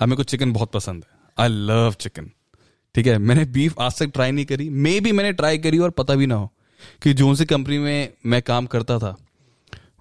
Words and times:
अब 0.00 0.08
मेरे 0.08 0.16
को 0.16 0.22
चिकन 0.22 0.52
बहुत 0.52 0.72
पसंद 0.72 1.04
है। 1.04 1.18
आई 1.36 1.48
लव 1.48 1.94
चिकन 2.00 2.30
ठीक 2.94 3.06
है? 3.06 3.18
मैंने 3.18 3.44
बीफ 3.46 3.80
आज 3.80 3.98
तक 3.98 4.10
ट्राई 4.14 4.32
नहीं 4.32 4.44
करी। 4.46 4.68
मे 4.70 4.98
भी 5.00 5.12
मैंने 5.12 5.32
ट्राई 5.32 5.58
करी 5.58 5.78
और 5.78 5.90
पता 5.90 6.14
भी 6.14 6.26
ना 6.26 6.34
हो 6.34 6.50
कि 7.02 7.12
जो 7.14 7.34
सी 7.34 7.44
कंपनी 7.44 7.78
में 7.78 8.12
मैं 8.26 8.40
काम 8.42 8.66
करता 8.66 8.98
था 8.98 9.16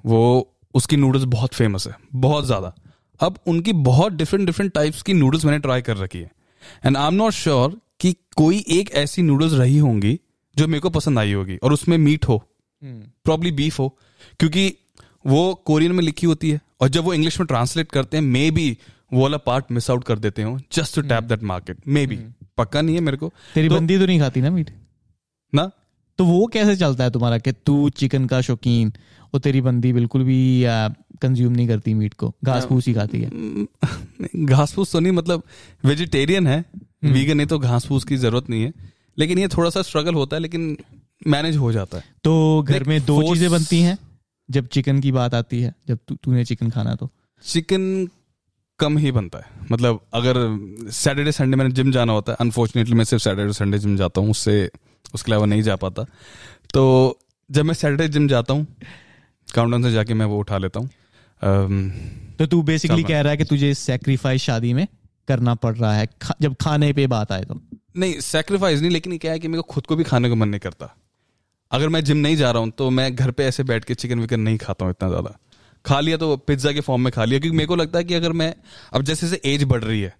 वो 0.05 0.49
उसकी 0.73 0.97
नूडल्स 0.97 1.23
बहुत 1.25 1.53
फ़ेमस 1.53 1.87
है। 1.87 1.95
बहुत 2.15 2.45
ज़्यादा। 2.45 2.73
अब 3.19 3.37
उनकी 3.47 3.73
बहुत 3.73 4.13
डिफरेंट 4.13 4.45
डिफरेंट 4.45 4.71
टाइप्स 4.73 5.01
की 5.01 5.13
नूडल्स 5.13 5.45
मैंने 5.45 5.59
ट्राई 5.59 5.81
कर 5.81 5.97
रखी 5.97 6.19
है। 6.19 6.31
And 6.85 6.97
I 6.97 7.07
am 7.07 7.13
not 7.13 7.33
sure 7.33 7.79
कि 7.99 8.15
कोई 8.37 8.63
एक 8.69 8.91
ऐसी 8.93 9.21
नूडल्स 9.21 9.53
रही 9.53 9.77
होंगी 9.77 10.19
जो 10.55 10.67
मेरे 10.67 10.79
को 10.79 10.89
पसंद 10.89 11.19
आई 11.19 11.33
होगी 11.33 11.57
और 11.57 11.73
उसमें 11.73 11.97
मीट 11.97 12.27
हो। 12.27 12.37
प्रॉब्ली 12.83 13.49
हम्म। 13.49 13.57
बीफ 13.57 13.79
हो। 13.79 13.87
क्योंकि 14.39 14.73
वो 15.27 15.53
कोरियन 15.65 15.91
में 15.91 16.03
लिखी 16.03 16.27
होती 16.27 16.49
है 16.51 16.59
और 16.81 16.89
जब 16.89 17.03
वो 17.03 17.13
इंग्लिश 17.13 17.39
में 17.39 17.47
ट्रांसलेट 17.47 17.91
करते 17.91 18.17
हैं 18.17 18.23
मे 18.23 18.49
बी 18.51 18.77
वो 19.13 19.21
वाला 19.21 19.37
पार्ट 19.37 19.65
मिस 19.71 19.89
आउट 19.89 20.03
कर 20.03 20.19
देते 20.19 20.43
हो 20.43 20.59
just 20.73 20.95
to 20.95 21.01
tap 21.01 21.23
that 21.23 21.43
market 21.43 21.77
maybe 22.07 22.19
पक्का 22.57 22.81
नहीं 22.81 22.95
है 22.95 23.01
मेरे 23.01 23.17
को? 23.17 23.33
तेरी 23.55 23.69
तो- 23.69 23.77
बंदी 23.77 23.97
तो 23.97 24.05
नहीं 24.05 24.19
खाती 24.19 24.41
ना 24.41 24.49
मीट 24.49 24.71
ना? 25.55 25.71
तो 26.17 26.25
वो 26.25 26.45
कैसे 26.47 26.75
चलता 26.75 27.03
है 27.03 27.11
तुम्हारा 27.11 27.37
कि 27.37 27.51
तू 27.51 27.89
चिकन 27.89 28.25
का 28.25 28.41
शौकीन 28.41 28.93
और 29.33 29.39
तेरी 29.39 29.61
बंदी 29.61 29.93
बिल्कुल 29.93 30.23
भी 30.23 30.63
कंज्यूम 31.21 31.53
नहीं 31.53 31.67
करती 31.67 31.93
मीट 31.93 32.13
को? 32.13 32.35
घास 32.43 32.65
फूस 32.65 32.87
ही 32.87 32.93
खाती 32.93 33.21
है। 33.21 33.31
घास 34.45 34.73
फूस 34.73 34.91
तो 34.91 34.99
नहीं 34.99 35.13
मतलब 35.13 35.43
वेजिटेरियन 35.85 36.47
है। 36.47 36.65
वीगन 37.03 37.39
है 37.39 37.45
तो 37.45 37.59
घास 37.59 37.85
फूस 37.85 38.03
की 38.03 38.17
ज़रूरत 38.17 38.49
नहीं 38.49 38.63
है। 38.63 38.73
लेकिन 39.17 39.39
ये 39.39 39.47
थोड़ा 39.47 39.69
सा 39.69 39.81
स्ट्रगल 39.81 40.13
होता 40.13 40.35
है 40.35 40.41
लेकिन 40.41 40.77
मैनेज 41.27 41.57
हो 41.57 41.71
जाता 41.71 41.97
है। 41.97 42.03
तो 42.23 42.63
घर 42.67 42.83
में 42.83 43.05
दो 43.05 43.33
चीज़ें 43.33 43.51
बनती 43.51 43.81
हैं 43.81 43.97
जब 44.51 44.67
चिकन 44.67 44.99
की 44.99 45.11
बात 45.11 45.33
आती 45.33 45.61
है 45.61 45.73
जब 45.87 45.99
तूने 46.23 46.45
चिकन 46.45 46.69
खाना 46.69 46.95
तो। 46.95 47.09
चिकन 47.45 48.09
कम 48.83 48.97
ही 48.97 49.11
बनता 49.11 49.39
है। 49.39 49.67
मतलब 49.71 49.99
अगर 50.13 50.35
सैटरडे 50.93 51.31
संडे 51.33 51.57
मैंने 51.57 51.71
जिम 51.73 51.91
जाना 51.91 52.13
होता 52.13 52.31
है 52.31 52.37
अनफॉर्चुनेटली 52.41 52.95
मैं 52.95 53.03
सिर्फ़ 53.05 53.23
सैटरडे 53.23 53.53
संडे 53.53 53.77
जिम 53.79 53.95
जाता 53.97 54.21
हूँ 54.21 54.31
उससे 54.31 54.69
उसके 55.13 55.31
अलावा 55.31 55.45
नहीं 55.45 55.61
जा 55.63 55.75
पाता। 55.77 56.05
तो 56.73 57.19
जब 57.49 57.65
मैं 57.65 57.73
सैटरडे 57.75 58.07
जिम 58.09 58.27
जाता 58.27 58.53
हूँ 58.53 58.65
काउंटडाउन 59.47 59.83
से 59.83 59.91
जाके 59.91 60.13
मैं 60.13 60.25
वो 60.25 60.39
उठा 60.39 60.57
लेता 60.57 60.79
हूँ। 60.79 60.89
तो 62.39 62.45
तू 62.45 62.61
बेसिकली 62.63 63.03
कह 63.03 63.21
रहा 63.21 63.31
है 63.31 63.37
कि 63.37 63.43
तुझे 63.45 63.73
सेक्रीफाइस 63.75 64.41
शादी 64.41 64.73
में 64.73 64.87
करना 65.27 65.55
पड़ 65.55 65.75
रहा 65.75 65.93
है। 65.93 66.07
खा, 66.21 66.33
जब 66.41 66.55
खाने 66.61 66.91
पे 66.93 67.07
बात 67.07 67.31
आए 67.31 67.43
तो। 67.43 67.59
नहीं 67.97 68.19
सेक्रीफाइस 68.21 68.81
नहीं 68.81 68.91
लेकिन 68.91 69.17
क्या 69.17 69.31
है 69.31 69.39
कि 69.39 69.47
मेरे 69.47 69.61
को 69.61 69.73
खुद 69.73 69.85
को 69.85 69.95
भी 69.95 70.03
खाने 70.03 70.29
को 70.29 70.35
मन 70.35 70.49
नहीं 70.49 70.59
करता। 70.59 70.95
अगर 71.71 71.89
मैं 71.89 72.03
जिम 72.03 72.17
नहीं 72.17 72.35
जा 72.37 72.51
रहा 72.51 72.61
हूँ 72.61 72.71
तो 72.71 72.89
मैं 72.89 73.15
घर 73.15 73.31
पे 73.31 73.45
ऐसे 73.45 73.63
बैठ 73.63 73.85
के 73.85 73.95
चिकन 73.95 74.19
विकन 74.19 74.39
नहीं 74.39 74.57
खाता 74.57 74.85
हूँ 74.85 74.91
इतना 74.91 75.09
ज़्यादा। 75.09 75.37
खा 75.85 75.99
लिया 75.99 76.17
तो 76.17 76.35
पिज्जा 76.37 76.71
के 76.71 76.81
फॉर्म 76.81 77.01
में 77.03 77.11
खा 77.13 77.25
लिया 77.25 77.39
क्योंकि 77.39 77.57
मेरे 77.57 77.67
को 77.67 77.75
लगता 77.75 77.97
है 77.97 78.03
कि 78.03 78.13
अगर 78.13 78.31
मैं 78.31 78.53
अब 78.93 79.03
जैसे 79.03 79.27
जैसे 79.27 79.41
एज 79.45 79.63
बढ़ 79.63 79.83
रही 79.83 80.01
है 80.01 80.13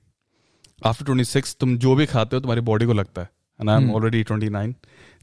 आफ्टर 0.85 1.05
ट्वेंटी 1.05 1.23
सिक्स 1.25 1.55
तुम 1.59 1.77
जो 1.77 1.95
भी 1.95 2.05
खाते 2.05 2.35
हो 2.35 2.39
तुम्हारी 2.41 2.61
बॉडी 2.61 2.85
को 2.85 2.93
लगता 2.93 3.21
है 3.21 3.29
and 3.59 3.69
I 3.69 3.83
am 3.83 3.91
already 3.91 4.23
twenty 4.23 4.49
nine 4.49 4.75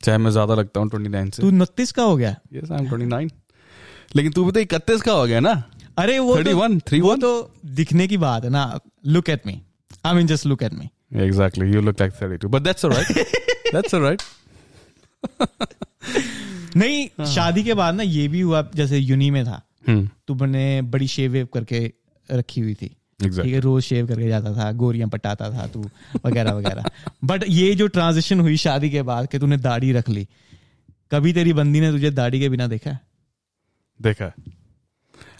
चाहे 0.05 0.19
मैं 0.19 0.31
ज़्यादा 0.31 0.55
लगता 0.55 0.81
हूँ 0.81 0.91
ट्वेंटी 0.91 1.11
नाइन 1.11 1.31
से। 1.31 1.43
तू 1.43 1.49
उनतीस 1.49 1.93
का 1.93 2.03
हो 2.03 2.17
गया? 2.17 2.35
Yes 2.53 2.71
I 2.73 2.79
am 2.79 2.89
twenty 2.89 3.07
nine 3.07 3.31
लेकिन 4.17 4.33
तू 4.33 4.45
भी 4.45 4.53
तो 4.53 4.61
इकतीस 4.61 5.03
का 5.03 5.13
हो 5.13 5.27
गया 5.27 5.41
ना? 5.41 5.53
अरे 5.99 6.19
वो 6.19 6.37
31, 6.37 6.45
तो, 6.45 6.69
31? 6.69 7.03
वो 7.03 7.17
तो 7.17 7.53
दिखने 7.75 8.07
की 8.09 8.17
बात 8.19 8.45
है 8.45 8.51
ना। 8.51 8.79
Look 9.07 9.29
at 9.31 9.47
me 9.47 9.61
I 10.07 10.15
mean 10.15 10.27
just 10.27 10.47
look 10.47 10.63
at 10.63 10.75
me 10.75 10.89
exactly 11.25 11.73
you 11.73 11.81
look 11.81 12.01
like 12.01 12.13
thirty 12.23 12.37
two 12.37 12.49
but 12.49 12.63
that's 12.63 12.85
alright 12.85 13.09
that's 13.75 13.95
alright 13.95 14.23
नहीं 16.77 17.27
शादी 17.27 17.63
के 17.65 17.75
बाद 17.75 17.95
ना 17.95 18.03
ये 18.03 18.29
भी 18.29 18.41
हुआ 18.41 18.69
जैसे 18.75 18.99
यूनी 18.99 19.31
में 19.31 19.45
था। 19.45 19.63
तुमने 19.89 20.83
बड़ी 20.83 21.07
शेव 21.07 21.33
वेव 21.33 21.47
करके 21.47 21.93
रखी 22.33 22.61
हुई 22.61 22.75
थी। 22.75 22.97
ठीक 23.23 23.33
है 23.33 23.61
रोज 23.61 23.83
शेव 23.83 24.07
करके 24.07 24.29
जाता 24.29 24.57
था 24.57 24.73
गोरियाँ 24.73 25.09
पटाता 25.09 25.51
था 25.51 25.67
तू 25.67 25.91
वगैरह 26.27 26.53
वगैरह। 26.53 26.85
बट 27.25 27.45
ये 27.49 27.75
जो 27.75 27.87
ट्रांजिशन 27.87 28.41
हुई 28.41 28.57
शादी 28.57 28.91
के 28.91 29.03
बाद 29.03 29.29
कि 29.29 29.39
तूने 29.39 29.57
दाढ़ी 29.57 29.93
रख 29.93 30.09
ली 30.09 30.29
कभी 31.11 31.33
तेरी 31.33 31.53
बंदी 31.53 31.81
ने 31.81 31.91
तुझे 31.91 32.11
दाढ़ी 32.11 32.41
के 32.41 32.49
बिना 32.49 32.67
देखा? 32.67 32.91
है। 32.91 33.01
देखा 34.03 34.33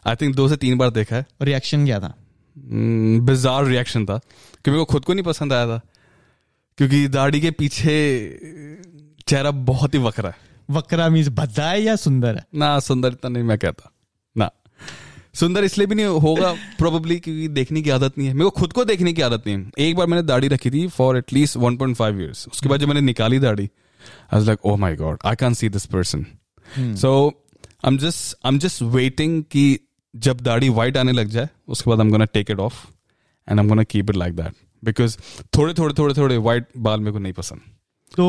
आई 0.07 0.17
थिंक 0.17 0.37
दो 0.37 0.49
से 0.49 0.57
तीन 0.57 0.79
बार 0.79 0.91
देखा 0.91 1.17
है। 1.17 1.27
रिएक्शन 1.43 1.85
क्या 1.85 2.01
था? 2.01 2.15
बिजार 2.59 3.65
रिएक्शन 3.65 4.07
था। 4.07 4.19
क्योंकि 4.19 4.71
मेरे 4.71 4.79
को 4.79 4.85
खुद 4.85 5.05
को 5.05 5.13
नहीं 5.13 5.25
पसंद 5.25 5.53
आया 5.53 5.67
था। 5.67 5.81
क्योंकि 6.79 7.09
दाढ़ी 7.09 7.41
के 7.41 7.51
पीछे 7.51 7.87
चेहरा 9.29 9.51
बहुत 9.51 9.95
ही 9.95 9.99
वकरा 9.99 10.31
है। 10.31 10.37
वक्रा 10.71 11.09
मीन्स 11.09 11.29
भद्दा 11.29 11.71
है 11.71 11.83
या 11.83 11.97
सुंदर 11.97 12.37
है? 12.37 12.45
ना 12.55 12.79
सुंदर 12.81 13.09
इतना 13.09 13.29
नहीं 13.29 13.43
मैं 13.43 13.59
कहता। 13.59 13.91
सुंदर 15.35 15.65
इसलिए 15.65 15.87
भी 15.87 15.95
नहीं 15.95 16.07
होगा 16.25 16.53
प्रोबेबली 16.79 17.19
क्योंकि 17.21 17.49
देखने 17.49 17.83
की 17.83 17.91
आदत 17.91 18.19
नहीं 18.19 18.29
है। 18.29 18.35
मेरे 18.35 18.45
को 18.45 18.51
खुद 18.51 18.73
को 18.73 18.85
देखने 18.85 19.13
की 19.13 19.23
आदत 19.23 19.43
नहीं 19.47 19.57
है। 19.57 19.71
एक 19.79 19.97
बार 19.97 20.07
मैंने 20.07 20.23
दाढ़ी 20.23 20.49
रखी 20.49 20.71
थी 20.71 20.87
फॉर 20.89 21.19
एटलीस्ट 21.19 21.57
1.5 21.59 22.21
इयर्स 22.21 22.47
उसके 22.49 22.69
बाद 22.69 22.81
जब 22.81 22.89
मैंने 22.89 23.01
निकाली 23.01 23.39
दाढ़ी 23.39 23.69
I 24.35 24.45
like 24.45 24.67
oh 24.67 24.77
my 24.77 24.97
god 24.97 25.19
I 25.25 25.37
can 25.37 25.55
see 25.55 25.69
this 25.69 25.87
person 25.87 26.27
so 26.97 27.13
I 27.85 27.93
am 27.93 27.99
just 27.99 28.35
I 28.45 28.53
am 28.53 28.59
just 28.59 28.83
waiting 28.83 29.43
कि 29.45 29.79
जब 30.15 30.41
दाढ़ी 30.41 30.69
वाइट 30.69 30.97
आने 30.97 31.13
लग 31.13 31.29
जाए 31.29 31.49
उसके 31.69 31.91
बाद 31.91 32.01
I 32.01 32.07
am 32.07 32.11
gonna 32.11 32.25
take 32.25 32.51
it 32.51 32.59
off 32.59 32.75
and 33.49 33.59
I 33.59 33.65
am 33.65 33.69
gonna 33.69 33.83
keep 33.83 34.11
it 34.11 34.17
like 34.17 34.35
that 34.37 34.55
because 34.85 35.17
थोड़े 35.59 35.75
थोड़े 35.75 35.95
थोड़े 35.99 36.15
थोड़े 36.15 36.37
वाइट 36.37 36.67
बाल 36.79 37.01
मेरे 37.01 37.13
को 37.13 37.19
नहीं 37.19 37.33
पसंद। 37.33 37.61
तो 38.17 38.27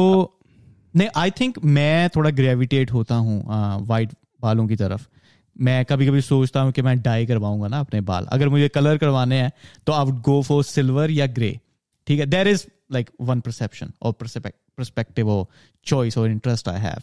नहीं 0.95 1.09
आई 1.15 1.31
थिंक 1.31 1.59
मैं 1.65 2.09
थोड़ा 2.09 2.29
ग्रेविटेट 2.29 2.91
होता 2.91 3.15
हूँ 3.15 3.43
वाइट 3.87 4.09
बालों 4.41 4.67
की 4.67 4.75
तरफ़। 4.75 5.07
मैं 5.55 5.83
कभी 5.85 6.07
कभी 6.07 6.21
सोचता 6.21 6.61
हूँ 6.61 6.71
कि 6.71 6.81
मैं 6.81 7.01
डाई 7.01 7.25
करवाऊँगा 7.25 7.67
ना 7.67 7.79
अपने 7.79 8.01
बाल। 8.01 8.25
अगर 8.25 8.49
मुझे 8.49 8.67
कलर 8.69 8.97
करवाने 8.97 9.41
हैं 9.41 9.51
तो 9.87 9.93
I 9.93 10.05
would 10.05 10.21
go 10.21 10.41
for 10.41 10.63
silver 10.63 11.11
या 11.11 11.27
ग्रे 11.27 11.59
ठीक 12.07 12.19
है? 12.19 12.25
There 12.25 12.47
is 12.47 12.65
like 12.91 13.09
one 13.21 13.39
perception 13.39 13.91
और 14.01 14.13
परस्पेक्टिव 14.13 15.29
और 15.29 15.45
चॉइस 15.85 16.17
और 16.17 16.29
इंटरेस्ट 16.29 16.69
आई 16.69 16.81
हैव 16.81 17.01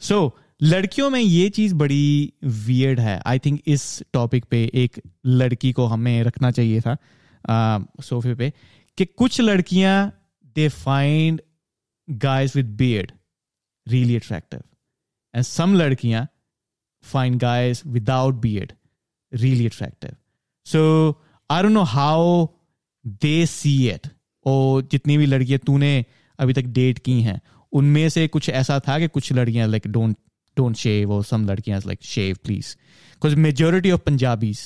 सो 0.00 0.38
लड़कियों 0.62 1.10
में 1.10 1.20
ये 1.20 1.48
चीज़ 1.50 1.74
बड़ी 1.74 2.32
वियर्ड 2.44 3.00
है। 3.00 3.20
आई 3.26 3.38
थिंक 3.38 3.60
इस 3.66 4.02
टॉपिक 4.12 4.44
पे 4.44 4.70
एक 4.74 5.00
लड़की 5.26 5.72
को 5.72 5.86
हमें 5.86 6.22
रखना 6.22 6.50
चाहिए 6.50 6.80
था 6.80 6.96
सोफे 8.02 8.34
पे, 8.34 8.52
कि 8.98 9.04
कुछ 9.04 9.40
लड़कियाँ 9.40 10.12
they 10.56 10.68
find 10.68 11.40
guys 12.08 12.52
with 12.56 12.68
beard 12.78 13.10
really 13.88 14.16
attractive 14.16 14.60
and 15.34 15.44
some 15.44 15.76
ladkiyan 15.78 16.26
find 17.12 17.40
guys 17.40 17.84
without 17.96 18.40
beard. 18.42 18.74
Really 19.32 19.66
attractive. 19.66 20.16
So, 20.66 20.82
i 21.50 21.62
don't 21.62 21.74
know 21.74 21.88
how 21.90 22.20
they 23.24 23.38
see 23.46 23.78
it. 23.90 24.08
और 24.46 24.82
जितनी 24.90 25.16
भी 25.18 25.26
लड़कियाँ 25.26 25.58
तूने 25.66 26.04
अभी 26.38 26.52
तक 26.52 26.64
डेट 26.74 26.98
की 26.98 27.20
हैं, 27.22 27.40
उनमें 27.72 28.08
से 28.08 28.26
कुछ 28.28 28.48
ऐसा 28.50 28.78
था 28.88 28.98
कि 28.98 29.08
कुछ 29.08 29.32
लड़कियाँ 29.32 29.68
लाइक 29.68 29.86
डोंट 29.86 30.16
डोंट 30.56 30.76
शेव 30.76 31.12
और 31.12 31.24
सम 31.24 31.44
लड़कियाँ 31.46 31.80
like 31.86 32.02
shave 32.04 32.36
please 32.44 32.74
because 32.76 33.36
majority 33.36 33.90
of 33.90 34.00
Punjabis 34.00 34.60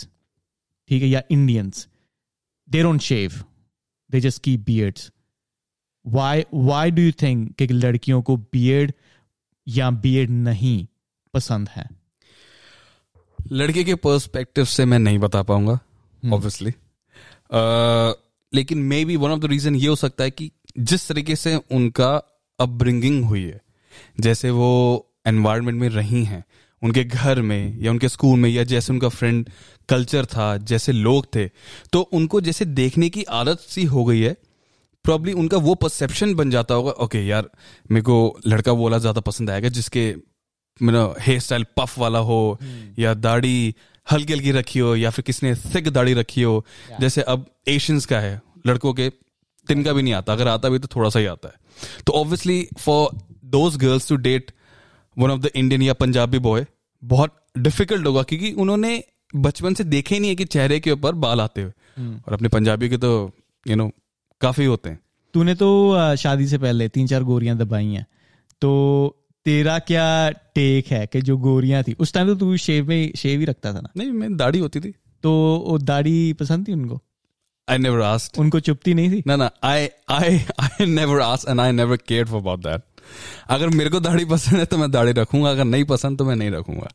ठीक 0.89 1.03
है, 1.03 1.09
या 1.09 1.23
Indians 1.31 1.87
they 2.69 2.83
don't 2.83 3.01
shave 3.01 3.33
they 4.11 4.21
just 4.21 4.43
keep 4.43 4.65
beards 4.67 5.11
why 6.05 6.45
why 6.67 6.85
do 6.97 7.03
you 7.07 7.15
think 7.23 7.57
कि 7.59 7.67
लड़कियों 7.67 8.21
को 8.23 8.37
बियर्ड 8.37 8.93
या 9.67 9.91
बियर्ड 9.91 10.31
नहीं 10.31 10.87
पसंद 11.35 11.69
है? 11.69 11.85
लड़के 13.53 13.85
के 13.85 13.95
पर्सपेक्टिव 13.95 14.65
से 14.65 14.85
मैं 14.85 14.99
नहीं 14.99 15.19
बता 15.19 15.43
पाऊँगा 15.43 15.79
ऑब्वियसली 16.23 16.73
लेकिन 18.53 18.79
maybe 19.05 19.17
one 19.17 19.31
of 19.31 19.41
the 19.41 19.45
reason 19.45 19.75
ये 19.75 19.89
हो 19.89 19.97
सकता 19.97 20.25
है 20.25 20.31
कि 20.31 20.51
जिस 20.79 21.09
तरीके 21.09 21.37
से 21.37 21.55
उनका 21.71 22.11
अपब्रिंगिंग 22.59 23.25
हुई 23.25 23.43
है 23.43 23.61
जैसे 24.21 24.51
वो 24.51 24.71
एनवायरनमेंट 25.27 25.81
में 25.81 25.89
रही 25.89 26.25
हैं 26.25 26.45
उनके 26.83 27.05
घर 27.05 27.41
में 27.43 27.83
या 27.83 27.91
उनके 27.91 28.09
स्कूल 28.09 28.39
में 28.39 28.49
या 28.51 28.65
जैसे 28.65 28.93
उनका 28.93 29.09
फ्रेंड 29.09 29.49
कल्चर 29.89 30.25
था 30.27 30.57
जैसे 30.57 30.93
लोग 30.93 31.27
थे 31.35 31.47
तो 31.93 32.01
उनको 32.13 32.41
जैसे 32.41 32.65
देखने 32.65 33.09
की 33.09 33.23
आदत 33.33 33.61
सी 33.61 33.85
हो 33.85 34.05
गई 34.05 34.21
है 34.21 34.37
प्रॉब्ली 35.05 35.33
उनका 35.33 35.57
वो 35.57 35.75
परसेप्शन 35.75 36.35
बन 36.35 36.51
जाता 36.51 36.75
होगा 36.75 36.91
ओके 36.91 37.27
यार 37.27 37.51
मेरे 37.91 38.03
को 38.03 38.17
लड़का 38.47 38.73
वो 38.73 38.85
वाला 38.85 38.99
ज़्यादा 38.99 39.21
पसंद 39.21 39.51
आएगा 39.51 39.69
जिसके 39.69 40.15
मेरा 40.83 41.03
हेयर 41.21 41.41
स्टाइल 41.41 41.65
पफ 41.77 41.99
वाला 41.99 42.19
हो 42.19 42.59
या 42.99 43.15
दाढ़ी 43.15 43.75
हल्की 44.07 44.33
हल्की 44.33 44.53
रखी 44.53 44.79
हो 44.79 44.95
या 44.97 45.11
फिर 45.11 45.23
किसने 45.23 45.55
थिक 45.75 45.89
दाढ़ी 45.89 46.15
रखी 46.15 46.43
हो 46.43 46.65
जैसे 47.01 47.23
अब 47.23 47.45
एशियंस 47.69 48.07
का 48.07 48.21
है 48.21 48.41
लड़कों 48.67 48.93
के 48.95 49.09
तिनका 49.67 49.93
भी 49.93 50.03
नहीं 50.03 50.15
आता 50.15 50.33
अगर 50.33 50.49
आता 50.49 50.69
भी 50.69 50.79
तो 50.79 50.89
थोड़ा 50.97 51.11
सा 51.11 51.19
ही 51.19 51.27
आता 51.27 51.49
है। 51.49 52.03
तो 52.07 52.13
obviously 52.13 52.67
for 52.79 53.19
those 53.45 53.77
girls 53.77 54.09
to 54.09 54.17
date 54.19 54.51
one 55.17 55.31
of 55.31 55.41
the 55.41 55.51
Indian 55.55 55.83
या 55.83 55.93
पंजाबी 55.95 56.39
बॉय 56.39 56.67
बहुत 57.03 57.37
डिफ़िकल्ट 57.59 58.07
होगा 58.07 58.23
क्योंकि 58.23 58.53
उन्होंने 58.53 59.03
बचपन 59.37 59.75
से 59.75 59.85
देखे 59.85 60.15
ही 60.15 60.21
नहीं 60.21 60.31
है 60.31 60.37
कि 60.37 60.45
चेहरे 60.45 60.81
के 60.81 60.91
ऊपर 60.91 61.15
बाल 61.17 61.41
आते 61.41 61.63
हुए। 61.63 61.73
और 62.27 62.33
अपने 62.33 62.49
पंजाबी 62.49 62.89
के 62.89 62.97
तो 62.97 63.31
यू 63.67 63.77
नो 63.77 63.91
काफ़ी 64.41 64.65
होते 64.65 64.91
हैं। 64.91 65.01
तूने 65.35 65.55
तो 65.55 66.17
शादी 66.17 66.47
से 66.47 66.59
पहले 66.59 66.89
तीन 66.89 67.07
चार 67.07 67.23
गोरियाँ 67.23 67.57
दबाई 67.57 67.87
हैं। 67.87 68.07
तो 68.63 68.71
तेरा 69.51 69.79
क्या 69.79 70.31
टेक 70.31 70.87
है 70.87 71.07
कि 71.07 71.21
जो 71.23 71.37
गोरियाँ 71.37 71.83
थी? 71.83 71.93
उस 71.93 72.13
टाइम 72.15 72.27
तो 72.27 72.35
तू 72.35 72.57
शेव 72.57 72.89
में 72.89 73.13
शेव 73.17 73.41
ही 73.41 73.47
रखता 73.47 73.73
था 73.75 73.81
ना? 73.81 73.89
नहीं 73.97 74.11
मैं 74.11 74.37
दाढ़ी 74.37 74.59
होती 74.59 74.81
थी। 74.81 74.95
तो 75.23 75.31
वो 75.67 75.79
दाढ़ी 75.79 76.33
पसंद 76.33 76.69
थी 76.69 76.73
उनको? 76.73 77.01
आई 77.69 77.79
नेवर 77.79 78.01
आस्क्ड 78.01 78.39
उनको 78.39 78.61
चुपती 78.61 78.95
नहीं 78.95 79.11
थी? 79.11 79.23
ना 79.27 79.37
ना 79.37 79.51
I 79.65 79.89
I 80.11 80.39
I 80.61 80.87
never 80.87 81.21
ask 81.21 81.49
and 81.49 81.61
I 81.61 81.73
never 81.73 81.97
care 81.97 82.25
for 82.25 82.41
about 82.41 82.61
that 82.61 82.83
अगर 83.49 83.69
मेरे 83.69 83.91
को 83.91 84.01
दाढ़ी 84.01 84.25
पसंद 84.25 84.59
है 84.59 84.65
तो 84.65 84.79
मैं 84.79 84.91
दाढ़ी 84.91 85.13
रखूँगा 85.13 85.51
अगर 85.51 85.65
नहीं 85.65 85.85
पसंद 85.85 86.19
तो 86.19 86.25
मैं 86.25 86.37
नहीं 86.37 86.51
रखूँगा। 86.51 86.89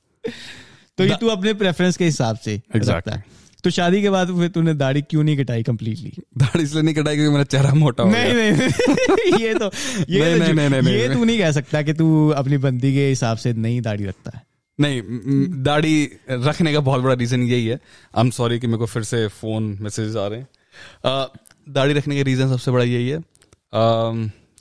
तो 0.98 1.04
ये 1.04 1.16
तू 1.22 1.28
अपने 1.28 1.54
प्रेफरेंस 1.54 1.98
के 1.98 2.06
हिसाब 2.06 2.38
से 2.38 2.58
Exactly. 2.58 2.90
रखता 2.90 3.16
है। 3.16 3.24
तो 3.66 3.70
शादी 3.70 4.02
के 4.02 4.10
बाद 4.10 4.28
फिर 4.28 4.48
तूने 4.48 4.74
दाढ़ी 4.74 5.02
क्यों 5.02 5.24
नहीं 5.24 5.38
कटाई 5.38 5.64
कंप्लीटली 5.64 6.14
दाढ़ी 6.38 6.64
इसलिए 6.64 6.84
नहीं 6.84 6.96
कटाई 6.96 7.16
क्योंकि 7.16 7.32
मेरा 7.32 7.44
चेहरा 7.44 7.74
मोटा 7.74 8.04
हो 8.04 8.10
नहीं 8.10 8.34
गया। 8.34 8.34
नहीं 8.34 8.52
नहीं, 8.52 9.46
ये 9.46 9.54
तो 9.54 9.66
ये 10.10 10.40
नहीं, 10.40 10.50
तो 10.50 10.54
नहीं, 10.54 10.70
नहीं, 10.70 10.94
ये। 10.94 11.14
तू 11.14 11.24
नहीं 11.24 11.38
कह 11.40 11.52
सकता 11.52 11.82
कि 11.82 11.94
तू 11.94 12.30
अपनी 12.30 12.58
बंदी 12.58 12.94
के 12.94 13.08
हिसाब 13.10 13.38
से 13.38 13.54
नहीं 13.54 13.82
दाढ़ी 13.82 14.06
रखता 14.06 14.32
है। 14.36 14.42
नहीं 14.80 15.02
दाढ़ी 15.64 16.10
रखने 16.30 16.74
का 16.74 16.80
बहुत 16.80 17.02
बड़ा 17.02 17.14
रीजन 17.14 17.42
यही 17.42 17.66
है। 17.66 17.80
आई 18.18 18.22
एम 18.22 18.30
सॉरी 18.30 18.60
कि 18.60 18.68
मेरे 18.68 18.78
को 18.78 18.86
फिर 18.86 19.04
से 19.04 19.28
फ़ोन 19.28 19.78
मैसेज 19.82 20.18
आ 20.18 20.28
रहे 20.28 20.40
हैं। 20.40 20.48
दाढ़ी 21.70 21.94
रखने 21.94 22.16
का 22.16 22.22
रीजन 22.22 22.50
सबसे 22.50 22.72
बड़ा 22.72 22.84
यही 22.84 23.10
है। 23.10 23.20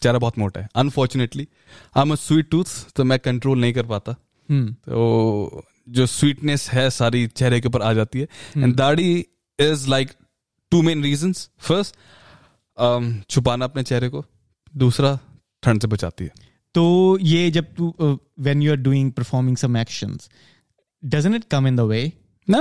चेहरा 0.02 0.18
बहुत 0.18 0.38
मोटा 0.38 0.60
है। 0.60 0.68
Unfortunately 0.74 1.48
I 1.96 2.02
am 2.02 2.14
sweet 2.14 2.50
tooth 2.50 2.64
तो 2.96 3.04
मैं 3.04 3.18
कंट्रोल 3.18 3.60
नहीं 3.60 3.72
कर 3.72 3.82
पाता। 3.82 4.16
हम्म। 4.50 4.72
तो 4.72 5.64
जो 5.88 6.06
स्वीटनेस 6.06 6.68
है 6.70 6.88
सारी 6.90 7.26
चेहरे 7.26 7.60
के 7.60 7.68
ऊपर 7.68 7.82
आ 7.82 7.92
जाती 7.92 8.20
है। 8.20 8.28
एंड 8.56 8.74
दाढ़ी 8.76 9.12
is 9.58 9.88
like 9.90 10.12
two 10.72 10.82
main 10.82 11.02
reason 11.02 11.32
first 11.60 11.96
छुपाना 13.30 13.64
अपने 13.64 13.82
चेहरे 13.82 14.08
को। 14.08 14.24
दूसरा 14.76 15.18
ठंड 15.62 15.80
से 15.80 15.88
बचाती 15.88 16.24
है। 16.24 16.30
तो 16.74 17.18
ये 17.22 17.50
जब 17.50 17.74
तू 17.74 17.94
when 18.00 18.62
you 18.62 18.70
are 18.70 18.76
doing 18.76 19.12
performing 19.12 19.56
some 19.56 19.76
actions 19.76 20.30
doesn't 21.04 21.34
it 21.34 21.44
come 21.50 21.66
in 21.66 21.76
the 21.76 21.80
way 21.80 22.12
No, 22.48 22.58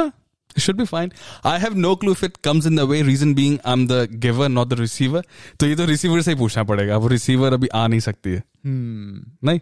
it 0.58 0.62
should 0.64 0.78
be 0.80 0.86
fine. 0.90 1.10
I 1.44 1.54
have 1.62 1.74
no 1.86 1.90
clue 2.02 2.12
if 2.16 2.22
it 2.26 2.36
comes 2.48 2.68
in 2.68 2.78
the 2.78 2.86
way. 2.90 3.00
Reason 3.08 3.32
being, 3.40 3.56
I'm 3.72 3.82
the 3.88 3.98
giver, 4.26 4.48
not 4.50 4.70
the 4.70 4.78
receiver. 4.82 5.22
तो 5.60 5.66
ये 5.66 5.76
तो 5.76 5.86
receiver 5.86 6.22
से 6.22 6.32
ही 6.32 6.38
पूछना 6.38 6.64
पड़ेगा। 6.64 6.98
वो 6.98 7.08
receiver 7.08 7.54
अभी 7.54 7.68
आ 7.68 7.88
नहीं 7.88 8.00
सकती 8.00 8.30
है। 8.30 8.44
हम्म 8.66 9.48
नहीं? 9.48 9.60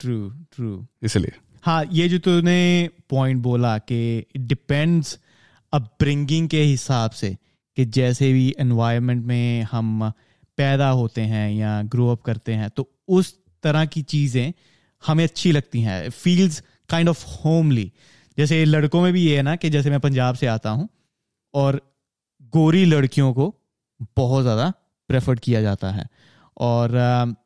ट्रू 0.00 0.30
ट्रू 0.30 0.86
इसलिए। 1.02 1.32
हाँ 1.64 1.84
ये 1.92 2.08
जो 2.08 2.18
तूने 2.18 2.88
पॉइंट 3.10 3.42
बोला 3.42 3.76
कि 3.78 4.24
डिपेंड्स 4.38 5.18
अपब्रिंगिंग 5.72 6.48
के 6.48 6.60
हिसाब 6.62 7.10
से 7.10 7.36
कि 7.76 7.84
जैसे 7.86 8.32
भी 8.32 8.54
एनवायरनमेंट 8.60 9.24
में 9.26 9.62
हम 9.62 10.10
पैदा 10.58 10.88
होते 10.90 11.20
हैं 11.22 11.50
या 11.50 11.82
ग्रो 11.84 12.08
अप 12.08 12.22
करते 12.22 12.52
हैं 12.52 12.68
तो 12.70 12.88
उस 13.08 13.34
तरह 13.64 13.84
की 13.86 14.02
चीज़ें 14.02 14.52
हमें 15.02 15.24
अच्छी 15.24 15.52
लगती 15.52 15.80
हैं। 15.80 16.08
फील्स 16.10 16.62
काइंड 16.90 17.08
ऑफ़ 17.08 17.24
होमली 17.36 17.90
जैसे 18.38 18.64
लड़कों 18.64 19.02
में 19.02 19.12
भी 19.12 19.22
ये 19.22 19.36
है 19.36 19.42
ना 19.42 19.56
कि 19.56 19.70
जैसे 19.70 19.90
मैं 19.90 20.00
पंजाब 20.00 20.34
से 20.34 20.46
आता 20.46 20.70
हूँ 20.70 20.88
और 21.54 21.80
गोरी 22.52 22.84
लड़कियों 22.84 23.32
को 23.32 23.54
बहुत 24.16 24.42
ज़्यादा 24.42 24.72
प्रेफर्ड 25.10 25.40
किया 25.40 25.62
जाता 25.62 25.90
है। 25.90 26.06
और 26.56 27.36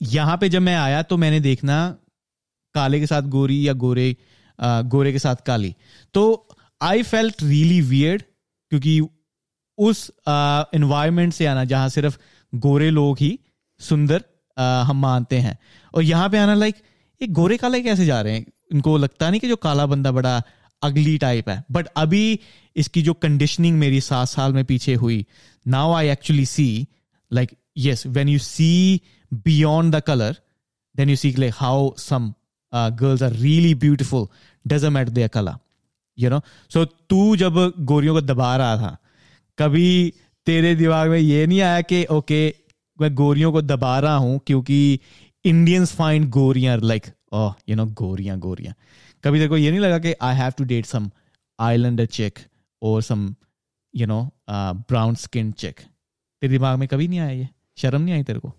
यहाँ 0.00 0.36
पे 0.36 0.48
जब 0.48 0.62
मैं 0.62 0.76
आया 0.76 1.02
तो 1.02 1.16
मैंने 1.16 1.40
देखना 1.40 1.76
काले 2.76 3.00
के 3.00 3.06
साथ 3.06 3.22
गोरी 3.36 3.66
या 3.68 3.72
गोरे 3.84 4.16
अ, 4.58 4.80
गोरे 4.82 5.12
के 5.12 5.18
साथ 5.18 5.36
काली। 5.46 5.74
तो 6.14 6.22
आई 6.82 7.02
फेल्ट 7.02 7.42
रियली 7.42 7.80
वियर्ड 7.88 8.22
क्योंकि 8.72 9.00
उस 9.78 10.10
एनवायरमेंट 10.74 11.32
से 11.32 11.46
आना 11.46 11.64
जहाँ 11.64 11.88
सिर्फ़ 11.88 12.16
गोरे 12.52 12.90
लोग 12.90 13.18
ही 13.20 13.38
सुंदर 13.80 14.22
हम 14.86 15.00
मानते 15.00 15.38
हैं। 15.38 15.58
और 15.94 16.02
यहाँ 16.02 16.28
पे 16.30 16.38
आना 16.38 16.54
लाइक 16.54 16.76
ये 17.20 17.28
गोरे 17.28 17.56
काले 17.56 17.80
कैसे 17.80 18.06
जा 18.06 18.20
रहे 18.20 18.34
हैं? 18.34 18.46
इनको 18.72 18.96
लगता 18.98 19.30
नहीं 19.30 19.40
कि 19.40 19.48
जो 19.48 19.56
काला 19.56 19.86
बंदा 19.86 20.12
बड़ा 20.12 20.42
अगली 20.82 21.16
टाइप 21.18 21.48
है। 21.48 21.62
बट 21.70 21.86
अभी 21.96 22.38
इसकी 22.76 23.02
जो 23.02 23.14
कंडीशनिंग 23.14 23.78
मेरी 23.78 24.00
सात 24.00 24.28
साल 24.28 24.52
में 24.52 24.64
पीछे 24.64 24.94
हुई 24.94 25.24
now 25.66 25.92
I 25.92 26.08
actually 26.08 26.46
see 26.46 26.66
like 27.30 27.56
yes 27.76 28.06
when 28.06 28.28
you 28.28 28.38
see 28.38 29.00
beyond 29.32 29.94
the 29.94 30.00
colour 30.00 30.36
then 30.94 31.08
you 31.10 31.16
see 31.16 31.34
like 31.38 31.54
how 31.56 31.94
some 32.00 32.28
uh, 32.76 32.90
girls 33.00 33.24
are 33.28 33.32
really 33.44 33.72
beautiful. 33.86 34.28
Doesn't 34.64 34.94
matter 34.98 35.16
their 35.18 35.32
color. 35.38 35.56
You 36.18 36.30
know? 36.32 36.40
So 36.74 36.84
तू 37.10 37.36
जब 37.36 37.58
गोरियों 37.90 38.14
को 38.14 38.20
दबा 38.20 38.56
रहा 38.56 38.76
था 38.76 38.96
कभी 39.58 39.88
तेरे 40.46 40.74
दिमाग 40.76 41.08
में 41.10 41.18
ये 41.18 41.46
नहीं 41.46 41.60
आया 41.60 41.80
कि 41.90 42.04
ओके 42.12 42.40
मैं 42.98 43.14
गोरियों 43.14 43.52
को 43.52 43.62
दबा 43.62 43.98
रहा 44.00 44.16
हूँ 44.24 44.40
क्योंकि 44.46 44.78
इंडियंस 45.44 45.92
फाइंड 45.94 46.28
गोरियाँ 46.30 46.76
लाइक 46.82 47.06
ओह 47.32 47.54
यू 47.68 47.76
नो 47.76 47.86
गोरियाँ 48.00 48.38
गोरियाँ. 48.38 48.74
कभी 49.24 49.38
तेरे 49.38 49.48
को 49.48 49.56
ये 49.56 49.70
नहीं 49.70 49.80
लगा 49.80 49.98
कि 49.98 50.14
I 50.22 50.36
have 50.36 50.52
to 50.58 50.64
date 50.64 50.86
some 50.86 51.10
islander 51.58 52.06
chick 52.16 52.38
और 52.82 53.02
some 53.02 53.34
you 53.94 54.06
know 54.06 54.20
brown 54.50 55.14
skin 55.24 55.52
chick 55.52 55.80
तेरे 55.80 56.52
दिमाग 56.52 56.78
में 56.78 56.86
कभी 56.88 57.08
नहीं 57.08 57.20
आया 57.20 57.30
ये? 57.30 57.48
शर्म 57.78 58.02
नहीं 58.02 58.14
आई 58.14 58.22
तेरे 58.22 58.38
को? 58.38 58.52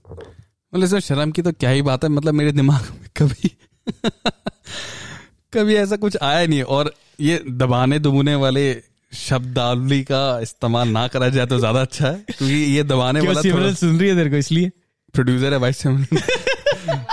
मतलब 0.74 0.88
सर 0.88 1.00
शर्म 1.00 1.32
की 1.32 1.42
तो 1.42 1.52
क्या 1.52 1.70
ही 1.70 1.82
बात 1.82 2.04
है? 2.04 2.10
मतलब 2.10 2.34
मेरे 2.34 2.52
दिमाग 2.52 2.90
में 3.00 3.10
कभी 3.18 3.52
कभी 5.54 5.76
ऐसा 5.76 5.96
कुछ 5.96 6.18
आया 6.22 6.46
नहीं 6.46 6.62
और 6.62 6.94
ये 7.22 7.44
दबाने 7.48 8.00
दुबने 8.00 8.36
वाले 8.36 8.66
शब्दावली 9.14 10.02
का 10.04 10.40
इस्तेमाल 10.40 10.90
ना 10.90 11.08
करा 11.08 11.30
जाए 11.30 11.46
तो 11.46 11.60
ज़्यादा 11.60 11.82
अच्छा 11.82 12.08
है 12.08 12.26
क्योंकि 12.30 12.54
ये 12.54 12.84
दबाने 12.84 13.20
वाला 13.20 13.42
सिमरन 13.42 13.74
सुन 13.74 14.00
रही 14.00 14.10
है 14.10 14.16
तेरे 14.16 14.30
को 14.30 14.36
इसलिए। 14.36 14.72
प्रोड्यूसर 15.14 15.54
है 15.54 15.60
भाई 15.60 15.74
सिमरन। 15.74 16.20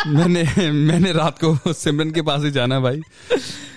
मैंने 0.16 0.70
मैंने 0.70 1.12
रात 1.12 1.38
को 1.44 1.72
सिमरन 1.72 2.10
के 2.10 2.22
पास 2.22 2.42
ही 2.42 2.50
जाना 2.50 2.74
है 2.74 2.82
भाई। 2.82 3.00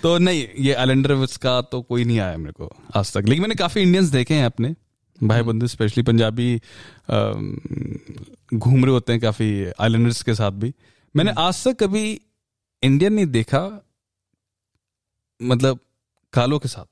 तो 0.01 0.17
नहीं 0.17 0.45
ये 0.59 0.73
आइलैंडर 0.73 1.25
का 1.41 1.59
तो 1.61 1.81
कोई 1.81 2.03
नहीं 2.05 2.19
आया 2.19 2.37
मेरे 2.37 2.53
को 2.53 2.71
आज 2.95 3.13
तक। 3.13 3.27
लेकिन 3.27 3.41
मैंने 3.41 3.55
काफ़ी 3.55 3.81
इंडियंस 3.81 4.09
देखे 4.09 4.33
हैं 4.33 4.45
अपने। 4.45 4.73
भाई 5.23 5.41
बंधु 5.41 5.67
स्पेशली 5.67 6.03
पंजाबी 6.03 6.55
घूम 8.53 8.85
रहे 8.85 8.91
होते 8.91 9.13
हैं 9.13 9.21
काफ़ी 9.21 9.49
आइलैंडर्स 9.79 10.21
के 10.21 10.33
साथ 10.35 10.51
भी। 10.51 10.73
मैंने 11.15 11.31
आज 11.37 11.63
तक 11.63 11.77
कभी 11.79 12.21
इंडियन 12.83 13.13
नहीं 13.13 13.25
देखा 13.25 13.85
मतलब 15.41 15.79
कालों 16.33 16.59
के 16.59 16.67
साथ 16.67 16.85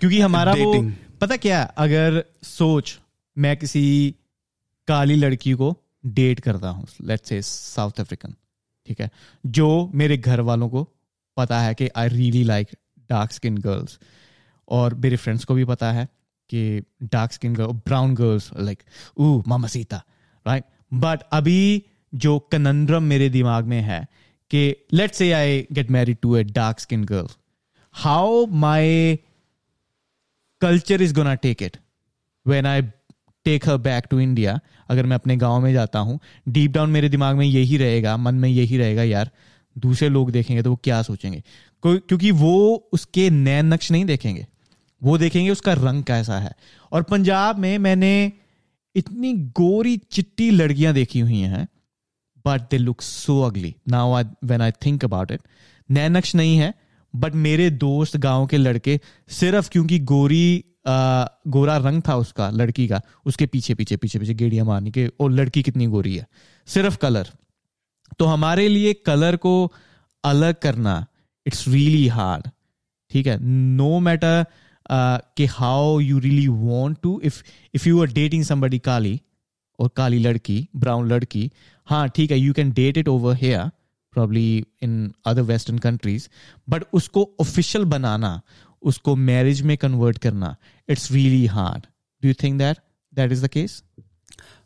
क्योंकि 0.00 0.20
हमारा 0.20 0.52
वो 0.52 0.90
पता 1.20 1.36
क्या 1.36 1.62
है? 1.62 1.74
अगर 1.78 2.24
सोच 2.42 2.98
मैं 3.38 3.56
किसी 3.56 4.14
काली 4.88 5.14
लड़की 5.16 5.52
को 5.52 5.76
डेट 6.06 6.40
करता 6.40 6.68
हूँ 6.68 6.86
लेट्स 7.02 7.28
से 7.28 7.42
साउथ 7.42 8.00
अफ्रीकन 8.00 8.34
ठीक 8.86 9.00
है 9.00 9.10
जो 9.46 9.90
मेरे 9.94 10.16
घर 10.18 10.40
वालों 10.40 10.68
को 10.68 10.88
पता 11.36 11.60
है 11.60 11.74
कि 11.74 11.88
I 11.96 12.08
really 12.08 12.42
like 12.44 12.68
dark 13.10 13.32
skin 13.32 13.58
girls 13.58 13.98
और 14.68 14.94
मेरे 14.94 15.16
फ्रेंड्स 15.16 15.44
को 15.44 15.54
भी 15.54 15.64
पता 15.64 15.92
है 15.92 16.08
कि 16.50 16.82
dark 17.02 17.32
skin 17.32 17.54
girl 17.54 17.72
brown 17.72 18.14
girls 18.14 18.50
like 18.58 18.82
ooh 19.18 19.42
mamacita 19.68 20.02
right 20.46 20.64
but 20.94 21.22
अभी 21.32 21.84
जो 22.14 22.38
कनंड्रम 22.38 23.02
मेरे 23.02 23.28
दिमाग 23.28 23.64
में 23.64 23.80
है 23.80 24.06
कि 24.54 24.76
let's 24.92 25.18
say 25.18 25.32
I 25.32 25.66
get 25.72 25.90
married 25.90 26.16
to 26.22 26.36
a 26.36 26.44
dark 26.44 26.80
skin 26.80 27.04
girl 27.04 27.26
how 27.92 28.46
my 28.46 29.18
culture 30.60 31.02
is 31.02 31.14
gonna 31.14 31.34
take 31.34 31.62
it 31.62 31.76
when 32.46 32.66
I 32.66 32.82
take 33.44 33.68
her 33.68 33.76
back 33.76 34.04
to 34.10 34.20
India 34.20 34.60
अगर 34.88 35.06
मैं 35.06 35.14
अपने 35.14 35.36
गाँव 35.36 35.60
में 35.60 35.72
जाता 35.72 35.98
हूँ 35.98 36.20
डीप 36.48 36.70
डाउन 36.70 36.90
मेरे 36.90 37.08
दिमाग 37.08 37.36
में 37.36 37.46
यही 37.46 37.76
रहेगा, 37.76 38.16
मन 38.16 38.34
में 38.34 38.48
यही 38.48 38.78
रहेगा, 38.78 39.02
यार, 39.02 39.30
दूसरे 39.78 40.08
लोग 40.08 40.30
देखेंगे 40.30 40.62
तो 40.62 40.70
वो 40.70 40.76
क्या 40.76 41.02
सोचेंगे? 41.02 41.42
क्योंकि 41.86 42.30
वो 42.30 42.88
उसके 42.92 43.30
नैन 43.30 43.66
नक्श 43.66 43.90
नहीं 43.90 44.04
देखेंगे। 44.04 44.46
वो 45.02 45.18
देखेंगे 45.18 45.50
उसका 45.50 45.72
रंग 45.72 46.04
कैसा 46.04 46.38
है। 46.38 46.52
और 46.92 47.02
पंजाब 47.02 47.58
में 47.58 47.78
मैंने 47.78 48.32
इतनी 48.94 49.34
गोरी 49.34 49.96
चिट्टी 49.96 50.50
लड़कियाँ 50.50 50.94
देखी 50.94 51.20
हुई 51.20 51.40
हैं 51.40 51.68
but 52.46 52.60
they 52.70 52.78
look 52.78 53.02
so 53.02 53.40
ugly 53.42 53.74
now 53.88 54.12
I 54.12 54.24
when 54.44 54.60
I 54.60 54.70
think 54.70 55.04
about 55.04 55.30
it 55.30 55.40
नैनक्श 55.90 56.34
नहीं 56.34 56.56
है 56.56 56.74
बट 57.16 57.34
मेरे 57.34 57.70
दोस्त 57.70 58.16
गाँव 58.16 58.46
के 58.46 58.56
लड़के 58.56 59.00
सिर्फ़ 59.28 59.70
क्योंकि 59.70 59.98
गोरी 59.98 60.64
आ, 60.86 61.26
गोरा 61.46 61.76
रंग 61.76 62.02
था 62.08 62.16
उसका 62.16 62.50
लड़की 62.50 62.88
का 62.88 63.00
उसके 63.26 63.46
पीछे 63.46 63.74
पीछे 63.74 63.96
पीछे 63.96 64.18
पीछे 64.18 64.34
गेड़िया 64.34 64.64
मारनी 64.64 64.90
के 64.90 65.06
और 65.20 65.30
लड़की 65.30 65.62
कितनी 65.62 65.86
गोरी 65.86 66.16
है। 66.16 66.26
सिर्फ़ 66.66 66.96
कलर। 66.96 67.28
तो 68.18 68.24
हमारे 68.24 68.68
लिए 68.68 68.92
कलर 68.92 69.36
को 69.36 69.72
अलग 70.24 70.54
करना 70.54 71.06
इट्स 71.46 71.68
रियली 71.68 72.08
हार्ड 72.08 72.48
ठीक 73.10 73.26
है? 73.26 73.38
नो 73.42 73.98
मैटर 74.00 74.44
कि 75.36 75.46
how 75.46 75.98
you 76.00 76.18
really 76.18 76.48
want 76.48 76.98
to 77.02 77.20
if 77.24 77.42
if 77.74 77.88
you 77.88 78.00
are 78.00 78.12
dating 78.12 78.44
somebody 78.44 78.78
काली 78.78 79.20
और 79.78 79.90
काली 79.96 80.18
लड़की 80.18 80.68
ब्राउन 80.76 81.08
लड़की। 81.08 81.50
हाँ 81.88 82.08
ठीक 82.08 82.30
है 82.30 82.38
you 82.38 82.52
can 82.52 82.70
date 82.72 82.98
it 82.98 83.08
over 83.08 83.36
here 83.36 83.70
probably 84.14 84.64
in 84.82 85.12
other 85.26 85.42
western 85.42 85.78
countries 85.78 86.28
but 86.70 86.84
उसको 86.92 87.28
ऑफिशियल 87.40 87.84
बनाना 87.84 88.40
उसको 88.82 89.16
मैरिज 89.16 89.62
में 89.62 89.76
कन्वर्ट 89.76 90.18
करना 90.18 90.56
it's 90.88 91.10
really 91.12 91.46
hard 91.46 91.86
do 92.22 92.28
you 92.28 92.34
think 92.42 92.58
that 92.58 92.76
that 93.14 93.32
is 93.32 93.44
the 93.44 93.48
case 93.48 93.82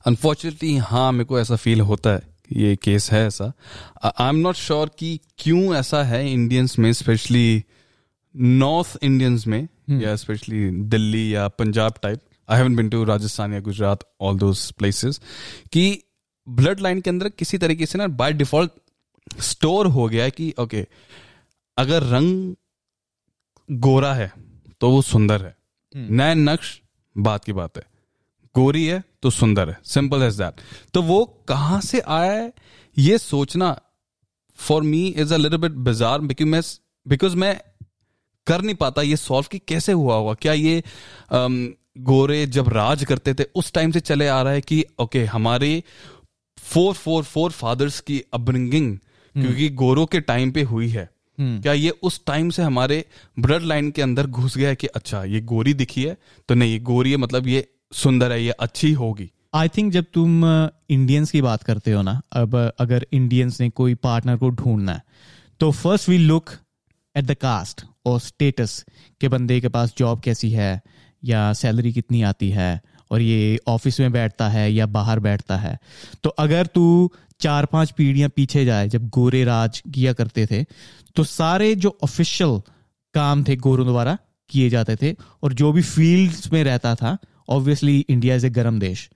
unfortunately 0.07 0.77
हाँ 0.77 1.11
मेरे 1.13 1.25
को 1.25 1.41
ऐसा 1.41 1.57
फील 1.57 1.81
होता 1.81 2.11
है 2.11 2.23
कि 2.49 2.61
ये 2.63 2.77
केस 2.77 3.11
है 3.13 3.27
ऐसा। 3.27 3.53
आई 4.05 4.29
एम 4.29 4.37
नॉट 4.37 4.57
श्योर 4.57 4.91
कि 4.99 5.19
क्यों 5.39 5.75
ऐसा 5.75 6.03
है 6.05 6.33
इंडियंस 6.33 6.79
में 6.79 6.93
स्पेशली 6.93 7.65
नॉर्थ 8.37 8.99
इंडियंस 9.03 9.47
में 9.47 9.69
या 9.91 10.17
स्पेशली 10.17 10.71
दिल्ली 10.71 11.35
या 11.35 11.49
Punjab 11.49 11.95
type 12.03 12.21
I 12.49 12.59
haven't 12.59 12.77
been 12.77 12.89
to 12.89 13.05
Rajasthan 13.05 13.53
या 13.53 13.61
गुजरात 13.61 13.99
ऑल 14.21 14.39
दोज 14.39 14.73
प्लेसेस 14.73 15.21
कि 15.73 16.03
ब्लड 16.49 16.81
लाइन 16.81 17.01
के 17.01 17.11
अंदर 17.11 17.29
किसी 17.29 17.59
तरीके 17.59 17.87
से 17.87 17.99
ना 17.99 18.07
बाय 18.07 18.33
डिफ़ॉल्ट 18.33 18.73
स्टोर 19.41 19.87
हो 19.87 20.09
गया 20.09 20.25
है 20.25 20.31
कि 20.31 20.55
ओके 20.61 20.83
okay, 20.83 20.95
अगर 21.79 22.03
रंग 22.03 22.55
गोरा 23.71 24.15
है 24.15 24.33
तो 24.81 24.91
वो 24.91 25.03
सुंदर 25.03 25.43
है। 25.43 25.57
नए 25.97 26.35
नक्श 26.35 26.83
बात 27.19 27.45
की 27.45 27.53
बात 27.53 27.77
है। 27.77 27.87
गोरी 28.55 28.87
है 28.87 29.05
तो 29.23 29.31
सुंदर 29.31 29.71
है। 29.71 29.79
सिंपल 29.85 30.23
एज 30.23 30.35
दैट 30.35 30.55
तो 30.95 31.03
वो 31.03 31.45
कहाँ 31.49 31.81
से 31.81 32.01
आया 32.01 32.33
है 32.33 32.53
ये 32.99 33.19
सोचना 33.19 33.81
for 34.57 34.83
me 34.83 35.09
is 35.09 35.35
a 35.35 35.37
little 35.37 35.59
bit 35.59 35.73
bizarre 35.73 36.21
because 36.21 36.49
मैं 36.49 36.63
बिकॉज़ 37.09 37.37
मैं 37.37 37.61
कर 38.47 38.63
नहीं 38.63 38.75
पाता 38.75 39.03
ये 39.03 39.17
सॉल्व 39.17 39.47
कि 39.51 39.59
कैसे 39.59 39.93
हुआ 39.93 40.15
होगा? 40.15 40.35
क्या 40.35 40.53
ये 40.53 40.83
um, 41.33 41.69
गोरे 41.99 42.47
जब 42.47 42.69
राज 42.69 43.05
करते 43.05 43.35
थे 43.35 43.45
उस 43.55 43.73
टाइम 43.73 43.91
से 43.91 44.01
चले 44.01 44.29
आ 44.29 44.43
रहा 44.43 44.53
है 44.53 44.61
कि 44.61 44.85
ओके 44.99 45.25
हमारे 45.25 45.83
फोर 46.59 46.95
फोर 46.95 47.23
फोर 47.25 47.51
फादर्स 47.51 48.01
की 48.01 48.23
अपब्रिंगिंग 48.35 48.99
क्योंकि 49.35 49.69
गोरों 49.69 50.07
के 50.07 50.21
टाइम 50.21 50.51
पे 50.51 50.63
हुई 50.63 50.89
है। 50.89 51.09
क्या 51.41 51.73
ये 51.73 51.91
उस 52.03 52.21
टाइम 52.27 52.51
से 52.51 52.63
हमारे 52.63 53.05
ब्लड 53.39 53.63
लाइन 53.63 53.91
के 53.91 54.03
अंदर 54.03 54.27
घुस 54.27 54.57
गया 54.57 54.69
है 54.69 54.77
कि 54.77 54.87
अच्छा 54.87 55.25
ये 55.25 55.41
गोरी 55.41 55.75
दिखी 55.75 56.03
है 56.03 56.17
तो 56.49 56.55
नहीं 56.55 56.73
ये 56.73 56.79
गोरी 56.79 57.11
है 57.11 57.17
मतलब 57.17 57.47
ये 57.47 57.69
सुंदर 57.93 58.33
है 58.33 58.45
ये 58.45 58.51
अच्छी 58.51 58.93
होगी 58.93 59.31
आई 59.55 59.69
थिंक 59.69 59.93
जब 59.93 60.05
तुम 60.15 60.45
इंडियंस 60.91 61.31
की 61.31 61.43
बात 61.43 61.63
करते 61.63 61.93
हो 61.93 62.03
ना 62.03 62.23
अब 62.33 62.73
अगर 62.79 63.07
इंडियंस 63.13 63.61
ने 63.61 63.71
कोई 63.71 63.95
पार्टनर 63.95 64.37
को 64.37 64.51
ढूंढना 64.51 64.93
है 64.93 65.03
तो 65.61 65.71
first 65.71 66.09
we 66.09 66.19
look 66.19 66.51
at 67.17 67.25
the 67.25 67.35
caste 67.35 67.85
और 68.07 68.21
स्टेटस 68.21 68.85
के 69.21 69.29
बंदे 69.29 69.61
के 69.61 69.69
पास 69.69 69.95
जॉब 69.99 70.21
कैसी 70.21 70.51
है 70.51 70.83
या 71.23 71.53
सैलरी 71.53 71.93
कितनी 71.93 72.23
आती 72.23 72.51
है 72.51 72.81
और 73.11 73.23
ये 73.23 73.59
ऑफ़िस 73.69 74.01
में 74.01 74.13
बैठता 74.13 74.49
है 74.49 74.73
या 74.73 74.87
बाहर 74.89 75.21
बैठता 75.21 75.57
है। 75.57 75.79
तो 76.23 76.31
अगर 76.31 76.67
तू 76.67 77.11
चार 77.41 77.67
पाँच 77.67 77.91
पीढ़ियाँ 77.91 78.29
पीछे 78.29 78.65
जाए, 78.65 78.89
जब 78.89 79.09
गोरे 79.09 79.45
राज 79.45 79.83
किया 79.95 80.13
करते 80.13 80.47
थे 80.47 80.65
तो 81.17 81.25
सारे 81.25 81.75
जो 81.75 81.97
ऑफिशियल 82.05 82.61
काम 83.15 83.45
थे 83.45 83.57
गोरों 83.59 83.87
द्वारा 83.87 84.17
किए 84.51 84.69
जाते 84.71 84.97
थे 84.97 85.15
और 85.43 85.53
जो 85.53 85.73
भी 85.73 85.83
फील्ड्स 85.83 86.53
में 86.53 86.63
रहता 86.65 86.95
था 86.95 87.17
ऑब्वियसली 87.49 87.99
इंडिया 88.01 88.35
इज़ 88.35 88.47
ए 88.47 88.51
गर्म 88.51 88.79
देश, 88.79 89.09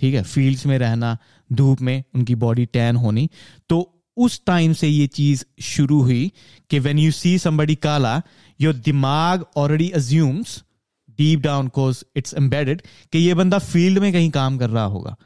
ठीक 0.00 0.14
है? 0.14 0.22
फील्ड्स 0.22 0.66
में 0.66 0.78
रहना, 0.78 1.16
धूप 1.50 1.80
में, 1.80 2.02
उनकी 2.14 2.34
बॉडी 2.34 2.66
टैन 2.66 2.96
होनी। 2.96 3.28
तो 3.68 3.92
उस 4.16 4.40
टाइम 4.46 4.72
से 4.72 4.88
ये 4.88 5.06
चीज़ 5.06 5.44
शुरू 5.62 6.00
हुई 6.02 6.30
कि 6.70 6.78
व्हेन 6.78 6.98
यू 6.98 7.10
सी 7.10 7.38
समबडी 7.38 7.74
काला 7.76 8.20
योर 8.60 8.74
दिमाग 8.74 9.44
already 9.56 9.90
assumes 9.90 10.62
deep 11.18 11.40
down 11.40 11.68
cause 11.68 12.04
it's 12.16 12.34
embedded 12.34 12.82
कि 13.12 13.18
ये 13.18 13.34
बंदा 13.34 13.58
फ़ील्ड 13.60 13.98
में 13.98 14.12
कहीं 14.12 14.30
काम 14.30 14.58
कर 14.58 14.70
रहा 14.70 14.84
होगा। 14.84 15.16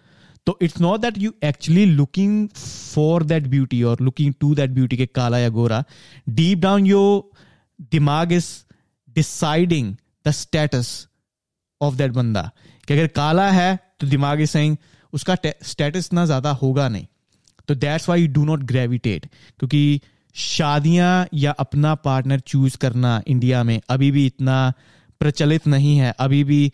तो 0.46 0.58
it's 0.62 0.80
not 0.80 1.00
that 1.00 1.18
you 1.18 1.32
actually 1.44 1.84
looking 1.86 2.48
for 2.48 3.24
that 3.24 3.46
beauty 3.46 3.82
और 3.82 4.00
लुकिंग 4.02 4.34
टू 4.40 4.54
दैट 4.54 4.70
ब्यूटी 4.70 4.96
के 4.96 5.06
काला 5.08 5.38
या 5.38 5.48
गोरा। 5.50 5.82
डीप 6.28 6.58
डाउन 6.58 6.86
योर 6.86 7.30
दिमाग 7.92 8.32
is 8.32 8.48
deciding 9.16 9.94
the 10.26 10.30
status 10.32 10.88
of 11.80 11.94
that 11.94 12.12
बंदा। 12.12 12.50
कि 12.88 12.94
अगर 12.94 13.06
काला 13.06 13.50
है 13.50 13.78
तो 14.00 14.06
दिमाग 14.06 14.40
इज़ 14.40 14.50
सेइंग 14.50 14.76
उसका 15.12 15.34
स्टेटस 15.34 16.06
इतना 16.06 16.24
ज़्यादा 16.26 16.50
होगा 16.52 16.88
नहीं। 16.88 17.06
तो 17.68 17.74
that's 17.74 18.08
why 18.08 18.20
you 18.22 18.28
do 18.32 18.44
not 18.44 18.62
gravitate 18.64 19.26
क्योंकि 19.58 20.00
शादियाँ 20.34 21.26
या 21.34 21.50
अपना 21.60 21.94
पार्टनर 21.94 22.40
चूज़ 22.40 22.76
करना 22.78 23.20
इंडिया 23.26 23.62
में 23.64 23.80
अभी 23.90 24.10
भी 24.10 24.24
इतना 24.26 24.72
प्रचलित 25.20 25.66
नहीं 25.66 25.96
है, 25.98 26.14
अभी 26.18 26.44
भी 26.44 26.72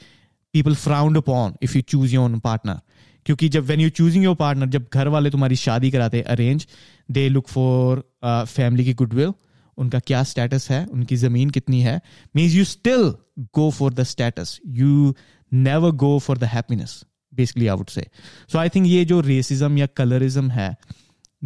people 0.54 0.74
frowned 0.74 1.16
upon 1.16 1.54
if 1.62 1.76
you 1.76 1.82
choose 1.82 2.14
your 2.14 2.38
partner 2.40 2.80
क्योंकि 3.26 3.48
जब 3.48 3.64
when 3.64 3.80
you 3.80 3.90
choosing 3.90 4.24
your 4.24 4.34
partner 4.36 4.66
जब 4.66 4.86
घर 4.92 5.08
वाले 5.08 5.30
तुम्हारी 5.30 5.56
शादी 5.56 5.90
कराते 5.90 6.20
arrange 6.22 6.66
they 7.10 7.28
look 7.28 7.48
for 7.48 8.02
family 8.24 8.84
की 8.84 8.94
गुडविल 8.94 9.32
उनका 9.78 9.98
क्या 9.98 10.22
स्टेटस 10.22 10.70
है, 10.70 10.84
उनकी 10.86 11.16
ज़मीन 11.16 11.50
कितनी 11.50 11.80
है 11.80 12.00
means 12.36 12.54
you 12.54 12.64
still 12.64 13.12
go 13.54 13.70
for 13.70 13.94
the 13.94 14.02
status 14.02 14.58
you 14.66 15.14
never 15.52 15.90
go 15.90 16.18
for 16.18 16.38
the 16.38 16.44
happiness 16.44 17.02
basically 17.34 17.68
would 17.68 17.88
say 17.88 18.06
so 18.52 18.58
I 18.58 18.68
think 18.68 18.86
ये 18.86 19.04
जो 19.04 19.20
रेसिज्म 19.20 19.78
या 19.78 19.86
कलरिज्म 19.96 20.50
है, 20.50 20.74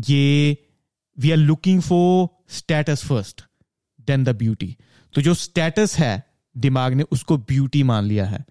ये 0.09 0.57
we 1.19 1.31
are 1.31 1.37
looking 1.37 1.81
for 1.81 2.29
status 2.57 3.05
first 3.07 3.45
then 4.07 4.25
the 4.25 4.37
beauty 4.37 4.77
तो 5.15 5.23
जो 5.23 5.35
स्टेटस 5.35 5.99
है 5.99 6.30
दिमाग 6.57 6.95
ने 6.95 7.05
उसको 7.13 7.37
ब्यूटी 7.39 7.83
मान 7.83 8.05
लिया 8.05 8.27
है। 8.27 8.45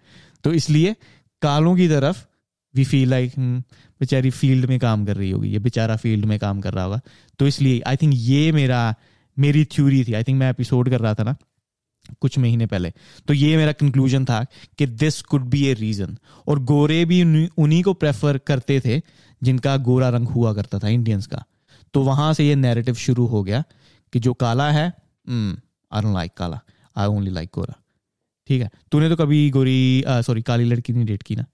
तो 0.44 0.52
इसलिए 0.52 0.94
कालों 1.42 1.74
की 1.76 1.88
तरफ़ 1.88 2.24
वी 2.74 2.84
फील 2.84 3.08
लाइक 3.10 3.32
बेचारी 3.38 4.30
फ़ील्ड 4.30 4.66
में 4.66 4.78
काम 4.78 5.04
कर 5.06 5.16
रही 5.16 5.30
होगी, 5.30 5.48
ये 5.48 5.58
बेचारा 5.58 5.96
फ़ील्ड 5.96 6.24
में 6.24 6.38
काम 6.38 6.60
कर 6.60 6.74
रहा 6.74 6.84
होगा। 6.84 7.00
तो 7.38 7.46
इसलिए 7.46 7.80
आई 7.80 7.96
थिंक 7.96 8.12
ये 8.16 8.50
मेरा, 8.52 8.94
मेरी 9.36 9.64
थ्योरी 9.66 10.04
थी। 10.04 10.12
आई 10.12 10.22
थिंक 10.22 10.38
मैं 10.38 10.50
एपिसोड 10.50 10.90
कर 10.90 11.00
रहा 11.00 11.14
था 11.14 11.22
ना, 11.22 11.36
कुछ 12.20 12.38
महीने 12.38 12.66
पहले। 12.66 12.92
तो 13.28 13.34
ये 13.34 13.56
मेरा 13.56 13.72
कंक्लूजन 13.72 14.24
था 14.24 14.44
कि 14.78 14.86
this 14.86 15.20
could 15.22 15.44
be 15.44 15.64
a 15.66 15.74
reason 15.74 16.16
और 16.46 16.58
गोरे 16.64 17.04
भी 17.04 17.22
उन्हीं 17.22 17.82
को 17.82 17.94
प्रेफर 17.94 18.38
करते 18.38 18.80
थे, 18.80 19.00
जिनका 19.42 19.76
गोरा 19.78 20.08
रंग 20.08 20.28
हुआ 20.28 20.52
करता 20.54 20.78
था 20.78 20.88
इंडियंस 20.88 21.26
का। 21.26 21.44
तो 21.94 22.02
वहाँ 22.02 22.32
से 22.34 22.46
ये 22.46 22.54
नैरेटिव 22.56 22.94
शुरू 22.96 23.26
हो 23.26 23.42
गया 23.42 23.62
कि 24.12 24.20
जो 24.20 24.34
काला 24.34 24.70
है 24.70 24.86
आई 24.86 26.02
डोंट 26.02 26.14
लाइक 26.14 26.32
काला। 26.36 26.60
आई 26.96 27.06
ओनली 27.08 27.30
लाइक 27.30 27.50
गोरा। 27.54 27.79
ठीक 28.50 28.62
है। 28.62 28.70
तूने 28.92 29.08
तो 29.08 29.16
कभी 29.16 29.48
गोरी 29.50 30.04
सॉरी 30.06 30.42
काली 30.42 30.64
लड़की 30.64 30.92
नहीं 30.92 31.04
डेट 31.06 31.22
की 31.22 31.36
ना? 31.36 31.44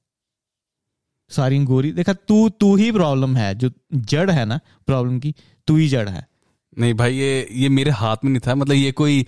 सारी 1.30 1.58
गोरी 1.64 1.90
देखा 1.92 2.12
तू 2.28 2.48
तू 2.50 2.74
ही 2.76 2.90
प्रॉब्लम 2.92 3.36
है 3.36 3.54
जो 3.54 3.70
जड़ 3.94 4.30
है 4.30 4.44
ना 4.44 4.58
प्रॉब्लम 4.86 5.18
की 5.18 5.34
तू 5.68 5.76
ही 5.76 5.88
जड़ 5.88 6.08
है। 6.08 6.26
नहीं 6.78 6.94
भाई 6.94 7.16
ये 7.16 7.46
ये 7.52 7.68
मेरे 7.68 7.90
हाथ 7.90 8.24
में 8.24 8.30
नहीं 8.30 8.40
था 8.46 8.54
मतलब 8.54 8.74
ये 8.74 8.92
कोई 8.92 9.26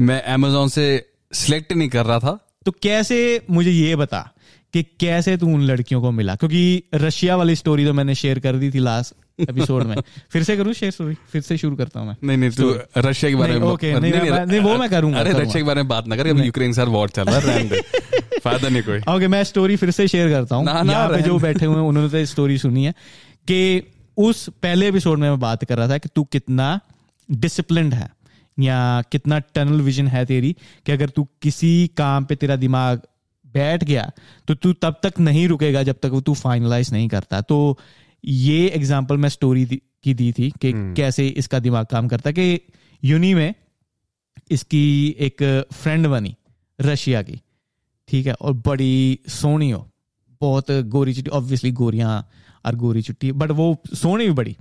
मैं 0.00 0.22
अमेजोन 0.22 0.68
से 0.68 0.86
सिलेक्ट 1.32 1.72
नहीं 1.72 1.88
कर 1.88 2.06
रहा 2.06 2.18
था। 2.18 2.38
तो 2.66 2.72
कैसे 2.72 3.18
मुझे 3.50 3.70
ये 3.70 3.96
बता 3.96 4.20
कि 4.74 4.82
कैसे 5.00 5.36
तू 5.36 5.46
उन 5.46 5.62
लड़कियों 5.62 6.00
को 6.02 6.10
मिला? 6.10 6.34
क्योंकि 6.36 6.82
रशिया 6.94 7.36
वाली 7.36 7.56
स्टोरी 7.56 7.84
तो 7.86 7.92
मैंने 7.92 8.14
शेयर 8.14 8.38
कर 8.38 8.56
दी 8.56 8.70
थी 8.70 8.78
लास्ट 8.78 9.14
एपिसोड 9.40 9.82
में। 9.82 9.96
फिर 10.30 10.42
से 10.42 10.56
करूँ? 10.56 10.72
शेयर 10.72 10.92
स्टोरी 10.92 11.14
फिर 11.32 11.42
से 11.42 11.56
शुरू 11.56 11.76
करता 11.76 12.00
हूँ 12.00 12.08
मैं। 12.08 12.16
नहीं 12.24 12.36
नहीं 12.38 12.50
तू 12.50 12.74
रशिया 12.96 13.30
के 13.30 13.36
बारे 13.36 13.58
में 13.58 13.66
ओके 13.68 13.98
नहीं, 14.00 14.12
नहीं, 14.12 14.60
वो 14.60 14.76
मैं 14.76 14.88
करूँगा 14.90 15.20
अरे 15.20 15.32
रशिया 15.32 15.54
के 15.54 15.62
बारे 15.62 15.82
में 15.82 15.88
बात 15.88 16.06
ना 16.06 16.16
कर 16.16 16.26
अभी 16.26 16.42
यूक्रेन 16.42 16.72
सर 16.72 16.88
वॉर 16.88 17.08
चल 17.08 17.24
रहा 17.24 17.52
है 17.52 17.80
फ़ायदा 18.44 18.68
नहीं 18.68 18.82
कोई। 18.82 18.98
ओके 19.14 19.28
मैं 19.28 19.42
स्टोरी 19.44 19.76
फिर 19.76 19.90
से 19.90 20.08
शेयर 20.08 20.30
करता 20.30 20.56
हूँ। 20.56 20.66
यहाँ 20.66 21.08
पे 21.08 21.22
जो 21.22 21.38
बैठे 21.38 21.66
हुए 21.66 21.80
उन्होंने 21.80 22.08
तो 22.08 22.24
स्टोरी 22.24 22.58
सुनी 22.58 22.84
है 22.84 22.92
कि 23.48 23.82
उस 24.16 24.48
पहले 24.62 24.88
एपिसोड 24.88 25.18
में 25.18 25.28
मैं 25.30 25.40
बात 25.40 25.64
कर 25.64 25.78
रहा 25.78 25.88
था 25.88 25.98
कि 25.98 26.08
तू 26.14 26.24
कितना 26.24 26.80
डिसिप्लिन 27.30 27.92
है 27.92 28.08
या 28.58 29.02
कितना 29.12 29.38
टनल 29.38 29.80
विजन 29.80 30.08
है 30.08 30.24
तेरी 30.26 30.56
कि 30.86 30.92
अगर 30.92 31.08
तू 31.08 31.26
किसी 31.42 31.90
काम 31.96 32.24
पे 32.24 32.34
तेरा 32.34 32.56
दिमाग 32.56 33.00
बैठ 33.54 33.84
गया 33.84 34.10
तो 34.48 34.54
तू 34.54 34.72
तब 34.72 34.96
तक 35.02 35.20
नहीं 35.20 35.48
रुकेगा 35.48 35.82
जब 35.82 35.96
तक 36.02 36.08
वो 36.08 36.20
तू 36.20 36.34
फाइनलाइज 36.34 36.92
नहीं 36.92 37.08
करता। 37.08 37.40
तो 37.40 37.78
ये 38.24 38.68
एग्ज़ाम्पल 38.68 39.16
मैं 39.16 39.28
स्टोरी 39.28 39.82
की 40.04 40.14
दी 40.14 40.32
थी 40.32 40.50
कि 40.50 40.72
hmm. 40.72 40.96
कैसे 40.96 41.28
इसका 41.28 41.58
दिमाग 41.58 41.86
काम 41.86 42.08
करता 42.08 42.30
कि 42.30 42.60
यूनी 43.04 43.34
में 43.34 43.54
इसकी 44.50 45.16
एक 45.18 45.66
फ्रेंड 45.72 46.06
बनी 46.06 46.36
रशिया 46.80 47.22
की 47.22 47.40
ठीक 48.08 48.26
है 48.26 48.32
और 48.32 48.52
बड़ी 48.52 49.18
सोनी 49.28 49.70
हो 49.70 49.88
बहुत 50.40 50.70
गोरी 50.70 51.14
चुट्टी 51.14 51.30
ऑब्वियसली 51.30 51.70
गोरियाँ 51.70 52.28
और 52.66 52.74
गोरी 52.74 53.02
चुट्टी 53.02 53.32
बट 53.32 53.50
वो 53.50 53.82
सोनी 53.94 54.26
भी 54.26 54.32
बड़ी। 54.32 54.56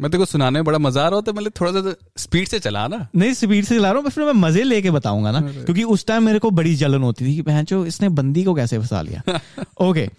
मैं 0.00 0.10
तेको 0.10 0.24
सुनाने 0.24 0.58
में 0.58 0.64
बड़ा 0.64 0.78
मज़ा 0.78 1.02
आ 1.02 1.08
रहा 1.08 1.14
होता 1.14 1.32
मतलब 1.32 1.52
थोड़ा 1.60 1.72
सा 1.72 1.94
स्पीड 2.16 2.48
से 2.48 2.58
चला 2.58 2.88
ना। 2.88 3.08
नहीं 3.16 3.32
स्पीड 3.32 3.64
से 3.64 3.76
चला 3.76 3.92
रहा 3.92 4.00
हूँ 4.00 4.10
फिर 4.10 4.24
मैं 4.24 4.32
मज़े 4.32 4.62
लेके 4.62 4.90
बताऊँगा 4.90 5.30
ना 5.30 5.40
क्योंकि 5.40 5.82
उस 5.82 6.06
टाइम 6.06 6.22
मेरे 6.22 6.38
को 6.38 6.50
बड़ी 6.50 6.74
जलन 6.74 7.02
होती 7.02 7.26
थी 7.26 7.34
कि 7.34 7.42
बहन 7.42 7.66
इसने 7.86 8.08
बंदी 8.08 8.44
को 8.44 8.54
कैसे 8.54 8.78
फंसा 8.78 9.02
लिया? 9.02 9.40
ओके 9.80 10.10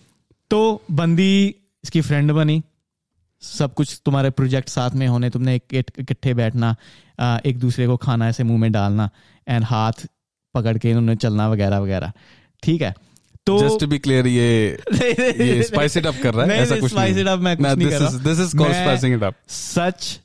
तो 0.50 0.84
बंदी 0.92 1.56
इसकी 1.84 2.02
फ्रेंड 2.02 2.32
बनी। 2.32 2.62
सब 3.42 3.74
कुछ 3.74 4.02
तुम्हारे 4.06 4.30
प्रोजेक्ट 4.30 4.70
साथ 4.70 4.92
में 4.92 5.08
होने 5.08 5.30
तुमने 5.30 5.56
इकट्ठे 5.56 6.34
बैठना 6.34 6.76
एक 7.46 7.60
दूसरे 7.60 7.88
को 7.88 7.98
खाना 7.98 8.28
ऐसे 8.30 8.44
मुँह 8.44 8.60
में 8.60 8.72
डालना 8.72 9.10
एंड 9.48 9.64
हाथ 9.64 10.06
पकड़ 10.54 10.78
के 10.78 10.90
उन्होंने 10.90 11.16
चलना 11.16 11.48
वगैरह 11.50 11.80
वगैरह। 11.80 12.12
ठीक 12.64 12.82
है? 12.82 12.94
तो 13.46 13.58
जस्ट 13.60 13.86
बी 13.86 14.00
क्लियर 14.00 14.28
ये 14.28 14.80
ये 15.46 15.64
स्पाइस 15.64 15.98
इट 15.98 16.06
अप 16.06 16.16
कर 16.24 16.34
रहा 16.34 16.46
है 16.46 16.58
ऐसा 16.58 16.80
कुछ 16.80 16.92
स्पाइस 16.92 17.18
इट 17.18 17.28
अप 17.28 17.40
मैं 17.40 17.56
कुछ 17.58 17.66
नहीं 17.66 17.90
कर 17.90 18.00
रहा। 18.00 18.10
This 18.24 18.40
is 18.40 18.58
called 18.58 18.74
spicing 18.74 19.16
it 19.16 19.24
up 19.24 19.36
सच 19.50 20.20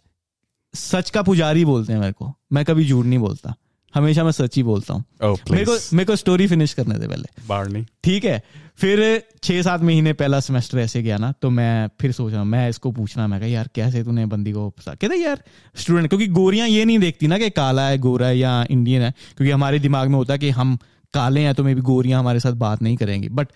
सच 0.74 1.10
का 1.10 1.22
पुजारी 1.22 1.64
बोलते 1.64 1.92
हैं 1.92 2.00
मेरे 2.00 2.12
को। 2.12 2.32
मैं 2.52 2.64
कभी 2.64 2.86
झूठ 2.88 3.06
नहीं 3.06 3.18
बोलता। 3.18 3.54
हमेशा 3.94 4.24
मैं 4.24 4.32
सच 4.32 4.56
ही 4.56 4.62
बोलता 4.62 4.94
हूँ। 4.94 5.04
Oh, 5.24 5.38
मेरे 5.50 5.64
को 5.64 5.72
मेरे 5.92 6.04
को 6.04 6.16
स्टोरी 6.16 6.46
फिनिश 6.46 6.72
करने 6.74 6.98
दे 6.98 7.08
पहले। 7.08 7.82
ठीक 8.04 8.24
है? 8.24 8.42
फिर 8.78 9.00
छह 9.42 9.60
सात 9.62 9.82
महीने 9.82 10.12
पहला 10.12 10.40
सेमेस्टर 10.40 10.78
ऐसे 10.78 11.02
गया 11.02 11.16
ना 11.18 11.30
तो 11.42 11.50
मैं 11.50 11.88
फिर 12.00 12.12
सोच 12.12 12.32
रहा 12.32 12.40
हूँ 12.40 12.48
मैं 12.48 12.68
इसको 12.68 12.90
पूछना 12.92 13.26
मैं 13.26 13.40
यार 13.48 13.68
कैसे 13.74 14.02
तूने 14.04 14.24
बंदी 14.26 14.52
को 14.52 14.68
कहते 14.80 15.16
यार 15.16 15.42
स्टूडेंट 15.76 16.08
क्योंकि 16.08 16.26
गोरियाँ 16.26 16.68
ये 16.68 16.84
नहीं 16.84 16.98
देखती 16.98 17.26
ना 17.26 17.38
कि 17.38 17.50
काला 17.50 17.86
है 17.88 17.98
गोरा 17.98 18.26
है 18.26 18.38
या 18.38 18.66
इंडियन 18.70 19.02
है 19.02 19.10
क्योंकि 19.10 19.50
हमारे 19.50 19.78
दिमाग 19.78 20.08
में 20.08 20.16
होता 20.16 20.32
है 20.32 20.38
कि 20.38 20.50
हम 20.50 20.76
काले 21.14 21.40
हैं 21.40 21.54
तो 21.54 21.64
मे 21.64 21.74
भी 21.74 21.80
गोरियाँ 21.80 22.20
हमारे 22.20 22.40
साथ 22.40 22.52
बात 22.58 22.82
नहीं 22.82 22.96
करेंगी। 22.96 23.28
बट 23.28 23.48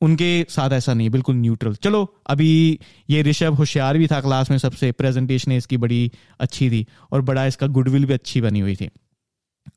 उनके 0.00 0.30
साथ 0.50 0.70
ऐसा 0.70 0.94
नहीं 0.94 1.10
बिल्कुल 1.10 1.36
न्यूट्रल 1.36 1.74
चलो 1.74 2.04
अभी 2.26 2.78
ये 3.10 3.22
ऋषभ 3.22 3.54
होशियार 3.54 3.98
भी 3.98 4.06
था 4.06 4.20
क्लास 4.20 4.50
में 4.50 4.58
सबसे 4.58 4.92
प्रेजेंटेशन 4.92 5.52
इसकी 5.52 5.76
बड़ी 5.76 6.10
अच्छी 6.40 6.70
थी 6.70 6.86
और 7.12 7.20
बड़ा 7.22 7.46
इसका 7.46 7.66
गुडविल 7.66 8.04
भी 8.04 8.14
अच्छी 8.14 8.40
बनी 8.40 8.60
हुई 8.60 8.76
थी। 8.76 8.88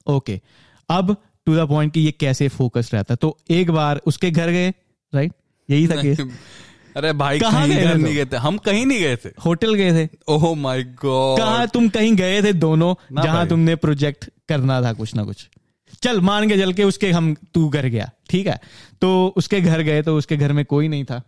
ओके 0.07 0.39
अब 0.89 1.15
टू 1.47 1.55
द 1.55 1.67
पॉइंट 1.69 1.93
कि 1.93 1.99
ये 1.99 2.11
कैसे 2.11 2.47
फोकस 2.49 2.89
रहता 2.93 3.13
है? 3.13 3.17
तो 3.17 3.37
एक 3.49 3.71
बार 3.71 4.01
उसके 4.05 4.31
घर 4.31 4.49
गए 4.49 4.69
राइट 5.13 5.33
यही 5.69 5.87
था 5.87 6.01
केस 6.01 6.19
अरे 6.97 7.11
भाई 7.13 7.39
कहाँ 7.39 7.67
गए 7.67 7.75
थे 7.77 7.93
नहीं 7.93 8.13
गए 8.15 8.25
थे? 8.25 8.37
हम 8.37 8.57
कहीं 8.57 8.85
नहीं 8.85 8.99
गए 8.99 9.15
थे। 9.15 9.29
होटल 9.45 9.73
गए 9.73 9.91
थे। 9.93 10.09
ओह 10.27 10.55
माय 10.55 10.83
गॉड 11.01 11.39
कहा 11.39 11.65
तुम 11.65 11.87
कहीं 11.89 12.15
गए 12.15 12.41
थे 12.43 12.53
दोनों 12.55 12.93
जहाँ 13.23 13.47
तुमने 13.47 13.75
प्रोजेक्ट 13.77 14.29
करना 14.49 14.81
था 14.81 14.93
कुछ 14.93 15.15
ना 15.15 15.23
कुछ। 15.23 15.47
चल 16.03 16.19
मान 16.21 16.47
के 16.49 16.57
चल 16.57 16.73
के 16.73 16.83
उसके 16.83 17.11
हम 17.11 17.33
तू 17.53 17.67
घर 17.69 17.85
गया 17.87 18.09
ठीक 18.29 18.47
है? 18.47 18.59
तो 19.01 19.33
उसके 19.37 19.61
घर 19.61 19.81
गए 19.81 20.01
तो 20.01 20.17
उसके 20.17 20.37
घर 20.37 20.53
में 20.53 20.63
कोई 20.65 20.87
नहीं 20.87 21.03
था। 21.03 21.21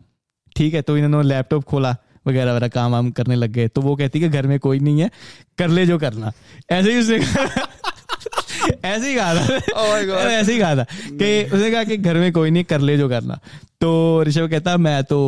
ठीक 0.55 0.73
है 0.73 0.81
तो 0.81 0.97
इन्होंने 0.97 1.27
लैपटॉप 1.29 1.63
खोला 1.63 1.95
वगैरह 2.27 2.51
वगैरह 2.51 2.67
काम 2.67 2.91
वाम 2.91 3.11
करने 3.11 3.35
लग 3.35 3.51
गए। 3.51 3.67
तो 3.67 3.81
वो 3.81 3.95
कहती 3.95 4.19
कि 4.19 4.29
घर 4.29 4.47
में 4.47 4.59
कोई 4.59 4.79
नहीं 4.79 5.01
है 5.01 5.09
कर 5.57 5.69
ले 5.69 5.85
जो 5.85 5.97
करना। 5.99 6.31
ऐसे 6.71 6.91
ही 6.91 6.99
उसने 6.99 7.19
ऐसे 8.85 9.07
ही 9.09 9.15
कहा 9.15 9.33
था। 9.35 9.59
Oh 9.81 10.17
ऐसे 10.19 10.53
ही 10.53 10.59
कहा 10.59 10.75
था 10.75 10.83
कि 10.83 11.43
उसने 11.43 11.71
कहा 11.71 11.83
कि 11.83 11.97
घर 11.97 12.17
में 12.17 12.31
कोई 12.33 12.51
नहीं 12.51 12.63
कर 12.63 12.81
ले 12.81 12.97
जो 12.97 13.09
करना। 13.09 13.39
तो 13.81 14.23
ऋषभ 14.23 14.49
कहता 14.49 14.77
मैं 14.77 15.03
तो 15.03 15.19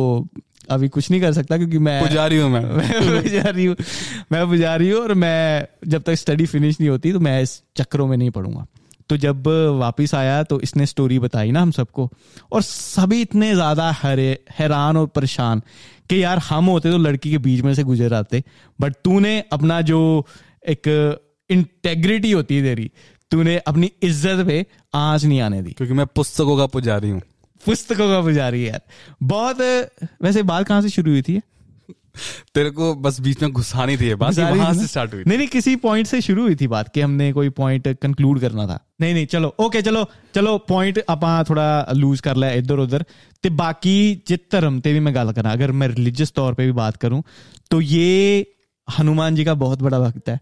अभी 0.70 0.88
कुछ 0.88 1.10
नहीं 1.10 1.20
कर 1.20 1.32
सकता 1.32 1.56
क्योंकि 1.56 1.78
मैं 1.78 2.00
पुजारी 2.02 2.38
हूँ 2.38 2.50
मैं। 2.50 2.62
मैं 2.76 3.22
पुजारी 3.22 3.64
हूँ। 3.64 3.76
मैं 4.32 4.46
पुजारी 4.46 4.90
हूँ 4.90 5.00
और 5.00 5.14
मैं 5.14 5.66
जब 5.88 6.02
तक 6.02 6.14
स्टडी 6.14 6.46
फिनिश 6.46 6.80
नहीं 6.80 6.90
होती 6.90 7.12
तो 7.12 7.20
मैं 7.20 7.40
इस 7.42 7.62
चक्रों 7.76 8.06
में 8.06 8.16
नहीं 8.16 8.30
पढ़ूँगा। 8.30 8.66
तो 9.08 9.16
जब 9.16 9.48
वापस 9.78 10.14
आया 10.14 10.42
तो 10.42 10.60
इसने 10.60 10.86
स्टोरी 10.86 11.18
बताई 11.18 11.50
ना 11.50 11.62
हम 11.62 11.70
सबको। 11.70 12.10
और 12.52 12.62
सभी 12.62 13.20
इतने 13.20 13.54
ज़्यादा 13.54 13.90
हरे 14.02 14.28
हैरान 14.58 14.96
और 14.96 15.06
परेशान 15.06 15.62
कि 16.10 16.22
यार 16.22 16.38
हम 16.38 16.66
होते 16.66 16.90
तो 16.90 16.98
लड़की 16.98 17.30
के 17.30 17.38
बीच 17.38 17.60
में 17.60 17.74
से 17.74 17.82
गुजर 17.82 18.14
आते 18.14 18.42
बट 18.80 18.94
तूने 19.04 19.38
अपना 19.52 19.80
जो 19.80 20.00
एक 20.68 20.88
इंटेग्रिटी 21.50 22.30
होती 22.32 22.56
है 22.56 22.62
तेरी 22.62 22.90
तूने 23.31 23.57
अपनी 23.67 23.91
इज्जत 24.03 24.45
पे 24.47 24.65
आंच 24.95 25.25
नहीं 25.25 25.41
आने 25.41 25.61
दी 25.61 25.71
क्योंकि 25.71 25.93
मैं 25.93 26.05
पुस्तकों 26.15 26.57
का 26.57 26.65
पुजारी 26.67 27.09
हूँ 27.09 27.21
पुस्तकों 27.65 28.07
का 28.09 28.21
पुजारी 28.21 28.63
है 28.63 28.69
यार 28.69 28.81
बहुत 29.23 29.61
वैसे 30.23 30.43
बात 30.43 30.67
कहाँ 30.67 30.81
से 30.81 30.89
शुरू 30.89 31.11
हुई 31.11 31.21
थी 31.21 31.33
ये? 31.33 31.41
तेरे 32.55 32.69
को 32.69 32.93
बस 32.95 33.19
बीच 33.21 33.41
में 33.41 33.51
घुसानी 33.51 33.95
थी 33.97 34.07
ये 34.07 34.15
बात 34.15 34.29
ये 34.29 34.43
गुजारी 34.43 34.59
वहां 34.59 34.71
थी 34.73 34.77
से 34.77 34.81
ना? 34.81 34.87
स्टार्ट 34.87 35.13
हुई 35.13 35.23
नहीं 35.27 35.37
नहीं 35.37 35.47
किसी 35.47 35.75
पॉइंट 35.83 36.07
से 36.07 36.19
शुरू 36.21 36.43
हुई 36.43 36.55
थी 36.55 36.67
बात 36.67 36.89
कि 36.93 37.01
हमने 37.01 37.31
कोई 37.33 37.49
पॉइंट 37.59 37.87
कंक्लूड 38.01 38.39
करना 38.39 38.65
था 38.67 38.79
नहीं 39.01 39.13
नहीं 39.13 39.25
चलो 39.25 39.53
ओके 39.59 39.81
चलो 39.81 40.05
चलो 40.35 40.57
पॉइंट 40.67 40.99
ਆਪਾਂ 41.09 41.33
थोड़ा 41.49 41.67
लूज 41.93 42.21
कर 42.21 42.35
लिया 42.35 42.51
इधर 42.61 42.79
उधर 42.79 43.05
ਤੇ 43.43 43.49
बाकी 43.59 43.95
जित 44.27 44.45
धर्म 44.51 44.79
ते 44.79 44.93
भी 44.93 44.99
मैं 44.99 45.13
गल 45.15 45.31
करा 45.31 45.51
अगर 45.51 45.71
मैं 45.81 45.87
रिलीजियस 45.87 46.31
तौर 46.31 46.53
पे 46.53 46.65
भी 46.65 46.71
बात 46.79 46.97
करूं 46.97 47.21
तो 47.71 47.81
ये 47.81 48.07
हनुमान 48.87 49.35
जी 49.35 49.45
का 49.45 49.53
बहुत 49.63 49.81
बड़ा 49.81 49.99
भक्त 49.99 50.29
है 50.29 50.39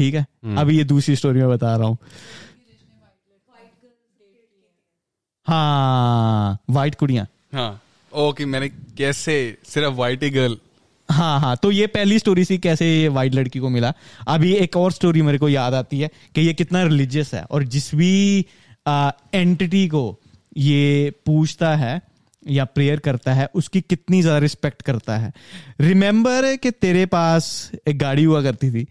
ठीक 0.00 0.14
है? 0.14 0.26
अभी 0.58 0.76
ये 0.76 0.84
दूसरी 0.86 1.16
स्टोरी 1.16 1.40
में 1.40 1.48
बता 1.48 1.74
रहा 1.76 1.86
हूँ। 1.88 1.96
हाँ 5.46 6.58
वाइट 6.70 6.94
कुड़ियाँ। 6.94 7.26
हाँ। 7.54 7.80
ओके 8.12 8.44
मैंने 8.46 8.68
कैसे 8.98 9.34
सिर्फ़ 9.66 9.94
वाइट 9.94 10.22
ही 10.22 10.30
गर्ल 10.30 10.56
हाँ 11.08 11.38
हाँ 11.40 11.56
तो 11.56 11.70
ये 11.70 11.86
पहली 11.86 12.18
स्टोरी 12.18 12.44
सी 12.44 12.56
कैसे 12.58 12.86
ये 12.86 13.08
वाइट 13.08 13.34
लड़की 13.34 13.58
को 13.58 13.68
मिला। 13.68 13.92
अभी 14.28 14.52
एक 14.54 14.76
और 14.76 14.92
स्टोरी 14.92 15.22
मेरे 15.22 15.38
को 15.38 15.48
याद 15.48 15.74
आती 15.74 16.00
है 16.00 16.10
कि 16.34 16.40
ये 16.40 16.52
कितना 16.54 16.82
रिलीजियस 16.82 17.34
है 17.34 17.42
और 17.44 17.64
जिस 17.66 17.94
भी 17.94 18.46
एंटिटी 18.88 19.86
को 19.88 20.04
ये 20.56 21.10
पूछता 21.26 21.74
है 21.76 22.00
या 22.42 22.64
प्रेयर 22.66 22.98
करता 23.00 23.32
है 23.34 23.48
उसकी 23.54 23.80
कितनी 23.82 24.20
ज़्यादा 24.22 24.38
रिस्पेक्ट 24.38 24.82
करता 24.82 25.16
है। 25.16 25.32
रिमेंबर 25.80 26.54
कि 26.56 26.70
तेरे 26.72 27.06
पास 27.06 27.70
एक 27.88 27.98
गाड़ी 27.98 28.24
हुआ 28.24 28.42
करती 28.42 28.70
थी 28.70 28.86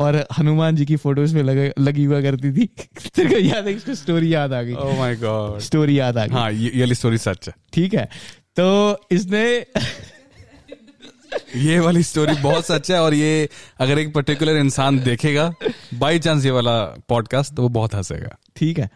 और 0.00 0.16
हनुमान 0.38 0.76
जी 0.76 0.84
की 0.86 0.96
फ़ोटोज़ 0.96 1.34
में 1.34 1.42
लगे, 1.42 1.72
लगी 1.78 2.04
हुआ 2.04 2.20
करती 2.22 2.52
थी। 2.52 2.66
तेरे 3.14 3.28
को 3.30 3.38
याद 3.38 3.66
है 3.66 3.72
इसको 3.74 3.94
स्टोरी 3.94 4.34
याद 4.34 4.52
आ 4.52 4.62
गई। 4.62 4.74
ओह 4.74 4.96
माय 4.98 5.16
गॉड 5.16 5.58
स्टोरी 5.60 5.98
याद 5.98 6.18
आ 6.18 6.26
गई। 6.26 6.34
हाँ 6.34 6.50
ये 6.52 6.80
वाली 6.80 6.94
स्टोरी 6.94 7.18
सच 7.18 7.48
है। 7.48 7.54
ठीक 7.72 7.94
है। 7.94 8.08
तो 8.56 8.66
इसने 9.12 9.44
ये 11.56 11.78
वाली 11.80 12.02
स्टोरी 12.02 12.34
बहुत 12.42 12.66
सच 12.66 12.90
है 12.90 13.00
और 13.02 13.14
ये 13.14 13.48
अगर 13.80 13.98
एक 13.98 14.12
पर्टिकुलर 14.14 14.56
इंसान 14.56 14.98
देखेगा 15.00 15.52
बाई 15.94 16.18
चांस 16.18 16.44
ये 16.44 16.50
वाला 16.50 16.82
पॉडकास्ट 17.08 17.54
तो 17.54 17.62
वो 17.62 17.68
बहुत 17.68 17.94
हंसेगा। 17.94 18.36
ठीक 18.56 18.78
है। 18.78 18.88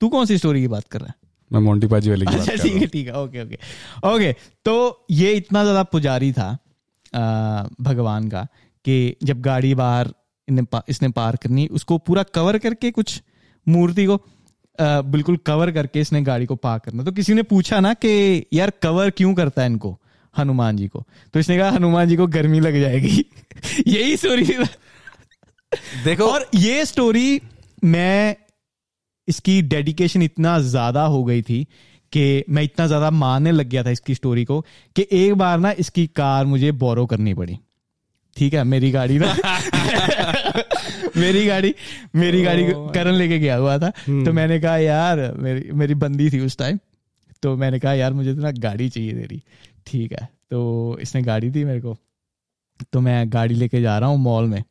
तू 0.00 0.08
कौन 0.08 0.26
सी 0.26 0.38
स्टोरी 0.38 0.60
की 0.60 0.68
बात 0.68 0.88
कर 0.90 1.00
रहा 1.00 1.08
है? 1.08 1.14
मैं 1.50 1.60
मोंटी 1.60 1.86
पाजी 1.86 2.10
वाली 2.10 2.26
की 2.26 2.36
बात 2.36 2.48
अच्छा 2.48 2.52
कर 2.52 2.62
ठीक 2.62 2.72
रहा 2.72 2.80
है 2.80 2.86
ठीक 2.86 3.06
है 3.06 3.14
ओके 3.14 3.42
ओके 3.42 3.58
ओके 4.14 4.32
तो 4.64 5.06
ये 5.10 5.32
इतना 5.32 5.62
ज़्यादा 5.62 5.82
पुजारी 5.82 6.32
था 6.32 6.48
भगवान 7.80 8.28
का 8.28 8.46
कि 8.84 9.16
जब 9.22 9.40
गाड़ी 9.40 9.74
बाहर 9.74 10.12
पा, 10.50 10.82
इसने 10.88 11.08
पार 11.08 11.36
करनी 11.36 11.66
उसको 11.66 11.98
पूरा 11.98 12.22
कवर 12.22 12.58
करके 12.58 12.90
कुछ 12.90 13.22
मूर्ति 13.68 14.06
को 14.06 14.20
आ, 14.80 15.00
बिल्कुल 15.00 15.36
कवर 15.36 15.70
करके 15.70 16.00
इसने 16.00 16.22
गाड़ी 16.22 16.46
को 16.46 16.56
पार 16.56 16.78
करना। 16.78 17.04
तो 17.04 17.12
किसी 17.12 17.34
ने 17.34 17.42
पूछा 17.42 17.80
ना 17.80 17.94
कि 17.94 18.46
यार 18.52 18.70
कवर 18.82 19.10
क्यों 19.10 19.34
करता 19.34 19.62
है 19.62 19.68
इनको 19.68 19.98
हनुमान 20.38 20.76
जी 20.76 20.88
को? 20.88 21.04
तो 21.34 21.40
इसने 21.40 21.58
कहा 21.58 21.70
हनुमान 21.70 22.08
जी 22.08 22.16
को 22.16 22.26
गर्मी 22.26 22.60
लग 22.60 22.80
जाएगी। 22.80 23.24
यही 23.86 24.16
स्टोरी 24.16 24.44
देखो 26.04 26.24
और 26.24 26.46
ये 26.54 26.84
स्टोरी 26.86 27.40
मैं 27.84 28.36
इसकी 29.28 29.62
डेडिकेशन 29.62 30.22
इतना 30.22 30.58
ज़्यादा 30.58 31.02
हो 31.02 31.24
गई 31.24 31.42
थी 31.42 31.66
कि 32.12 32.44
मैं 32.48 32.62
इतना 32.62 32.86
ज़्यादा 32.86 33.10
मानने 33.10 33.52
लग 33.52 33.68
गया 33.68 33.84
था 33.84 33.90
इसकी 33.90 34.14
स्टोरी 34.14 34.44
को 34.44 34.60
कि 34.96 35.06
एक 35.12 35.34
बार 35.34 35.58
ना 35.58 35.70
इसकी 35.70 36.06
कार 36.06 36.44
मुझे 36.46 36.72
बोरो 36.72 37.06
करनी 37.06 37.34
पड़ी। 37.34 37.58
ठीक 38.36 38.54
है 38.54 38.64
मेरी 38.64 38.90
गाड़ी 38.90 39.18
ना। 39.18 39.34
मेरी 41.16 41.46
गाड़ी 41.46 41.74
मेरी 42.14 42.42
गाड़ी 42.42 42.64
करण 42.68 43.12
लेके 43.12 43.38
गया 43.38 43.56
हुआ 43.56 43.78
था। 43.78 43.90
तो 44.00 44.32
मैंने 44.32 44.60
कहा 44.60 44.76
यार 44.76 45.34
मेरी 45.38 45.72
मेरी 45.72 45.94
बंदी 45.94 46.30
थी 46.30 46.40
उस 46.40 46.56
टाइम 46.56 46.78
तो 47.42 47.56
मैंने 47.56 47.78
कहा 47.78 47.92
यार 47.92 48.12
मुझे 48.12 48.34
तो 48.34 48.40
ना 48.40 48.50
गाड़ी 48.50 48.88
चाहिए 48.88 49.12
तेरी। 49.12 49.42
ठीक 49.86 50.12
है। 50.12 50.28
तो 50.50 50.98
इसने 51.00 51.22
गाड़ी 51.22 51.50
दी 51.50 51.64
मेरे 51.64 51.80
को। 51.80 51.96
तो 52.92 53.00
मैं 53.00 53.32
गाड़ी 53.32 53.54
लेके 53.54 53.82
जा 53.82 53.98
रहा 53.98 54.08
हूँ 54.08 54.18
मॉल 54.18 54.44
में। 54.44 54.64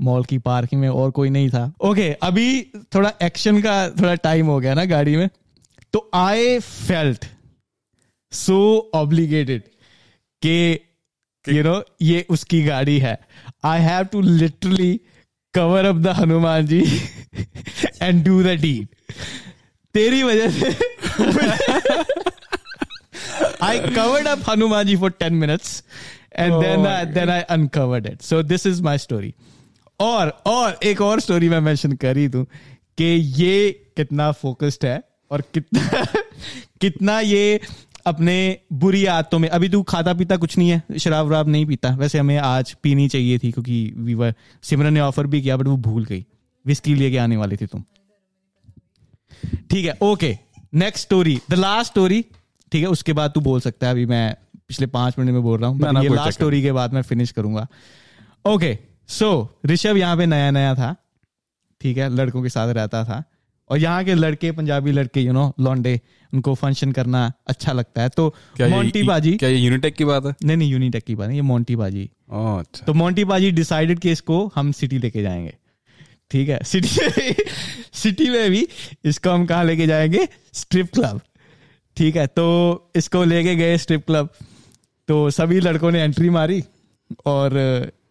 मॉल 0.00 0.24
की 0.24 0.38
पार्किंग 0.38 0.80
में 0.80 0.88
और 0.88 1.10
कोई 1.10 1.30
नहीं 1.30 1.50
था। 1.50 1.72
ओके 1.80 2.12
अभी 2.12 2.66
थोड़ा 2.94 3.12
एक्शन 3.22 3.60
का 3.60 3.90
थोड़ा 3.90 4.14
टाइम 4.14 4.46
हो 4.46 4.60
गया 4.60 4.74
ना 4.74 4.84
गाड़ी 4.84 5.16
में। 5.16 5.28
तो 5.92 6.10
आई 6.14 6.58
फेल्ट 6.58 7.24
सो 8.32 8.90
ऑब्लिगेटेड 8.94 9.62
कि 10.42 10.80
यू 11.48 11.62
नो 11.64 11.82
ये 12.02 12.24
उसकी 12.30 12.62
गाड़ी 12.64 12.98
है 12.98 13.18
I 13.64 13.80
have 13.82 14.04
to 14.12 14.20
literally 14.20 14.94
cover 15.54 15.84
up 15.84 15.96
the 15.96 16.14
Hanuman 16.18 16.66
ji 16.66 16.80
and 18.02 18.24
do 18.24 18.42
the 18.42 18.56
deed 18.60 18.88
तेरी 19.94 20.22
वजह 20.22 20.50
से 20.60 20.74
I 23.62 23.78
covered 23.94 24.26
up 24.26 24.40
Hanumanji 24.40 24.98
for 24.98 25.10
10 25.10 25.38
minutes 25.38 25.82
and 26.32 26.62
then 26.62 26.86
I, 26.86 27.04
then 27.04 27.30
I 27.30 27.44
uncovered 27.48 28.06
it. 28.06 28.22
So 28.22 28.42
this 28.42 28.66
is 28.66 28.82
my 28.82 28.96
story. 28.96 29.34
और 30.00 30.28
और 30.46 30.78
एक 30.82 31.00
और 31.00 31.20
story 31.20 31.48
मैं 31.48 31.60
mention 31.60 31.92
कर 32.02 32.16
ही 32.16 32.28
दूँ 32.28 32.44
कि 32.98 33.04
ये 33.38 33.70
कितना 33.96 34.30
फोकस्ड 34.32 34.84
है 34.86 35.02
और 35.30 35.42
कितना 35.54 36.04
कितना 36.80 37.18
ये 37.20 37.60
अपने 38.06 38.36
बुरी 38.72 39.04
आदतों 39.06 39.38
में। 39.38 39.48
अभी 39.48 39.68
तू 39.68 39.82
खाता 39.82 40.12
पीता 40.14 40.36
कुछ 40.36 40.56
नहीं 40.58 40.70
है 40.70 40.98
शराब 40.98 41.26
वराब 41.26 41.48
नहीं 41.48 41.66
पीता। 41.66 41.94
वैसे 41.96 42.18
हमें 42.18 42.36
आज 42.38 42.72
पीनी 42.82 43.08
चाहिए 43.08 43.38
थी 43.38 43.50
क्योंकि 43.52 43.92
वीवर 43.98 44.34
सिमरन 44.62 44.94
ने 44.94 45.00
ऑफ़र 45.00 45.26
भी 45.26 45.40
किया 45.42 45.56
बट 45.56 45.66
वो 45.66 45.76
भूल 45.78 46.04
गई। 46.04 46.24
विस्की 46.64 46.94
लेके 46.94 47.18
आने 47.18 47.36
वाली 47.36 47.56
थी 47.56 47.66
तुम। 47.66 47.84
ठीक 49.70 49.84
है 49.86 49.96
okay 50.02 50.36
next 50.74 51.04
story 51.04 51.38
the 51.50 51.54
last 51.54 51.90
story 51.90 52.24
ठीक 52.72 52.82
है 52.82 52.88
उसके 52.88 53.12
बाद 53.12 53.30
तू 53.30 53.40
बोल 53.40 53.60
सकता 53.60 53.86
है। 53.86 53.92
अभी 53.92 54.06
मैं 54.06 54.36
पिछले 54.68 54.86
पाँच 54.88 55.18
मिनट 55.18 55.30
में 55.30 55.42
बोल 55.42 55.58
रहा 55.60 55.70
हूँ 55.70 56.02
ये 56.02 56.08
लास्ट 56.08 56.32
स्टोरी 56.32 56.62
के 56.62 56.72
बाद 56.72 56.92
मैं 56.92 57.02
फिनिश 57.02 57.30
करूँगा। 57.32 57.66
ओके 58.44 58.78
सो 59.08 59.28
ऋषभ 59.66 59.96
यहाँ 59.96 60.16
पे 60.16 60.26
नया 60.26 60.50
नया 60.50 60.74
था। 60.74 60.94
ठीक 61.80 61.96
है 61.96 62.08
लड़कों 62.08 62.42
के 62.42 62.48
साथ 62.48 62.72
रहता 62.74 63.04
था। 63.04 63.22
और 63.70 63.78
यहाँ 63.78 64.04
के 64.04 64.14
लड़के 64.14 64.52
पंजाबी 64.52 64.92
लड़के 64.92 65.20
यू 65.20 65.32
नो 65.32 65.52
लॉन्डे 65.60 66.00
उनको 66.32 66.54
फ़ंक्शन 66.54 66.92
करना 66.92 67.32
अच्छा 67.48 67.72
लगता 67.72 68.02
है। 68.02 68.08
तो 68.08 68.34
मोंटी 68.60 69.02
बाजी 69.02 69.32
क्या 69.32 69.48
ये 69.48 69.56
यूनिटेक 69.56 69.94
की 69.94 70.04
बात 70.04 70.26
है? 70.26 70.34
नहीं 70.44 70.56
नहीं 70.56 70.70
यूनिटेक 70.70 71.04
की 71.04 71.14
बात 71.14 71.28
नहीं 71.28 71.38
ये 71.38 71.42
मोंटी 71.42 71.76
बाजी 71.76 72.04
अच्छा। 72.30 72.84
तो 72.86 72.94
मोंटी 72.94 73.24
बाजी 73.24 73.50
डिसाइडेड 73.50 73.98
कि 73.98 74.12
इसको 74.12 74.46
हम 74.54 74.72
सिटी 74.72 74.98
लेके 74.98 75.22
जाएँगे। 75.22 75.54
ठीक 76.30 76.48
है 76.48 76.58
सिटी 76.64 77.34
सिटी 77.92 78.28
में 78.30 78.50
भी 78.50 78.66
इसको 79.04 79.30
हम 79.30 79.46
कहा 79.46 79.62
लेके 79.62 79.86
जाएँगे? 79.86 80.28
स्ट्रिप 80.52 80.92
क्लब 80.94 81.20
ठीक 81.96 82.16
है 82.16 82.26
तो 82.26 82.46
इसको 82.96 83.24
लेके 83.24 83.54
गए 83.56 83.78
स्ट्रिप 83.78 84.06
क्लब 84.06 84.28
तो 85.08 85.30
सभी 85.30 85.60
लड़कों 85.60 85.90
ने 85.90 86.00
एंट्री 86.00 86.30
मारी 86.30 86.62
और 87.26 87.52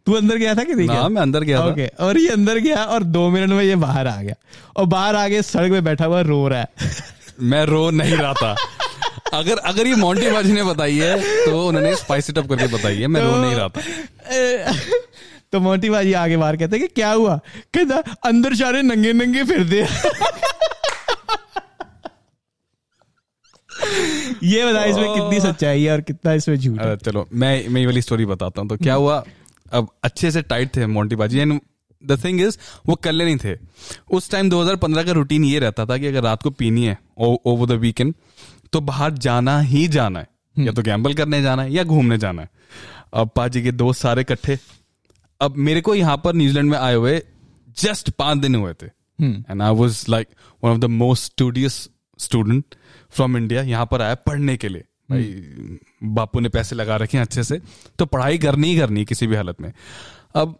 तू 0.10 0.15
अंदर 0.15 0.38
गया 0.38 0.54
था 0.56 0.63
कि 0.63 0.74
नहीं 0.74 0.88
गया? 0.88 1.08
मैं 1.08 1.22
अंदर 1.22 1.43
गया 1.43 1.63
ओके 1.65 1.88
और 2.02 2.17
ये 2.17 2.28
अंदर 2.32 2.60
गया 2.60 2.84
और 2.84 3.04
दो 3.15 3.30
मिनट 3.30 3.50
में 3.50 3.63
ये 3.63 3.76
बाहर 3.84 4.08
आ 4.08 4.22
गया। 4.22 4.36
और 4.78 4.86
बाहर 4.93 5.15
आके 5.15 5.41
सड़क 5.41 5.72
पे 5.72 5.82
बैठा 5.82 6.06
हुआ 6.06 6.22
रो 6.22 6.48
रहा 6.48 6.60
है। 6.60 6.67
मैं 7.52 7.63
रो 7.65 7.89
नहीं 7.91 8.15
रहा 8.17 8.34
था। 8.34 8.56
अगर 9.34 9.58
अगर 9.69 9.88
ये 9.88 9.95
मोंटी 9.95 10.30
बाजी 10.32 10.54
ने 10.54 10.63
बताई 10.63 10.98
है 10.98 11.45
तो 11.45 11.67
उन्होंने 11.67 11.95
स्पाइस 11.95 12.30
अप 12.30 12.48
करके 12.50 12.67
बताई 12.67 12.98
है 12.98 13.08
मैं 13.08 13.22
रो 13.22 13.36
नहीं 13.36 13.56
रहा 13.56 13.67
था। 13.67 13.82
तो 15.52 15.60
मोटी 15.67 15.89
बाजी 15.89 16.13
आगे 16.13 16.38
बाहर 16.38 16.58
कहते 16.58 16.80
कि 16.80 16.88
क्या 16.88 17.12
हुआ? 17.12 17.39
कहता 17.74 17.98
अंदर 18.26 18.56
सारे 18.56 18.82
नंगे 18.82 19.13
नंगे 19.13 19.43
फिरते 19.43 19.86
ये 24.43 24.65
बता 24.65 24.84
इसमें 24.86 25.13
कितनी 25.13 25.39
सच्चाई 25.41 25.84
है 25.84 25.91
और 25.91 26.02
कितना 26.02 26.34
इसमें 26.34 26.56
झूठ 26.58 26.80
है। 26.80 26.95
चलो 26.98 27.28
मैं 27.34 27.67
मैं 27.69 27.82
ये 27.82 27.88
वाली 27.88 28.02
स्टोरी 28.02 28.26
बताता 28.26 28.62
हूँ। 28.62 28.69
तो 28.69 28.78
क्या 28.78 28.93
हुआ? 28.93 29.24
अब 29.73 29.88
अच्छे 30.03 30.32
से 30.32 30.41
टाइट 30.41 30.75
थे 30.75 30.86
मोंटी 30.88 31.15
बाजी। 31.15 31.39
एंड 31.39 31.60
द 32.03 32.17
थिंग 32.23 32.41
इज़ 32.41 32.58
वो 32.88 32.95
कल्ले 32.95 33.25
नहीं 33.25 33.38
थे। 33.38 33.55
उस 34.12 34.29
टाइम 34.32 34.49
2015 34.49 35.03
का 35.03 35.12
रूटीन 35.12 35.43
ये 35.43 35.60
रहता 35.60 35.86
था 35.86 35.97
कि 35.97 36.08
अगर 36.08 36.23
रात 36.23 36.43
को 36.43 36.49
पीनी 36.51 36.86
है 36.86 36.97
ओवर 37.17 37.67
द 37.67 37.79
वीकेंड 37.79 38.13
तो 38.73 38.82
बाहर 38.82 39.12
जाना 39.17 39.60
ही 39.60 39.88
जाना 39.88 40.19
है। 40.19 40.27
या 40.58 40.71
तो 40.71 40.82
गैम्बल 40.82 41.13
करने 41.13 41.41
जाना 41.41 41.63
है 41.63 41.73
या 41.73 41.84
घूमने 41.84 42.17
जाना 42.17 42.41
है। 42.41 42.49
अब 43.13 43.29
पाजी 43.36 43.63
के 43.63 43.71
दोस्त 43.71 44.01
सारे 44.01 44.21
इकट्ठे। 44.21 44.58
अब 45.41 45.55
मेरे 45.58 45.82
को 45.82 45.95
यहाँ 45.95 46.17
पर 46.17 46.36
न्यूजीलैंड 46.36 46.69
में 46.71 46.77
आए 46.77 46.95
हुए 46.95 47.21
जस्ट 47.77 48.10
पाँच 48.10 48.38
दिन 48.38 48.55
हुए 48.55 48.73
थे। 48.73 48.86
And 49.19 49.62
I 49.62 49.73
was 49.73 50.03
like 50.10 50.27
one 50.63 50.71
of 50.71 50.79
the 50.79 50.86
most 50.86 51.25
studious 51.25 51.88
student 52.19 52.75
from 53.10 53.38
India 53.38 53.62
यहाँ 53.62 53.86
पर 53.86 54.01
आया 54.01 54.15
पढ़ने 54.17 54.58
के 54.58 54.69
लिए। 54.69 54.84
भाई 55.10 55.24
बापू 56.04 56.39
ने 56.39 56.50
पैसे 56.50 56.76
लगा 56.76 56.95
रखे 56.95 57.17
हैं 57.17 57.26
अच्छे 57.26 57.43
से 57.43 57.60
तो 58.00 58.06
पढ़ाई 58.06 58.38
करनी 58.38 58.67
ही 58.67 58.78
करनी 58.80 59.06
किसी 59.06 59.28
भी 59.28 59.36
हालत 59.36 59.62
में। 59.62 59.72
अब 60.36 60.56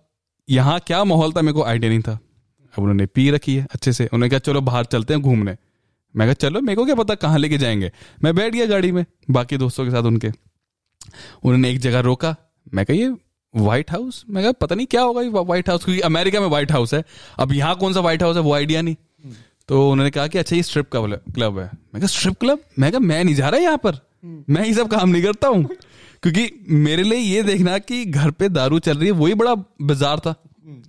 यहाँ 0.48 0.80
क्या 0.80 1.04
माहौल 1.04 1.32
था? 1.32 1.42
मेरे 1.42 1.54
को 1.54 1.64
आइडिया 1.64 1.90
नहीं 1.90 2.02
था। 2.02 2.14
अब 2.14 2.80
उन्होंने 2.80 3.06
पी 3.06 3.30
रखी 3.32 3.56
है 3.56 3.68
अच्छे 3.74 3.94
से। 3.94 4.06
उन्होंने 4.06 4.30
कहा 4.30 4.40
चलो 4.40 4.62
बाहर 4.62 4.86
चलते 4.86 5.14
हैं 5.14 5.22
घूमने। 5.24 5.56
मैं 6.16 6.28
कहा 6.28 6.34
चलो 6.34 6.62
मेरे 6.62 6.76
को 6.76 6.86
क्या 6.86 6.96
पता 6.96 7.16
कहाँ 7.16 7.40
लेके 7.40 7.58
जाएँगे? 7.58 7.92
मैं 8.24 8.36
बैठ 8.36 8.54
गया 8.54 8.66
गाड़ी 8.66 8.92
में 8.92 9.06
बाकी 9.32 9.58
दोस्तों 9.58 9.86
के 9.86 9.92
साथ 9.92 10.04
उनके। 10.04 10.28
उन्होंने 10.28 11.72
एक 11.72 11.80
जगह 11.80 12.00
रोका। 12.00 12.36
मैं 12.74 12.86
कहा 12.86 12.98
ये 12.98 13.10
व्हाइट 13.54 13.92
हाउस 13.92 14.24
मैं 14.30 14.44
कहा 14.44 14.52
पता 14.52 14.76
नहीं 14.76 14.88
क्या 14.88 15.02
होगा 15.02 15.22
ये 15.22 15.30
व्हाइट 15.30 15.70
हाउस 15.70 15.84
क्योंकि 15.86 16.02
अमेरिका 16.02 16.40
में 16.40 16.48
व्हाइट 16.48 16.72
हाउस 16.72 16.94
है। 16.94 17.04
अब 17.40 17.54
यहाँ 17.54 17.76
कौन 17.76 17.94
सा 17.94 18.00
व्हाइट 18.00 18.24
हाउस 18.24 18.36
है 18.36 18.42
वो 18.42 18.54
आइडिया 18.54 18.82
नहीं। 18.82 18.96
तो 19.70 19.90
उन्होंने 19.92 20.12
कहा 20.12 20.28
कि 20.28 20.38
अच्छा 20.38 20.56
ये 20.56 20.64
स्ट्रिप 20.64 20.90
क्लब 20.96 21.60
है। 21.60 21.66
मैं 21.66 22.00
कहा 22.00 22.08
स्ट्रिप 22.08 22.40
क्लब 22.40 22.64
मैं 22.80 22.92
कहा 22.92 23.00
मैं 23.00 23.24
नहीं 23.24 23.36
जा 23.36 23.50
रहा 23.50 23.60
यहाँ 23.60 23.78
पर। 23.78 24.00
मैं 24.24 24.66
ये 24.66 24.74
सब 24.74 24.88
काम 24.88 25.10
नहीं 25.10 25.24
करता 25.24 25.48
हूँ। 25.48 25.64
क्योंकि 26.24 26.50
मेरे 26.70 27.04
लिए 27.04 27.18
ये 27.18 27.44
देखना 27.44 27.78
कि 27.80 28.04
घर 28.06 28.32
पे 28.32 28.50
दारू 28.50 28.80
चल 28.80 28.98
रही 28.98 29.08
है 29.08 29.14
वही 29.14 29.34
बड़ा 29.34 29.54
बाज़ार 29.56 30.20
था। 30.20 30.36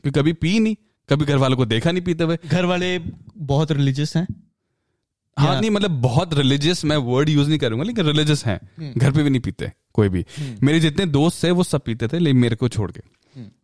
कि 0.05 0.11
कभी 0.11 0.33
पी 0.35 0.59
नहीं 0.59 0.77
कभी 1.09 1.25
घर 1.25 1.37
वालों 1.37 1.57
को 1.57 1.65
देखा 1.67 1.91
नहीं 1.91 2.03
पीते 2.05 2.25
हुए। 2.25 2.37
घर 2.47 2.65
वाले 2.65 2.99
बहुत 3.37 3.73
रिलीजियस 3.73 4.17
हैं? 4.17 4.27
हाँ 5.37 5.61
नहीं 5.61 5.71
मतलब 5.71 5.91
बहुत 6.01 6.35
रिलीजियस 6.35 6.85
मैं 6.85 6.97
वर्ड 6.97 7.29
यूज़ 7.29 7.49
नहीं 7.49 7.59
करूँगा 7.59 7.85
लेकिन 7.85 8.07
रिलीजियस 8.07 8.45
हैं। 8.47 8.59
घर 8.93 9.13
पे 9.13 9.23
भी 9.23 9.31
नहीं 9.31 9.41
पीते 9.41 9.71
कोई 9.95 10.09
भी। 10.09 10.25
मेरे 10.63 10.81
जितने 10.81 11.07
दोस्त 11.09 11.43
थे 11.45 11.51
वो 11.51 11.63
सब 11.65 11.83
पीते 11.85 12.09
थे 12.09 12.19
लेकिन 12.19 12.41
मेरे 12.41 12.57
को 12.57 12.69
छोड़ 12.69 12.91
के। 12.93 13.01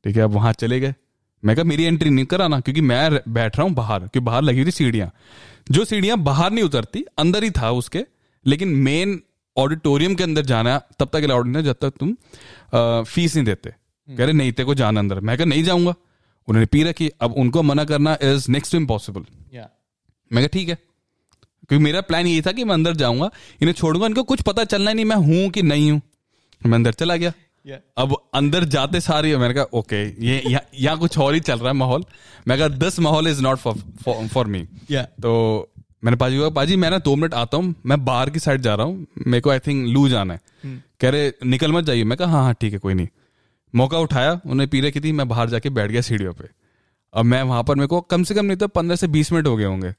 ठीक 0.05 0.17
है 0.17 0.23
अब 0.23 0.33
वहाँ 0.33 0.53
चले 0.53 0.81
गए। 0.81 0.95
मैं 1.43 1.57
कहा 1.57 1.65
मेरी 1.65 1.85
एंट्री 1.85 2.11
नहीं 2.11 2.25
कराना 2.27 2.61
क्योंकि 2.61 2.81
मैं 2.83 3.21
बैठ 3.29 3.57
रहा 3.57 3.67
हूँ 3.67 3.75
बाहर 3.75 3.99
क्योंकि 3.99 4.21
बाहर 4.21 4.43
लगी 4.43 4.59
हुई 4.59 4.67
थी 4.67 4.71
सीढ़ियाँ। 4.71 5.11
जो 5.71 5.85
सीढ़ियाँ 5.85 6.19
बाहर 6.21 6.51
नहीं 6.53 6.65
उतरती 6.65 7.05
अंदर 7.19 7.45
ही 7.45 7.51
था 7.53 7.71
उसके 7.73 8.05
लेकिन 8.47 8.69
मेन 8.81 9.21
ऑडिटोरियम 9.59 10.15
के 10.15 10.25
अंदर 10.25 10.45
जाना 10.45 10.79
तब 10.99 11.09
तक 11.13 11.25
अलाउड 11.25 11.47
नहीं 11.47 11.65
जब 11.65 11.77
तक 11.81 11.93
तुम 12.01 12.11
आ, 12.11 13.03
फ़ीस 13.03 13.37
नहीं 13.37 13.45
देते। 13.45 13.71
कह 13.71 14.25
रहे 14.25 14.33
नहीं 14.33 14.53
तेरे 14.53 14.67
को 14.67 14.75
जाना 14.75 15.01
अंदर 15.01 15.21
मैं 15.21 15.37
कहा 15.39 15.45
नहीं 15.45 15.63
जाऊँगा। 15.65 15.95
उन्होंने 16.49 16.67
पी 16.67 16.83
रखी 16.83 17.09
अब 17.21 17.33
उनको 17.35 17.63
मना 17.63 17.85
करना 17.85 18.17
इज़ 18.23 18.51
नेक्स्ट 18.51 18.73
टू 18.73 18.79
इम्पॉसिबल 18.79 19.25
मैं 20.31 20.43
कहा 20.43 20.47
ठीक 20.49 20.69
है। 20.69 20.75
क्योंकि 20.75 21.83
मेरा 21.85 22.01
प्लान 22.03 22.27
यही 22.27 22.43
था 22.43 22.53
कि 22.53 22.65
मैं 22.65 22.75
अंदर 22.75 22.95
जाऊँगा 22.97 23.31
इन्हें 23.63 23.73
छोड़ूँगा 23.75 24.07
इनको 24.07 24.23
कुछ 24.25 24.43
पता 24.43 24.65
चलना 24.67 24.93
नहीं 24.93 25.05
मैं 25.05 25.17
हूँ 25.19 25.49
कि 25.51 25.63
नहीं 25.63 25.91
हूँ। 25.91 26.01
मैं 26.63 26.75
अंदर 26.75 26.93
चला 26.93 27.17
गया। 27.17 27.33
Yeah. 27.65 27.79
अब 27.99 28.15
अंदर 28.35 28.65
जाते 28.67 29.01
सारे 29.01 29.37
मैंने 29.37 29.55
कहा 29.55 29.65
ओके 29.75 30.03
ये 30.27 30.59
यहाँ 30.75 30.99
कुछ 30.99 31.19
और 31.19 31.35
ही 31.35 31.41
चल 31.41 31.59
रहा 31.59 31.69
है 31.69 31.75
माहौल। 31.75 32.05
मैं 32.49 32.59
कहा 32.59 32.69
दिस 32.79 32.99
माहौल 33.01 33.29
is 33.29 33.43
not 33.43 33.59
for 33.59 34.29
for 34.29 34.47
me 34.47 34.61
तो 34.95 35.33
मैंने 36.03 36.17
पाजी 36.17 36.39
को 36.39 36.51
पाजी 36.51 36.77
मैं 36.77 36.91
ना 36.91 36.99
दो 36.99 37.15
मिनट 37.17 37.35
आता 37.35 37.57
हूँ 37.57 37.75
मैं 37.87 38.05
बाहर 38.05 38.31
की 38.31 38.39
साइड 38.39 38.61
जा 38.61 38.75
रहा 38.75 38.87
हूँ 38.87 39.07
मेरे 39.27 39.41
को 39.41 39.51
आई 39.51 39.59
थिंक 39.59 39.87
लू 39.89 40.09
जाना 40.09 40.35
है। 40.35 40.41
कह 41.01 41.11
रहे 41.11 41.33
निकल 41.45 41.73
मत 41.73 41.85
जाइए। 41.85 42.05
मैं 42.05 42.19
कहा 42.19 42.29
हाँ 42.29 42.43
हाँ 42.45 42.55
ठीक 42.61 42.73
है 42.73 42.79
कोई 42.79 42.95
नहीं। 42.95 43.09
मौका 43.75 43.99
उठाया 43.99 44.41
उन्हें 44.47 44.69
पी 44.71 44.81
रखी 44.81 45.01
थी 45.01 45.13
मैं 45.13 45.29
बाहर 45.29 45.49
जाके 45.51 45.71
बैठ 45.71 45.91
गया 45.91 46.01
सीढ़ियों 46.01 46.33
पे। 46.33 46.49
अब 47.15 47.25
मैं 47.25 47.43
वहाँ 47.43 47.63
पर 47.65 47.75
मेरे 47.75 47.87
को 47.87 48.01
कम 48.03 48.23
से 48.23 48.35
कम 48.35 48.45
नहीं 48.45 48.57
तो 48.57 48.69
पंद्रह 48.69 48.97
से 48.97 49.07
बीस 49.09 49.33
मिनट 49.33 49.47
हो 49.47 49.57
गए 49.57 49.65
होंगे। 49.65 49.95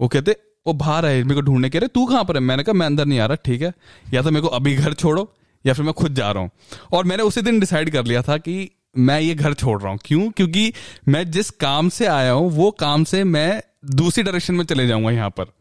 वो 0.00 0.08
कहते 0.08 0.36
वो 0.66 0.72
बाहर 0.74 1.06
आए 1.06 1.22
मेरे 1.22 1.34
को 1.34 1.40
ढूँढने 1.40 1.70
के 1.70 1.78
रहे 1.78 1.88
तू 1.88 2.04
कहाँ 2.06 2.24
पर 2.24 2.36
है? 2.36 2.40
मैंने 2.40 2.62
कहा 2.62 2.72
मैं 2.72 2.86
अंदर 2.86 3.04
नहीं 3.04 3.18
आ 3.20 3.26
रहा 3.26 3.36
ठीक 3.44 3.62
है। 3.62 3.72
या 4.14 4.22
तो 4.22 4.30
मेरे 4.30 4.42
को 4.42 4.48
अभी 4.48 4.74
घर 4.76 4.94
छोड़ो 4.94 5.32
या 5.64 5.74
फिर 5.74 5.84
मैं 5.84 5.94
खुद 5.94 6.14
जा 6.14 6.30
रहा 6.30 6.42
हूँ। 6.42 6.50
और 6.92 7.04
मैंने 7.04 7.22
उसी 7.22 7.42
दिन 7.42 7.60
डिसाइड 7.60 7.90
कर 7.90 8.04
लिया 8.04 8.22
था 8.22 8.36
कि 8.38 8.70
मैं 8.96 9.20
ये 9.20 9.34
घर 9.34 9.54
छोड़ 9.54 9.80
रहा 9.80 9.90
हूँ। 9.90 9.98
क्यों? 10.04 10.30
क्योंकि 10.30 10.72
मैं 11.08 11.30
जिस 11.30 11.50
काम 11.60 11.88
से 11.88 12.06
आया 12.06 12.32
हूँ 12.32 12.50
वो 12.50 12.70
काम 12.70 13.04
से 13.04 13.22
मैं 13.24 13.62
दूसरी 13.94 14.24
डायरेक्शन 14.24 14.54
में 14.54 14.64
चले 14.64 14.86
जाऊँगा 14.86 15.10
यहाँ 15.10 15.30
पर। 15.30 15.52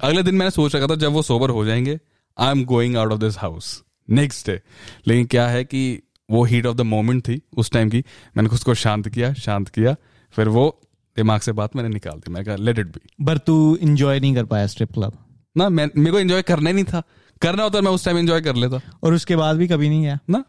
अगले 0.00 0.22
दिन 0.22 0.34
मैंने 0.34 0.50
सोच 0.50 0.76
रखा 0.76 0.86
था 0.86 0.94
जब 0.94 1.12
वो 1.12 1.22
सोबर 1.22 1.50
हो 1.50 1.64
जाएँगे 1.64 1.98
I 2.38 2.50
am 2.50 2.64
going 2.64 2.96
out 2.96 3.12
of 3.12 3.20
this 3.20 3.38
house 3.38 3.82
next 4.10 4.50
day 4.50 4.60
लेकिन 5.06 5.26
क्या 5.26 5.48
है 5.48 5.64
कि 5.64 6.02
वो 6.30 6.44
हीट 6.44 6.66
ऑफ़ 6.66 6.76
द 6.76 6.80
मोमेंट 6.80 7.22
थी 7.22 7.40
उस 7.56 7.70
टाइम 7.70 7.90
की। 7.90 7.98
मैंने 8.36 8.48
खुद 8.48 8.58
को 8.58 8.74
शांत 8.74 9.08
किया 9.08 9.32
शांत 9.32 9.68
किया 9.68 9.96
फिर 10.32 10.48
वो 10.48 10.80
दिमाग 11.16 11.40
से 11.40 11.52
बात 11.52 11.76
मैंने 11.76 11.88
निकाल 11.88 12.18
दी। 12.18 12.30
मैं 12.32 12.44
कहा 12.44 12.56
लेट 12.56 12.78
इट 12.78 12.86
बी 12.86 13.24
पर 13.24 13.38
तू 13.38 13.76
इंजॉय 13.76 14.20
नहीं 14.20 14.34
कर 14.34 14.44
पाया 14.44 14.66
स्ट्रिप 14.66 14.92
क्लब 14.92 15.12
ना 15.56 15.68
मैं 15.68 15.90
मेरे 15.96 16.12
को 16.12 16.18
एंजॉय 16.18 16.42
करना 16.42 16.70
ही 16.70 16.74
नहीं 16.74 16.84
था। 16.84 17.02
करना 17.42 17.62
होता 17.62 17.80
मैं 17.80 17.90
उस 17.90 18.04
टाइम 18.04 18.18
एंजॉय 18.18 18.40
कर 18.40 18.54
लेता। 18.54 18.80
और 19.02 19.14
उसके 19.14 19.36
बाद 19.36 19.56
भी 19.56 19.68
कभी 19.68 19.88
नहीं 19.88 20.02
गया? 20.02 20.18
ना। 20.30 20.44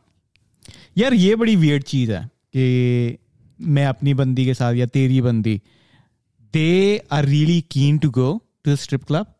यार 0.97 1.13
ये 1.13 1.35
बड़ी 1.35 1.55
वियर्ड 1.55 1.83
चीज़ 1.83 2.11
है 2.11 2.25
कि 2.25 3.17
मैं 3.61 3.85
अपनी 3.85 4.13
बंदी 4.13 4.45
के 4.45 4.53
साथ 4.53 4.73
या 4.73 4.85
तेरी 4.85 5.21
बंदी 5.21 5.61
they 6.52 6.98
are 7.12 7.24
really 7.24 7.60
keen 7.60 7.98
to 7.98 8.10
go 8.10 8.42
to 8.64 8.76
strip 8.76 9.04
club 9.04 9.34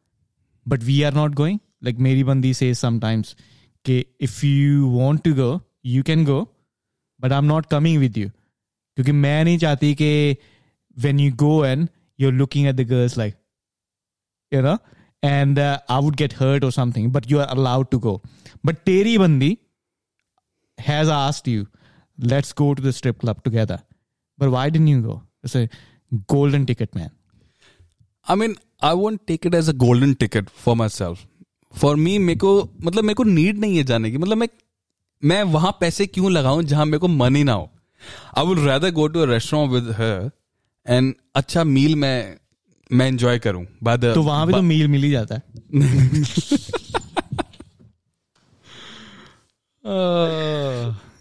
but 0.69 0.83
we 0.83 1.03
are 1.03 1.15
not 1.15 1.35
going 1.35 1.59
like 1.85 1.99
मेरी 1.99 2.25
बंदी 2.25 2.55
से 2.55 2.75
समटाइम्स 2.75 3.37
कि 3.85 4.05
if 4.21 4.45
you 4.45 4.91
want 4.99 5.23
to 5.23 5.35
go 5.35 5.61
you 5.87 6.03
can 6.03 6.25
go 6.25 6.43
but 7.21 7.33
I 7.33 7.39
am 7.39 7.45
not 7.45 7.67
coming 7.67 7.99
with 7.99 8.19
you 8.19 8.29
क्योंकि 8.29 9.13
मैं 9.13 9.45
नहीं 9.45 9.59
चाहती 9.59 9.95
कि 9.95 10.37
when 11.05 11.19
you 11.19 11.33
go 11.41 11.63
and 11.71 11.89
you're 12.19 12.37
looking 12.37 12.67
at 12.67 12.77
the 12.77 12.85
girls 12.85 13.17
like 13.17 13.35
you 14.53 14.63
know 14.63 14.79
and 15.23 15.59
uh, 15.59 15.79
i 15.89 15.99
would 15.99 16.17
get 16.17 16.33
hurt 16.33 16.65
or 16.65 16.71
something 16.71 17.11
but 17.11 17.31
you 17.31 17.41
are 17.41 17.49
allowed 17.57 17.91
to 17.91 17.99
go 18.07 18.15
but 18.69 18.85
teri 18.89 19.17
bandi 19.23 19.51
has 20.79 21.13
asked 21.17 21.51
you 21.53 21.67
let's 22.19 22.55
go 22.63 22.69
to 22.75 22.87
the 22.87 22.93
strip 22.93 23.21
club 23.25 23.43
together 23.49 23.79
but 24.39 24.51
why 24.57 24.65
didn't 24.71 24.93
you 24.95 25.03
go 25.03 25.23
it's 25.43 25.57
a 25.57 25.69
golden 26.12 26.66
ticket 26.70 26.96
man. 26.96 27.10
I 28.28 28.36
mean 28.36 28.56
I 28.84 28.96
won't 28.96 29.20
take 29.28 29.46
it 29.46 29.56
as 29.56 29.70
a 29.70 29.74
golden 29.84 30.14
ticket 30.14 30.50
for 30.64 30.76
my 30.76 30.90
myself 31.74 31.96
me 31.96 32.18
me 32.18 32.40
को 32.40 32.70
मतलब 32.84 33.04
मेरे 33.04 33.14
को 33.14 33.24
need 33.24 33.60
नहीं 33.60 33.78
है 33.78 33.84
जाने 33.84 34.12
की। 34.12 34.18
मतलब 34.18 34.38
मैं 34.38 34.48
मैं 35.24 35.42
वहाँ 35.54 35.72
पैसे 35.80 36.06
क्यों 36.08 36.32
लगाऊँ 36.32 36.64
जहाँ 36.64 36.86
मेरे 36.86 36.98
को 36.98 37.08
मन 37.08 37.36
ही 37.36 37.44
ना 37.44 37.54
हो? 37.54 37.70
I 38.38 38.46
would 38.46 38.60
rather 38.60 38.92
go 38.92 39.08
to 39.08 39.26
restaurant 39.26 39.72
with 39.72 39.92
her 39.96 40.30
and 40.86 41.14
अच्छा 41.36 41.64
मील 41.64 41.96
मैं 41.96 42.38
मैं 42.92 43.08
एंजॉय 43.08 43.40
करूँ। 43.40 43.66
बाद 43.84 44.06
तो 44.14 44.22
वहाँ 44.24 44.48
भी 44.48 44.54
तो 44.54 44.62
मील 44.62 44.88
मिल 44.88 45.04
ही 45.04 45.12
जाता 45.12 45.36
है। 45.36 45.42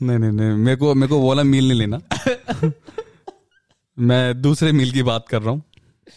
नहीं 0.02 0.18
नहीं 0.18 0.30
नहीं। 0.30 0.56
मेरे 0.56 0.76
को 0.76 0.94
मेरे 0.94 1.08
को 1.08 1.28
वाला 1.28 1.42
मील 1.42 1.68
नहीं 1.68 1.78
लेना। 1.78 2.00
मैं 3.98 4.42
दूसरे 4.42 4.72
मील 4.72 4.92
की 4.92 5.02
बात 5.02 5.28
कर 5.28 5.42
रहा 5.42 5.50
हूँ 5.50 5.62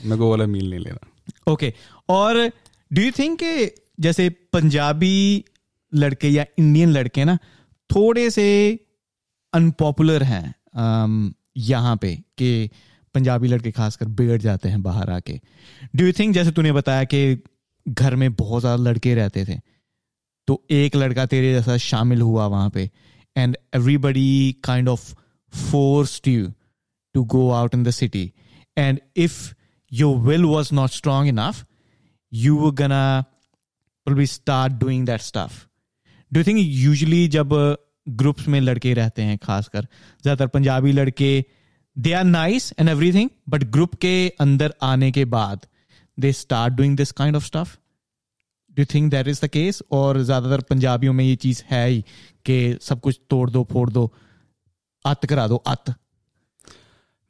मेरे 0.05 0.17
को 0.17 0.29
वाला 0.29 0.45
मील 0.45 0.69
नहीं 0.69 0.79
लेना 0.79 1.07
ओके 1.51 1.65
okay. 1.69 1.79
और 2.09 2.51
डू 2.93 3.01
यू 3.01 3.11
थिंक 3.11 3.39
जैसे 3.99 4.29
पंजाबी 4.29 5.45
लड़के 5.93 6.29
या 6.29 6.45
इंडियन 6.59 6.89
लड़के 6.89 7.25
ना, 7.25 7.37
थोड़े 7.95 8.29
से 8.29 8.79
अनपॉपुलर 9.53 10.23
हैं 10.23 10.55
यहाँ 11.57 11.97
पे 11.97 12.15
कि 12.15 12.69
पंजाबी 13.13 13.47
लड़के 13.47 13.71
खासकर 13.71 14.05
बिगड़ 14.05 14.37
जाते 14.37 14.69
हैं 14.69 14.83
बाहर 14.83 15.09
आके 15.09 15.41
डू 15.95 16.05
यू 16.05 16.11
थिंक 16.11 16.33
जैसे 16.35 16.51
तूने 16.51 16.71
बताया 16.71 17.03
कि 17.03 17.43
घर 17.87 18.15
में 18.15 18.33
बहुत 18.33 18.61
ज़्यादा 18.61 18.83
लड़के 18.83 19.15
रहते 19.15 19.45
थे 19.45 19.59
तो 20.47 20.65
एक 20.71 20.95
लड़का 20.95 21.25
तेरे 21.25 21.53
जैसा 21.53 21.77
शामिल 21.77 22.21
हुआ 22.21 22.47
वहाँ 22.47 22.69
पे 22.69 22.89
and 23.37 23.57
everybody 23.75 24.55
kind 24.63 24.89
of 24.89 25.13
force 25.71 26.21
you 26.27 26.51
to 27.15 27.25
go 27.25 27.51
out 27.51 27.73
in 27.73 27.83
the 27.83 27.91
city. 27.91 28.33
And 28.77 29.01
if 29.15 29.53
your 29.91 30.17
will 30.17 30.47
was 30.47 30.71
not 30.71 30.91
strong 30.91 31.27
enough, 31.27 31.65
you 32.31 32.55
were 32.55 32.71
gonna 32.71 33.27
probably 34.07 34.25
start 34.27 34.79
doing 34.79 35.05
that 35.05 35.21
stuff. 35.21 35.67
Do 36.31 36.39
you 36.39 36.43
think 36.43 36.59
usually 36.59 37.27
जब 37.29 37.53
groups 38.07 38.47
में 38.47 38.59
लड़के 38.61 38.93
रहते 38.93 39.21
हैं 39.21 39.37
खासकर 39.37 39.81
ज़्यादातर 40.23 40.47
पंजाबी 40.47 40.91
लड़के 40.91 41.29
they 41.95 42.13
are 42.13 42.23
nice 42.23 42.73
and 42.79 42.89
everything 42.89 43.29
but 43.49 43.63
group 43.71 43.93
के 44.01 44.13
अंदर 44.41 44.73
आने 44.83 45.11
के 45.11 45.25
बाद 45.35 45.65
they 46.17 46.31
start 46.33 46.73
doing 46.73 46.97
this 46.97 47.11
kind 47.11 47.35
of 47.35 47.45
stuff 47.45 47.77
do 48.77 48.85
think 48.93 49.09
that 49.11 49.27
is 49.27 49.41
the 49.45 49.49
case 49.49 49.81
और 49.91 50.21
ज़्यादातर 50.21 50.61
पंजाबियों 50.69 51.13
में 51.13 51.23
ये 51.25 51.35
चीज़ 51.45 51.63
है 51.69 51.87
ही 51.87 52.03
कि 52.45 52.77
सब 52.81 52.99
कुछ 53.01 53.19
तोड़ 53.29 53.49
दो 53.49 53.63
फोड़ 53.71 53.89
दो 53.89 54.11
अत 55.05 55.25
करा 55.25 55.47
दो 55.47 55.55
अत 55.67 55.93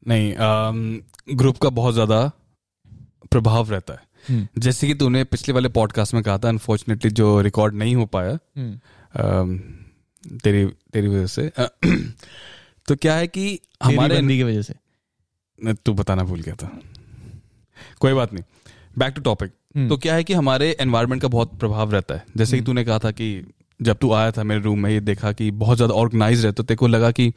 नहीं 0.07 1.35
ग्रुप 1.37 1.57
का 1.57 1.69
बहुत 1.69 1.93
ज़्यादा 1.93 2.31
प्रभाव 3.31 3.71
रहता 3.71 3.93
है। 3.93 3.99
हम्म। 4.29 4.61
जैसे 4.61 4.87
कि 4.87 4.93
तूने 4.93 5.23
पिछले 5.23 5.53
वाले 5.53 5.69
पॉडकास्ट 5.69 6.13
में 6.13 6.21
कहा 6.23 6.37
था 6.37 6.49
अनफॉर्चुनेटली 6.49 7.11
जो 7.11 7.39
रिकॉर्ड 7.41 7.75
नहीं 7.75 7.95
हो 7.95 8.05
पाया 8.05 8.33
अम, 8.33 9.57
तेरी 10.43 10.65
तेरी 10.93 11.07
वजह 11.07 11.25
से। 11.25 11.51
तो 12.87 12.95
क्या 12.95 13.15
है 13.15 13.27
कि 13.27 13.59
हमारे 13.83 14.15
बंदी 14.15 14.37
की 14.37 14.43
वजह 14.43 14.61
से। 14.61 15.73
तू 15.85 15.93
बताना 15.93 16.23
भूल 16.23 16.39
गया 16.39 16.55
था। 16.55 16.69
कोई 17.99 18.13
बात 18.13 18.33
नहीं। 18.33 18.43
Back 18.97 19.13
to 19.13 19.21
topic 19.21 19.51
hmm. 19.75 19.89
तो 19.89 19.97
क्या 19.97 20.15
है 20.15 20.23
कि 20.23 20.33
हमारे 20.33 20.75
एनवायरनमेंट 20.79 21.21
का 21.21 21.27
बहुत 21.27 21.59
प्रभाव 21.59 21.91
रहता 21.91 22.15
है। 22.15 22.23
जैसे 22.37 22.57
कि 22.57 22.63
तूने 22.63 22.83
कहा 22.85 22.99
था 22.99 23.11
कि 23.11 23.29
जब 23.79 23.97
तू 23.97 24.11
आया 24.13 24.31
था 24.31 24.43
मेरे 24.43 24.61
रूम 24.61 24.79
में 24.79 24.89
ये 24.89 24.99
देखा 24.99 25.31
कि 25.31 25.49
बहुत 25.51 25.77
ज़्यादा 25.77 25.93
ऑर्गेनाइज 25.93 26.45
है 26.45 26.51
तो 26.51 26.63
तेरे 26.63 26.75
को 26.75 26.87
लगा 26.87 27.11
कि 27.11 27.31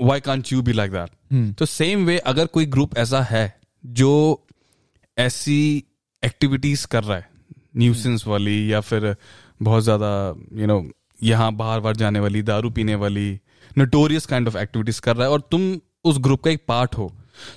why 0.00 0.20
can't 0.20 0.52
you 0.52 0.62
be 0.62 0.72
like 0.72 0.92
that. 0.92 1.54
तो 1.54 1.66
सेम 1.66 2.06
वे 2.06 2.18
अगर 2.18 2.46
कोई 2.46 2.66
ग्रुप 2.66 2.98
ऐसा 2.98 3.22
है 3.22 3.60
जो 3.86 4.46
ऐसी 5.18 5.84
एक्टिविटीज़ 6.24 6.86
कर 6.86 7.04
रहा 7.04 7.16
है 7.16 7.30
न्यूसेंस 7.76 8.20
hmm. 8.20 8.30
वाली 8.30 8.72
या 8.72 8.80
फिर 8.80 9.16
बहुत 9.62 9.82
ज़्यादा 9.82 10.34
यू 10.52 10.66
नो 10.66 10.90
यहाँ 11.22 11.52
बाहर 11.52 11.80
बाहर 11.80 11.96
जाने 11.96 12.20
वाली 12.20 12.42
दारू 12.42 12.70
पीने 12.70 12.94
वाली 12.94 13.40
नोटोरियस 13.78 14.26
काइंड 14.26 14.48
ऑफ़ 14.48 14.58
एक्टिविटीज़ 14.58 15.00
कर 15.00 15.16
रहा 15.16 15.26
है 15.26 15.32
और 15.32 15.40
तुम 15.40 15.80
उस 16.04 16.18
ग्रुप 16.18 16.42
का 16.42 16.50
एक 16.50 16.64
पार्ट 16.68 16.94
हो 16.94 17.12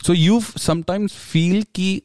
सो 0.07 0.13
यू 0.13 0.41
समटाइम्स 0.41 1.13
फील 1.13 1.65
कि 1.75 2.01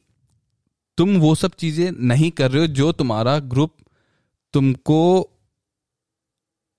तुम 0.98 1.16
वो 1.16 1.34
सब 1.34 1.52
चीज़ें 1.54 1.92
नहीं 1.92 2.30
कर 2.30 2.50
रहे 2.50 2.60
हो 2.60 2.66
जो 2.66 2.92
तुम्हारा 2.92 3.38
ग्रुप 3.38 3.76
तुमको 4.52 5.30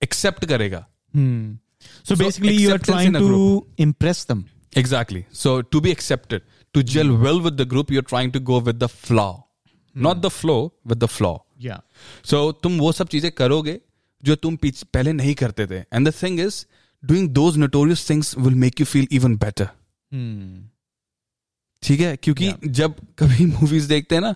एक्सेप्ट 0.02 0.44
करेगा 0.44 0.86
Hmm. 1.16 1.67
So, 2.03 2.15
So, 2.15 2.15
basically, 2.15 2.53
you 2.55 2.69
are 2.69 2.75
acceptance 2.75 2.95
trying 2.95 3.07
in 3.07 3.15
a 3.15 3.19
to 3.19 3.65
impress 3.77 4.23
them. 4.25 4.43
Exactly. 4.73 5.21
So 5.31 5.51
to 5.75 5.81
be 5.81 5.91
accepted, 5.91 6.41
to 6.73 6.83
gel 6.83 7.11
well 7.23 7.41
with 7.47 7.57
the 7.57 7.65
group, 7.73 7.91
you're 7.91 8.07
trying 8.11 8.31
to 8.31 8.39
go 8.51 8.59
with 8.67 8.79
the 8.83 8.89
flaw, 8.89 9.31
not 9.95 10.21
the 10.21 10.31
flow, 10.31 10.59
with 10.87 10.99
the 10.99 11.09
flaw. 11.15 11.33
Yeah. 11.59 11.81
So 12.31 12.51
तुम 12.63 12.77
वो 12.79 12.91
सब 12.91 13.07
चीजें 13.07 13.31
करोगे 13.31 13.79
जो 14.23 14.35
तुम 14.35 14.55
पीछ- 14.55 14.83
पहले 14.93 15.13
नहीं 15.13 15.33
करते 15.35 15.67
थे 15.67 15.79
and 15.93 16.07
the 16.09 16.13
thing 16.23 16.39
is 16.39 16.65
doing 17.05 17.29
those 17.29 17.57
notorious 17.57 18.09
things 18.09 18.37
will 18.37 18.55
make 18.65 18.79
you 18.79 18.85
feel 18.85 19.07
even 19.11 19.35
better 19.37 19.69
Hmm. 20.13 20.49
ठीक 21.82 22.00
है 22.00 22.16
क्योंकि 22.22 22.46
जब 22.78 22.94
कभी 23.18 23.44
मूवीज़ 23.46 23.88
देखते 23.88 24.14
हैं 24.14 24.22
ना 24.22 24.28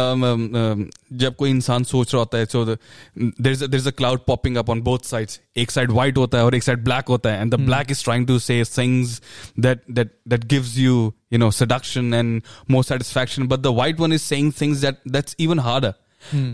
अम, 0.00 0.22
अम, 0.26 0.44
अम, 0.56 0.84
जब 1.22 1.36
कोई 1.36 1.50
इंसान 1.50 1.84
सोच 1.84 2.12
रहा 2.14 2.20
होता 2.20 2.38
है 2.38 2.46
so 2.52 2.64
there 2.66 3.52
is 3.74 3.88
a 3.88 3.90
cloud 3.90 4.20
popping 4.26 4.56
up 4.56 4.70
on 4.70 4.80
both 4.82 5.06
sides 5.06 5.40
एक 5.56 5.70
साइड 5.70 5.90
व्हाइट 5.90 6.18
होता 6.18 6.38
है 6.38 6.44
और 6.44 6.54
एक 6.54 6.62
साइड 6.62 6.84
ब्लैक 6.84 7.08
होता 7.08 7.30
है 7.30 7.40
and 7.40 7.54
the 7.54 7.60
black 7.60 7.90
is 7.90 8.02
trying 8.04 8.26
to 8.26 8.38
say 8.38 8.62
things 8.78 9.20
that 9.60 9.82
that 9.90 10.12
that 10.28 10.44
gives 10.54 10.76
you 10.78 11.12
you 11.32 11.38
know 11.38 11.50
seduction 11.50 12.14
and 12.20 12.52
more 12.74 12.84
satisfaction 12.92 13.48
but 13.54 13.66
the 13.66 13.72
white 13.80 14.00
one 14.04 14.16
is 14.18 14.28
saying 14.32 14.52
things 14.62 14.86
that 14.86 15.02
that's 15.16 15.36
even 15.48 15.64
harder 15.68 15.92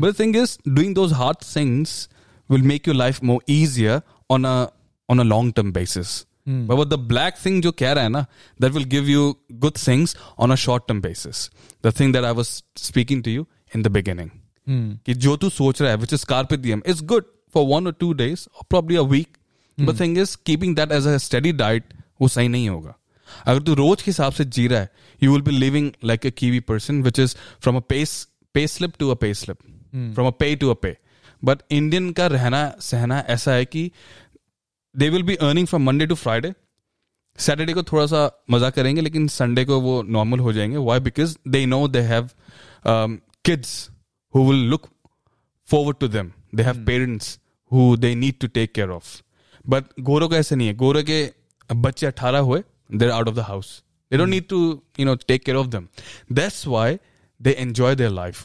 but 0.00 0.06
the 0.08 0.16
thing 0.22 0.34
is 0.42 0.56
doing 0.80 0.94
those 1.00 1.12
hard 1.20 1.44
things 1.52 1.94
will 2.50 2.64
make 2.72 2.90
your 2.90 2.96
life 3.00 3.22
more 3.32 3.40
easier 3.58 3.98
on 4.36 4.46
a 4.52 4.56
on 5.08 5.22
a 5.24 5.28
long 5.32 5.52
term 5.60 5.72
basis 5.78 6.14
but 6.69 6.77
what 6.79 6.89
the 6.93 6.97
black 7.11 7.37
thing 7.43 7.61
जो 7.61 7.71
कह 7.81 7.91
रहा 7.93 8.03
है 8.03 8.09
ना 8.09 8.25
that 8.63 8.73
will 8.77 8.87
give 8.89 9.07
you 9.11 9.21
good 9.63 9.79
things 9.83 10.15
on 10.45 10.55
a 10.55 10.57
short 10.63 10.83
term 10.89 10.99
basis 11.05 11.39
the 11.87 11.93
thing 11.99 12.11
that 12.17 12.27
I 12.31 12.33
was 12.39 12.51
speaking 12.81 13.23
to 13.27 13.33
you 13.37 13.45
in 13.75 13.85
the 13.87 13.93
beginning 13.99 14.29
Hmm. 14.67 14.85
कि 15.05 15.13
जो 15.23 15.35
तू 15.37 15.49
सोच 15.49 15.81
रहा 15.81 15.91
है 15.91 15.97
which 16.03 16.13
is 16.17 16.23
carpe 16.33 16.53
diem 16.61 16.83
is 16.93 17.01
good 17.13 17.25
for 17.55 17.63
one 17.71 17.89
or 17.89 17.93
two 18.03 18.13
days 18.21 18.43
or 18.53 18.63
probably 18.73 18.95
a 19.01 19.03
week 19.15 19.35
but 19.77 19.97
thing 20.01 20.15
is 20.23 20.35
keeping 20.49 20.75
that 20.79 20.93
as 20.97 21.09
a 21.11 21.17
steady 21.25 21.51
diet 21.63 21.91
वो 22.21 22.27
सही 22.27 22.47
नहीं 22.47 22.69
होगा 22.69 22.93
अगर 23.47 23.61
तू 23.67 23.73
रोज 23.75 24.01
के 24.01 24.09
हिसाब 24.11 24.33
से 24.33 24.43
जी 24.57 24.67
रहा 24.67 24.79
है 24.79 24.89
you 25.21 25.31
will 25.31 25.41
be 25.41 25.51
living 25.51 25.91
like 26.11 26.25
a 26.25 26.29
kiwi 26.41 26.59
person 26.69 27.01
which 27.03 27.19
is 27.19 27.35
from 27.63 27.77
a 27.77 27.79
pay 27.89 28.03
pay 28.55 28.65
slip 28.75 28.93
to 28.99 29.09
a 29.09 29.15
pay 29.21 29.33
slip 29.41 29.57
from 30.15 30.27
a 30.27 30.31
पे 30.39 30.55
टू 30.61 30.69
अ 30.69 30.73
पे 30.81 30.95
बट 31.45 31.61
इंडियन 31.79 32.11
का 32.19 32.27
रहना 32.35 32.61
सहना 32.81 33.19
ऐसा 33.35 33.53
है 33.53 33.65
कि 33.65 33.89
they 34.96 35.08
will 35.10 35.22
be 35.22 35.34
earning 35.48 35.66
from 35.66 35.84
Monday 35.86 36.06
to 36.06 36.14
Friday 36.14 36.52
Saturday 37.38 37.72
को 37.72 37.82
थोड़ा 37.90 38.06
सा 38.06 38.30
मज़ा 38.50 38.70
करेंगे 38.70 39.00
लेकिन 39.00 39.26
संडे 39.28 39.64
को 39.64 39.80
वो 39.80 40.02
नॉर्मल 40.02 40.38
हो 40.46 40.52
जाएँगे 40.52 40.76
why 40.88 41.00
because 41.00 41.36
they 41.48 41.64
know 41.66 41.86
they 41.88 42.00
have 42.12 42.30
kids 42.86 43.90
who 44.34 44.50
will 44.50 44.64
look 44.70 44.88
forward 45.68 46.00
to 46.02 46.08
them. 46.14 46.32
They 46.52 46.64
have 46.68 46.84
parents 46.86 47.38
who 47.70 47.96
they 48.04 48.14
need 48.14 48.40
to 48.44 48.48
take 48.48 48.72
care 48.78 48.90
of. 48.94 49.10
But 49.64 49.92
गोरो 50.08 50.28
का 50.28 50.36
ऐसा 50.36 50.56
नहीं 50.56 50.68
है 50.68 50.74
गोरो 50.82 51.02
के 51.10 51.18
बच्चे 51.86 52.06
अठारह 52.06 52.38
हुए 52.48 52.62
they're 53.00 53.14
out 53.16 53.30
of 53.32 53.36
the 53.38 53.46
house. 53.50 53.70
They 54.10 54.18
don't 54.20 54.34
need 54.34 54.48
to, 54.52 54.60
you 55.00 55.06
know, 55.08 55.14
take 55.32 55.44
care 55.48 55.58
of 55.60 55.70
them. 55.74 55.88
That's 56.38 56.62
why 56.74 56.86
they 57.40 57.56
enjoy 57.64 57.94
their 58.00 58.14
life. 58.16 58.40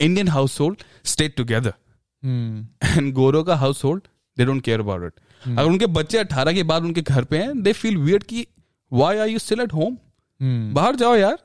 Indian 0.00 0.32
household 0.34 0.84
stay 1.12 1.28
together. 1.40 1.74
Hmm. 2.22 2.60
And 2.90 3.14
गोरो 3.20 3.42
का 3.44 3.58
household 3.64 4.08
they 4.36 4.48
don't 4.50 4.66
care 4.70 4.80
about 4.86 5.08
it. 5.10 5.24
अगर 5.46 5.64
उनके 5.64 5.86
बच्चे 5.86 6.18
अठारह 6.18 6.52
के 6.52 6.62
बाद 6.62 6.82
उनके 6.82 7.02
घर 7.02 7.24
पे 7.24 7.38
हैं 7.38 7.52
they 7.64 7.74
feel 7.80 7.98
weird 8.06 8.24
कि 8.24 8.46
are 8.92 9.28
you 9.28 9.40
still 9.44 9.62
at 9.62 9.72
home? 9.72 9.96
Hmm. 10.40 10.74
बाहर 10.74 10.96
जाओ 10.96 11.14
यार। 11.16 11.38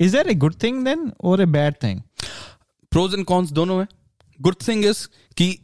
Is 0.00 0.14
that 0.14 0.30
a 0.30 0.36
good 0.44 0.56
thing 0.62 0.82
then 0.84 1.06
or 1.24 1.36
a 1.40 1.46
bad 1.54 1.78
thing? 1.84 2.00
Pros 2.92 3.14
and 3.14 3.24
cons 3.26 3.50
दोनों 3.52 3.80
है। 3.80 3.86
गुड 4.40 4.56
थिंग 4.68 4.84
इज़ 4.84 5.06
कि 5.36 5.58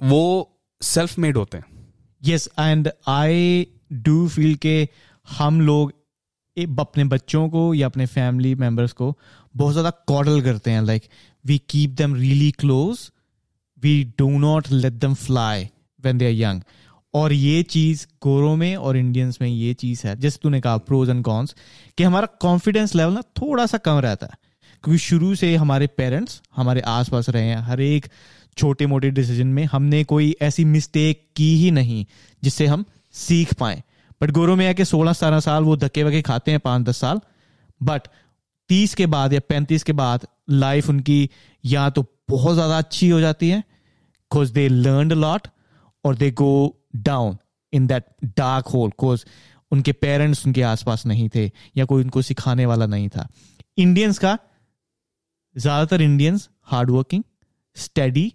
वो 0.00 0.24
सेल्फ 0.80 1.18
मेड 1.18 1.36
होते 1.36 1.58
हैं। 1.58 1.64
Yes, 2.22 2.48
and 2.58 2.88
I 3.08 3.66
do 4.08 4.18
feel 4.34 4.58
के 4.58 4.88
हम 5.28 5.60
लोग 5.60 5.92
अपने 6.80 7.04
बच्चों 7.04 7.48
को 7.48 7.62
या 7.74 7.86
अपने 7.86 8.06
फैमिली 8.06 8.54
मेंबर्स 8.54 8.92
को 8.92 9.06
बहुत 9.56 9.72
ज़्यादा 9.72 9.90
कॉडल 10.08 10.40
करते 10.42 10.70
हैं। 10.70 10.82
Like 10.82 11.02
we 11.44 11.58
keep 11.70 11.90
them 11.90 12.14
really 12.14 12.50
close 12.50 13.10
we 13.82 13.92
do 14.18 14.28
not 14.38 14.68
let 14.70 14.92
them 14.92 15.14
fly 15.14 15.68
when 16.00 16.18
they 16.18 16.26
are 16.26 16.32
young 16.32 16.62
और 17.14 17.32
ये 17.32 17.62
चीज़ 17.62 18.06
गोरों 18.22 18.54
में 18.56 18.76
और 18.76 18.96
इंडियंस 18.96 19.38
में 19.40 19.48
ये 19.48 19.72
चीज़ 19.74 20.06
है। 20.06 20.18
जैसे 20.20 20.38
तूने 20.42 20.60
कहा 20.60 20.76
प्रोज 20.76 21.10
एंड 21.10 21.24
कॉन्स 21.24 21.54
कि 21.98 22.04
हमारा 22.04 22.26
कॉन्फिडेंस 22.40 22.94
लेवल 22.94 23.12
ना 23.12 23.20
थोड़ा 23.20 23.66
सा 23.66 23.78
कम 23.78 23.98
रहता 23.98 24.26
है। 24.26 24.38
क्योंकि 24.84 24.98
शुरू 24.98 25.34
से 25.34 25.54
हमारे 25.56 25.86
पेरेंट्स 25.86 26.40
हमारे 26.56 26.80
आसपास 26.80 27.28
रहे 27.28 27.44
हैं, 27.44 27.56
हर 27.56 27.80
एक 27.80 28.06
छोटे 28.56 28.86
मोटे 28.86 29.10
डिसीज़न 29.10 29.46
में 29.46 29.64
हमने 29.64 30.02
कोई 30.04 30.34
ऐसी 30.42 30.64
मिस्टेक 30.64 31.26
की 31.36 31.54
ही 31.56 31.70
नहीं, 31.70 32.04
जिससे 32.42 32.66
हम 32.66 32.84
सीख 33.14 33.54
पाए। 33.54 33.82
बट 34.22 34.30
गोरों 34.30 34.56
में 34.56 34.66
है 34.66 34.74
कि 34.74 34.84
सोलह 34.84 35.12
सतारह 35.12 35.40
साल 35.40 35.62
वो 35.62 35.76
धक्के 35.76 36.02
वके 36.04 36.22
खाते 36.22 36.50
हैं 36.50 36.60
पाँच 36.60 36.86
दस 36.86 36.96
साल। 36.96 37.20
बट 37.82 38.08
तीस 38.70 38.94
के 38.94 39.06
बाद 39.06 39.32
या 39.32 39.40
पैंतीस 39.48 39.82
के 39.82 39.92
बाद 39.92 40.26
लाइफ 40.50 40.88
उनकी 40.88 41.30
या 41.64 41.88
तो 41.90 42.04
बहुत 42.28 42.54
ज़्यादा 42.54 42.78
अच्छी 42.78 43.08
हो 43.08 43.20
जाती 43.20 43.48
है 43.48 43.58
बिकॉज़ 43.60 44.52
दे 44.52 44.68
लर्न 44.68 45.12
लॉट 45.12 45.48
और 46.04 46.16
they 46.16 46.30
go 46.30 46.52
down 46.94 47.36
in 47.72 47.86
that 47.86 48.04
dark 48.36 48.66
hole 48.68 48.90
cause 48.98 49.24
उनके 49.72 49.92
पेरेंट्स 49.94 50.46
उनके 50.46 50.62
आसपास 50.64 51.04
नहीं 51.06 51.28
थे, 51.34 51.50
या 51.76 51.84
कोई 51.84 52.02
उनको 52.02 52.22
सिखाने 52.22 52.66
वाला 52.66 52.86
नहीं 52.86 53.08
था। 53.08 53.26
इंडियंस 53.78 54.18
का, 54.18 54.38
ज़्यादातर 55.56 56.02
Indians 56.02 56.48
hardworking 56.64 57.22
study 57.76 58.32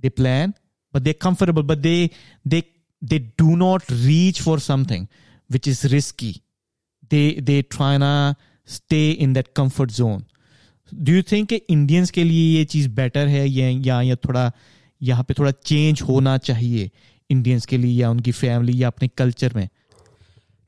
they 0.00 0.08
plan 0.10 0.52
but 0.94 1.02
they 1.02 1.12
comfortable 1.12 1.62
but 1.64 1.78
they 1.78 3.18
do 3.38 3.54
not 3.56 3.82
reach 3.92 4.40
for 4.42 4.60
something 4.60 5.06
which 5.50 5.68
is 5.68 5.86
risky 5.86 6.32
they 7.10 7.30
they 7.40 7.60
try 7.70 7.98
ना 7.98 8.34
stay 8.68 9.10
in 9.10 9.32
that 9.32 9.48
comfort 9.56 9.90
zone 9.92 10.24
do 10.92 11.12
you 11.12 11.22
think 11.22 11.52
Indians 11.52 12.10
के 12.10 12.24
लिए 12.24 12.58
ये 12.58 12.64
चीज़ 12.66 12.88
better 12.90 13.26
है, 13.28 13.48
या 13.48 14.00
या 14.02 14.16
थोड़ा, 14.16 14.50
यहाँ 15.00 15.24
पे 15.24 15.34
थोड़ा 15.34 15.50
चेंज 15.50 16.02
होना 16.02 16.36
चाहिए? 16.38 16.90
इंडियंस 17.30 17.66
के 17.66 17.76
लिए 17.76 18.00
या 18.00 18.10
उनकी 18.10 18.32
फैमिली 18.32 18.82
या 18.82 18.88
अपने 18.88 19.08
कल्चर 19.18 19.52
में? 19.56 19.68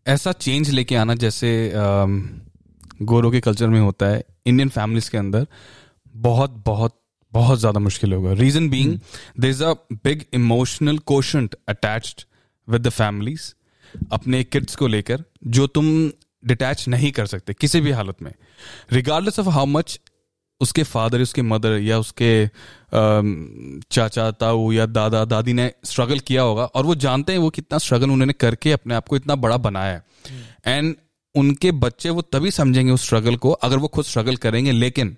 ऐसा 0.06 0.32
चेंज 0.32 0.70
लेके 0.70 0.96
आना 0.96 1.14
जैसे 1.16 1.72
गोरों 3.02 3.30
के 3.30 3.40
कल्चर 3.40 3.68
में 3.68 3.80
होता 3.80 4.06
है 4.06 4.22
इंडियन 4.46 4.68
फैमिलीज़ 4.68 5.10
के 5.10 5.18
अंदर 5.18 5.46
बहुत 6.18 6.62
बहुत 6.66 7.00
बहुत 7.32 7.58
ज़्यादा 7.58 7.80
मुश्किल 7.80 8.12
होगा। 8.12 8.32
Reason 8.32 8.68
being 8.70 8.98
there 9.40 9.50
is 9.50 9.62
a 9.64 9.72
big 9.94 10.24
emotional 10.34 10.98
quotient 11.06 11.54
attached 11.68 12.22
with 12.68 12.82
the 12.82 12.88
families 12.90 13.52
अपने 14.12 14.42
किड्स 14.44 14.76
को 14.76 14.86
लेकर 14.86 15.24
जो 15.46 15.66
तुम 15.68 15.86
डिटैच 16.44 16.86
नहीं 16.88 17.10
कर 17.12 17.26
सकते 17.26 17.54
किसी 17.54 17.80
भी 17.80 17.90
हालत 17.90 18.22
में। 18.22 18.32
रिगार्डलेस 18.92 19.38
ऑफ़ 19.38 19.48
हाउ 19.48 19.66
मच 19.66 19.98
उसके 20.60 20.82
फादर 20.82 21.20
उसके 21.20 21.42
मदर 21.42 21.78
या 21.78 21.98
उसके 21.98 22.46
चाचा 23.90 24.30
ताऊ 24.30 24.70
या 24.72 24.86
दादा 24.86 25.24
दादी 25.24 25.52
ने 25.52 25.70
स्ट्रगल 25.84 26.18
किया 26.18 26.42
होगा 26.42 26.64
और 26.64 26.84
वो 26.84 26.94
जानते 26.94 27.32
हैं 27.32 27.38
वो 27.38 27.50
कितना 27.50 27.78
स्ट्रगल 27.78 28.10
उन्होंने 28.10 28.32
करके 28.32 28.72
अपने 28.72 28.94
आप 28.94 29.08
को 29.08 29.16
इतना 29.16 29.34
बड़ा 29.34 29.56
बनाया 29.56 29.92
है। 29.92 30.04
एंड 30.66 30.94
उनके 31.34 31.72
बच्चे 31.72 32.10
वो 32.10 32.22
तभी 32.22 32.50
समझेंगे 32.50 32.92
उस 32.92 33.04
स्ट्रगल 33.04 33.36
को 33.36 33.50
अगर 33.50 33.78
वो 33.78 33.88
खुद 33.88 34.04
स्ट्रगल 34.04 34.36
करेंगे 34.36 34.72
लेकिन 34.72 35.16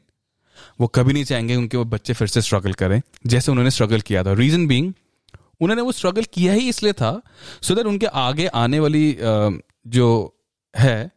वो 0.80 0.86
कभी 0.86 1.12
नहीं 1.12 1.24
चाहेंगे 1.24 1.56
उनके 1.56 1.76
वो 1.76 1.84
बच्चे 1.84 2.12
फिर 2.12 2.28
से 2.28 2.42
स्ट्रगल 2.42 2.72
करें 2.72 3.00
जैसे 3.26 3.50
उन्होंने 3.52 3.70
स्ट्रगल 3.70 4.00
किया 4.00 4.24
था। 4.24 4.32
रीजन 4.32 4.66
बींग 4.66 4.92
उन्होंने 5.60 5.82
वो 5.82 5.92
स्ट्रगल 5.92 6.24
किया 6.24 6.52
ही 6.52 6.68
इसलिए 6.68 6.92
था 6.92 7.20
सो 7.62 7.74
दैट 7.74 7.86
उनके 7.86 8.06
आगे 8.06 8.46
आने 8.46 8.80
वाली 8.80 9.16
जो 9.86 10.08
है 10.74 11.10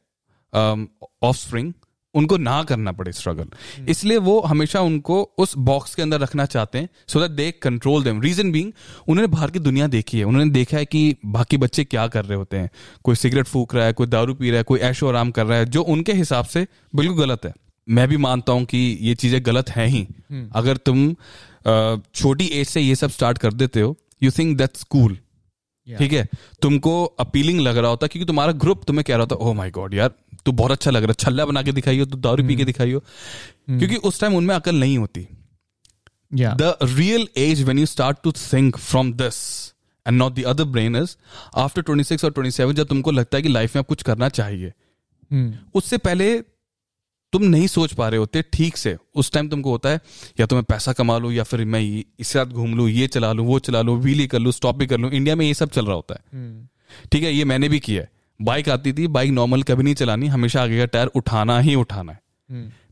ऑफ़ 1.24 1.38
स्प्रिंग 1.38 1.74
उनको 2.16 2.38
ना 2.38 2.62
करना 2.64 2.92
पड़े 2.92 3.12
स्ट्रगल 3.12 3.86
इसलिए 3.90 4.18
वो 4.20 4.40
हमेशा 4.42 4.82
उनको 4.82 5.22
उस 5.38 5.58
बॉक्स 5.60 5.96
के 5.96 6.02
अंदर 6.02 6.20
रखना 6.20 6.46
चाहते 6.48 6.78
हैं 6.78 6.90
so 7.08 7.20
that 7.20 7.32
they 7.32 7.50
control 7.62 8.04
them 8.04 8.22
reason 8.22 8.52
being 8.52 8.72
उन्होंने 9.08 9.28
बाहर 9.28 9.52
की 9.52 9.60
दुनिया 9.60 9.88
देखी 9.90 10.20
है। 10.20 10.24
उन्होंने 10.24 10.50
देखा 10.52 10.78
है 10.78 10.86
कि 10.86 11.16
बाकी 11.28 11.58
बच्चे 11.58 11.84
क्या 11.84 12.08
कर 12.08 12.26
रहे 12.26 12.38
होते 12.38 12.58
हैं। 12.58 12.70
कोई 13.04 13.16
सिगरेट 13.16 13.48
फूक 13.48 13.76
रहा 13.76 13.86
है 13.86 13.94
कोई 13.94 14.08
दारू 14.08 14.34
पी 14.34 14.50
रहा 14.50 14.58
है 14.58 14.64
कोई 14.64 14.80
ऐशो 14.82 15.08
आराम 15.08 15.32
कर 15.32 15.46
रहा 15.46 15.58
है 15.58 15.66
जो 15.68 15.82
उनके 15.86 16.14
हिसाब 16.14 16.46
से 16.46 16.68
बिल्कुल 16.96 17.18
गलत 17.18 17.46
है। 17.46 17.54
मैं 17.88 18.08
भी 18.08 18.18
मानता 18.20 18.54
हूँ 18.54 18.66
कि 18.66 18.78
ये 19.02 19.16
चीज़ें 19.16 19.42
गलत 19.46 19.70
हैं 19.70 19.88
ही। 19.88 20.08
अगर 20.56 20.78
तुम 20.80 21.14
छोटी 22.16 22.46
एज 22.46 22.68
से 22.68 22.82
ये 22.82 22.96
सब 22.96 23.10
स्टार्ट 23.10 23.38
कर 23.38 23.54
देते 23.54 23.82
हो 23.82 23.96
यू 24.24 24.32
थिंक 24.32 24.58
दैट्स 24.58 24.84
कूल 24.86 25.18
ठीक 25.98 26.14
है? 26.14 26.28
तुमको 26.62 27.06
अपीलिंग 27.06 27.60
लग 27.60 27.78
रहा 27.78 27.90
होता 27.90 28.08
क्योंकि 28.08 28.28
तुम्हारा 28.28 28.52
ग्रुप 28.52 28.84
तुम्हें 28.84 29.04
कह 29.04 29.14
रहा 29.14 29.20
होता 29.20 29.36
ओह 29.36 29.54
माय 29.54 29.72
गॉड 29.72 29.94
यार 29.94 30.12
तू 30.46 30.52
बहुत 30.52 30.72
अच्छा 30.72 30.92
लग 30.92 31.04
रहा 31.04 31.12
है। 31.12 31.16
छल्ला 31.20 31.46
बना 31.46 31.62
के 31.62 31.72
दिखाइयो 31.72 32.06
तू 32.06 32.18
दारू 32.18 32.48
पी 32.48 32.56
के 32.56 32.66
दिखाइयो। 32.66 33.00
क्योंकि 33.70 33.96
उस 33.96 34.20
टाइम 34.22 34.36
उनमें 34.36 34.56
अकल 34.56 34.76
नहीं 34.76 34.98
होती। 34.98 35.28
The 36.34 36.78
real 36.84 37.28
age 37.38 37.64
when 37.64 37.80
you 37.80 37.86
start 37.86 38.18
to 38.24 38.32
to 38.32 38.78
from 38.78 39.14
this 39.14 39.68
end 40.08 40.18
not 40.18 40.34
not 40.34 40.42
the 40.42 40.54
other 40.54 40.74
brain 40.74 41.04
is 41.04 41.10
after 41.58 41.84
26 41.90 42.26
और 42.26 42.32
27 42.32 42.74
जब 42.74 42.88
तुमको 42.88 43.12
लगता 43.12 43.38
है 43.38 43.42
कि 43.42 43.50
लाइफ 43.50 43.76
में 43.76 43.82
अब 43.82 43.86
कुछ 43.86 44.04
करना 44.04 44.30
चाहिए। 44.30 44.74
उससे 45.74 45.98
पहले 45.98 46.44
तुम 47.34 47.44
नहीं 47.44 47.68
सोच 47.68 47.94
पा 47.94 48.08
रहे 48.10 48.20
होते 48.20 48.42
ठीक 48.54 48.78
से। 48.78 48.96
उस 49.16 49.32
टाइम 49.32 49.50
तुमको 49.50 49.72
होता 49.72 49.90
है 49.90 50.00
या 50.40 50.46
तो 50.46 50.56
मैं 50.56 50.64
पैसा 50.64 50.94
कमा 50.94 51.18
लूँ 51.18 51.32
या 51.34 51.44
फिर 51.44 51.64
मैं 51.66 51.82
इस 52.20 52.36
रात 52.36 52.48
घूम 52.48 52.74
लूँ 52.76 52.90
ये 52.90 53.08
चला 53.08 53.32
लूँ 53.34 53.46
वो 53.48 53.60
चला 53.60 53.82
लूँ 53.82 53.98
व्हीली 53.98 54.28
कर 54.28 54.40
लूँ 54.40 54.52
स्टॉप 54.52 54.76
भी 54.76 54.88
कर 54.88 54.98
लूँ। 54.98 55.12
इंडिया 55.12 55.36
में 55.36 55.46
ये 55.46 55.54
सब 55.54 55.70
चल 55.70 55.86
रहा 55.86 55.96
होता 55.96 56.16
है। 56.16 56.68
ठीक 57.12 57.24
है 57.24 57.34
ये 57.34 57.46
मैंने 57.46 57.70
भी 57.70 57.80
किया 57.80 58.02
है। 58.02 58.10
बाइक 58.40 58.70
आती 58.70 58.94
थी 58.94 59.08
बाइक 59.10 59.32
नॉर्मल 59.32 59.64
कभी 59.64 59.84
नहीं 59.84 59.96
चलानी 59.96 60.28
हमेशा 60.28 60.62
आगे 60.64 60.78
का 60.78 60.86
टायर 60.88 61.08
उठाना 61.08 61.60
ही 61.60 61.76
उठाना 61.76 62.12
है। 62.12 62.20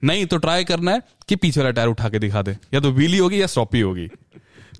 नहीं 0.03 0.25
तो 0.25 0.37
ट्राई 0.37 0.63
करना 0.63 0.91
है 0.91 1.01
कि 1.27 1.35
पीछे 1.35 1.59
वाला 1.59 1.71
टायर 1.71 1.87
उठा 1.87 2.09
के 2.09 2.19
दिखा 2.19 2.41
दे। 2.41 2.55
या 2.73 2.79
तो 2.79 2.91
व्हीली 2.91 3.17
होगी 3.17 3.41
या 3.41 3.47
स्टॉपी 3.47 3.79
होगी। 3.81 4.07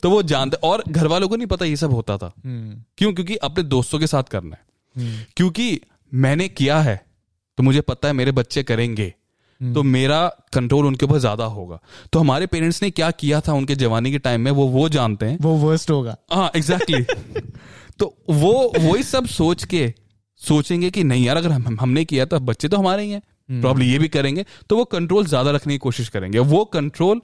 तो 0.02 0.10
वो 0.10 0.22
जानते 0.24 0.58
और 0.64 0.84
घर 0.90 1.08
वालों 1.08 1.30
को 1.30 1.36
नहीं 1.36 1.48
पता 1.48 1.66
ये 1.66 1.76
सब 1.76 1.92
होता 1.92 2.18
था। 2.18 2.32
क्यों? 2.38 3.14
क्योंकि 3.14 3.36
अपने 3.36 3.64
दोस्तों 3.66 4.00
के 4.00 4.08
साथ 4.08 4.24
करना 4.24 4.56
है। 4.56 5.26
क्योंकि 5.38 5.80
मैंने 6.14 6.48
किया 6.50 6.80
है 6.80 6.96
तो 7.58 7.64
मुझे 7.64 7.82
पता 7.82 8.08
है 8.08 8.14
मेरे 8.14 8.32
बच्चे 8.32 8.64
करेंगे। 8.64 9.14
तो 9.62 9.84
मेरा 9.84 10.28
कंट्रोल 10.54 10.86
उनके 10.86 11.06
ऊपर 11.06 11.18
ज़्यादा 11.18 11.46
होगा। 11.46 11.80
तो 12.14 12.20
हमारे 12.20 12.46
पेरेंट्स 12.48 12.82
ने 12.84 12.90
क्या 12.92 13.10
किया 13.12 13.42
था 13.42 13.54
उनके 13.54 13.76
जवानी 13.76 14.12
के 14.12 14.20
टाइम 14.20 14.42
में? 14.42 14.52
वो 14.52 14.68
वो 14.68 14.88
जानते 14.90 15.26
हैं। 15.26 15.38
वो 15.42 15.56
वर्स्ट 15.58 15.92
होगा। 15.92 16.16
हाँ 16.34 16.52
एग्जैक्टली 16.56 17.02
तो 18.00 18.14
वो 18.30 18.54
वही 18.78 19.04
सब 19.04 19.26
सोच 19.28 19.64
के 19.64 19.94
सोचेंगे 20.42 20.90
कि 20.90 21.04
नहीं 21.04 21.26
यार 21.26 21.38
अगर 21.38 21.52
हम 21.52 21.78
हमने 21.82 22.06
किया 22.06 22.26
तो 22.26 22.40
बच्चे 22.40 22.68
तो 22.68 22.78
हमारे 22.78 23.04
ही 23.04 23.12
हैं। 23.12 23.22
प्रॉब्लम 23.52 23.84
ये 23.84 24.00
भी 24.00 24.08
करेंगे। 24.08 24.46
तो 24.70 24.78
वो 24.78 24.84
कंट्रोल 24.86 25.26
ज़्यादा 25.26 25.52
रखने 25.52 25.74
की 25.74 25.78
कोशिश 25.78 26.10
करेंगे। 26.10 26.40
वो 26.40 26.64
कंट्रोल 26.66 27.22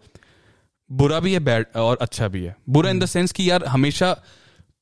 बुरा 0.89 1.19
भी 1.19 1.33
है 1.33 1.39
बैड 1.39 1.65
और 1.75 1.97
अच्छा 2.01 2.27
भी 2.27 2.43
है। 2.43 2.55
बुरा 2.69 2.89
इन 2.89 2.99
द 2.99 3.05
सेंस 3.05 3.31
कि 3.31 3.49
यार 3.49 3.65
हमेशा 3.65 4.11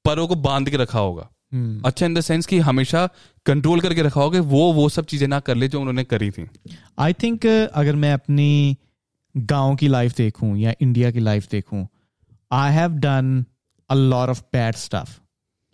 परों 0.05 0.27
को 0.27 0.35
बाँध 0.35 0.69
के 0.69 0.77
रखा 0.77 0.99
होगा। 0.99 1.29
Hmm. 1.53 1.85
अच्छा 1.85 2.05
इन 2.05 2.13
द 2.13 2.21
सेंस 2.21 2.45
कि 2.45 2.59
हमेशा 2.59 3.09
कंट्रोल 3.45 3.81
करके 3.81 4.01
रखा 4.01 4.21
होगा 4.21 4.41
वो 4.41 4.73
वो 4.73 4.89
सब 4.89 5.05
चीज़ें 5.05 5.27
ना 5.27 5.39
कर 5.39 5.55
ले 5.55 5.67
जो 5.67 5.79
उन्होंने 5.79 6.03
करी 6.03 6.31
थी। 6.31 6.47
आई 6.99 7.13
थिंक 7.13 7.41
uh, 7.41 7.67
अगर 7.73 7.95
मैं 7.95 8.13
अपनी 8.13 8.77
गाँव 9.37 9.75
की 9.75 9.87
लाइफ 9.87 10.15
देखूँ 10.17 10.57
या 10.57 10.73
इंडिया 10.81 11.11
की 11.11 11.19
लाइफ 11.19 11.49
देखूँ 11.49 11.87
I 12.51 12.73
have 12.73 12.91
done 12.91 13.45
a 13.89 13.93
lot 13.93 14.29
of 14.29 14.41
bad 14.41 14.75
stuff 14.75 15.19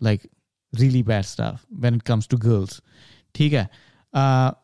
like 0.02 0.28
really 0.74 1.02
bad 1.02 1.22
stuff 1.22 1.66
when 1.72 1.94
it 1.94 2.02
comes 2.02 2.28
to 2.28 2.38
girls 2.38 2.82
ठीक 3.34 3.52
है? 3.52 3.68
Uh, 4.16 4.54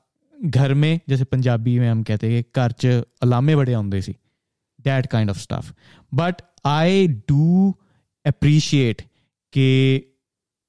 घर 0.45 0.75
में 0.75 1.01
जैसे 1.09 1.25
पंजाबी 1.25 1.79
में 1.79 1.91
हम 1.91 2.03
कहते 2.03 2.35
हैं 2.35 2.45
घर 2.57 2.73
च 2.73 2.87
अलामे 3.23 3.57
बड़े 3.57 3.73
आते 3.73 4.03
सी 4.03 4.13
that 4.81 5.07
kind 5.07 5.31
of 5.31 5.39
stuff 5.39 5.73
but 6.15 6.43
I 6.67 7.09
do 7.09 7.77
appreciate 8.27 9.03
के 9.53 9.99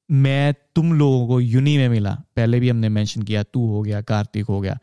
मैं 0.09 0.53
तुम 0.75 0.93
लोगों 0.93 1.27
को 1.27 1.39
यूनी 1.41 1.77
में 1.77 1.87
मिला। 1.89 2.11
पहले 2.35 2.59
भी 2.59 2.69
हमने 2.69 2.89
मेंशन 2.89 3.21
किया, 3.21 3.43
तू 3.43 3.67
हो 3.67 3.81
गया, 3.81 4.01
कार्तिक 4.01 4.45
हो 4.45 4.59
गया। 4.61 4.77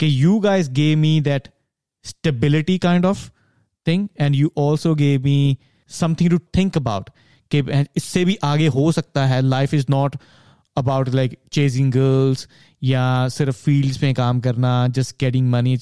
कि 0.00 0.22
you 0.22 0.38
guys 0.40 0.68
gave 0.70 0.98
me 0.98 1.20
that 1.20 1.48
stability 2.04 2.78
kind 2.78 3.04
of 3.04 3.30
thing 3.86 4.08
and 4.20 4.34
you 4.34 4.52
also 4.58 4.94
gave 4.94 5.22
me 5.22 5.58
something 5.90 6.30
to 6.30 6.38
think 6.56 6.76
about 6.76 7.10
कि 7.54 7.84
इससे 7.96 8.24
भी 8.24 8.36
आगे 8.44 8.66
हो 8.66 8.92
सकता 8.92 9.26
है। 9.26 9.40
Life 9.40 9.74
is 9.74 9.86
not 9.90 10.16
about 10.76 11.08
like 11.08 11.38
chasing 11.52 11.92
girls 11.92 12.48
या 12.82 13.28
सिर्फ़ 13.28 13.56
फील्ड्स 13.56 14.02
में 14.02 14.14
काम 14.14 14.40
करना 14.40 14.88
जस्ट 14.88 15.16
गेटिंग 15.20 15.50
मनी 15.50 15.76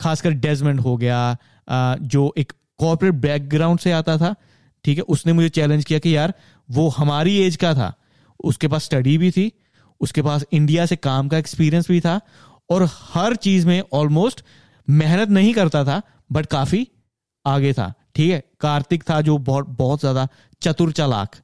खासकर 0.00 0.30
डेजमेंट 0.30 0.80
हो 0.80 0.96
गया 0.96 1.36
जो 2.02 2.32
एक 2.38 2.52
कॉर्पोरेट 2.78 3.14
बैकग्राउंड 3.14 3.78
से 3.78 3.92
आता 3.92 4.16
था, 4.18 4.34
ठीक 4.84 4.96
है? 4.98 5.02
उसने 5.02 5.32
मुझे 5.32 5.48
चैलेंज 5.48 5.84
किया 5.84 5.98
कि 5.98 6.16
यार, 6.16 6.34
वो 6.70 6.88
हमारी 6.88 7.36
एज 7.38 7.56
का 7.56 7.74
था। 7.74 7.94
उसके 8.44 8.68
पास 8.68 8.84
स्टडी 8.84 9.16
भी 9.18 9.30
थी, 9.30 9.50
उसके 10.00 10.22
पास 10.22 10.44
इंडिया 10.52 10.86
से 10.86 10.96
काम 10.98 11.28
का 11.28 11.38
एक्सपीरियंस 11.38 11.88
भी 11.88 12.00
था 12.00 12.20
और 12.70 12.88
हर 12.92 13.36
चीज़ 13.36 13.66
में 13.66 13.82
ऑलमोस्ट 13.92 14.44
मेहनत 14.88 15.28
नहीं 15.28 15.52
करता 15.54 15.84
था 15.84 16.00
बट 16.32 16.46
काफ़ी 16.46 16.86
आगे 17.44 17.72
था। 17.72 17.92
ठीक 18.14 18.30
है? 18.30 18.42
कार्तिक 18.60 19.02
था 19.10 19.20
जो 19.20 19.36
बहुत 19.40 19.68
बहुत 19.78 20.00
ज़्यादा 20.00 20.28
चतुर 20.62 20.92
चालाक। 20.92 21.36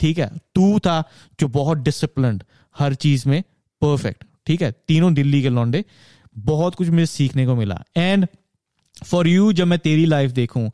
ठीक 0.00 0.18
है? 0.18 0.30
तू 0.54 0.78
था 0.78 1.02
जो 1.40 1.48
बहुत 1.48 1.78
डिसिप्लिन 1.78 2.40
हर 2.76 2.94
चीज़ 2.96 3.28
में 3.28 3.42
परफेक्ट 3.82 4.24
ठीक 4.46 4.62
है? 4.62 4.70
तीनों 4.88 5.12
दिल्ली 5.14 5.42
के 5.42 5.48
लौंडे। 5.48 5.84
बहुत 6.36 6.74
कुछ 6.74 6.88
मुझे 6.88 7.06
सीखने 7.06 7.46
को 7.46 7.54
मिला। 7.54 7.82
एंड 7.96 8.26
फॉर 9.04 9.28
यू 9.28 9.52
जब 9.52 9.66
मैं 9.66 9.78
तेरी 9.78 10.04
लाइफ 10.06 10.30
देखूँ 10.30 10.68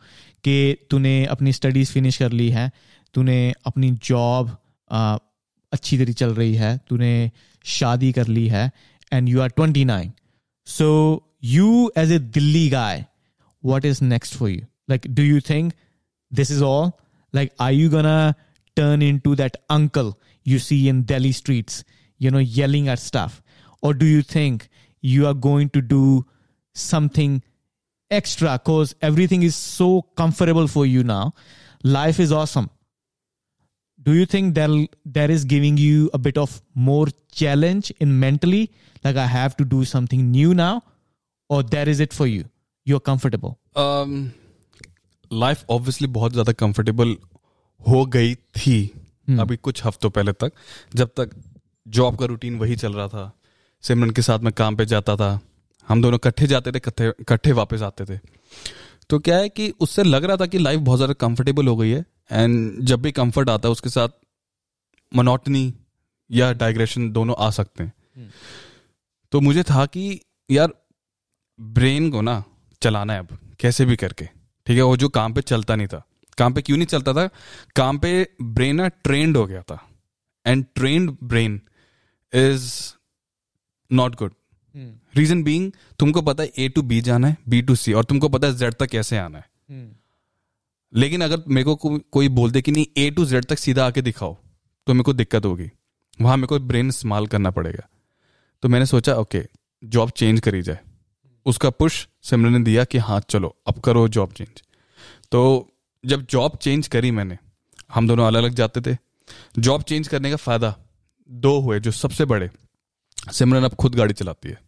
कि 0.44 0.76
तूने 0.90 1.24
अपनी 1.26 1.52
स्टडीज़ 1.52 1.92
फिनिश 1.92 2.16
कर 2.16 2.32
ली 2.32 2.48
है, 2.50 2.70
तूने 3.14 3.54
अपनी 3.66 3.90
जॉब 4.04 4.56
अच्छी 5.72 5.98
तरीके 5.98 6.12
चल 6.12 6.34
रही 6.34 6.54
है 6.54 6.76
तूने 6.88 7.30
शादी 7.76 8.12
कर 8.12 8.26
ली 8.26 8.46
है 8.48 8.70
and 9.12 9.28
you 9.28 9.40
are 9.40 9.48
twenty 9.56 9.84
nine 9.84 10.12
so 10.66 10.88
you 11.44 11.90
as 11.98 12.12
a 12.12 12.18
Delhi 12.38 12.68
guy 12.70 13.04
what 13.62 13.84
is 13.84 13.98
next 14.10 14.34
for 14.40 14.48
you 14.48 14.60
like 14.88 15.06
do 15.16 15.22
you 15.22 15.40
think 15.46 15.74
this 16.38 16.50
is 16.50 16.62
all 16.68 16.86
like 17.38 17.52
are 17.64 17.72
you 17.72 17.88
gonna 17.94 18.34
turn 18.76 19.02
into 19.02 19.34
that 19.40 19.58
uncle 19.68 20.08
you 20.44 20.58
see 20.58 20.78
in 20.92 21.02
delhi 21.10 21.32
streets 21.32 21.84
you 22.18 22.30
know 22.30 22.38
yelling 22.38 22.88
at 22.88 22.98
stuff 22.98 23.42
or 23.82 23.92
do 23.92 24.06
you 24.06 24.22
think 24.22 24.68
you 25.02 25.26
are 25.26 25.34
going 25.34 25.68
to 25.68 25.82
do 25.92 26.24
something 26.74 27.42
extra 28.10 28.58
because 28.58 28.94
everything 29.02 29.42
is 29.42 29.56
so 29.56 30.02
comfortable 30.22 30.66
for 30.66 30.86
you 30.86 31.04
now 31.04 31.32
life 31.82 32.18
is 32.18 32.32
awesome 32.32 32.70
do 34.06 34.12
you 34.16 34.26
think 34.26 34.54
that 34.54 34.70
that 35.14 35.30
is 35.30 35.44
giving 35.44 35.76
you 35.76 36.08
a 36.14 36.20
bit 36.26 36.38
of 36.38 36.60
more 36.74 37.08
challenge 37.40 37.90
in 38.00 38.14
mentally? 38.20 38.62
Like 39.04 39.16
i 39.16 39.26
have 39.26 39.56
to 39.58 39.64
do 39.64 39.84
something 39.90 40.30
new 40.30 40.54
now? 40.54 40.82
Or 41.50 41.62
that 41.74 41.88
is 41.88 42.00
it 42.00 42.12
for 42.12 42.26
you? 42.26 42.44
You're 42.86 43.04
comfortable? 43.10 43.56
Life 45.30 45.64
obviously 45.70 46.06
बहुत 46.14 46.32
ज़्यादा 46.32 46.52
comfortable 46.60 47.16
हो 47.80 48.04
गई 48.14 48.34
थी 48.34 48.76
अभी 49.40 49.56
कुछ 49.56 49.84
हफ्तों 49.86 50.10
पहले 50.10 50.32
तक। 50.32 50.52
जब 50.94 51.10
तक 51.16 51.30
जॉब 51.86 52.16
का 52.18 52.26
रूटीन 52.26 52.58
वही 52.58 52.76
चल 52.76 52.92
रहा 52.92 53.08
था 53.08 53.30
सिमरन 53.84 54.10
के 54.10 54.22
साथ 54.22 54.38
मैं 54.38 54.52
काम 54.52 54.76
पे 54.76 54.86
जाता 54.86 55.16
था 55.16 55.28
हम 55.88 56.02
दोनों 56.02 56.18
इकट्ठे 56.18 56.46
जाते 56.46 56.72
थे 56.72 56.78
इकट्ठे 56.78 57.52
वापस 57.52 57.82
आते 57.82 58.04
थे। 58.04 58.18
तो 59.10 59.18
क्या 59.18 59.36
है 59.38 59.48
कि 59.48 59.68
उससे 59.80 60.02
लग 60.04 60.24
रहा 60.24 60.36
था 60.36 60.46
कि 60.46 60.58
लाइफ 60.58 60.80
बहुत 60.80 60.98
ज़्यादा 60.98 61.14
कंफर्टेबल 61.26 61.68
हो 61.68 61.76
गई 61.76 61.90
है 61.90 62.04
एंड 62.30 62.80
जब 62.80 63.02
भी 63.02 63.12
कंफर्ट 63.12 63.48
आता 63.48 63.68
है 63.68 63.72
उसके 63.72 63.88
साथ 63.88 64.08
मोनोटनी 65.12 65.74
या 66.30 66.52
डाइग्रेशन 66.52 67.10
दोनों 67.12 67.34
आ 67.38 67.50
सकते 67.50 67.84
हैं। 67.84 68.32
तो 69.32 69.40
मुझे 69.40 69.62
था 69.62 69.86
कि 69.86 70.20
यार 70.50 70.72
ब्रेन 71.58 72.10
को 72.10 72.20
ना 72.20 72.42
चलाना 72.82 73.12
है 73.12 73.18
अब 73.18 73.38
कैसे 73.60 73.84
भी 73.84 73.96
करके। 73.96 74.24
ठीक 74.66 74.76
है 74.76 74.82
वो 74.82 74.96
जो 74.96 75.08
काम 75.08 75.34
पे 75.34 75.40
चलता 75.42 75.76
नहीं 75.76 75.86
था। 75.86 76.02
काम 76.38 76.54
पे 76.54 76.62
क्यों 76.62 76.76
नहीं 76.76 76.86
चलता 76.86 77.12
था? 77.12 77.26
काम 77.76 77.98
पे 77.98 78.28
ब्रेन 78.42 78.76
ना 78.76 78.88
ट्रेंड 78.88 79.36
हो 79.36 79.46
गया 79.46 79.62
था। 79.62 79.86
And 80.46 80.64
trained 80.74 81.16
brain 81.24 81.60
is 82.32 82.72
not 83.90 84.14
good 84.14 84.34
reason 85.16 85.42
being 85.42 85.72
तुमको 85.98 86.22
पता 86.22 86.42
है 86.42 86.52
ए 86.58 86.68
टू 86.68 86.82
बी 86.82 87.00
जाना 87.00 87.28
है 87.28 87.36
बी 87.48 87.62
टू 87.62 87.74
सी 87.74 87.92
और 87.92 88.04
तुमको 88.04 88.28
पता 88.28 88.46
है 88.46 88.56
जेड 88.56 88.74
तक 88.74 88.86
कैसे 88.86 89.18
आना 89.18 89.38
है। 89.38 89.44
लेकिन 90.92 91.20
अगर 91.20 91.42
मेरे 91.48 91.64
को 91.64 91.74
को, 91.76 91.98
कोई 91.98 92.28
बोल 92.28 92.50
दे 92.50 92.62
कि 92.62 92.72
नहीं 92.72 92.86
ए 92.98 93.10
टू 93.10 93.24
जेड 93.24 93.44
तक 93.44 93.58
सीधा 93.58 93.86
आके 93.86 94.02
दिखाओ 94.02 94.36
तो 94.86 94.94
मेरे 94.94 95.04
को 95.04 95.12
दिक्कत 95.12 95.44
होगी। 95.44 95.70
वहाँ 96.20 96.36
मेरे 96.36 96.46
को 96.46 96.58
ब्रेन 96.60 96.88
इस्तेमाल 96.88 97.26
करना 97.26 97.50
पड़ेगा। 97.50 97.88
तो 98.62 98.68
मैंने 98.68 98.86
सोचा 98.86 99.14
ओके 99.14 99.42
जॉब 99.82 100.10
चेंज 100.10 100.40
करी 100.40 100.62
जाए। 100.62 100.78
उसका 101.46 101.70
पुश 101.70 102.06
सिमरन 102.22 102.52
ने 102.52 102.60
दिया 102.60 102.84
कि 102.84 102.98
हाँ 102.98 103.20
चलो 103.28 103.54
अब 103.66 103.80
करो 103.80 104.06
जॉब 104.08 104.32
चेंज 104.32 104.62
तो 105.32 105.40
जब 106.04 106.26
जॉब 106.30 106.56
चेंज 106.56 106.88
करी 106.88 107.10
मैंने 107.10 107.38
हम 107.94 108.08
दोनों 108.08 108.26
अलग 108.26 108.42
अलग 108.42 108.54
जाते 108.54 108.80
थे। 108.80 108.96
जॉब 109.58 109.82
चेंज 109.82 110.08
करने 110.08 110.30
का 110.30 110.36
फ़ायदा 110.36 110.74
दो 111.30 111.58
हुए 111.60 111.78
जो 111.80 111.90
सबसे 111.90 112.24
बड़े। 112.24 112.50
सिमरन 113.32 113.64
अब 113.64 113.74
खुद 113.74 113.94
गाड़ी 113.94 114.14
चलाती 114.14 114.48
है। 114.48 114.58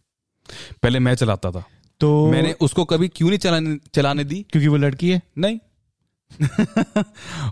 पहले 0.83 0.99
मैं 0.99 1.15
चलाता 1.15 1.51
था। 1.51 1.63
तो 2.01 2.31
मैंने 2.31 2.51
उसको 2.61 2.85
कभी 2.85 3.07
क्यों 3.07 3.29
नहीं 3.29 3.39
चलाने 3.39 3.77
चलाने 3.93 4.23
दी? 4.23 4.41
क्योंकि 4.51 4.67
वो 4.67 4.77
लड़की 4.77 5.09
है? 5.09 5.21
नहीं। 5.37 5.59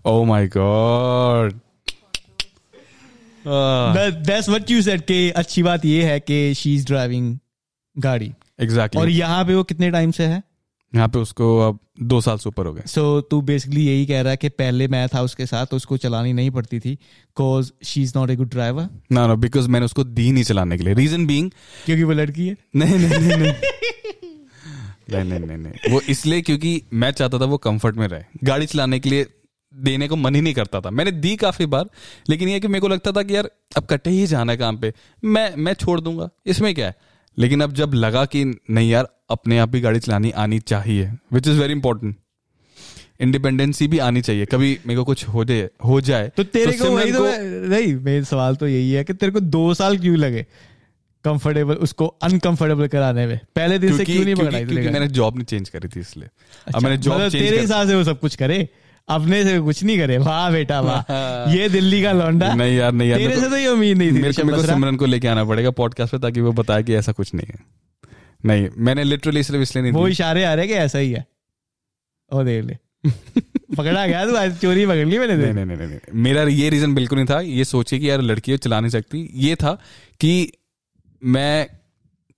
ओ 0.05 0.23
my 0.23 0.47
god 0.47 1.53
that's 3.47 4.49
what 4.49 4.71
you 4.71 4.81
said 4.81 5.01
कि 5.01 5.29
अच्छी 5.29 5.63
बात 5.63 5.85
ये 5.85 6.03
है 6.03 6.19
कि 6.19 6.53
शी 6.53 6.75
इज़ 6.75 6.85
ड्राइविंग 6.85 7.37
गाड़ी 7.97 8.29
और 8.29 8.63
एग्जैक्टली 8.63 9.13
यहाँ 9.13 9.45
पे 9.45 9.55
वो 9.55 9.63
कितने 9.63 9.91
टाइम 9.91 10.11
से 10.11 10.23
है? 10.23 10.43
यहाँ 10.95 11.07
पे 11.07 11.19
उसको 11.19 11.59
अब 11.59 11.79
दो 12.01 12.21
साल 12.21 12.37
से 12.37 12.49
ऊपर 12.49 12.65
हो 12.65 12.73
गए। 12.73 12.83
सो 12.85 13.21
तू 13.21 13.41
बेसिकली 13.41 13.85
यही 13.85 14.05
कह 14.05 14.21
रहा 14.21 14.31
है 14.31 14.37
कि 14.37 14.49
पहले 14.49 14.87
मैं 14.87 15.07
था 15.07 15.21
उसके 15.21 15.45
साथ 15.45 15.65
तो 15.65 15.75
उसको 15.77 15.97
चलानी 15.97 16.33
नहीं 16.33 16.51
पड़ती 16.51 16.79
थी 16.79 16.97
cause 17.35 17.71
she 17.83 18.03
is 18.03 18.13
not 18.15 18.29
a 18.29 18.35
good 18.35 18.49
driver 18.49 18.89
ना 19.11 19.27
ना 19.27 19.35
बिकॉज़ 19.35 19.69
मैंने 19.69 19.85
उसको 19.85 20.03
दी 20.03 20.31
नहीं 20.31 20.43
चलाने 20.43 20.77
के 20.77 20.83
लिए। 20.83 20.93
रीजन 20.93 21.25
बीइंग 21.27 21.51
क्योंकि 21.85 22.03
वो 22.03 22.11
लड़की 22.11 22.47
है। 22.47 22.57
नहीं 22.75 22.95
नहीं 22.95 23.19
नहीं 23.19 23.37
नहीं। 23.37 23.53
नहीं 25.11 25.29
नहीं 25.29 25.39
नहीं 25.39 25.57
नहीं। 25.57 25.91
वो 25.91 26.01
इसलिए 26.09 26.41
क्योंकि 26.41 26.81
मैं 26.93 27.11
चाहता 27.11 27.39
था 27.39 27.45
वो 27.45 27.57
कंफर्ट 27.57 27.95
में 27.95 28.07
रहे। 28.07 28.23
गाड़ी 28.43 28.65
चलाने 28.65 28.99
के 28.99 29.09
लिए 29.09 29.25
देने 29.73 30.07
को 30.07 30.15
मन 30.15 30.35
ही 30.35 30.41
नहीं 30.41 30.53
करता 30.53 30.81
था। 30.81 30.89
मैंने 30.89 31.11
दी 31.11 31.35
काफ़ी 31.35 31.65
बार 31.65 31.89
लेकिन 32.29 32.49
ये 32.49 32.59
कि 32.59 32.67
मेरे 32.67 32.81
को 32.81 32.87
लगता 32.87 33.11
था 33.11 33.23
कि 33.23 33.35
यार 33.35 33.49
अब 33.77 33.85
कटे 33.85 34.09
ही 34.09 34.25
जाना 34.27 34.51
है 34.51 34.57
काम 34.57 34.77
पे। 34.77 34.93
मैं 35.23 35.53
मैं 35.57 35.73
छोड़ 35.73 35.99
दूँगा। 36.01 36.29
इसमें 36.45 36.73
क्या 36.75 36.87
है? 36.87 36.95
लेकिन 37.37 37.61
अब 37.61 37.73
जब 37.73 37.93
लगा 37.93 38.25
कि 38.25 38.43
नहीं 38.45 38.89
यार 38.89 39.07
अपने 39.29 39.57
आप 39.57 39.69
भी 39.69 39.81
गाड़ी 39.81 39.99
चलानी 39.99 40.31
आनी 40.31 40.59
चाहिए 40.59 41.11
which 41.33 41.47
is 41.47 41.59
very 41.59 41.73
important 41.73 42.15
independency 43.21 43.87
भी 43.87 43.97
आनी 43.99 44.21
चाहिए। 44.21 44.45
कभी 44.45 44.77
मेरे 44.87 44.97
को 44.97 45.03
कुछ 45.03 45.27
हो 45.27 45.43
जाए 45.45 45.69
हो 45.85 45.99
जाए 46.01 46.31
तो 46.37 46.43
तेरे 46.43 46.71
तो 46.71 46.85
को 46.85 46.91
वही 46.91 47.11
तो 47.11 47.25
नहीं 47.69 47.95
मेरा 47.95 48.23
सवाल 48.23 48.55
तो 48.55 48.67
यही 48.67 48.91
है 48.91 49.03
कि 49.03 49.13
तेरे 49.13 49.31
को 49.31 49.39
दो 49.39 49.73
साल 49.73 49.97
क्यों 49.97 50.17
लगे? 50.17 50.45
कंफर्टेबल 51.23 51.73
उसको 51.73 52.05
अनकंफर्टेबल 52.23 52.87
कराने 52.87 53.25
में। 53.27 53.39
पहले 53.55 53.79
दिन 53.79 53.97
से 53.97 54.05
क्यों 54.05 54.23
नहीं 54.25 54.35
पकड़ाई 54.35 54.65
क्योंकि 54.65 54.89
मैंने 54.89 55.07
जॉब 55.07 55.35
नहीं 55.35 55.45
चेंज 55.45 55.69
करी 55.69 55.87
थी 55.87 55.99
इसलिए। 55.99 56.27
अच्छा, 56.27 56.77
अब 56.77 56.83
मैंने 56.83 56.97
जॉब 56.97 57.15
मतलब 57.15 57.29
चेंज 57.29 57.43
तेरे 57.43 57.61
हिसाब 57.61 57.87
से 57.87 57.95
वो 57.95 58.03
सब 58.03 58.19
कुछ 58.19 58.35
करे? 58.35 58.69
अपने 59.09 59.43
से 59.43 59.59
कुछ 59.59 59.83
नहीं 59.83 59.97
करे? 59.99 60.17
वाह 60.17 60.51
बेटा 60.51 60.81
वाह। 60.81 61.51
ये 61.55 61.69
दिल्ली 61.69 62.03
का 62.03 62.11
लौंडा। 62.11 62.53
नहीं 62.53 62.75
यार 62.77 62.91
नहीं 62.91 63.09
यार 63.09 63.19
तेरे 63.19 63.39
से 63.39 63.49
तो 63.49 63.57
ये 63.57 63.67
उम्मीद 63.67 63.97
नहीं 63.97 64.11
थी 64.11 64.21
मेरे 64.21 64.33
को। 64.33 64.63
सिमरन 64.63 64.95
को 64.95 65.05
लेके 65.05 65.27
आना 65.27 65.43
पड़ेगा 65.45 65.71
पॉडकास्ट 65.71 66.11
पे 66.11 66.19
ताकि 66.19 66.41
वो 66.41 66.51
बताए 66.51 66.83
कि 66.83 66.95
ऐसा 66.95 67.11
कुछ 67.11 67.33
नहीं 67.33 67.47
है। 67.47 67.59
नहीं 68.45 68.69
मैंने 68.77 69.03
लिटरली 69.03 69.43
सिर्फ़ 69.43 69.61
इसलिए 69.61 69.83
नहीं 69.83 69.93
वो 69.93 70.07
इशारे 70.07 70.43
आ 70.43 70.53
रहे 70.53 70.67
कि 70.67 70.73
ऐसा 70.73 70.99
ही 70.99 71.11
है। 71.11 71.25
ओ 72.31 72.43
देख 72.43 72.63
ले। 72.65 72.77
पकड़ा 73.77 74.07
गया 74.07 74.25
तू 74.25 74.35
आज 74.35 74.57
चोरी 74.57 74.85
पकड़ 74.85 75.05
ली 75.07 75.17
मैंने 75.19 75.35
नहीं 75.35 75.65
नहीं 75.65 75.87
नहीं। 75.87 75.99
मेरा 76.13 76.43
ये 76.43 76.69
रीजन 76.69 76.95
बिल्कुल 76.95 77.17
नहीं 77.17 77.27
था। 77.27 77.39
ये 77.41 77.65
सोचे 77.65 77.99
कि 77.99 78.09
यार 78.09 78.21
लड़की 78.21 78.57
चला 78.57 78.79
नहीं 78.79 78.91
सकती। 78.91 79.29
ये 79.35 79.55
था 79.55 79.77
कि 80.19 80.51
मैं 81.21 81.67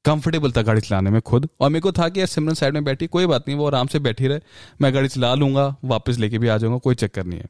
कंफर्टेबल 0.06 0.52
था 0.52 0.62
गाड़ी 0.62 0.82
चलाने 0.82 1.10
में 1.10 1.22
खुद। 1.22 1.48
और 1.60 1.70
मेरे 1.70 1.82
को 1.82 1.92
था 1.92 2.08
कि 2.10 2.20
यार 2.20 2.28
सिमरन 2.28 2.54
साइड 2.54 2.74
में 2.74 2.84
बैठी 2.84 3.08
कोई 3.08 3.26
बात 3.26 3.48
नहीं 3.48 3.58
वो 3.58 3.68
आराम 3.68 3.88
से 3.88 4.00
बैठी 4.00 4.28
रहे। 4.28 4.40
मैं 4.82 4.94
गाड़ी 4.94 5.08
चला 5.08 5.34
लूँगा 5.36 5.76
वापस 5.86 6.18
लेके 6.20 6.38
भी 6.38 6.48
आ 6.48 6.58
जाऊँगा 6.58 6.78
कोई 6.80 6.96
चक्कर 6.96 7.26
नहीं 7.26 7.40
है। 7.40 7.46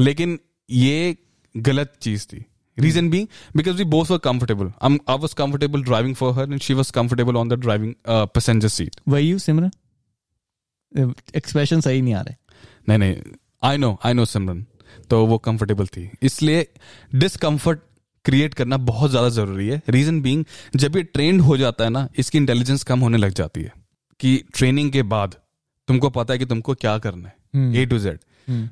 लेकिन 0.00 0.38
ये 0.70 1.16
गलत 1.54 1.92
चीज़ 2.02 2.26
थी। 2.26 2.44
Reason 2.78 3.10
be 3.10 3.22
because 3.56 3.76
we 3.76 3.84
both 3.86 4.10
were 4.10 4.18
comfortable 4.18 4.72
I 4.82 5.16
was 5.16 5.34
comfortable 5.34 5.82
driving 5.82 6.14
for 6.14 6.34
her 6.34 6.52
and 6.52 6.60
she 6.60 6.74
was 6.74 6.92
comfortable 6.92 7.36
on 7.36 7.48
the 7.48 7.60
driving 7.60 7.94
passenger 8.08 8.68
seat 8.68 8.96
वही 9.08 9.30
हूँ 9.30 9.38
सिमरन 9.38 11.12
एक्सप्रेशन 11.36 11.80
सही 11.80 12.02
नहीं 12.02 12.14
आ 12.14 12.20
रहे। 12.20 12.34
नहीं 12.88 12.98
नहीं. 12.98 13.16
आई 13.62 13.76
नो 13.76 13.98
आई 14.04 14.12
नो 14.12 14.24
सिमरन 14.24 14.64
तो 15.10 15.24
वो 15.26 15.38
कंफर्टेबल 15.38 15.86
थी। 15.86 16.10
इसलिए 16.22 16.66
डिसकंफर्ट 17.14 17.80
क्रिएट 18.30 18.54
करना 18.54 18.76
बहुत 18.86 19.10
ज़्यादा 19.10 19.28
ज़रूरी 19.30 19.68
है। 19.68 19.82
रीजन 19.88 20.20
बीइंग 20.22 20.44
जब 20.76 20.96
ये 20.96 21.02
ट्रेंड 21.04 21.40
हो 21.40 21.56
जाता 21.56 21.84
है 21.84 21.90
ना 21.90 22.08
इसकी 22.18 22.38
इंटेलिजेंस 22.38 22.82
कम 22.84 23.00
होने 23.00 23.18
लग 23.18 23.32
जाती 23.34 23.62
है 23.62 23.72
कि 24.20 24.36
ट्रेनिंग 24.54 24.90
के 24.92 25.02
बाद 25.12 25.34
तुमको 25.88 26.10
पता 26.10 26.32
है 26.32 26.38
कि 26.38 26.44
तुमको 26.46 26.74
क्या 26.76 26.98
करना। 26.98 27.28
है। 27.28 27.82
ए 27.82 27.86
टू 27.86 27.98
जेड 27.98 28.18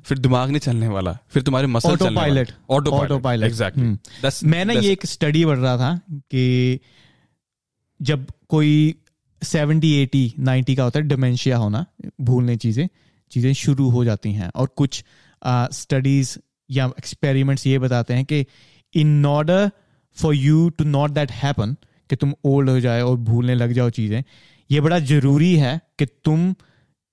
फिर 0.05 0.17
दिमाग 0.17 0.49
नहीं 0.49 0.59
चलने 0.59 0.87
वाला 0.87 1.17
फिर 1.29 1.43
तुम्हारे 1.43 1.67
muscle 1.67 1.89
auto 1.89 2.05
pilot 2.15 2.51
auto 2.69 2.91
auto 2.91 3.17
pilot 3.19 3.45
exactly 3.45 4.47
मैं 4.49 4.63
ना 4.65 4.73
ये 4.73 4.91
एक 4.91 5.05
स्टडी 5.05 5.43
पढ़ 5.45 5.57
रहा 5.57 5.75
था 5.77 5.93
कि 6.11 6.79
जब 7.99 8.25
कोई 8.49 8.73
सेवेंटी 9.41 9.93
एटी 9.93 10.23
नाइन्टी 10.39 10.75
का 10.75 10.83
होता 10.83 10.99
है 10.99 11.07
डिमेंशिया 11.07 11.57
होना 11.57 11.85
भूलने 12.21 12.55
चीज़ें 12.57 12.87
चीज़ें 13.31 13.53
शुरू 13.53 13.89
हो 13.89 14.03
जाती 14.05 14.33
हैं 14.33 14.49
और 14.55 14.67
कुछ 14.75 15.03
स्टडीज़ 15.73 16.37
या 16.69 16.85
एक्सपेरिमेंट्स 16.97 17.65
ये 17.67 17.79
बताते 17.79 18.13
हैं 18.13 18.25
कि 18.25 18.45
in 18.93 19.25
order 19.25 19.69
for 20.17 20.35
you 20.35 20.69
to 20.69 20.83
not 20.85 21.11
that 21.11 21.31
happen 21.31 21.75
कि 22.09 22.15
तुम 22.15 22.33
ओल्ड 22.45 22.69
हो 22.69 22.79
जाए 22.79 23.01
और 23.01 23.17
भूलने 23.29 23.55
लग 23.55 23.71
जाओ 23.73 23.89
चीज़ें 23.89 24.23
ये 24.69 24.81
बड़ा 24.81 24.99
ज़रूरी 24.99 25.55
है 25.55 25.79
कि 25.99 26.05
तुम 26.05 26.53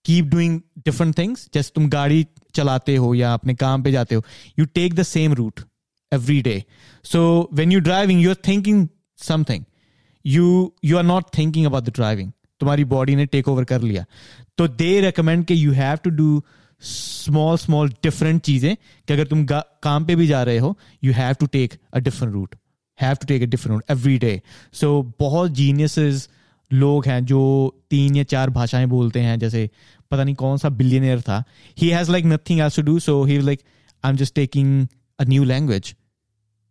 कीप 0.04 0.24
डूइंग 0.24 0.60
डिफरेंट 0.84 1.18
थिंग्स 1.18 1.48
जैसे 1.54 1.72
तुम 1.74 1.88
गाड़ी 1.88 2.26
चलाते 2.54 2.96
हो 2.96 3.14
या 3.14 3.32
अपने 3.34 3.54
काम 3.54 3.82
पे 3.82 3.92
जाते 3.92 4.14
हो 4.14 4.24
you 4.58 4.64
take 4.74 4.94
the 4.94 5.02
same 5.02 5.32
route 5.34 5.60
every 6.12 6.42
day. 6.42 6.66
So 7.04 7.48
when 7.52 7.70
you're 7.70 7.80
driving, 7.82 8.20
you're 8.20 8.42
thinking 8.42 8.88
something. 9.18 9.64
You 10.24 10.74
you 10.84 10.96
are 10.96 11.06
not 11.06 11.32
thinking 11.32 11.66
about 11.66 11.84
the 11.84 11.94
driving 11.94 12.32
तुम्हारी 12.60 12.84
बॉडी 12.84 13.14
ने 13.16 13.26
टेक 13.26 13.48
ओवर 13.48 13.64
कर 13.64 13.80
लिया 13.80 14.04
तो 14.58 14.66
दे 14.68 15.00
रिकमेंड 15.00 15.44
कि 15.44 15.54
you 15.64 15.72
have 15.72 15.96
to 15.96 16.10
do 16.10 16.42
small 16.82 17.56
small 17.58 17.88
different 18.02 18.42
चीज़ें 18.42 18.74
कि 18.76 19.12
अगर 19.12 19.26
तुम 19.26 19.44
काम 19.50 20.04
पे 20.06 20.16
भी 20.16 20.26
जा 20.26 20.42
रहे 20.42 20.58
हो 20.58 20.76
you 21.04 21.12
have 21.12 21.34
to 21.34 21.46
take 21.46 21.78
a 21.94 21.98
different 21.98 22.32
route 22.34 22.54
have 22.98 23.14
to 23.14 23.26
take 23.26 23.42
a 23.42 23.46
different 23.46 23.72
route 23.72 23.90
every 23.90 24.18
day 24.18 24.40
so 24.74 25.02
बहुत 25.20 25.50
जीनियसेस 25.52 26.28
लोग 26.70 27.06
हैं 27.06 27.24
जो 27.26 27.40
तीन 27.90 28.16
या 28.16 28.22
चार 28.24 28.50
भाषाएँ 28.50 28.86
बोलते 28.86 29.20
हैं, 29.20 29.38
जैसे 29.38 29.68
पता 30.10 30.24
नहीं 30.24 30.34
कौन 30.34 30.58
सा 30.58 30.68
बिलियनियर 30.70 31.20
था। 31.20 31.42
He 31.78 31.88
has 31.88 32.10
like 32.12 32.24
nothing 32.24 32.60
else 32.60 32.76
to 32.76 32.82
do 32.82 32.98
so 33.00 33.22
he 33.24 33.38
like 33.40 33.60
I 34.04 34.10
am 34.10 34.16
just 34.16 34.34
taking 34.34 34.86
a 35.18 35.24
new 35.24 35.44
language 35.44 35.94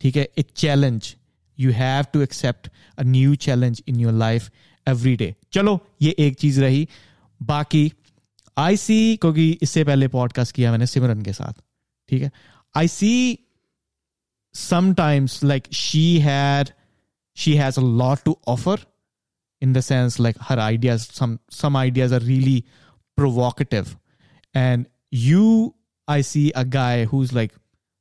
ठीक 0.01 0.15
है? 0.17 0.27
एक 0.37 0.47
challenge 0.55 1.15
you 1.57 1.71
have 1.71 2.05
to 2.13 2.21
accept 2.21 2.69
a 2.97 3.03
new 3.03 3.35
challenge 3.45 3.81
in 3.87 3.99
your 3.99 4.13
life 4.13 4.49
every 4.87 5.15
day 5.15 5.33
चलो, 5.53 5.79
ये 6.01 6.15
एक 6.19 6.35
चीज़ 6.39 6.61
रही। 6.61 6.87
बाकी 7.41 7.91
आई 8.58 8.76
सी 8.76 9.16
क्योंकि 9.16 9.50
इससे 9.62 9.84
पहले 9.84 10.08
पॉडकास्ट 10.08 10.54
किया 10.54 10.70
मैंने 10.70 10.86
सिमरन 10.86 11.22
के 11.22 11.32
साथ 11.32 11.62
ठीक 12.08 12.22
है 12.22 12.30
आई 12.76 12.88
सी 12.88 13.12
sometimes 14.52 15.42
like 15.48 15.66
she 15.70 16.20
had 16.20 16.72
she 17.34 17.56
has 17.56 17.76
a 17.76 17.80
lot 17.80 18.24
to 18.24 18.36
offer 18.46 18.76
in 19.60 19.72
the 19.72 19.82
sense 19.82 20.18
like 20.18 20.36
her 20.48 20.58
ideas 20.58 21.08
some 21.18 21.38
some 21.48 21.76
ideas 21.76 22.12
are 22.12 22.20
really 22.20 22.64
provocative 23.16 23.96
and 24.54 24.86
you 25.10 25.74
i 26.08 26.20
see 26.20 26.50
a 26.54 26.64
guy 26.64 27.04
who's 27.04 27.32
like 27.32 27.54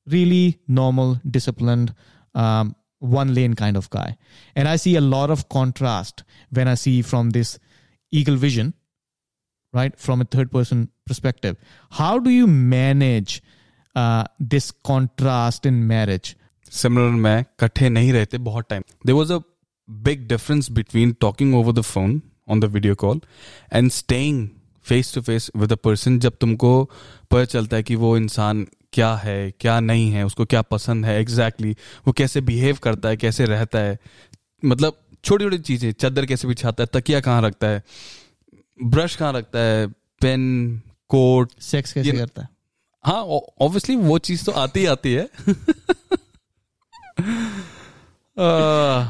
really 0.08 0.60
normal 0.68 1.20
disciplined 1.30 1.94
um, 2.34 2.76
one 3.00 3.34
lane 3.34 3.54
kind 3.54 3.78
of 3.78 3.90
guy 3.90 4.18
and 4.56 4.68
i 4.68 4.76
see 4.76 4.96
a 4.96 5.02
lot 5.02 5.30
of 5.30 5.48
contrast 5.50 6.24
when 6.50 6.68
i 6.68 6.74
see 6.74 7.02
from 7.02 7.30
this 7.32 7.60
eagle 8.12 8.36
vision 8.36 8.74
right 9.75 9.99
from 9.99 10.21
a 10.21 10.25
third 10.27 10.51
person 10.51 10.89
perspective. 11.07 11.57
How 11.93 12.19
do 12.19 12.31
you 12.31 12.47
manage 12.47 13.43
uh, 13.97 14.25
this 14.41 14.71
contrast 14.91 15.67
in 15.67 15.87
marriage? 15.87 16.35
सिमरन 16.73 17.15
मैं 17.21 17.41
इकट्ठे 17.41 17.89
नहीं 17.89 18.13
रहते 18.13 18.39
बहुत 18.47 18.69
time 18.69 18.83
there 19.07 19.15
was 19.15 19.33
a 19.33 19.39
big 19.89 20.27
difference 20.29 20.71
between 20.71 21.13
talking 21.21 21.55
over 21.55 21.73
the 21.73 21.81
phone 21.81 22.21
on 22.51 22.61
the 22.61 22.65
video 22.65 22.95
call 23.03 23.21
and 23.73 23.91
staying 23.91 24.49
face 24.87 25.15
to 25.15 25.21
face 25.21 25.51
with 25.57 25.73
a 25.73 25.77
person 25.85 26.19
जब 26.19 26.37
तुमको 26.41 26.73
पता 27.31 27.45
चलता 27.45 27.77
है 27.77 27.83
कि 27.83 27.95
वो 27.97 28.17
इंसान 28.17 28.67
क्या 28.93 29.15
है 29.17 29.51
क्या 29.61 29.79
नहीं 29.81 30.11
है 30.13 30.25
उसको 30.27 30.45
क्या 30.45 30.63
पसंद 30.63 31.07
है 31.07 31.19
एग्जैक्टली 31.21 31.73
exactly, 31.73 32.07
वो 32.07 32.13
कैसे 32.13 32.41
बिहेव 32.41 32.79
करता 32.83 33.09
है 33.09 33.17
कैसे 33.17 33.45
रहता 33.45 33.79
है 33.79 33.99
मतलब 34.63 34.99
छोटी 35.25 35.45
छोटी 35.45 35.59
चीज़ें 35.59 35.93
चादर 35.93 36.27
कैसे 36.27 36.49
बिछाता 36.49 36.83
है 36.83 36.89
तकिया 36.93 37.21
कहाँ 37.21 37.43
रखता 37.43 37.67
है 37.67 37.83
ब्रश 38.83 39.17
कहाँ 39.17 39.33
रखता 39.33 39.59
है? 39.59 39.87
पेन 40.21 40.83
कोट 41.09 41.51
सेक्स 41.61 41.93
कैसे 41.93 42.13
करता 42.13 42.43
है? 42.43 42.49
हाँ 43.05 43.23
ऑब्वियसली 43.61 43.97
वो 43.97 44.19
चीज़ 44.19 44.45
तो 44.45 44.53
आती 44.53 44.81
ही 44.81 44.87
आती 44.87 45.13
है। 45.13 45.25
आ, 48.39 49.05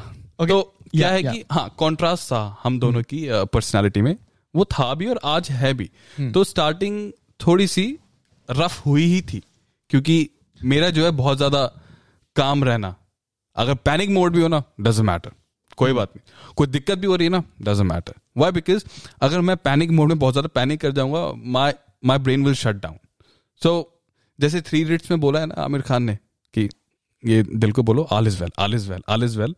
तो 0.46 0.62
क्या 0.94 1.08
Yeah, 1.08 1.12
है 1.12 1.20
yeah. 1.22 1.32
कि 1.32 1.44
हाँ 1.52 1.74
कॉन्ट्रास्ट 1.78 2.24
था 2.24 2.60
हम 2.62 2.78
दोनों 2.80 3.02
की 3.02 3.26
पर्सनालिटी 3.52 4.02
में। 4.02 4.16
वो 4.54 4.64
था 4.64 4.94
भी 4.94 5.06
और 5.06 5.20
आज 5.24 5.50
है 5.50 5.72
भी। 5.74 5.90
तो 6.20 6.44
स्टार्टिंग 6.44 7.12
थोड़ी 7.40 7.66
सी 7.66 7.86
रफ 8.50 8.86
हुई 8.86 9.04
ही 9.04 9.20
थी 9.22 9.42
क्योंकि 9.90 10.28
मेरा 10.64 10.90
जो 10.90 11.04
है 11.04 11.10
बहुत 11.10 11.36
ज़्यादा 11.36 11.64
काम 12.36 12.64
रहना। 12.64 12.94
अगर 13.56 13.74
पैनिक 13.74 14.10
मोड 14.10 14.32
भी 14.32 14.42
हो 14.42 14.48
ना 14.48 14.62
डजेंट 14.80 15.06
मैटर 15.06 15.32
कोई 15.78 15.92
बात 15.92 16.12
नहीं। 16.16 16.52
कोई 16.56 16.66
दिक्कत 16.68 16.98
भी 16.98 17.06
हो 17.06 17.16
रही 17.16 17.26
है 17.26 17.32
ना 17.32 17.42
डजेंट 17.62 17.90
मैटर 17.90 18.14
वाई 18.36 18.52
बिकॉज़ 18.52 18.84
अगर 19.22 19.40
मैं 19.40 19.56
पैनिक 19.58 19.90
मोड 19.90 20.08
में 20.08 20.18
बहुत 20.18 20.34
ज़्यादा 20.34 20.48
पैनिक 20.54 20.80
कर 20.80 20.92
जाऊँगा 20.92 21.26
my 21.52 21.72
my 22.04 22.18
brain 22.20 22.44
will 22.44 22.54
shut 22.56 22.76
down 22.76 22.98
so 23.62 23.72
जैसे 24.38 24.60
थ्री 24.60 24.80
इडियट्स 24.80 25.10
में 25.10 25.20
बोला 25.20 25.40
है 25.40 25.46
ना 25.46 25.62
आमिर 25.62 25.82
खान 25.82 26.02
ने 26.02 26.18
कि 26.54 26.68
ये 27.22 27.42
दिल 27.44 27.72
को 27.72 27.82
बोलो 27.82 28.06
all 28.12 28.26
is 28.26 28.40
well 28.42 28.50
all 28.58 28.74
is 28.74 28.90
well 28.90 29.02
all 29.08 29.24
is 29.24 29.38
well 29.38 29.54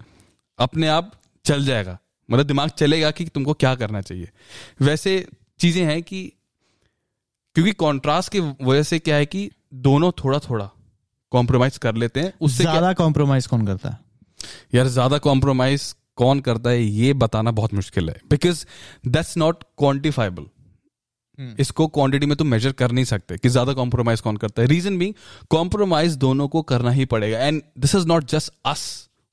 अपने 0.58 0.88
आप 0.88 1.12
चल 1.44 1.64
जाएगा। 1.64 1.98
मतलब 2.28 2.46
दिमाग 2.46 2.70
चलेगा 2.70 3.10
कि 3.10 3.24
तुमको 3.24 3.52
क्या 3.54 3.74
करना 3.74 4.00
चाहिए। 4.00 4.28
वैसे 4.82 5.12
चीज़ें 5.60 5.84
हैं 5.84 6.02
कि 6.02 6.22
क्योंकि 7.56 7.72
कॉन्ट्रास्ट 7.74 8.32
की 8.32 8.40
वजह 8.40 8.82
से 8.82 8.98
क्या 8.98 9.16
है 9.16 9.26
कि 9.26 9.50
दोनों 9.82 10.10
थोड़ा 10.14 10.38
थोड़ा 10.38 10.68
कॉम्प्रोमाइज 11.32 11.76
कर 11.78 11.94
लेते 11.94 12.20
हैं। 12.20 12.32
उससे 12.40 12.64
ज़्यादा 12.64 12.92
कॉम्प्रोमाइज 12.94 13.46
कौन 13.46 13.66
करता 13.66 13.90
है? 13.90 13.98
यार 14.74 14.86
ज़्यादा 14.88 15.18
कॉम्प्रोमाइज 15.18 15.94
कौन 16.18 16.40
करता 16.40 16.70
है 16.70 16.82
ये 16.82 17.12
बताना 17.14 17.50
बहुत 17.52 17.74
मुश्किल 17.74 18.08
है। 18.08 18.20
बिकॉज़ 18.30 18.64
दैट्स 19.06 19.36
नॉट 19.36 19.64
क्वांटिफाइबल 19.78 20.46
इसको 21.60 21.86
क्वांटिटी 21.88 22.26
में 22.26 22.36
तुम 22.36 22.48
मेजर 22.48 22.72
कर 22.74 22.92
नहीं 22.92 23.04
सकते 23.04 23.36
कि 23.38 23.48
ज़्यादा 23.48 23.72
कॉम्प्रोमाइज 23.74 24.20
कौन 24.20 24.36
करता 24.36 24.62
है। 24.62 24.68
रीजन 24.68 24.98
भी 24.98 25.14
कॉम्प्रोमाइज 25.50 26.14
दोनों 26.18 26.46
को 26.48 26.62
करना 26.64 26.90
ही 26.90 27.04
पड़ेगा। 27.06 27.38
And 27.38 27.62
this 27.78 27.94
is 27.94 28.06
not 28.06 28.24
just 28.30 28.52
us 28.66 28.84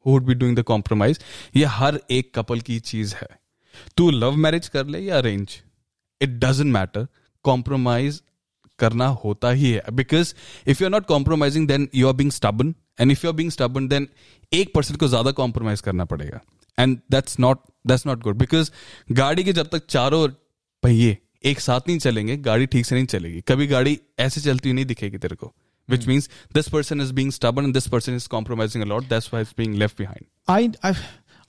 who 0.05 0.11
would 0.11 0.25
be 0.25 0.33
doing 0.33 0.57
the 0.57 0.63
compromise 0.63 1.19
ये 1.55 1.65
हर 1.67 1.99
एक 2.11 2.33
कपल 2.35 2.61
की 2.61 2.79
चीज़ 2.81 3.15
है। 3.15 3.27
तू 3.97 4.09
लव 4.11 4.35
मैरिज 4.37 4.67
कर 4.67 4.85
ले 4.85 4.99
या 4.99 5.17
arrange 5.17 5.57
it 6.21 6.29
doesn't 6.39 6.71
matter 6.73 7.07
compromise 7.45 8.21
करना 8.79 9.07
होता 9.23 9.49
ही 9.51 9.71
है। 9.71 9.83
Because 9.93 10.33
if 10.67 10.83
you 10.83 10.87
are 10.87 10.91
not 10.91 11.05
compromising 11.05 11.67
then 11.67 11.87
you 11.95 12.07
are 12.07 12.13
being 12.13 12.31
stubborn 12.31 12.73
and 12.99 13.11
if 13.11 13.25
you 13.25 13.31
are 13.31 13.35
being 13.35 13.51
stubborn 13.51 13.87
then 13.87 14.07
एक 14.51 14.73
पर्सन 14.75 14.95
को 14.95 15.07
ज़्यादा 15.07 15.31
कॉम्प्रोमाइज 15.33 15.81
करना 15.81 16.05
पड़ेगा। 16.05 16.41
And 16.79 16.97
that's 17.11 17.39
not 17.39 17.59
that's 17.87 18.07
not 18.07 18.23
good 18.23 18.37
because 18.37 18.71
गाड़ी 19.11 19.43
के 19.43 19.53
जब 19.53 19.69
तक 19.71 19.85
चारों 19.89 20.27
पहिए 20.83 21.17
एक 21.45 21.59
साथ 21.59 21.87
नहीं 21.87 21.97
चलेंगे 21.99 22.37
गाड़ी 22.47 22.65
ठीक 22.65 22.85
से 22.85 22.95
नहीं 22.95 23.05
चलेगी 23.05 23.41
कभी 23.47 23.67
गाड़ी 23.67 23.99
ऐसे 24.19 24.41
चलती 24.41 24.69
हुई 24.69 24.75
नहीं 24.75 24.85
दिखेगी 24.85 25.17
तेरे 25.17 25.35
को 25.35 25.53
which 25.89 26.05
means 26.09 26.27
this 26.55 26.69
person 26.73 27.03
is 27.03 27.09
being 27.15 27.31
stubborn 27.35 27.65
and 27.67 27.77
this 27.77 27.87
person 27.93 28.19
is 28.19 28.25
compromising 28.33 28.83
a 28.83 28.85
lot 28.91 29.07
that's 29.09 29.25
why 29.31 29.39
it's 29.45 29.55
being 29.57 29.73
left 29.79 29.97
behind 29.97 30.27
I, 30.47 30.59
I 30.89 30.91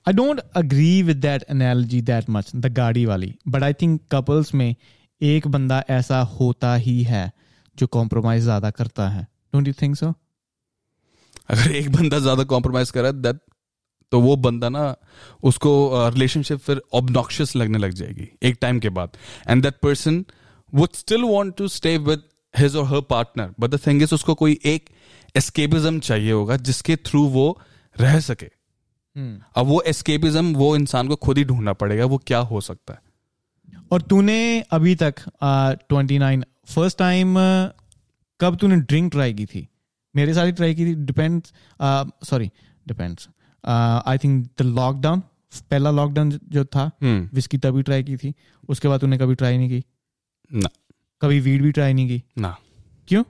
I 0.07 0.13
don't 0.13 0.41
agree 0.55 1.03
with 1.03 1.21
that 1.23 1.45
analogy 1.49 2.01
that 2.03 2.29
much, 2.29 2.51
the 2.65 2.71
गाड़ी 2.71 3.05
वाली. 3.07 3.35
But 3.49 3.63
I 3.63 3.73
think 3.73 4.01
couples 4.15 4.55
में 4.55 4.75
एक 5.21 5.47
बंदा 5.49 5.83
ऐसा 5.91 6.21
होता 6.33 6.75
ही 6.75 7.03
है 7.03 7.31
जो 7.77 7.87
कॉम्प्रोमाइज 7.87 8.43
ज़्यादा 8.43 8.71
करता 8.71 9.09
है. 9.09 9.27
Don't 9.55 9.71
you 9.71 9.75
think 9.83 9.99
so? 10.03 10.13
अगर 11.51 11.73
एक 11.77 11.91
बंदा 11.93 12.19
ज़्यादा 12.19 12.45
कॉम्प्रोमाइज 12.53 12.91
करे 12.91 13.13
दैट 13.13 13.41
तो 14.15 14.21
वो 14.21 14.35
बंदा 14.37 14.69
ना 14.69 14.83
उसको 15.43 15.71
रिलेशनशिप 16.09 16.59
फिर 16.59 16.81
ऑब्नॉक्शियस 16.95 17.55
लगने 17.57 17.79
लग 17.79 17.93
जाएगी 17.93 18.29
एक 18.43 18.59
टाइम 18.61 18.79
के 18.81 18.89
बाद। 18.89 19.17
And 19.49 19.63
that 19.63 19.75
person 19.83 20.25
would 20.75 20.93
still 20.95 21.23
want 21.23 21.57
to 21.57 21.69
stay 21.69 21.97
with 21.99 22.23
his 22.55 22.77
or 22.77 22.85
her 22.85 23.01
partner 23.01 23.55
but 23.61 23.71
the 23.71 23.81
thing 23.87 24.03
is 24.03 24.15
उसको 24.15 24.35
कोई 24.35 24.59
एक 24.65 24.91
एस्केपिज्म 25.37 25.99
चाहिए 26.01 26.33
होगा 26.33 26.57
जिसके 26.59 26.97
थ्रू 26.97 27.25
वो 27.29 27.47
रह 27.97 28.21
सके। 28.21 28.51
अब 29.57 29.67
वो 29.67 29.81
एस्केपिज्म 29.87 30.55
वो 30.55 30.75
इंसान 30.77 31.09
को 31.09 31.17
खुद 31.17 31.39
ही 31.39 31.45
ढूंढना 31.45 31.73
पड़ेगा 31.73 32.05
वो 32.05 32.19
क्या 32.27 32.39
हो 32.39 32.61
सकता 32.61 32.93
है। 32.93 33.01
और 33.93 34.03
तूने 34.03 34.61
अभी 34.71 34.95
तक 34.95 35.15
ट्वेंटी 35.45 36.19
नाइन 36.19 36.45
फ़र्स्ट 36.69 36.99
टाइम 36.99 37.37
कब 38.41 38.57
तूने 38.61 38.77
ड्रिंक 38.77 39.13
ट्राई 39.13 39.35
की 39.35 39.47
थी? 39.47 39.69
मेरे 40.15 40.35
साथ 40.35 40.47
ही 40.47 40.53
ट्राई 40.53 40.75
की 40.75 40.87
थी 40.87 40.95
depends 40.97 41.53
sorry 42.29 42.51
depends 42.87 43.29
I 44.07 44.19
think 44.19 44.49
the 44.59 44.63
lockdown 44.63 45.21
पहला 45.71 45.91
लॉकडाउन 45.91 46.41
जो 46.49 46.65
था 46.65 46.91
हम्म 47.03 47.31
विस्की 47.35 47.59
तभी 47.59 47.83
ट्राई 47.83 48.03
की 48.03 48.17
थी 48.17 48.35
उसके 48.69 48.89
बाद 48.89 49.01
तूने 49.01 49.19
कभी 49.19 49.35
ट्राई 49.35 49.59
नहीं 49.59 49.69
की? 49.69 49.85
ना। 50.53 50.69
कभी 51.21 51.41
वीड 51.41 51.63
भी 51.63 51.73
ट्राई 51.73 51.93
नहीं 51.93 52.09
की? 52.09 52.23
ना। 52.39 52.57
क्यों? 53.09 53.25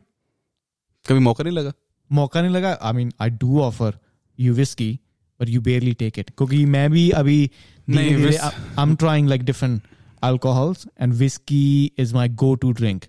कभी 1.08 1.18
मौका 1.18 1.44
नहीं 1.44 1.54
लगा? 1.54 1.72
मौका 2.12 2.42
नहीं 2.42 2.52
लगा? 2.52 2.78
I 2.82 2.92
mean 2.92 3.12
I 3.20 3.30
do 3.30 3.60
offer 3.60 3.98
you 4.40 4.54
whisky 4.54 5.00
but 5.40 5.48
you 5.48 5.60
barely 5.60 5.92
take 5.92 6.18
it 6.18 6.30
क्योंकि 6.30 6.66
मैं 6.66 6.90
भी 6.90 7.10
अभी 7.10 7.50
नहीं, 7.88 8.16
धीरे 8.16 8.30
whis- 8.30 8.42
I 8.42 8.82
am 8.82 8.96
trying 8.96 9.28
like 9.28 9.42
different 9.42 9.82
alcohols 10.24 10.88
and 11.02 11.12
whiskey 11.12 11.88
is 12.00 12.12
my 12.12 12.26
go-to 12.42 12.68
drink. 12.74 13.02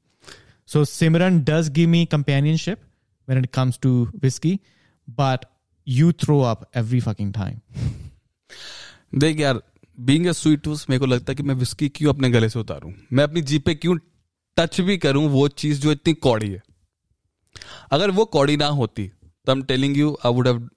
so 0.69 0.83
simran 0.83 1.43
does 1.43 1.69
give 1.69 1.89
me 1.95 2.05
companionship 2.15 2.75
when 3.27 3.43
it 3.43 3.51
comes 3.59 3.77
to 3.85 3.93
whiskey 4.23 4.55
but 5.19 5.45
you 5.87 6.11
throw 6.23 6.41
up 6.53 6.65
every 6.83 7.03
fucking 7.07 7.33
time 7.37 7.61
देख 9.15 9.39
यार 9.39 9.61
being 9.99 10.25
a 10.25 10.31
sweet 10.31 10.61
tooth 10.61 10.77
मेरे 10.89 10.99
को 10.99 11.05
लगता 11.05 11.31
है 11.31 11.35
कि 11.35 11.43
मैं 11.43 11.55
whisky 11.55 11.89
क्यों 11.89 12.13
अपने 12.13 12.29
गले 12.29 12.49
से 12.49 12.59
उतारूं 12.59 12.93
मैं 13.13 13.23
अपनी 13.23 13.41
जीप 13.41 13.65
पे 13.65 13.75
क्यों 13.75 13.97
टच 14.57 14.81
भी 14.81 14.97
करूं 14.97 15.29
वो 15.29 15.47
चीज 15.47 15.81
जो 15.81 15.91
इतनी 15.91 16.13
कौड़ी 16.13 16.51
है 16.51 16.63
अगर 17.91 18.11
वो 18.11 18.25
कौड़ी 18.25 18.57
ना 18.57 18.65
होती 18.65 19.11
तो 19.45 19.53
I'm 19.53 19.67
telling 19.67 19.97
you 19.97 20.17
I 20.25 20.33
would 20.33 20.47
have 20.47 20.69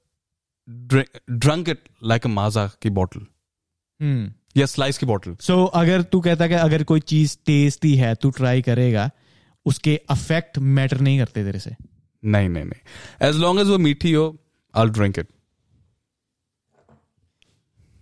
drunk 1.30 1.68
it 1.68 1.88
like 2.04 2.26
a 2.26 2.28
Maaza 2.28 2.66
की 2.82 2.90
बॉटल 2.90 3.20
hmm. 4.02 4.43
या 4.57 4.65
स्लाइस 4.65 4.97
की 4.97 5.05
बॉटल 5.05 5.35
सो 5.41 5.65
अगर 5.65 6.01
तू 6.01 6.21
कहता 6.21 6.47
कि 6.47 6.53
अगर 6.53 6.83
कोई 6.83 6.99
चीज़ 6.99 7.37
टेस्टी 7.45 7.95
है 7.95 8.15
तू 8.15 8.29
ट्राई 8.29 8.61
करेगा 8.61 9.09
उसके 9.65 10.01
अफेक्ट 10.09 10.57
मैटर 10.57 10.99
नहीं 11.01 11.19
करते 11.19 11.43
तेरे 11.43 11.59
से। 11.59 11.75
नहीं 12.25 12.49
नहीं 12.49 12.63
नहीं। 12.63 13.29
एज 13.29 13.35
लॉन्ग 13.35 13.59
एज 13.61 13.67
वो 13.67 13.77
मीठी 13.77 14.11
हो 14.11 14.37
आई 14.75 14.87
ड्रिंक 14.87 15.19
इट 15.19 15.27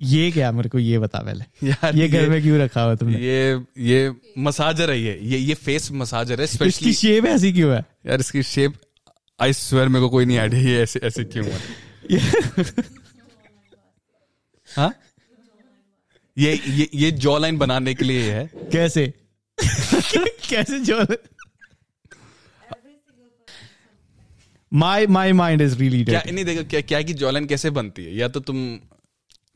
ये 0.01 0.32
क्या 0.32 0.51
मेरे 0.51 0.70
को 0.70 0.80
ये 0.80 0.99
बता 0.99 1.20
पहले? 1.20 1.68
यार 1.68 1.95
ये 1.95 2.08
घर 2.08 2.30
में 2.30 2.41
क्यों 2.41 2.60
रखा 2.60 2.82
हुआ 2.82 2.95
तुमने? 2.95 3.18
ये 3.18 3.62
ये 3.78 4.14
मसाजर 4.38 4.91
है 4.91 4.99
ये। 5.01 5.20
ये 5.22 5.38
ये 5.38 5.54
फेस 5.54 5.91
मसाजर 5.91 6.38
है 6.38 6.43
इसकी 6.43 6.58
स्पेशली 6.58 6.93
शेप 6.93 7.26
ऐसी 7.26 7.54
क्यों 7.54 7.74
है? 7.76 7.86
यार 8.06 8.20
इसकी 8.20 8.43
शेप 8.43 8.74
आई 9.41 9.54
स्वेयर 9.54 9.88
मेरे 9.88 10.06
को 10.06 10.10
कोई 10.10 10.26
नहीं 10.26 10.38
आइडिया 10.38 10.62
ये 10.62 10.82
ऐसे 10.82 10.99
ऐसे 11.04 11.24
क्यों 11.24 11.45
है। 11.45 11.60
हाँ? 14.76 14.93
ये 16.38 16.61
ये 16.67 16.89
ये 16.93 17.11
जॉ 17.11 17.38
लाइन 17.38 17.57
बनाने 17.57 17.93
के 17.93 18.05
लिए 18.05 18.31
है। 18.31 18.49
कैसे? 18.71 19.13
कैसे 20.49 20.79
जो 20.79 21.05
my 24.73 25.07
my 25.07 25.31
mind 25.31 25.61
is 25.61 25.77
really 25.77 26.05
क्या 26.05 26.23
नहीं 26.31 26.45
देखो 26.45 26.63
क्या 26.69 26.81
क्या 26.81 27.01
की 27.01 27.13
जॉ 27.13 27.31
लाइन 27.31 27.45
कैसे 27.45 27.69
बनती 27.69 28.05
है? 28.05 28.15
या 28.15 28.27
तो 28.27 28.39
तुम 28.39 28.77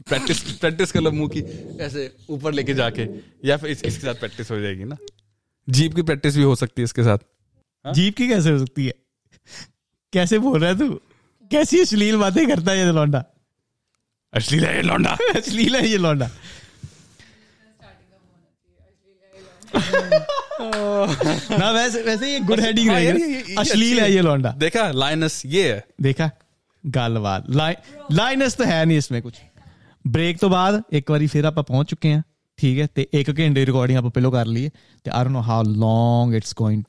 प्रैक्टिस 0.07 0.41
प्रैक्टिस 0.41 0.91
कर 0.91 1.01
लो 1.01 1.11
मुँह 1.11 1.29
की 1.29 1.39
ऐसे 1.79 2.15
ऊपर 2.29 2.53
लेके 2.53 2.73
जाके 2.73 3.07
या 3.45 3.57
फिर 3.57 3.69
इस, 3.69 3.83
इसके 3.83 4.01
साथ 4.01 4.15
प्रैक्टिस 4.15 4.51
हो 4.51 4.59
जाएगी 4.59 4.83
ना। 4.83 4.97
जीप 5.69 5.95
की 5.95 6.01
प्रैक्टिस 6.01 6.37
भी 6.37 6.43
हो 6.43 6.55
सकती 6.55 6.81
है 6.81 6.83
इसके 6.83 7.03
साथ। 7.03 7.17
हा? 7.85 7.91
जीप 7.91 8.15
की 8.15 8.27
कैसे 8.27 8.49
हो 8.49 8.59
सकती 8.59 8.85
है? 8.85 8.93
कैसे 10.13 10.39
बोल 10.39 10.59
रहा 10.59 10.69
है 10.69 10.79
तू? 10.79 10.93
कैसी 11.51 11.79
अश्लील 11.79 12.17
बातें 12.17 12.47
करता 12.47 12.71
है 12.71 12.85
ये 12.85 12.91
लौंडा? 12.91 13.25
अश्लील 14.33 14.65
है 14.65 14.75
ये 14.75 14.81
लौंडा। 14.81 15.17
अश्लील 15.35 15.75
है 15.75 15.87
ये 15.87 15.97
लौंडा। 15.97 16.29
ना 21.54 21.70
वैसे 21.72 22.02
वैसे 22.02 22.32
ये 22.32 22.40
गुड 22.42 22.60
हेडिंग 22.60 22.88
हाँ 22.90 23.00
यार, 23.00 23.14
रही 23.14 23.22
ये- 23.22 23.30
ये- 23.30 23.42
है 23.42 23.50
ये 23.50 23.56
अश्लील 23.58 23.98
अच्छी 23.98 24.02
है 24.02 24.12
ये 24.12 24.22
लौंडा 24.22 24.50
देखा 24.58 24.90
लाइनस 24.96 25.42
ये 25.48 25.64
है 25.68 25.80
देखा 26.02 26.30
ਗੱਲਬਾਤ 26.84 27.44
ਲਾਈਨਸ 28.12 28.54
ਤਾਂ 28.54 28.66
ਹੈ 28.66 28.84
ਨਹੀਂ 28.84 28.96
ਇਸਮੇ 28.98 29.20
ਕੁਝ 29.20 29.32
ਬ੍ਰੇਕ 30.04 30.38
ਤੋਂ 30.38 30.48
ਬਾਅਦ 30.50 30.80
ਇੱਕ 30.92 31.10
ਵਾਰੀ 31.10 31.26
ਫਿਰ 31.26 31.44
ਆਪਾਂ 31.44 31.62
ਪਹੁੰਚ 31.64 31.88
ਚੁੱਕੇ 31.90 32.12
ਹਾਂ 32.12 32.22
ਠੀਕ 32.58 32.78
ਹੈ 32.80 32.86
ਤੇ 32.94 33.06
1 33.16 33.30
ਘੰਟੇ 33.30 33.48
ਦੀ 33.54 33.64
ਰਿਕਾਰਡਿੰਗ 33.66 33.98
ਆਪਾਂ 33.98 34.10
ਪਹਿਲਾਂ 34.10 34.30
ਕਰ 34.30 34.46
ਲਈਏ 34.46 34.70
ਤੇ 35.06 35.10
I 35.10 35.24
don't 35.24 35.32
know 35.32 35.42
how 35.42 35.62
long 35.76 36.34
it's 36.34 36.54
going 36.58 36.82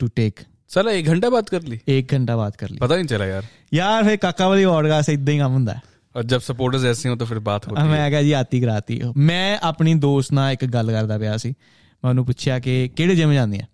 to 0.00 0.08
take 0.16 0.40
चला 0.70 0.92
एक 0.98 1.08
घंटा 1.10 1.28
बात 1.32 1.50
कर 1.50 1.66
ली 1.72 1.76
1 1.92 2.06
ਘੰਟਾ 2.12 2.36
ਬਾਅਦ 2.36 2.56
ਕਰ 2.56 2.70
ਲਈ 2.70 2.78
पता 2.78 2.96
नहीं 2.96 3.08
चला 3.10 3.26
यार 3.28 3.44
ਯਾਰ 3.74 4.04
ਫੇ 4.04 4.16
ਕਾਕਾ 4.16 4.48
ਵਾਲੀ 4.48 4.64
ਪੋਡਕਾਸਟ 4.64 5.10
ਇਦਾਂ 5.10 5.34
ਹੀ 5.34 5.38
ਕੰਮ 5.38 5.52
ਹੁੰਦਾ 5.52 5.74
ਹੈ 5.74 5.80
और 6.14 6.24
जब 6.24 6.42
सपोर्टर्स 6.44 6.84
ऐसे 6.90 7.08
हो 7.08 7.16
तो 7.20 7.26
फिर 7.30 7.38
बात 7.46 7.66
होती 7.68 7.80
है 7.80 7.88
ਮੈਂ 7.88 8.08
ਕਿਹਾ 8.10 8.22
ਜੀ 8.22 8.32
ਆਤੀ 8.32 8.60
ਕਰਾਤੀ 8.60 9.00
ਮੈਂ 9.28 9.58
ਆਪਣੀ 9.62 9.94
ਦੋਸਤ 10.04 10.32
ਨਾਲ 10.32 10.52
ਇੱਕ 10.52 10.64
ਗੱਲ 10.74 10.90
ਕਰਦਾ 10.92 11.18
ਪਿਆ 11.18 11.36
ਸੀ 11.36 11.54
ਮੈਂ 12.03 12.09
ਉਹਨੂੰ 12.09 12.25
ਪੁੱਛਿਆ 12.25 12.59
ਕਿ 12.59 12.89
ਕਿਹੜੇ 12.95 13.15
ਜਿਮ 13.15 13.33
ਜਾਂਦੀ 13.33 13.59
ਆ? 13.59 13.65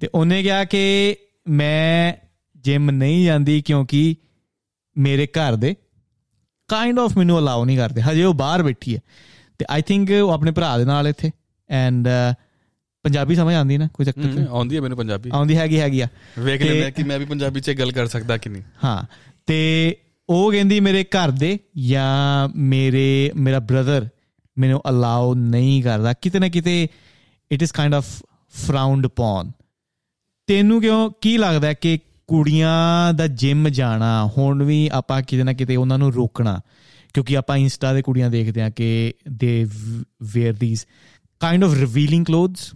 ਤੇ 0.00 0.08
ਉਹਨੇ 0.14 0.42
ਕਿਹਾ 0.42 0.64
ਕਿ 0.64 1.16
ਮੈਂ 1.48 2.12
ਜਿਮ 2.56 2.90
ਨਹੀਂ 2.90 3.24
ਜਾਂਦੀ 3.24 3.62
ਕਿਉਂਕਿ 3.62 4.16
ਮੇਰੇ 4.96 5.26
ਘਰ 5.26 5.56
ਦੇ 5.56 5.74
ਕਾਈਂਡ 6.68 6.98
ਆਫ 6.98 7.16
ਮੈਨੂੰ 7.18 7.38
ਅਲਾਉ 7.38 7.64
ਨਹੀਂ 7.64 7.78
ਕਰਦੇ। 7.78 8.02
ਹਜੇ 8.02 8.24
ਉਹ 8.24 8.34
ਬਾਹਰ 8.34 8.62
ਬੈਠੀ 8.62 8.94
ਹੈ 8.96 9.00
ਤੇ 9.58 9.64
ਆਈ 9.70 9.82
ਥਿੰਕ 9.82 10.10
ਉਹ 10.10 10.30
ਆਪਣੇ 10.30 10.50
ਭਰਾ 10.50 10.78
ਦੇ 10.78 10.84
ਨਾਲ 10.84 11.08
ਇੱਥੇ। 11.08 11.30
ਐਂਡ 11.70 12.08
ਪੰਜਾਬੀ 13.02 13.34
ਸਮਝ 13.34 13.54
ਆਉਂਦੀ 13.54 13.78
ਨਾ 13.78 13.88
ਕੋਈ 13.94 14.06
ਚੱਕਰ 14.06 14.20
ਹਮ, 14.20 14.46
ਆਉਂਦੀ 14.50 14.76
ਹੈ 14.76 14.80
ਮੈਨੂੰ 14.80 14.98
ਪੰਜਾਬੀ। 14.98 15.30
ਆਉਂਦੀ 15.32 15.56
ਹੈਗੀ 15.56 15.80
ਹੈਗੀ 15.80 16.00
ਆ। 16.00 16.08
ਵੇਖ 16.38 16.62
ਲੈਂਦੇ 16.62 16.90
ਕਿ 16.90 17.02
ਮੈਂ 17.02 17.18
ਵੀ 17.18 17.24
ਪੰਜਾਬੀ 17.24 17.60
'ਚ 17.60 17.70
ਗੱਲ 17.70 17.92
ਕਰ 17.92 18.06
ਸਕਦਾ 18.06 18.36
ਕਿ 18.36 18.50
ਨਹੀਂ? 18.50 18.62
ਹਾਂ। 18.84 19.02
ਤੇ 19.46 19.96
ਉਹ 20.28 20.52
ਕਹਿੰਦੀ 20.52 20.80
ਮੇਰੇ 20.80 21.04
ਘਰ 21.04 21.30
ਦੇ 21.30 21.58
ਜਾਂ 21.78 22.48
ਮੇਰੇ 22.56 23.32
ਮੇਰਾ 23.36 23.58
ਬ੍ਰਦਰ 23.58 24.08
ਮੈਨੂੰ 24.58 24.82
ਅਲਾਉ 24.88 25.34
ਨਹੀਂ 25.34 25.82
ਕਰਦਾ। 25.82 26.12
ਕਿਤੇ 26.12 26.38
ਨਾ 26.38 26.48
ਕਿਤੇ 26.48 26.88
it 27.52 27.62
is 27.62 27.72
kind 27.72 27.94
of 27.94 28.22
frowned 28.48 29.06
upon 29.06 29.50
ਤੈਨੂੰ 30.46 30.80
ਕਿਉਂ, 30.80 31.10
ਕੀ 31.20 31.38
ਲੱਗਦਾ 31.38 31.72
ਕਿ 31.72 31.98
ਕੁੜੀਆਂ 32.26 33.12
ਦਾ 33.12 33.26
ਜਿਮ 33.26 33.68
ਜਾਣਾ, 33.68 34.30
ਹੁਣ 34.38 34.62
ਵੀ 34.62 34.90
ਆਪਾਂ 34.92 35.22
ਕਿਤੇ 35.22 35.42
ਨਾ 35.42 35.52
ਕਿਤੇ 35.52 35.76
ਉਹਨਾਂ 35.76 35.98
ਨੂੰ 35.98 36.12
ਰੋਕਣਾ? 36.12 36.60
ਕਿਉਂਕਿ 37.14 37.36
ਆਪਾਂ 37.36 37.56
ਇੰਸਟਾ 37.56 37.92
ਦੇ 37.92 38.02
ਕੁੜੀਆਂ 38.02 38.30
ਦੇਖਦੇ 38.30 38.62
ਆ 38.62 38.70
ਕਿ 38.70 39.14
they 39.32 39.66
wear 40.22 40.54
these 40.54 40.86
kind 41.40 41.64
of 41.64 41.74
revealing 41.74 42.24
clothes 42.26 42.74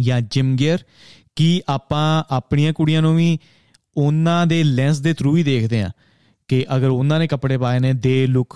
ਜਾਂ 0.00 0.20
ਜਿਮ 0.20 0.56
ਗੇਅਰ 0.56 0.78
ਕੀ 1.36 1.62
ਆਪਾਂ 1.68 2.24
ਆਪਣੀਆਂ 2.30 2.72
ਕੁੜੀਆਂ 2.72 3.02
ਨੂੰ 3.02 3.16
ਵੀ 3.16 3.38
ਉਹਨਾਂ 3.96 4.46
ਦੇ 4.46 4.64
ਲੈਂਸ 4.64 4.98
ਦੇ 4.98 5.14
ਥਰੂ 5.14 5.36
ਹੀ 5.36 5.42
ਦੇਖਦੇ 5.42 5.82
ਆ 5.82 5.90
ਕਿ 6.48 6.66
ਅਗਰ 6.76 6.88
ਉਹਨਾਂ 6.88 7.18
ਨੇ 7.18 7.26
ਕੱਪੜੇ 7.26 7.58
ਪਾਏ 7.58 7.78
ਨੇ 7.78 7.92
ਦੇ 7.92 8.26
ਲੁੱਕ 8.26 8.54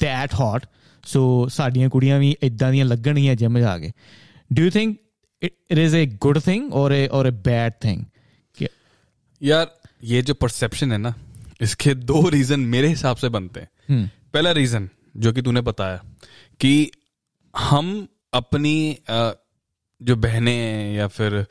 ਦੈਟ 0.00 0.34
ਹੌਟ 0.34 0.66
ਸੋ 1.06 1.48
ਸਾਡੀਆਂ 1.48 1.88
ਕੁੜੀਆਂ 1.88 2.18
ਵੀ 2.18 2.36
ਇਦਾਂ 2.42 2.72
ਦੀਆਂ 2.72 2.84
ਲੱਗਣਗੀਆਂ 2.84 3.34
ਜਿਮ 3.34 3.58
ਜਾ 3.58 3.78
ਕੇ। 3.78 3.90
Do 4.52 4.62
you 4.62 4.70
think 4.70 4.98
it 5.42 5.78
is 5.78 5.96
a 5.96 6.06
good 6.06 6.40
thing 6.46 6.74
or 6.74 6.92
a 6.92 7.06
or 7.06 7.26
A 7.26 7.30
bad 7.30 7.72
thing 7.84 8.04
यार 9.42 9.80
ये 10.04 10.22
जो 10.22 10.34
परसेप्शन 10.34 10.92
है 10.92 10.98
ना 10.98 11.14
इसके 11.60 11.94
दो 11.94 12.28
रीजन 12.28 12.60
मेरे 12.60 12.88
हिसाब 12.88 13.16
से 13.16 13.28
बनते 13.28 13.60
हैं। 13.60 13.68
hmm. 13.68 14.10
पहला 14.34 14.52
रीजन 14.52 14.88
जो 15.16 15.32
कि 15.32 15.42
तूने 15.42 15.60
बताया 15.60 15.96
कि 16.60 16.90
हम 17.58 18.08
अपनी 18.34 18.98
जो 20.02 20.16
बहनें 20.16 20.94
या 20.94 21.06
फिर 21.06 21.46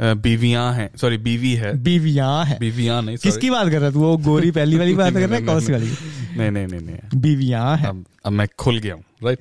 बीवियाँ 0.00 0.72
हैं 0.74 0.96
सॉरी 0.96 1.18
बीवी 1.18 1.54
है। 1.54 1.82
बीवियाँ 1.82 2.44
है। 2.44 2.58
बीवियाँ 2.58 3.02
नहीं 3.02 3.16
किसकी 3.16 3.50
बात 3.50 3.68
कर 3.68 3.80
रहा 3.80 3.90
तू 3.90 4.00
वो 4.00 4.16
गोरी 4.16 4.50
पहली 4.50 4.78
वाली 4.78 4.94
बात 5.02 5.12
कर 5.12 5.28
रहा 5.28 5.38
है 5.38 5.44
कौन 5.44 5.60
सी 5.60 5.72
वाली? 5.72 5.90
नहीं 6.36 6.50
नहीं 6.50 6.66
नहीं 6.66 6.80
नहीं। 6.80 7.20
बीवियाँ 7.20 7.76
है। 7.76 8.04
अब 8.24 8.32
मैं 8.32 8.48
खुल 8.58 8.78
गया 8.78 8.94
हूँ 8.94 9.04
राइट 9.24 9.38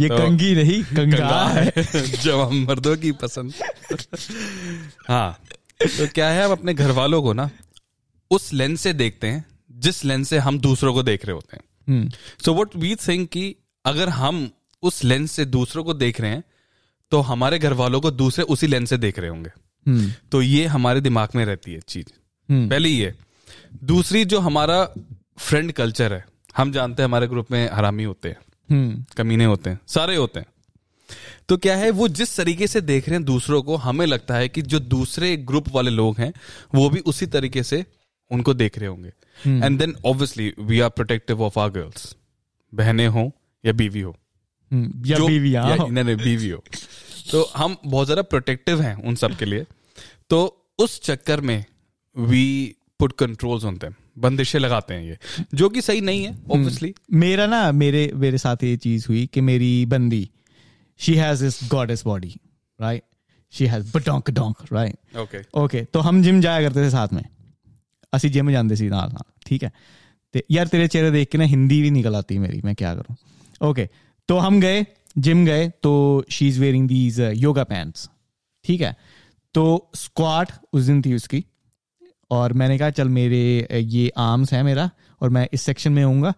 ये 0.00 0.08
तो- 0.08 0.18
कंगी 0.18 0.54
नहीं 0.54 0.84
कंगा 0.84 1.16
कंगा 1.16 1.48
है। 1.48 1.72
जवान 2.22 2.54
मर्दों 2.54 2.96
की 2.96 3.12
पसंद। 3.12 3.54
हाँ 5.08 5.40
तो 5.82 6.06
क्या 6.06 6.28
है 6.28 6.44
हम 6.44 6.52
अपने 6.52 6.74
घर 6.74 6.90
वालों 6.90 7.22
को 7.22 7.32
ना 7.32 7.50
उस 8.30 8.52
लेंस 8.52 8.80
से 8.80 8.92
देखते 8.92 9.26
हैं 9.26 9.44
जिस 9.72 10.04
लेंस 10.04 10.28
से 10.28 10.38
हम 10.38 10.58
दूसरों 10.58 10.94
को 10.94 11.02
देख 11.02 11.26
रहे 11.26 11.34
होते 11.34 11.56
हैं। 11.56 11.64
सो 12.44 12.54
वट 12.54 12.76
वी 12.76 12.94
थिंक 12.94 13.30
कि 13.30 13.56
अगर 13.84 14.08
हम 14.08 14.50
उस 14.82 15.04
लेंस 15.04 15.32
से 15.32 15.44
दूसरों 15.44 15.84
को 15.84 15.94
देख 15.94 16.20
रहे 16.20 16.30
हैं 16.30 16.44
तो 17.10 17.20
हमारे 17.20 17.58
घर 17.58 17.72
वालों 17.72 18.00
को 18.00 18.10
दूसरे 18.10 18.44
उसी 18.44 18.66
लेंस 18.66 18.90
से 18.90 18.96
देख 18.96 19.18
रहे 19.18 19.30
होंगे। 19.30 19.50
हम्म, 19.90 20.12
तो 20.32 20.42
ये 20.42 20.66
हमारे 20.66 21.00
दिमाग 21.00 21.28
में 21.34 21.44
रहती 21.44 21.72
है 21.72 21.80
चीज़। 21.80 22.12
हम्म, 22.52 22.68
पहली 22.68 22.88
ये 22.88 23.14
दूसरी 23.84 24.24
जो 24.24 24.40
हमारा 24.40 24.88
फ्रेंड 25.38 25.72
कल्चर 25.72 26.12
है 26.12 26.26
हम 26.56 26.72
जानते 26.72 27.02
हैं 27.02 27.08
हमारे 27.08 27.26
ग्रुप 27.26 27.46
में 27.50 27.70
हरामी 27.72 28.04
होते 28.04 28.28
हैं। 28.28 28.36
कमीने 29.16 29.44
होते 29.44 29.70
हैं 29.70 29.80
सारे 29.86 30.16
होते 30.16 30.40
हैं। 30.40 30.46
तो 31.48 31.56
क्या 31.56 31.76
है 31.76 31.90
वो 31.90 32.08
जिस 32.08 32.36
तरीके 32.36 32.66
से 32.66 32.80
देख 32.80 33.08
रहे 33.08 33.16
हैं 33.16 33.24
दूसरों 33.24 33.62
को 33.62 33.76
हमें 33.76 34.06
लगता 34.06 34.34
है 34.34 34.48
कि 34.48 34.62
जो 34.62 34.78
दूसरे 34.78 35.36
ग्रुप 35.36 35.68
वाले 35.68 35.90
लोग 35.90 36.18
हैं 36.18 36.32
वो 36.74 36.90
भी 36.90 37.00
उसी 37.00 37.26
तरीके 37.26 37.62
से 37.62 37.84
उनको 38.30 38.54
देख 38.54 38.78
रहे 38.78 38.88
होंगे। 38.88 39.12
And 39.66 39.78
then 39.78 39.96
obviously 40.06 40.52
we 40.60 40.80
are 40.80 40.88
protective 40.88 41.42
of 41.42 41.58
our 41.58 41.70
girls 41.70 42.16
बहने 42.74 43.06
हो 43.06 43.32
या 43.64 43.72
बीवी 43.72 44.00
हो। 44.00 44.16
हम्म, 44.72 45.02
या 45.06 45.18
बीवियाँ 45.18 45.68
या-। 45.70 45.90
नहीं 45.90 46.04
नहीं 46.04 46.16
बीवी 46.16 46.48
हो। 46.48 46.64
तो 47.32 47.50
हम 47.56 47.76
बहुत 47.86 48.06
ज़्यादा 48.06 48.22
प्रोटेक्टिव 48.22 48.80
हैं 48.80 48.94
उन 48.94 49.14
सब 49.14 49.36
के 49.36 49.44
लिए। 49.44 49.64
तो 50.30 50.66
उस 50.78 51.00
चक्कर 51.02 51.40
में 51.40 51.64
we 52.18 52.76
put 52.98 53.12
controls 53.12 53.64
on 53.64 53.74
them 53.74 53.94
बंदिशें 54.17 54.59
लगाते 54.59 54.93
हैं 54.93 55.03
ये 55.03 55.17
जो 55.53 55.69
कि 55.69 55.81
सही 55.81 56.01
नहीं 56.01 56.23
है 56.23 56.35
ऑब्वियसली 56.49 56.93
मेरा 57.17 57.45
ना 57.47 57.61
मेरे 57.73 58.03
मेरे 58.17 58.37
साथ 58.37 58.63
ये 58.63 58.75
चीज 58.79 59.05
हुई 59.09 59.25
कि 59.33 59.41
मेरी 59.43 59.73
बंदी 59.87 60.23
she 60.99 61.15
has 61.15 61.43
this 61.43 61.59
goddess 61.71 62.03
body 62.05 62.35
right 62.79 63.03
she 63.53 63.65
has 63.65 63.91
badonkadonk 64.31 64.65
right 64.73 65.17
okay 65.17 65.43
okay 65.55 65.85
तो 65.93 65.99
हम 66.01 66.21
जिम 66.23 66.41
जाया 66.41 66.61
करते 66.61 66.83
थे 66.83 66.89
साथ 66.91 67.13
में 67.13 67.23
ਅਸੀਂ 68.13 68.29
ਜਿਮ 68.29 68.51
ਜਾਂਦੇ 68.51 68.75
ਸੀ 68.75 68.87
ਨਾਲ 68.89 69.09
ਨਾਲ 69.09 69.31
ਠੀਕ 69.45 69.63
ਹੈ 69.63 69.71
ਤੇ 70.33 70.43
ਯਾਰ 70.51 70.67
ਤੇਰੇ 70.67 70.87
ਚਿਹਰੇ 70.87 71.09
ਦੇਖ 71.11 71.29
ਕੇ 71.29 71.37
ਨਾ 71.37 71.45
ਹਿੰਦੀ 71.45 71.81
ਵੀ 71.81 71.89
ਨਿਕਲ 71.91 72.15
ਆਤੀ 72.15 72.37
मेरी 72.37 72.59
मैं 72.65 72.75
क्या 72.75 72.91
करूं 72.95 73.15
ओके 73.61 73.85
तो 74.29 74.37
हम 74.39 74.59
गए 74.59 74.77
जिम 75.19 75.41
गए 75.45 75.65
तो 75.85 75.91
she 76.35 76.47
is 76.47 76.59
wearing 76.59 76.87
these 76.87 77.19
yoga 77.37 77.63
pants 77.63 78.09
ठीक 78.65 78.81
है 78.81 78.91
तो 79.55 79.63
स्क्वाट 79.95 80.53
उस 80.73 80.85
दिन 80.85 81.01
थी 81.01 81.13
उसकी 81.15 81.43
और 82.30 82.52
मैंने 82.52 82.78
कहा, 82.78 82.90
चल 82.90 83.08
मेरे, 83.08 83.68
ये 83.72 84.10
आर्म्स 84.16 84.52
है 84.52 84.62
मेरा 84.62 84.90
और 85.20 85.30
मैं 85.30 85.48
इस 85.52 85.62
सेक्शन 85.62 85.92
में 85.92 86.02
होऊँगा, 86.04 86.32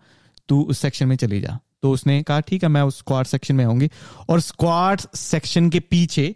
तू 0.49 0.62
उस 0.62 0.78
सेक्शन 0.78 1.09
में 1.09 1.16
चली 1.16 1.41
जा। 1.41 1.59
तो 1.82 1.91
उसने 1.91 2.22
कहा, 2.22 2.41
ठीक 2.41 2.62
है, 2.62 2.68
मैं 2.68 2.82
उस 2.82 2.99
स्क्वाड 2.99 3.26
सेक्शन 3.26 3.55
में 3.55 3.64
होंगी। 3.64 3.88
और 4.28 4.41
स्क्वाड 4.41 5.01
सेक्शन 5.16 5.70
के 5.70 5.80
पीछे 5.80 6.34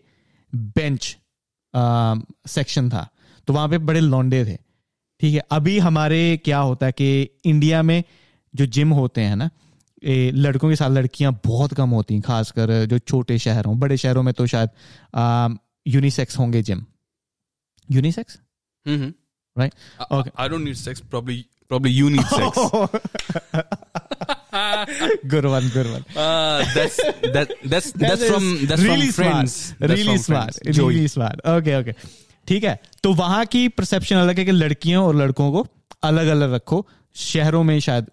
बेंच 0.52 1.16
सेक्शन 2.48 2.88
था। 2.90 3.08
तो 3.48 3.52
वहाँ 3.52 3.68
पे 3.68 3.78
बड़े 3.80 4.00
लौंडे 4.00 4.44
थे। 4.44 4.56
ठीक 5.20 5.34
है, 5.34 5.42
अभी 5.50 5.78
हमारे 5.78 6.36
क्या 6.44 6.58
होता 6.58 6.86
है 6.86 6.92
कि 6.92 7.28
इंडिया 7.44 7.82
में 7.82 8.02
जो 8.54 8.66
जिम 8.66 8.90
होते 8.90 9.20
हैं 9.20 9.36
ना 9.36 9.50
ये 10.02 10.30
लड़कों 10.30 10.68
के 10.68 10.76
साथ 10.76 10.90
लड़कियाँ 10.90 11.32
बहुत 11.44 11.74
कम 11.74 11.90
होती 11.90 12.14
हैं, 12.14 12.22
खासकर 12.22 12.84
जो 12.86 12.98
छोटे 12.98 13.38
शहरों 13.38 13.78
बड़े 13.78 13.96
शहरों 13.96 14.22
में 14.22 14.32
तो 14.34 14.46
शायद 14.46 15.58
यूनिसेक्स 15.86 16.38
होंगे 16.38 16.62
gym 16.62 16.84
unisex 17.88 18.38
Mm-hmm. 19.56 20.02
I, 20.02 20.18
Okay. 20.18 20.30
I 20.36 20.48
don't 20.48 20.64
need 20.64 20.76
sex. 20.76 21.00
Probably, 21.00 21.46
probably 21.68 21.90
you 21.90 22.10
need 22.10 22.26
sex. 22.26 22.58
Good 25.34 25.46
one 25.46 25.68
good 25.74 25.86
one 25.86 26.02
Uh, 26.24 26.64
that's 26.74 26.96
that 27.36 27.52
that's 27.72 27.90
that 27.92 28.02
that's 28.08 28.24
from 28.30 28.44
that's 28.72 28.82
really 28.82 29.08
from 29.10 29.24
friends. 29.24 29.54
smart, 29.54 29.80
That's 29.80 29.92
really 30.00 30.16
from 30.16 30.22
smart, 30.24 30.58
friends. 30.58 30.78
Really 30.78 31.06
smart. 31.14 31.40
Okay, 31.54 31.74
okay. 31.82 31.94
ठीक 32.48 32.64
है 32.64 32.78
तो 33.02 33.12
वहाँ 33.20 33.44
की 33.54 33.66
perception 33.80 34.16
अलग 34.16 34.38
है 34.38 34.44
कि 34.44 34.52
लड़कियों 34.52 35.04
और 35.06 35.16
लड़कों 35.16 35.50
को 35.52 35.66
अलग 36.10 36.26
अलग 36.36 36.52
रखो 36.54 36.86
शहरों 37.26 37.62
में 37.70 37.78
शायद 37.86 38.06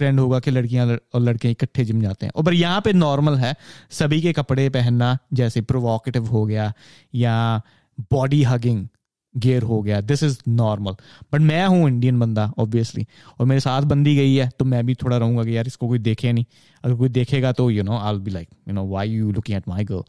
ट्रेंड 0.00 0.20
होगा 0.20 0.38
कि 0.40 0.50
लड़कियाँ 0.50 0.86
और 0.88 1.20
लड़के 1.20 1.50
इकट्ठे 1.50 1.84
जिम 1.84 2.02
जाते 2.02 2.26
हैं 2.26 2.32
और 2.36 2.44
पर 2.44 2.54
यहाँ 2.54 2.80
पे 2.84 2.92
नॉर्मल 2.92 3.36
है 3.38 3.54
सभी 4.00 4.20
के 4.22 4.32
कपड़े 4.32 4.68
पहनना 4.76 5.16
जैसे 5.40 5.60
प्रोवोकेटिव 5.72 6.26
हो 6.36 6.44
गया 6.46 6.72
या 7.22 7.34
बॉडी 8.12 8.42
हगिंग 8.52 8.86
गियर 9.34 9.62
हो 9.62 9.80
गया. 9.82 10.00
दिस 10.00 10.22
इज़ 10.22 10.38
नॉर्मल 10.48 10.96
बट 11.32 11.40
मैं 11.40 11.66
हूँ 11.66 11.88
इंडियन 11.88 12.18
बंदा 12.20 12.52
ऑब्वियसली 12.58 13.06
और 13.38 13.46
मेरे 13.46 13.60
साथ 13.60 13.82
बंदी 13.84 14.14
गई 14.16 14.34
है 14.34 14.48
तो 14.58 14.64
मैं 14.64 14.84
भी 14.86 14.94
थोड़ा 14.94 15.16
रहूँगा 15.16 15.44
कि 15.44 15.56
यार 15.56 15.66
इसको 15.66 15.88
कोई 15.88 15.98
देखे 16.00 16.32
नहीं. 16.32 16.44
अगर 16.84 16.94
कोई 16.94 17.08
देखेगा 17.10 17.52
तो 17.52 17.70
you 17.70 17.82
know 17.82 17.98
I 17.98 18.18
be 18.18 18.30
like 18.30 18.48
you 18.68 18.74
know 18.74 18.86
why 18.86 19.10
you 19.10 19.30
looking 19.32 19.56
at 19.56 19.68
my 19.68 19.84
girl 19.84 20.02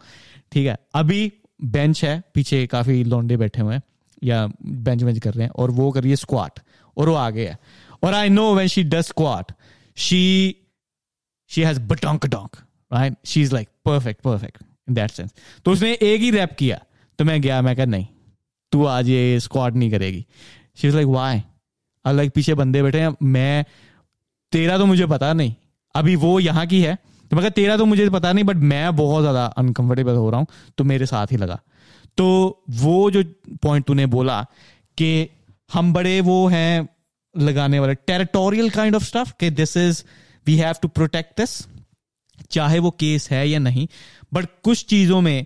ठीक 0.51 0.67
है. 0.67 0.77
अभी 0.95 1.31
बेंच 1.61 2.03
है, 2.03 2.21
पीछे 2.33 2.65
काफ़ी 2.67 3.03
लौंडे 3.03 3.37
बैठे 3.37 3.61
हुए 3.61 3.73
हैं, 3.73 3.81
या 4.23 4.45
बेंच 4.63 5.03
बेंच 5.03 5.19
कर 5.19 5.33
रहे 5.33 5.43
हैं, 5.43 5.51
और 5.51 5.71
वो 5.71 5.91
कर 5.91 6.01
रही 6.01 6.09
है 6.09 6.15
स्क्वाट 6.15 6.59
और 6.97 7.09
वो 7.09 7.15
आगे 7.17 7.47
है. 7.47 7.57
और 8.03 8.13
I 8.13 8.29
know 8.29 8.53
when 8.55 8.67
she 8.67 8.83
does 8.85 9.03
squat 9.05 9.51
she 9.97 10.55
she 11.51 11.61
has 11.61 11.79
badonkadonk 12.27 12.55
right 12.91 13.15
she 13.25 13.41
is 13.41 13.53
like 13.53 13.69
perfect 13.85 14.21
perfect 14.21 14.63
in 14.87 14.93
that 14.95 15.11
sense 15.11 15.33
तो 15.65 15.71
उसने 15.71 15.91
एक 15.93 16.21
ही 16.21 16.31
रैप 16.31 16.55
किया. 16.59 16.79
तो 17.19 17.25
मैं 17.25 17.41
गया, 17.41 17.61
मैं 17.61 17.75
कहा, 17.75 17.85
नहीं 17.85 18.05
तू 18.71 18.85
आज 18.87 19.09
ये 19.09 19.39
स्क्वाड 19.39 19.75
नहीं 19.75 19.91
करेगी। 19.91 20.25
शी 20.77 20.89
लाइक 20.89 21.07
वाई 21.09 21.41
अब 22.05 22.15
लाइक 22.15 22.31
पीछे 22.33 22.53
बंदे 22.55 22.83
बैठे 22.83 22.99
हैं, 22.99 23.15
मैं, 23.23 23.65
तेरा 24.53 24.77
तो 24.77 24.85
मुझे 24.85 25.05
पता 25.07 25.31
नहीं। 25.33 25.53
अभी 25.95 26.15
वो 26.17 26.39
यहाँ 26.39 26.65
की 26.67 26.81
है 26.81 26.95
तो 26.95 27.35
मैं 27.35 27.43
कहा, 27.43 27.49
तेरा 27.51 27.75
तो 27.77 27.85
मुझे 27.85 28.09
पता 28.09 28.31
नहीं 28.33 28.43
बट 28.43 28.55
मैं 28.55 28.95
बहुत 28.95 29.21
ज़्यादा 29.21 29.45
अनकंफर्टेबल 29.57 30.15
हो 30.15 30.29
रहा 30.29 30.39
हूँ 30.39 30.47
तो 30.77 30.83
मेरे 30.83 31.05
साथ 31.05 31.31
ही 31.31 31.37
लगा। 31.37 31.59
तो 32.17 32.63
वो 32.75 33.09
जो 33.11 33.23
पॉइंट 33.63 33.85
तूने 33.85 34.05
बोला 34.07 34.41
कि 34.97 35.29
हम 35.69 35.91
बड़े 35.93 36.19
वो 36.21 36.47
हैं 36.47 36.87
लगाने 37.35 37.79
वाले 37.79 37.95
टेरिटोरियल 38.07 38.69
काइंड 38.69 38.95
ऑफ़ 38.95 39.03
स्टफ़ 39.03 39.33
कि 39.39 39.49
this 39.51 39.75
is 39.77 40.03
we 40.47 40.55
have 40.57 40.75
to 40.81 40.87
protect 40.89 41.39
this 41.39 41.51
चाहे 42.51 42.79
वो 42.79 42.91
केस 42.99 43.29
है 43.31 43.47
या 43.49 43.59
नहीं 43.59 43.87
बट 44.33 44.47
कुछ 44.63 44.85
चीज़ों 44.85 45.21
में 45.21 45.45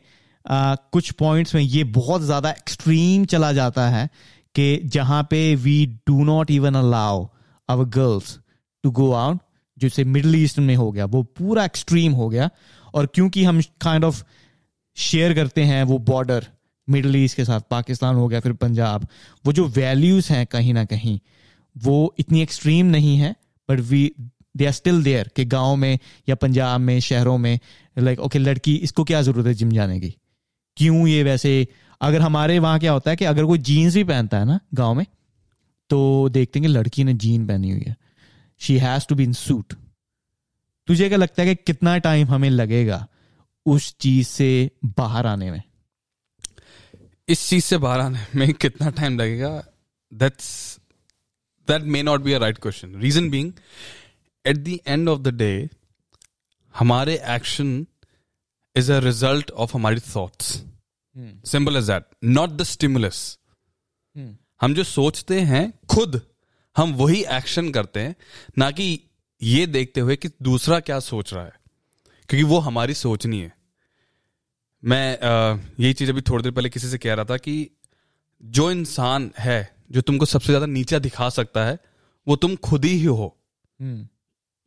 आ, 0.49 0.75
कुछ 0.75 1.11
पॉइंट्स 1.11 1.55
में 1.55 1.61
ये 1.61 1.83
बहुत 1.83 2.21
ज़्यादा 2.21 2.49
एक्सट्रीम 2.49 3.25
चला 3.25 3.53
जाता 3.53 3.89
है 3.89 4.09
कि 4.55 4.81
जहाँ 4.85 5.27
पे 5.29 5.55
we 5.55 5.85
do 5.85 6.23
not 6.23 6.51
even 6.51 6.75
allow 6.75 7.27
our 7.69 7.85
girls 7.85 8.39
to 8.83 8.91
go 8.91 9.11
out 9.11 9.39
जैसे 9.77 10.03
मिडल 10.03 10.35
ईस्ट 10.35 10.59
में 10.59 10.75
हो 10.75 10.91
गया 10.91 11.05
वो 11.05 11.23
पूरा 11.23 11.65
एक्सट्रीम 11.65 12.11
हो 12.11 12.29
गया। 12.29 12.49
और 12.93 13.05
क्योंकि 13.05 13.43
हम 13.43 13.61
काइंड 13.61 14.03
ऑफ़ 14.03 14.23
शेयर 14.95 15.33
करते 15.33 15.63
हैं 15.63 15.83
वो 15.83 15.97
बॉर्डर 15.97 16.47
मिडल 16.89 17.15
ईस्ट 17.15 17.37
के 17.37 17.45
साथ 17.45 17.61
पाकिस्तान 17.71 18.15
हो 18.15 18.27
गया 18.27 18.39
फिर 18.39 18.53
पंजाब 18.53 19.07
वो 19.45 19.53
जो 19.53 19.67
वैल्यूज़ 19.67 20.33
हैं 20.33 20.45
कहीं 20.47 20.73
ना 20.73 20.85
कहीं 20.85 21.19
वो 21.77 22.15
इतनी 22.19 22.41
एक्सट्रीम 22.41 22.85
नहीं 22.85 23.17
है 23.17 23.35
but 23.69 23.79
we 23.79 24.15
they 24.57 24.65
are 24.65 24.71
still 24.71 25.03
there 25.03 25.31
कि 25.35 25.45
गाँव 25.45 25.75
में 25.75 25.99
या 26.29 26.35
पंजाब 26.35 26.81
में 26.81 26.99
शहरों 26.99 27.37
में 27.37 27.59
लाइक 27.99 28.19
ओके 28.19 28.39
लड़की 28.39 28.75
इसको 28.75 29.03
क्या 29.03 29.21
ज़रूरत 29.21 29.47
है 29.47 29.53
जिम 29.53 29.71
जाने 29.71 29.99
की? 29.99 30.15
क्यों 30.77 31.07
ये 31.07 31.23
वैसे? 31.23 31.67
अगर 32.01 32.21
हमारे 32.21 32.57
वहाँ 32.59 32.79
क्या 32.79 32.91
होता 32.91 33.11
है 33.11 33.17
कि 33.17 33.25
अगर 33.25 33.45
कोई 33.45 33.57
जीन्स 33.59 33.95
भी 33.95 34.03
पहनता 34.03 34.39
है 34.39 34.45
ना 34.45 34.59
गाँव 34.73 34.93
में 34.93 35.05
तो 35.89 36.29
देखते 36.29 36.59
हैं 36.59 36.67
कि 36.67 36.73
लड़की 36.73 37.03
ने 37.03 37.13
जीन 37.13 37.47
पहनी 37.47 37.71
हुई 37.71 37.83
है। 37.87 37.95
She 38.61 38.77
has 38.77 39.07
to 39.07 39.15
be 39.15 39.23
in 39.23 39.33
suit 39.33 39.73
तुझे 40.87 41.07
क्या 41.07 41.17
लगता 41.17 41.43
है 41.43 41.55
कि 41.55 41.63
कितना 41.67 41.97
टाइम 41.97 42.27
हमें 42.27 42.49
लगेगा 42.49 43.05
उस 43.65 43.95
चीज़ 43.99 44.27
से 44.27 44.71
बाहर 44.97 45.27
आने 45.27 45.51
में? 45.51 45.61
इस 47.29 47.47
चीज़ 47.49 47.63
से 47.63 47.77
बाहर 47.77 47.99
आने 47.99 48.25
में 48.35 48.53
कितना 48.53 48.89
टाइम 48.89 49.19
लगेगा? 49.19 49.63
That's 50.11 50.79
that 51.67 51.83
may 51.83 52.03
not 52.03 52.21
be 52.21 52.33
a 52.33 52.37
right 52.37 52.57
question 52.57 52.95
reason 52.95 53.29
being 53.29 53.51
at 54.45 54.57
the 54.57 54.77
end 54.87 55.09
of 55.09 55.19
the 55.21 55.33
day 55.35 55.69
हमारे 56.75 57.15
action 57.29 57.85
is 58.75 58.91
a 58.91 58.99
result 58.99 59.51
of 59.51 59.71
हमारी 59.73 59.99
thoughts 60.15 60.45
simple 61.45 61.77
is 61.77 61.91
that 61.91 62.05
not 62.23 62.49
the 62.49 62.63
stimulus 62.63 63.39
हम 64.61 64.73
जो 64.73 64.83
सोचते 64.83 65.39
हैं 65.41 65.71
खुद 65.89 66.21
हम 66.75 66.93
वही 66.93 67.23
एक्शन 67.31 67.71
करते 67.71 67.99
हैं 67.99 68.15
ना 68.57 68.69
कि 68.71 68.99
ये 69.41 69.65
देखते 69.67 70.01
हुए 70.01 70.15
कि 70.15 70.29
दूसरा 70.41 70.79
क्या 70.79 70.99
सोच 70.99 71.33
रहा 71.33 71.43
है। 71.45 71.53
क्योंकि 72.29 72.43
वो 72.43 72.59
हमारी 72.59 72.93
सोच 72.93 73.25
नहीं 73.25 73.41
है। 73.41 73.51
मैं 74.83 75.17
यही 75.79 75.93
चीज़ 75.93 76.09
अभी 76.11 76.21
थोड़ी 76.21 76.43
देर 76.43 76.51
पहले 76.51 76.69
किसी 76.69 76.89
से 76.89 76.97
कह 76.97 77.13
रहा 77.13 77.25
था 77.25 77.37
कि 77.37 77.55
जो 78.43 78.69
इंसान 78.71 79.31
है 79.39 79.75
जो 79.91 80.01
तुमको 80.01 80.25
सबसे 80.25 80.47
ज़्यादा 80.47 80.65
नीचा 80.65 80.99
दिखा 80.99 81.29
सकता 81.29 81.65
है 81.65 81.77
वो 82.27 82.35
तुम 82.35 82.55
खुद 82.55 82.85
ही 82.85 83.03
हो। 83.03 83.37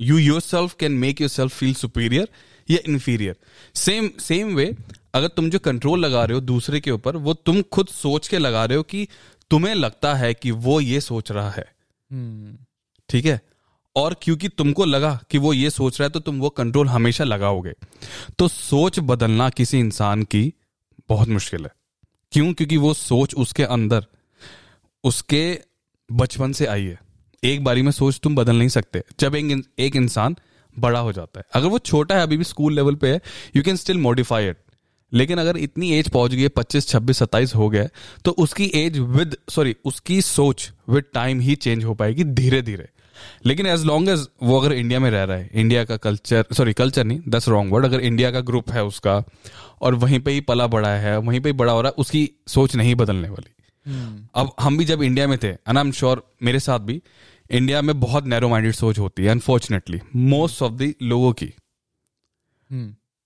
You 0.01 0.19
yourself 0.41 0.75
can 0.81 0.93
make 0.93 1.21
yourself 1.31 1.57
feel 1.57 1.75
superior 1.75 2.29
या 2.71 2.79
इन्फीरियर 2.89 3.37
सेम 3.75 4.11
सेम 4.21 4.55
वे 4.55 4.77
अगर 5.15 5.29
तुम 5.29 5.51
जो 5.51 5.59
कंट्रोल 5.59 6.01
लगा 6.01 6.25
रहे 6.25 6.35
हो 6.35 6.41
दूसरे 6.41 6.81
के 6.81 6.91
ऊपर 6.91 7.17
वो 7.17 7.35
तुम 7.35 7.63
खुद 7.63 7.87
सोच 7.87 8.29
के 8.29 8.39
लगा 8.39 8.65
रहे 8.65 8.77
हो 8.77 8.83
कि 8.83 9.09
तुम्हें 9.51 9.75
लगता 9.75 10.15
है 10.15 10.35
कि 10.35 10.51
वो 10.51 10.81
ये 10.81 11.01
सोच 11.01 11.31
रहा 11.31 11.51
है। 11.51 11.75
hmm. 12.13 12.67
ठीक 13.09 13.25
है? 13.25 13.41
और 13.97 14.17
क्योंकि 14.23 14.49
तुमको 14.49 14.85
लगा 14.85 15.21
कि 15.31 15.39
वो 15.39 15.53
ये 15.53 15.71
सोच 15.71 16.01
रहा 16.01 16.07
है 16.07 16.11
तो 16.11 16.21
तुम 16.21 16.39
वो 16.39 16.49
कंट्रोल 16.49 16.89
हमेशा 16.89 17.25
लगाओगे। 17.25 17.73
तो 18.39 18.49
सोच 18.49 18.99
बदलना 18.99 19.51
किसी 19.51 19.79
इंसान 19.79 20.23
की 20.23 20.55
बहुत 21.09 21.29
मुश्किल 21.29 21.65
है। 21.65 21.71
क्यों? 22.33 22.53
क्योंकि 22.53 22.77
वो 22.77 22.95
सोच 22.95 23.35
उसके 23.35 23.63
अंदर 23.63 24.07
उसके 25.05 25.61
बचपन 26.13 26.53
से 26.53 26.67
आई 26.67 26.85
है। 26.85 26.99
एक 27.45 27.65
बारी 27.65 27.83
में 27.83 27.93
सोच 27.93 28.21
तुम 28.23 28.37
बदल 28.37 28.57
नहीं 28.57 28.69
सकते। 28.69 29.03
जब 29.21 29.35
एक, 29.35 29.65
एक 29.79 29.97
इंसान 29.97 30.37
बड़ा 30.79 31.01
हो 31.01 31.13
जाता 31.13 31.41
है। 31.41 31.45
अगर 31.55 31.69
वो 31.69 31.79
छोटा 31.79 32.15
है 32.15 32.23
अभी 32.23 32.37
भी 32.37 32.45
स्कूल 32.45 32.75
लेवल 32.75 32.95
पे 32.95 33.09
है 33.09 33.21
you 33.57 33.63
can 33.63 33.77
still 33.77 33.99
modify 33.99 34.49
it 34.49 34.57
लेकिन 35.13 35.39
अगर 35.39 35.57
इतनी 35.57 35.93
एज 35.93 36.09
पहुँच 36.09 36.31
गई 36.31 36.43
है 36.43 36.49
पच्चीस 36.49 36.89
छब्बीस 36.89 37.19
सत्ताईस 37.19 37.55
हो 37.55 37.69
गया 37.69 37.89
तो 38.25 38.31
उसकी 38.31 38.65
एज 38.65 38.99
विद 38.99 39.37
सॉरी 39.49 39.77
उसकी 39.85 40.23
सोच 40.23 40.73
विद 40.89 41.05
टाइम 41.15 41.41
ही 41.41 41.55
चेंज 41.55 41.85
हो 41.85 41.95
पाएगी 41.95 42.25
धीरे 42.25 42.63
धीरे 42.63 42.89
लेकिन 43.47 43.67
एज 43.67 43.85
लॉन्ग 43.85 44.09
एज 44.09 44.29
वो 44.43 44.61
अगर 44.61 44.73
इंडिया 44.73 45.01
में 45.01 45.11
रह 45.11 45.25
रहा 45.25 45.37
है 45.37 45.51
इंडिया 45.55 45.85
का 45.85 45.97
कल्चर 45.97 46.45
सॉरी 46.53 46.73
कल्चर 46.73 47.05
नहीं 47.05 47.21
दस 47.29 47.49
रॉन्ग 47.49 47.73
वर्ड 47.73 47.85
अगर 47.85 48.01
इंडिया 48.01 48.31
का 48.31 48.41
ग्रुप 48.41 48.71
है 48.71 48.85
उसका 48.85 49.25
और 49.81 49.95
वहीं 49.95 50.21
पे 50.21 50.31
ही 50.31 50.41
पला 50.41 50.67
बड़ा 50.67 50.89
है 50.89 51.19
वहीं 51.19 51.41
पे 51.41 51.49
ही 51.49 51.53
बड़ा 51.53 51.73
हो 51.73 51.81
रहा 51.81 51.89
है 51.89 51.95
उसकी 51.99 52.31
सोच 52.49 52.77
नहीं 52.77 52.95
बदलने 52.95 53.29
वाली। 53.29 53.53
Hmm. 53.93 54.33
अब 54.35 54.53
हम 54.61 54.77
भी 54.77 54.85
जब 54.85 55.03
इंडिया 55.03 55.29
में 55.29 55.39
थे 55.39 55.49
एंड 55.49 55.79
आई 55.79 55.85
एम 55.85 55.93
श्योर 55.93 56.35
मेरे 56.43 56.61
साथ 56.61 56.79
भी 56.79 57.03
इंडिया 57.51 57.83
में 57.83 57.99
बहुत 58.01 58.27
नैरो 58.27 58.49
माइंडेड 58.49 58.75
सोच 58.75 58.99
होती 58.99 59.23
है 59.23 59.29
अनफॉर्चुनेटली 59.29 60.01
मोस्ट 60.17 60.63
ऑफ़ 60.63 60.73
द 60.73 60.93
लोगों 61.03 61.33
की। 61.33 61.53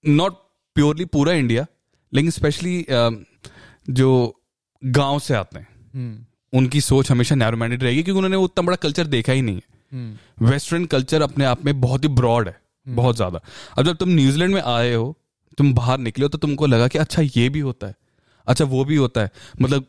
नॉट 0.04 0.34
प्योरली 0.76 1.04
पूरा 1.04 1.32
इंडिया 1.32 1.66
लेकिन 2.12 2.30
स्पेशली 2.30 2.84
जो 3.90 4.10
गाँव 4.82 5.18
से 5.18 5.34
आते 5.34 5.58
हैं 5.58 5.66
hmm. 5.66 6.26
उनकी 6.52 6.80
सोच 6.80 7.10
हमेशा 7.10 7.34
नैरो 7.34 7.56
माइंडेड 7.56 7.82
रहेगी 7.82 8.02
क्योंकि 8.02 8.18
उन्होंने 8.18 8.36
उतना 8.36 8.62
बड़ा 8.62 8.76
कल्चर 8.76 9.06
देखा 9.06 9.32
ही 9.32 9.42
नहीं 9.42 9.56
है। 9.56 9.68
वेस्टर्न 10.42 10.84
कल्चर 10.86 11.22
अपने 11.22 11.44
आप 11.44 11.64
में 11.64 11.80
बहुत 11.80 12.04
ही 12.04 12.08
ब्रॉड 12.10 12.48
है 12.48 12.56
बहुत 12.86 13.16
ज़्यादा। 13.16 13.40
अब 13.78 13.84
जब 13.84 13.96
तुम 13.96 14.08
न्यूजीलैंड 14.08 14.54
में 14.54 14.60
आए 14.62 14.94
हो 14.94 15.16
तुम 15.58 15.72
बाहर 15.74 15.98
निकले 15.98 16.24
हो 16.24 16.28
तो 16.28 16.38
तुमको 16.38 16.66
लगा 16.66 16.88
कि 16.88 16.98
अच्छा 16.98 17.22
ये 17.22 17.48
भी 17.48 17.60
होता 17.60 17.86
है 17.86 17.94
अच्छा 18.46 18.64
वो 18.64 18.84
भी 18.84 18.96
होता 18.96 19.20
है। 19.20 19.30
मतलब 19.60 19.86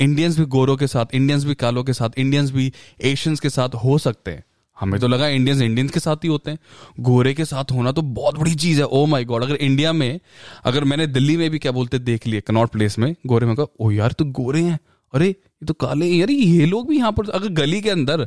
इंडियंस 0.00 0.38
भी 0.38 0.44
गोरों 0.46 0.76
के 0.76 0.86
साथ 0.86 1.14
इंडियंस 1.14 1.44
भी 1.44 1.54
कालों 1.54 1.84
के 1.84 1.92
साथ 1.92 2.18
इंडियंस 2.18 2.50
भी 2.50 2.72
एशियंस 3.02 3.40
के 3.40 3.50
साथ 3.50 3.74
हो 3.74 3.98
सकते 3.98 4.30
हैं। 4.30 4.44
हमें 4.76 5.00
तो 5.00 5.08
लगा 5.08 5.28
इंडियंस 5.28 5.60
इंडियंस 5.60 5.90
के 5.90 6.00
साथ 6.00 6.16
ही 6.16 6.28
होते 6.28 6.50
हैं। 6.50 6.58
गोरे 7.00 7.34
के 7.34 7.44
साथ 7.44 7.72
होना 7.72 7.92
तो 7.92 8.02
बहुत 8.02 8.38
बड़ी 8.38 8.54
चीज़ 8.54 8.78
है। 8.78 8.86
ओ 8.86 9.04
माय 9.06 9.24
गॉड 9.24 9.42
अगर 9.42 9.54
इंडिया 9.54 9.92
में 9.92 10.20
अगर 10.64 10.84
मैंने 10.84 11.06
दिल्ली 11.06 11.36
में 11.36 11.50
भी 11.50 11.58
क्या 11.58 11.72
बोलते 11.72 11.98
देख 11.98 12.26
लिए 12.26 12.40
कनॉट 12.40 12.70
प्लेस 12.70 12.98
में 12.98 13.14
गोरे 13.26 13.46
में 13.46 13.54
कहा 13.56 13.66
ओ 13.80 13.90
यार 13.90 14.12
तो 14.12 14.24
गोरे 14.24 14.62
हैं। 14.62 14.78
अरे 15.12 15.28
ये 15.28 15.66
तो 15.66 15.74
काले 15.74 16.06
हैं। 16.06 16.16
यार 16.16 16.30
ये 16.30 16.66
लोग 16.66 16.88
भी 16.88 16.96
यहाँ 16.96 17.12
पर 17.12 17.30
अगर 17.30 17.48
गली 17.48 17.80
के 17.80 17.90
अंदर 17.90 18.26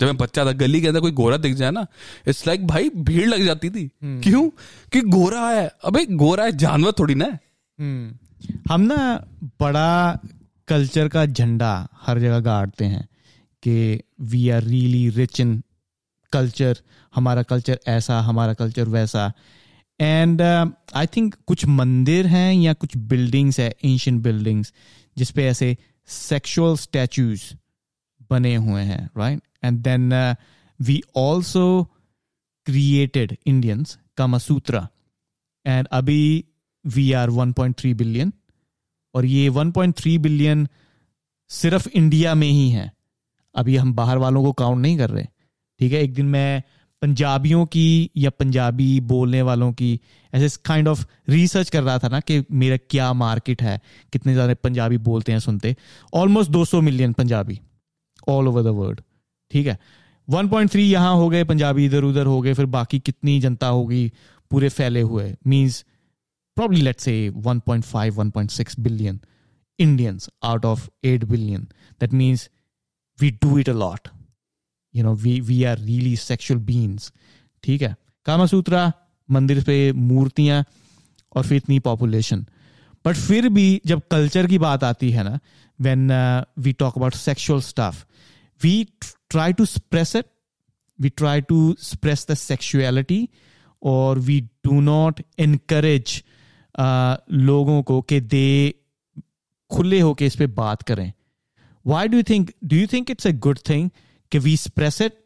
जब 0.00 0.06
मैं 0.06 0.16
बच्चा 0.16 0.44
था 0.46 0.52
गली 0.52 0.80
के 0.80 0.88
अंदर 0.88 1.00
कोई 1.00 1.12
गोरा 1.12 1.36
दिख 1.36 1.54
जाए 1.54 1.70
ना 1.70 1.86
इट्स 2.28 2.46
लाइक 2.46 2.66
भाई 2.66 2.90
भीड़ 2.96 3.26
लग 3.28 3.44
जाती 3.44 3.70
थी। 3.70 3.86
hmm. 3.86 4.22
क्यों? 4.22 4.48
कि 4.92 5.00
गोरा 5.00 5.48
है। 5.50 5.70
अबे 5.84 6.04
गोरा 6.06 6.44
है 6.44 6.56
जानवर 6.56 6.92
थोड़ी 6.98 7.14
ना 7.14 7.26
hmm. 7.26 8.70
हम 8.72 8.80
ना 8.80 8.96
बड़ा 9.60 10.18
कल्चर 10.70 11.08
का 11.08 11.26
झंडा 11.26 11.88
हर 11.94 12.18
जगह 12.18 12.40
गाड़ते 12.40 12.84
हैं 12.84 13.08
कि 13.62 14.00
we 14.20 14.50
are 14.50 14.62
really 14.62 15.08
rich 15.08 15.40
in 15.40 15.62
culture 16.32 16.78
हमारा 17.14 17.42
कल्चर 17.42 17.80
ऐसा, 17.86 18.20
हमारा 18.20 18.54
कल्चर 18.54 18.88
वैसा। 18.88 19.32
एंड 20.00 20.42
आई 20.94 21.06
थिंक 21.06 21.34
कुछ 21.46 21.66
मंदिर 21.66 22.26
हैं 22.26 22.54
या 22.54 22.72
कुछ 22.72 22.96
बिल्डिंग्स 22.96 23.60
है 23.60 23.74
एंशियंट 23.84 24.22
बिल्डिंग्स 24.22 24.72
जिसपे 25.18 25.44
ऐसे 25.44 25.76
सेक्सुअल 26.06 26.76
स्टैचूज 26.76 27.56
बने 28.30 28.54
हुए 28.54 28.82
हैं 28.82 29.10
right 29.18 29.42
and 29.64 29.78
then 29.78 30.34
we 30.80 31.02
also 31.16 31.84
created 32.66 33.36
Indians 33.46 33.98
Sutra. 34.20 34.82
And 35.66 35.86
अभी 35.92 36.44
वी 36.86 37.12
आर 37.12 37.30
1.3 37.30 37.94
बिलियन 37.94 38.32
और 39.14 39.26
ये 39.26 39.48
1.3 39.50 40.18
बिलियन 40.18 40.66
सिर्फ़ 41.50 41.88
इंडिया 41.88 42.34
में 42.34 42.48
ही 42.48 42.68
है। 42.70 42.90
अभी 43.54 43.76
हम 43.76 43.92
बाहर 43.94 44.18
वालों 44.18 44.42
को 44.42 44.52
काउंट 44.54 44.82
नहीं 44.82 44.98
कर 44.98 45.10
रहे। 45.10 45.24
ठीक 45.80 45.92
है, 45.92 46.02
एक 46.02 46.14
दिन 46.14 46.26
मैं 46.26 46.62
पंजाबियों 47.02 47.64
की 47.66 48.10
या 48.16 48.30
पंजाबी 48.30 49.00
बोलने 49.02 49.40
वालों 49.42 49.72
की 49.72 50.00
ऐसे 50.32 50.48
काइंड 50.64 50.88
ऑफ़ 50.88 51.04
रिसर्च 51.28 51.70
कर 51.70 51.82
रहा 51.82 51.98
था 51.98 52.08
ना 52.08 52.20
कि 52.20 52.42
मेरा 52.52 52.76
क्या 52.90 53.12
मार्केट 53.14 53.62
है, 53.62 53.80
कितने 54.12 54.32
ज़्यादा 54.32 54.54
पंजाबी 54.54 54.98
बोलते 55.00 55.32
हैं, 55.32 55.38
सुनते। 55.40 55.74
Almost 56.12 56.50
200 56.50 56.80
million 56.80 57.12
Punjabi 57.12 57.60
all 58.28 58.48
over 58.48 58.62
the 58.62 58.74
world 58.74 59.00
ठीक 59.50 59.66
है 59.66 59.78
1.3 60.28 60.80
यहाँ 60.80 61.14
हो 61.16 61.28
गए, 61.28 61.44
पंजाबी 61.44 61.84
इधर 61.84 62.04
उधर 62.04 62.26
हो 62.26 62.40
गए, 62.40 62.54
फिर 62.54 62.66
बाकी 62.68 62.98
कितनी 62.98 63.40
जनता 63.40 63.66
होगी, 63.68 64.10
पूरे 64.50 64.68
फैले 64.68 65.00
हुए। 65.00 65.34
मीन्स 65.46 65.84
प्रॉब्ली 66.60 66.80
लेट 66.80 67.00
से 67.00 67.14
1.5 67.46 68.18
1.6 68.18 68.78
billion 68.80 69.20
Indians 69.78 70.28
out 70.42 70.64
of 70.64 70.88
8 71.06 71.24
billion 71.24 71.62
that 72.00 72.12
means 72.12 72.48
we 73.20 73.30
do 73.44 73.58
it 73.58 73.68
a 73.68 73.72
lot 73.72 74.08
you 74.94 75.04
know 75.04 75.14
we 75.24 75.40
we 75.40 75.62
are 75.64 75.78
really 75.78 76.16
sexual 76.16 76.60
beings 76.60 77.12
ठीक 77.62 77.82
है? 77.82 77.94
कामासूत्रा 78.26 78.92
मंदिर 79.28 79.62
पे 79.64 79.92
मूर्तियाँ 79.92 80.64
और 81.36 81.46
फिर 81.46 81.56
इतनी 81.56 81.78
पॉपुलेशन 81.78 82.46
बट 83.04 83.16
फिर 83.16 83.48
भी 83.48 83.80
जब 83.86 84.02
कल्चर 84.10 84.46
की 84.46 84.58
बात 84.58 84.84
आती 84.84 85.10
है 85.10 85.22
ना 85.24 85.38
when 85.80 86.10
we 86.58 86.72
talk 86.72 86.96
about 86.96 87.14
sexual 87.14 87.60
stuff 87.70 88.04
we 88.62 88.86
try 89.30 89.52
to 89.52 89.64
suppress 89.64 90.14
it. 90.14 90.26
We 90.98 91.10
try 91.10 91.40
to 91.40 91.76
suppress 91.78 92.24
the 92.24 92.36
sexuality, 92.36 93.30
or 93.82 94.14
we 94.14 94.48
do 94.62 94.82
not 94.82 95.20
encourage 95.38 96.24
uh, 96.78 97.16
लोगों 97.30 97.82
को 97.82 98.00
कि 98.00 98.20
दे 98.20 98.74
खुले 99.70 100.00
होके 100.00 100.26
इस 100.26 100.36
पे 100.36 100.46
बात 100.46 100.82
करें 100.82 101.12
why 101.84 102.06
do 102.06 102.16
you 102.16 102.22
think 102.22 102.52
do 102.66 102.76
you 102.76 102.86
think 102.86 103.10
it's 103.10 103.26
a 103.26 103.32
good 103.32 103.62
thing 103.68 103.90
कि 104.32 104.40
we 104.40 104.56
suppress 104.56 105.00
it 105.00 105.18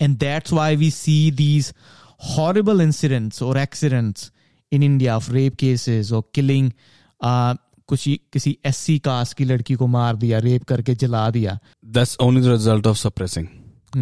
and 0.00 0.18
that's 0.18 0.52
why 0.52 0.76
we 0.76 0.90
see 0.90 1.30
these 1.30 1.72
horrible 2.18 2.80
incidents 2.80 3.42
or 3.42 3.56
accidents 3.58 4.30
in 4.72 4.82
India 4.82 5.16
of 5.16 5.30
rape 5.32 5.56
cases 5.56 6.12
or 6.12 6.22
killing 6.38 6.72
uh, 7.20 7.56
कुछ 7.88 8.08
किसी 8.32 8.58
S 8.66 8.76
C 8.76 8.98
cast 8.98 9.36
की 9.36 9.44
लड़की 9.44 9.74
को 9.74 9.86
मार 9.86 10.16
दिया 10.16 10.38
rape 10.38 10.64
करके 10.64 10.94
जला 10.94 11.30
दिया 11.30 11.58
that's 11.84 12.16
only 12.20 12.48
result 12.48 12.86
of 12.86 12.96
suppressing 12.96 13.48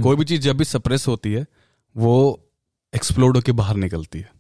कोई 0.03 0.17
भी 0.17 0.25
चीज़ 0.25 0.41
जब 0.43 0.57
भी 0.57 0.65
सप्रेस 0.65 1.07
होती 1.09 1.33
है 1.33 1.47
वो 1.97 2.15
एक्सप्लोड 2.95 3.37
होकर 3.37 3.53
बाहर 3.53 3.77
निकलती 3.77 4.19
है 4.19 4.31
hmm. 4.31 4.40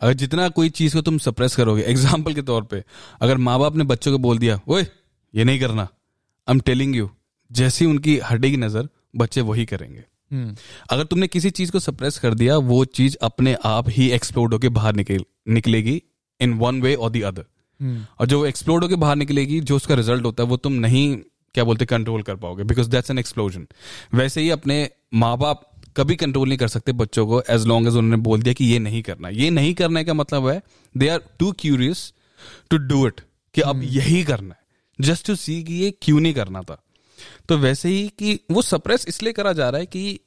अगर 0.00 0.12
जितना 0.12 0.48
कोई 0.48 0.68
चीज़ 0.68 0.94
को 0.94 1.02
तुम 1.02 1.18
सप्रेस 1.18 1.56
करोगे 1.56 1.82
एग्ज़ाम्पल 1.82 2.34
के 2.34 2.42
तौर 2.42 2.62
पे 2.62 2.84
अगर 3.20 3.36
माँ 3.36 3.58
बाप 3.58 3.76
ने 3.76 3.84
बच्चों 3.84 4.12
को 4.12 4.18
बोल 4.18 4.38
दिया 4.38 4.60
ओए 4.68 4.86
ये 5.34 5.44
नहीं 5.44 5.60
करना 5.60 5.82
आई 5.82 6.52
एम 6.54 6.60
टेलिंग 6.60 6.96
यू 6.96 7.10
जैसी 7.52 7.86
उनकी 7.86 8.18
हड्डी 8.18 8.50
की 8.50 8.56
नज़र 8.56 8.88
बच्चे 9.16 9.40
वही 9.40 9.64
करेंगे। 9.64 10.04
hmm. 10.32 10.60
अगर 10.90 11.04
तुमने 11.04 11.26
किसी 11.26 11.50
चीज़ 11.50 11.72
को 11.72 11.78
सप्रेस 11.78 12.18
कर 12.18 12.34
दिया 12.34 12.56
वो 12.56 12.84
चीज़ 12.84 13.16
अपने 13.22 13.56
आप 13.64 13.84
ही 13.88 14.10
एक्सप्लोड 14.10 14.54
होकर 14.54 14.68
बाहर 14.68 14.94
निकल 14.94 15.24
निकलेगी 15.48 16.02
इन 16.40 16.52
वन 16.52 16.82
वे 16.82 16.94
और 16.94 17.10
दी 17.10 17.20
अदर 17.20 17.44
और 18.20 18.26
जो 18.26 18.46
एक्सप्लोड 18.46 18.82
होकर 18.82 18.96
बाहर 18.96 19.16
निकलेगी 19.16 19.60
जो 19.60 19.76
उसका 19.76 19.94
रिज़ल्ट 19.94 20.24
होता 20.24 20.42
है 20.42 20.48
वो 20.48 20.56
तुम 20.56 20.72
नहीं 20.72 21.16
क्या 21.54 21.64
बोलते 21.64 21.86
कंट्रोल 21.86 22.22
कर 22.22 22.36
पाओगे 22.36 22.64
बिकॉज़ 22.64 22.90
दैट्स 22.90 23.10
एन 23.10 23.18
एक्सप्लोजन 23.18 23.66
वैसे 24.14 24.40
ही 24.40 24.50
अपने 24.50 24.90
माँ 25.14 25.38
बाप 25.38 25.69
कभी 25.96 26.16
कंट्रोल 26.16 26.48
नहीं 26.48 26.58
कर 26.58 26.68
सकते 26.68 26.92
बच्चों 26.92 27.26
को 27.26 27.42
एज 27.50 27.66
लॉन्ग 27.66 27.88
एज 27.88 27.94
उन्होंने 27.94 28.22
बोल 28.22 28.42
दिया 28.42 28.54
कि 28.54 28.64
ये 28.64 28.78
नहीं 28.78 29.02
करना 29.02 29.28
ये 29.28 29.50
नहीं 29.50 29.74
करने 29.74 30.04
का 30.04 30.14
मतलब 30.14 30.48
है 30.48 30.60
they 30.94 31.08
are 31.08 31.20
too 31.38 31.52
curious 31.52 32.12
to 32.70 32.76
do 32.78 33.06
it 33.06 33.20
कि 33.54 33.60
अब 33.60 33.82
यही 33.82 34.22
करना 34.24 34.54
है। 34.54 35.06
जस्ट 35.06 35.26
टू 35.26 35.34
सी 35.36 35.62
कि 35.62 35.74
ये 35.74 35.90
क्यों 36.02 36.20
नहीं 36.20 36.34
करना 36.34 36.60
था। 36.62 36.82
तो 37.48 37.58
वैसे 37.58 37.88
ही 37.88 38.08
कि 38.18 38.38
वो 38.50 38.62
सप्रेस 38.62 39.04
इसलिए 39.08 39.32
करा 39.32 39.52
जा 39.52 39.68
रहा 39.70 39.80
है 39.80 39.86
कि 39.86 40.20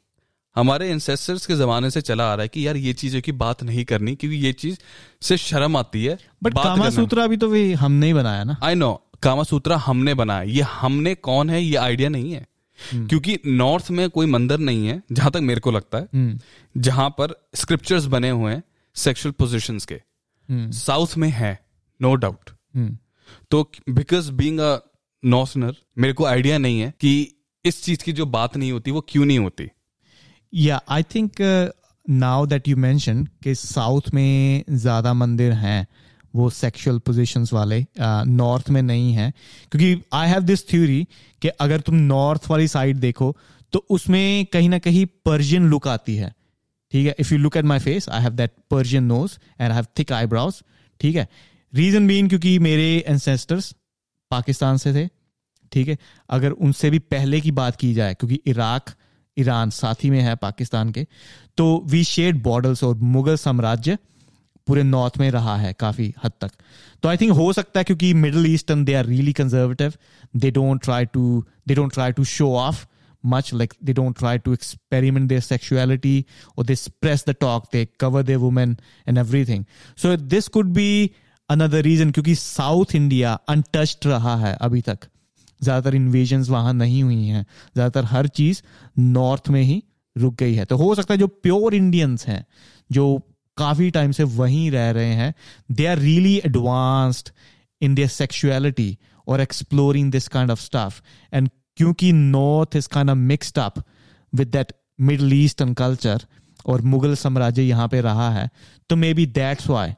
हमारे 0.55 0.89
इंसेस्टर्स 0.91 1.45
के 1.45 1.55
जमाने 1.55 1.89
से 1.91 2.01
चला 2.01 2.31
आ 2.31 2.33
रहा 2.35 2.41
है 2.41 2.47
कि 2.47 2.67
यार 2.67 2.77
ये 2.77 2.93
चीज़ों 2.93 3.21
की 3.21 3.31
बात 3.31 3.63
नहीं 3.63 3.85
करनी 3.85 4.15
क्योंकि 4.15 4.37
ये 4.37 4.53
चीज़ 4.53 4.77
से 5.21 5.37
शर्म 5.37 5.77
आती 5.77 6.03
है 6.05 6.17
बट 6.43 6.53
कामा। 6.53 6.89
सूत्रा 6.89 7.27
भी 7.27 7.37
तो 7.37 7.47
भी 7.47 7.73
हमने 7.73 8.07
ही 8.07 8.13
बनाया 8.13 8.43
ना। 8.43 8.57
आई 8.63 8.75
नो 8.75 8.93
कामा 9.23 9.43
सूत्रा 9.43 9.77
हमने 9.77 10.13
बनाया। 10.13 10.41
ये 10.41 10.61
हमने 10.61 11.15
कौन 11.15 11.49
है? 11.49 11.63
ये 11.63 11.75
आइडिया 11.75 12.09
नहीं 12.09 12.33
है। 12.33 12.45
क्योंकि 12.91 13.37
नॉर्थ 13.45 13.89
में 13.91 14.09
कोई 14.09 14.25
मंदिर 14.25 14.59
नहीं 14.59 14.87
है 14.87 15.01
जहाँ 15.11 15.31
तक 15.31 15.39
मेरे 15.41 15.59
को 15.59 15.71
लगता 15.71 15.97
है 15.97 16.39
जहाँ 16.75 17.09
पर 17.09 17.35
स्क्रिप्चर्स 17.55 18.05
बने 18.05 18.29
हुए 18.29 18.53
हैं 18.53 18.63
सेक्सुअल 18.95 19.33
पोजिशंस 19.33 19.85
के। 19.85 19.99
साउथ 20.73 21.17
में 21.17 21.29
है 21.29 21.59
नो 21.99 22.15
डाउट 22.15 22.49
तो 23.51 23.69
बिकॉज़ 23.89 24.31
बीइंग 24.31 24.59
अ 24.59 24.77
नॉर्थनर 25.23 25.75
मेरे 25.97 26.13
को 26.13 26.25
आइडिया 26.25 26.57
नहीं 26.57 26.79
है 26.79 26.93
कि 26.99 27.11
इस 27.65 27.83
चीज़ 27.83 28.03
की 28.03 28.13
जो 28.13 28.25
बात 28.27 28.57
नहीं 28.57 28.71
होती 28.71 28.91
वो 28.91 29.01
क्यों 29.09 29.25
नहीं 29.25 29.39
होती। 29.39 29.69
या 30.53 30.81
I 30.89 31.03
think 31.15 31.41
now 32.05 32.45
that 32.45 32.67
you 32.67 32.77
mention 32.77 33.23
कि 33.43 33.55
साउथ 33.55 34.09
में 34.13 34.63
ज़्यादा 34.69 35.13
मंदिर 35.13 35.51
हैं 35.53 35.85
वो 36.33 36.49
सेक्सुअल 36.49 36.99
पोजीशंस 36.99 37.53
वाले 37.53 37.85
नॉर्थ 37.99 38.69
में 38.69 38.81
नहीं 38.81 39.13
है। 39.13 39.31
क्योंकि 39.71 40.01
आई 40.13 40.29
हैव 40.29 40.41
दिस 40.41 40.67
थ्योरी 40.69 41.03
कि 41.41 41.47
अगर 41.47 41.79
तुम 41.81 41.95
नॉर्थ 41.95 42.49
वाली 42.49 42.67
साइड 42.67 42.97
देखो 42.97 43.35
तो 43.73 43.85
उसमें 43.89 44.45
कहीं 44.45 44.69
ना 44.69 44.79
कहीं 44.79 45.05
पर्शियन 45.25 45.67
लुक 45.69 45.87
आती 45.87 46.15
है। 46.15 46.33
ठीक 46.93 47.07
है? 47.07 47.15
If 47.19 47.33
you 47.33 47.39
look 47.39 47.57
at 47.57 47.65
my 47.65 47.79
face 47.79 48.09
I 48.09 48.21
have 48.21 48.31
that 48.33 48.51
Persian 48.71 49.03
nose 49.03 49.37
and 49.59 49.69
I 49.69 49.75
have 49.75 49.85
thick 49.99 50.11
eyebrows 50.13 50.61
ठीक 51.01 51.15
है? 51.15 51.27
रीजन 51.73 52.07
बीन 52.07 52.27
क्योंकि 52.27 52.57
मेरे 52.59 53.03
एंसेस्टर्स 53.07 53.73
पाकिस्तान 54.31 54.77
से 54.77 54.93
थे। 54.93 55.07
ठीक 55.71 55.87
है? 55.87 55.97
अगर 56.29 56.51
उनसे 56.51 56.89
भी 56.89 56.99
पहले 56.99 57.41
की 57.41 57.51
बात 57.53 57.75
की 57.75 57.93
जाए, 57.93 58.13
क्योंकि 58.13 58.39
इराक, 58.45 58.89
ईरान 59.37 59.69
साथ 59.71 60.03
ही 60.03 60.09
में 60.09 60.19
है 60.21 60.35
पाकिस्तान 60.35 60.89
के 60.91 61.05
तो 61.57 61.65
वी 61.87 62.03
शेड 62.03 62.41
बॉर्डर्स 62.43 62.83
और 62.83 62.95
मुगल 62.95 63.35
साम्राज्य। 63.37 63.97
पूरे 64.67 64.83
नॉर्थ 64.83 65.17
में 65.19 65.29
रहा 65.31 65.55
है 65.57 65.73
काफ़ी 65.79 66.13
हद 66.23 66.31
तक। 66.41 66.51
तो 67.03 67.09
आई 67.09 67.17
थिंक 67.17 67.31
हो 67.31 67.51
सकता 67.53 67.79
है 67.79 67.83
क्योंकि 67.83 68.13
middle 68.13 68.45
eastern 68.53 68.83
they 68.85 68.93
are 68.93 69.05
really 69.05 69.33
conservative 69.33 69.93
they 70.35 70.51
don't 70.51 70.83
try 70.83 71.05
to 71.05 71.43
they 71.67 71.75
don't 71.75 71.93
try 71.93 72.11
to 72.11 72.23
show 72.23 72.53
off 72.55 72.85
much, 73.23 73.49
like 73.53 73.73
they 73.81 73.93
don't 73.93 74.17
try 74.17 74.31
to 74.37 74.53
experiment 74.53 75.29
their 75.29 75.41
sexuality 75.43 76.25
or 76.57 76.63
they 76.63 76.75
suppress 76.75 77.21
the 77.23 77.33
talk, 77.33 77.69
they 77.71 77.83
cover 77.97 78.21
their 78.21 78.39
women 78.39 78.73
and 79.07 79.17
everything. 79.17 79.61
So 79.95 80.11
this 80.33 80.49
could 80.49 80.73
be 80.73 80.87
another 81.49 81.81
reason 81.81 82.11
क्योंकि 82.13 82.35
south 82.35 82.95
India 82.95 83.33
untouched 83.49 84.07
रहा 84.07 84.35
है 84.37 84.53
अभी 84.61 84.81
तक। 84.81 85.07
ज़्यादातर 85.61 85.95
invasion 85.95 86.43
वहाँ 86.49 86.73
नहीं 86.73 87.03
हुई 87.03 87.27
हैं। 87.27 87.45
ज़्यादातर 87.75 88.05
हर 88.05 88.27
चीज़ 88.27 88.61
नॉर्थ 88.99 89.49
में 89.49 89.61
ही 89.61 89.81
रुक 90.15 90.35
गई 90.35 90.53
है। 90.53 90.65
तो 90.65 90.77
हो 90.77 90.93
सकता 90.95 91.13
है 91.13 91.17
जो 91.19 91.27
प्योर 91.27 91.75
इंडियंस 91.75 92.27
हैं, 92.27 92.45
जो 92.91 93.21
काफ़ी 93.57 93.89
टाइम 93.91 94.11
से 94.11 94.23
वहीं 94.23 94.71
रह 94.71 94.91
रहे 94.91 95.13
हैं। 95.13 95.33
They 95.71 95.85
are 95.85 95.97
really 95.99 96.35
advanced 96.45 97.29
in 97.81 97.95
their 97.95 98.07
sexuality 98.07 98.97
और 99.27 99.41
exploring 99.41 100.11
this 100.11 100.27
kind 100.27 100.51
of 100.51 100.61
stuff 100.61 101.01
and 101.33 101.49
क्योंकि 101.77 102.11
north 102.13 102.75
is 102.75 102.87
kind 102.87 103.09
of 103.09 103.17
mixed 103.17 103.59
up 103.59 103.83
with 104.35 104.47
that 104.47 104.73
middle 105.01 105.33
eastern 105.33 105.73
culture 105.73 106.25
और 106.65 106.81
मुगल 106.81 107.15
साम्राज्य 107.15 107.61
यहाँ 107.61 107.87
पे 107.87 108.01
रहा 108.01 108.29
है 108.31 108.49
तो 108.89 108.95
maybe 109.13 109.25
that's 109.25 109.67
why 109.69 109.93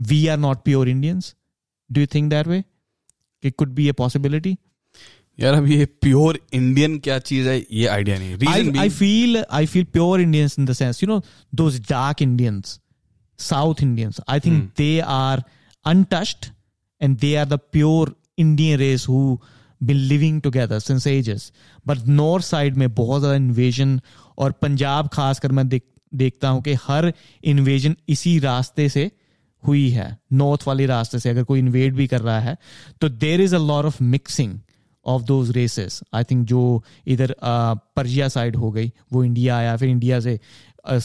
we 0.00 0.26
are 0.26 0.38
not 0.38 0.62
pure 0.64 0.88
Indians 0.88 1.34
do 1.92 2.00
you 2.00 2.06
think 2.06 2.30
that 2.30 2.46
way 2.46 2.64
it 3.44 3.54
could 3.56 3.68
be 3.68 3.88
a 3.88 3.92
possibility 3.92 4.56
यार 5.40 5.54
अब 5.54 5.66
ये 5.66 5.84
प्योर 5.86 6.38
इंडियन 6.52 6.98
क्या 6.98 7.18
चीज़ 7.18 7.48
है? 7.48 7.66
ये 7.72 7.86
आइडिया 7.86 8.18
नहीं 8.18 8.36
I 8.84 8.88
feel 8.88 9.42
I 9.52 9.66
feel 9.72 9.86
pure 9.96 10.20
Indians 10.20 10.58
in 10.58 10.68
the 10.70 10.74
sense, 10.74 11.02
you 11.02 11.08
know, 11.10 11.22
those 11.60 11.78
dark 11.80 12.22
Indians, 12.28 12.78
South 13.38 13.82
Indians. 13.82 14.20
I 14.26 14.38
think 14.38 14.74
they 14.76 15.00
are 15.00 15.38
untouched 15.84 16.52
and 17.00 17.18
they 17.18 17.36
are 17.36 17.44
the 17.46 17.58
pure 17.58 18.08
Indian 18.36 18.80
race 18.80 19.04
who 19.04 19.40
been 19.80 20.08
living 20.08 20.40
together 20.40 20.80
since 20.80 21.06
ages. 21.06 21.52
But 21.84 22.06
north 22.06 22.44
side 22.44 22.76
में 22.76 22.88
बहुत 22.94 23.20
ज़्यादा 23.20 23.36
invasion 23.36 24.00
और 24.38 24.52
पंजाब 24.62 25.08
खासकर 25.12 25.52
मैं 25.52 25.68
देख 25.68 25.82
देखता 26.12 26.48
हूँ 26.48 26.62
कि 26.62 26.74
हर 26.86 27.12
इन्वेजन 27.44 27.96
इसी 28.08 28.38
रास्ते 28.38 28.88
से 28.88 29.10
हुई 29.62 29.88
है 29.90 30.16
नॉर्थ 30.32 30.66
वाले 30.66 30.86
रास्ते 30.86 31.18
से 31.18 31.30
अगर 31.30 31.42
कोई 31.44 31.58
इन्वेड 31.58 31.94
भी 31.94 32.06
कर 32.06 32.20
रहा 32.20 32.38
है 32.40 32.56
तो 33.00 33.08
there 33.08 33.40
is 33.40 33.54
a 33.54 33.58
lot 33.58 33.86
of 33.86 34.02
mixing 34.02 34.58
of 35.06 35.22
those 35.22 35.50
races 35.56 36.00
I 36.14 36.24
think 36.30 36.46
जो 36.46 36.82
इधर 37.06 37.34
पर्जिया 37.42 38.28
साइड 38.28 38.56
हो 38.56 38.70
गई 38.70 38.92
वो 39.12 39.24
इंडिया 39.24 39.56
आया 39.56 39.76
फिर 39.76 39.88
इंडिया 39.88 40.20
से 40.20 40.38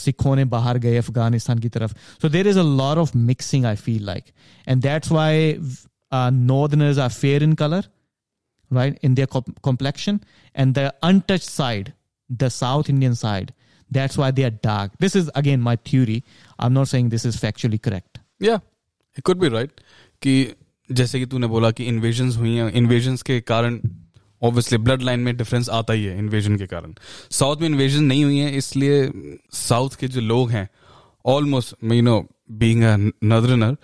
सिखों 0.03 0.35
ने 0.35 0.45
बाहर 0.53 0.77
गए 0.85 0.97
अफगानिस्तान 0.97 1.59
की 1.59 1.69
तरफ 1.69 1.97
so 2.21 2.29
there 2.29 2.47
is 2.47 2.57
a 2.57 2.63
lot 2.77 2.97
of 2.97 3.15
mixing 3.15 3.65
I 3.65 3.75
feel 3.75 4.05
like 4.05 4.31
and 4.67 4.81
that's 4.83 5.11
why 5.11 5.55
northerners 6.13 6.97
are 6.99 7.09
fair 7.09 7.43
in 7.43 7.53
colour 7.63 7.83
right 8.71 8.95
in 9.07 9.13
their 9.17 9.27
com- 9.33 9.53
complexion 9.65 10.17
and 10.55 10.77
the 10.77 10.81
untouched 11.09 11.49
side 11.49 11.91
the 12.29 12.47
south 12.53 12.89
indian 12.93 13.13
side 13.19 13.53
that's 13.91 14.17
why 14.21 14.27
they 14.39 14.45
are 14.47 14.55
dark 14.65 14.97
this 15.03 15.15
is 15.19 15.29
again 15.41 15.61
my 15.67 15.75
theory 15.89 16.17
i'm 16.65 16.73
not 16.77 16.89
saying 16.93 17.11
this 17.13 17.25
is 17.29 17.37
factually 17.43 17.79
correct 17.87 18.19
या 18.43 18.55
it 19.17 19.23
could 19.25 19.39
B 19.39 19.49
right 19.49 19.79
कि 20.21 20.33
जैसे 20.89 21.19
कि 21.19 21.25
तूने 21.25 21.47
बोला 21.47 21.71
कि 21.77 21.85
invasion 21.93 22.31
हुई 22.39 22.55
हैं 22.55 22.69
invasion 22.81 23.15
के 23.25 23.39
कारण 23.53 23.79
ऑब्वियसली 24.42 24.78
ब्लड 24.78 25.02
लाइन 25.02 25.20
में 25.20 25.36
डिफरेंस 25.36 25.68
आता 25.70 25.92
ही 25.92 26.04
है 26.04 26.18
इन्वेजन 26.18 26.56
के 26.56 26.66
कारण। 26.66 26.94
साउथ 27.30 27.56
में 27.56 27.66
इन्वेजन 27.68 28.04
नहीं 28.04 28.24
हुई 28.24 28.38
है 28.38 28.56
इसलिए 28.56 29.10
साउथ 29.52 29.96
के 30.00 30.08
जो 30.08 30.20
लोग 30.20 30.50
हैं 30.50 30.68
almost 31.24 31.74
you 31.84 32.02
know 32.02 32.20
being 32.52 32.82
a 32.82 32.96
northerner 33.24 33.76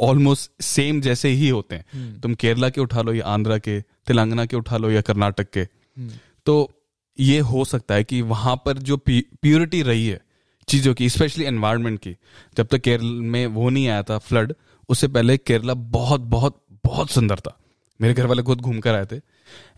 almost 0.00 0.62
same 0.62 1.00
जैसे 1.00 1.28
ही 1.28 1.48
होते 1.48 1.76
हैं। 1.76 1.84
hmm. 1.84 2.22
तुम 2.22 2.34
केरला 2.34 2.68
के 2.68 2.80
उठा 2.80 3.02
लो 3.02 3.12
या 3.12 3.24
आंध्रा 3.24 3.58
के 3.58 3.80
तेलंगाना 4.06 4.46
के 4.46 4.56
उठा 4.56 4.76
लो 4.76 4.90
या 4.90 5.00
कर्नाटक 5.00 5.50
के। 5.50 5.64
hmm. 5.64 6.10
तो 6.46 6.72
ये 7.18 7.38
हो 7.38 7.64
सकता 7.64 7.94
है 7.94 8.04
कि 8.04 8.20
वहाँ 8.22 8.56
पर 8.56 8.78
जो 8.78 8.96
प्योरिटी 8.96 9.82
रही 9.82 10.06
है 10.06 10.20
चीज़ों 10.68 10.94
की 10.94 11.08
स्पेशली 11.08 11.44
एनवायरनमेंट 11.44 11.98
की 12.00 12.16
जब 12.56 12.66
तक 12.66 12.80
केरल 12.80 13.04
में 13.04 13.46
वो 13.46 13.68
नहीं 13.70 13.88
आया 13.88 14.02
था 14.02 14.18
फ्लड 14.18 14.54
उससे 14.88 15.08
पहले 15.08 15.36
केरला 15.36 15.74
बहुत 15.74 16.20
बहुत 16.20 16.60
बहुत 16.84 17.10
सुंदर 17.10 17.40
था। 17.40 17.58
मेरे 18.00 18.14
घर 18.14 18.26
वाले 18.26 18.42
खुद 18.42 18.60
घूम 18.60 18.80
कर 18.80 18.94
आए 18.94 19.06
थे। 19.06 19.20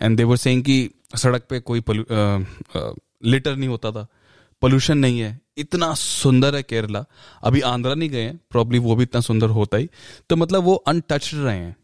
एंड 0.03 0.16
देवर 0.16 0.37
सेइंग 0.37 0.62
कि 0.62 0.91
सड़क 1.16 1.47
पे 1.51 1.61
कोई 1.61 1.83
लिटर 3.25 3.57
नहीं 3.57 3.68
होता 3.68 3.91
था। 3.91 4.07
पोल्यूशन 4.62 4.99
नहीं 4.99 5.20
है। 5.20 5.41
इतना 5.57 5.93
सुंदर 5.95 6.55
है 6.55 6.62
केरला। 6.62 7.05
अभी 7.43 7.61
आंध्रा 7.61 7.95
नहीं 7.95 8.11
गए 8.11 8.22
हैं। 8.22 8.41
प्रॉब्ली 8.51 8.79
वो 8.79 8.97
भी 8.97 9.03
इतना 9.03 9.20
सुंदर 9.20 9.49
होता 9.49 9.77
ही। 9.77 9.89
तो 10.31 10.37
मतलब 10.37 10.62
वो 10.62 10.75
अनटच्ड 10.75 11.35
रहे 11.35 11.57
हैं। 11.57 11.77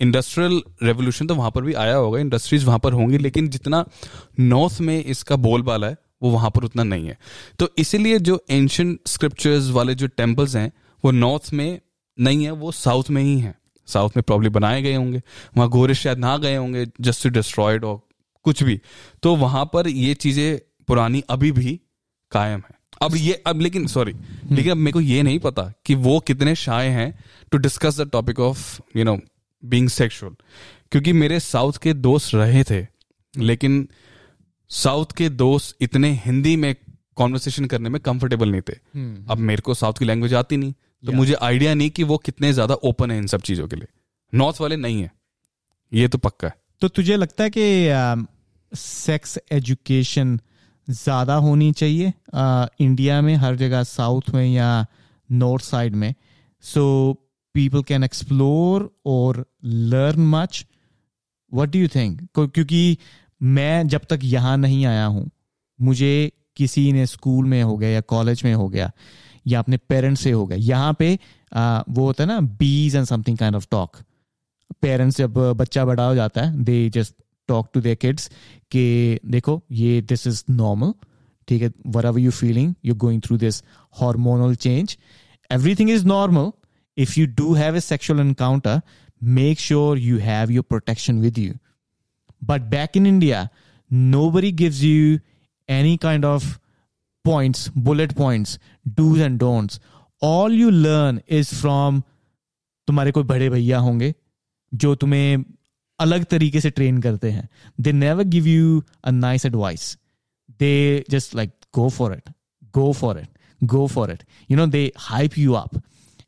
इंडस्ट्रियल 0.00 0.60
रेवोल्यूशन 0.82 1.26
तो 1.26 1.34
वहाँ 1.34 1.50
पर 1.50 1.62
भी 1.62 1.72
आया 1.72 1.94
होगा। 1.94 2.20
इंडस्ट्रीज़ 2.20 2.64
वहाँ 2.66 2.78
पर 2.78 2.92
होंगी, 2.92 3.18
लेकिन 3.18 3.48
जितना 3.48 3.84
नॉर्थ 4.40 4.80
में 4.80 5.04
इसका 5.04 5.36
बोलबाला 5.36 5.86
है, 5.86 5.96
वो 6.22 6.30
वहाँ 6.30 6.50
पर 6.50 6.64
उतना 6.64 6.82
नहीं 6.82 7.06
है। 7.06 7.18
तो 7.58 7.68
इसीलिए 7.78 8.18
जो 8.18 8.44
एंशंट 8.50 9.00
स्क्रिप्चर्स 9.06 9.70
वाले 9.70 9.94
जो 9.94 10.06
टेम्पल्स 10.06 10.56
हैं, 10.56 10.72
वो 11.04 11.10
नॉर्थ 11.10 11.52
में 11.52 11.80
नहीं 12.20 12.44
है, 12.44 12.50
वो 12.50 12.72
साउथ 12.72 13.10
में 13.10 13.22
ही 13.22 13.38
है। 13.38 13.54
साउथ 13.88 14.16
में 14.16 14.22
प्रॉब्लम 14.22 14.52
बनाए 14.52 14.82
गए 14.82 14.94
होंगे 14.94 15.22
वहाँ 15.56 15.68
गोरे 15.68 15.94
शायद 15.94 16.18
ना 16.18 16.36
गए 16.36 16.56
होंगे 16.56 16.86
जस्ट 17.00 17.22
टू 17.22 17.28
डिस्ट्रॉयड 17.30 17.84
और 17.84 18.00
कुछ 18.44 18.62
भी। 18.62 18.80
तो 19.22 19.34
वहाँ 19.36 19.64
पर 19.72 19.88
ये 19.88 20.14
चीज़ें 20.14 20.58
पुरानी 20.88 21.22
अभी 21.30 21.52
भी 21.52 21.80
कायम 22.32 22.60
है। 22.60 22.76
अब 23.02 23.16
ये 23.16 23.42
अब 23.46 23.60
लेकिन 23.60 23.86
सॉरी 23.86 24.12
लेकिन 24.50 24.70
अब 24.70 24.76
मेरे 24.76 24.92
को 24.92 25.00
ये 25.00 25.22
नहीं 25.22 25.38
पता 25.38 25.62
कि 25.86 25.94
वो 25.94 26.18
कितने 26.20 26.54
शाये 26.54 26.90
हैं 26.90 27.12
to 27.52 27.58
discuss 27.58 28.00
the 28.00 28.08
topic 28.10 28.40
of 28.40 28.80
you 28.96 29.04
know 29.04 29.18
being 29.62 29.88
sexual 29.88 30.34
क्योंकि 30.92 31.12
मेरे 31.12 31.40
साउथ 31.40 31.78
के 31.82 31.92
दोस्त 31.94 32.34
रहे 32.34 32.64
थे 32.64 32.86
लेकिन 33.34 33.88
साउथ 34.70 35.12
के 35.16 35.28
दोस्त 35.28 35.76
इतने 35.80 36.10
हिंदी 36.24 36.56
में 36.56 36.74
कॉन्वर्सेशन 37.16 37.64
करने 37.64 37.88
में 37.88 38.00
कंफर्टेबल 38.00 38.48
नहीं 38.48 38.60
थे। 38.60 38.74
अब 39.30 39.38
मेरे 39.38 39.62
को 39.62 39.74
साउथ 39.74 39.98
की 39.98 40.04
लैंग्वेज 40.04 40.34
आती 40.34 40.56
नहीं 40.56 40.74
तो 41.04 41.12
मुझे 41.12 41.34
आइडिया 41.34 41.74
नहीं 41.74 41.90
कि 41.90 42.02
वो 42.02 42.16
कितने 42.18 42.52
ज़्यादा 42.52 42.74
ओपन 42.74 43.10
है 43.10 43.18
इन 43.18 43.26
सब 43.26 43.40
चीज़ों 43.40 43.68
के 43.68 43.76
लिए। 43.76 43.86
नॉर्थ 44.32 44.60
वाले 44.60 44.76
नहीं 44.76 45.02
है। 45.02 45.10
ये 45.92 46.08
तो 46.08 46.18
पक्का 46.18 46.48
है। 46.48 46.54
तो 46.80 46.88
तुझे 46.88 47.16
लगता 47.16 47.44
है 47.44 47.50
कि 47.56 48.76
सेक्स 48.76 49.38
एजुकेशन 49.52 50.38
ज़्यादा 50.88 51.34
होनी 51.34 51.72
चाहिए 51.72 52.12
आ, 52.34 52.66
इंडिया 52.80 53.20
में 53.20 53.34
हर 53.34 53.56
जगह 53.56 53.82
साउथ 53.82 54.30
में 54.34 54.46
या 54.46 54.86
नॉर्थ 55.30 55.64
साइड 55.64 55.94
में? 55.94 56.14
सो 56.64 57.12
पीपल 57.54 57.82
कैन 57.82 58.04
एक्सप्लोर 58.04 58.90
और 59.06 59.44
learn 59.64 60.26
much 60.28 60.66
what 61.52 61.68
do 61.68 61.78
you 61.78 61.90
think? 61.92 62.26
क्योंकि 62.34 62.98
मैं 63.42 63.88
जब 63.88 64.04
तक 64.10 64.20
यहाँ 64.22 64.56
नहीं 64.56 64.86
आया 64.86 65.04
हूँ 65.06 65.30
मुझे 65.80 66.32
किसी 66.56 66.92
ने 66.92 67.06
स्कूल 67.06 67.44
में 67.44 67.62
हो 67.62 67.76
गया 67.76 67.88
या 67.90 68.00
कॉलेज 68.00 68.42
में 68.44 68.54
हो 68.54 68.68
गया 68.68 68.90
या 69.46 69.58
अपने 69.58 69.76
पेरेंट्स 69.88 70.22
से 70.22 70.30
हो 70.30 70.46
गया। 70.46 70.58
यहाँ 70.58 70.94
पे 70.98 71.18
आ, 71.54 71.82
वो 71.88 72.06
होता 72.06 72.24
है 72.24 72.28
ना 72.28 72.40
bees 72.40 72.96
and 72.96 73.04
something 73.06 73.38
kind 73.38 73.56
of 73.56 73.66
talk 73.70 73.96
parents 74.82 75.16
जब 75.18 75.38
बच्चा 75.56 75.84
बड़ा 75.84 76.06
हो 76.06 76.14
जाता 76.14 76.42
है 76.42 76.62
they 76.64 76.88
just 76.94 77.14
talk 77.48 77.70
to 77.74 77.80
their 77.80 77.96
kids 78.00 78.30
कि 78.70 79.18
देखो 79.26 79.60
ये 79.72 80.00
दिस 80.02 80.26
इज़ 80.26 80.42
नॉर्मल 80.50 80.92
ठीक 81.48 81.62
है 81.62 81.72
where 81.86 82.06
are 82.06 82.18
you 82.18 82.30
feeling 82.30 82.74
you 82.84 82.94
going 83.06 83.22
through 83.22 83.36
this 83.38 83.62
hormonal 84.00 84.54
change 84.66 84.96
everything 85.50 85.90
is 85.90 86.06
normal 86.06 86.50
if 86.96 87.12
you 87.18 87.26
do 87.38 87.54
have 87.54 87.76
a 87.78 87.80
sexual 87.80 88.20
encounter, 88.22 88.72
make 89.36 89.62
sure 89.62 89.96
you 89.96 90.18
have 90.18 90.50
your 90.56 90.62
protection 90.62 91.20
with 91.20 91.38
you. 91.44 91.54
But 92.42 92.68
back 92.74 92.98
in 93.00 93.06
India, 93.06 93.50
nobody 93.90 94.52
gives 94.52 94.82
you 94.84 95.20
any 95.68 95.96
kind 96.04 96.24
of 96.24 96.46
points, 97.24 97.68
bullet 97.70 98.14
points, 98.16 98.58
do's 98.96 99.20
and 99.20 99.38
don'ts. 99.38 99.80
All 100.22 100.52
you 100.52 100.70
learn 100.70 101.20
is 101.38 101.52
from 101.60 102.02
तुम्हारे 102.88 103.12
कोई 103.12 103.22
बड़े 103.22 103.48
भैया 103.50 103.78
होंगे 103.78 104.14
जो 104.72 104.94
तुम्हें 104.94 105.44
अलग 105.98 106.24
तरीके 106.24 106.60
से 106.60 106.70
ट्रेन 106.70 107.00
करते 107.02 107.30
हैं. 107.30 107.48
They 107.80 107.92
never 107.92 108.24
give 108.24 108.46
you 108.46 108.82
a 109.04 109.10
nice 109.10 109.46
advice 109.46 109.96
they 110.60 111.04
just 111.10 111.34
like 111.34 111.50
go 111.74 111.88
for 111.88 112.12
it 112.12 112.30
go 112.74 112.92
for 112.92 113.18
it 113.18 113.28
go 113.64 113.86
for 113.86 114.10
it 114.10 114.22
you 114.50 114.56
know 114.56 114.66
they 114.66 114.90
hype 114.98 115.38
you 115.38 115.52
up 115.52 115.80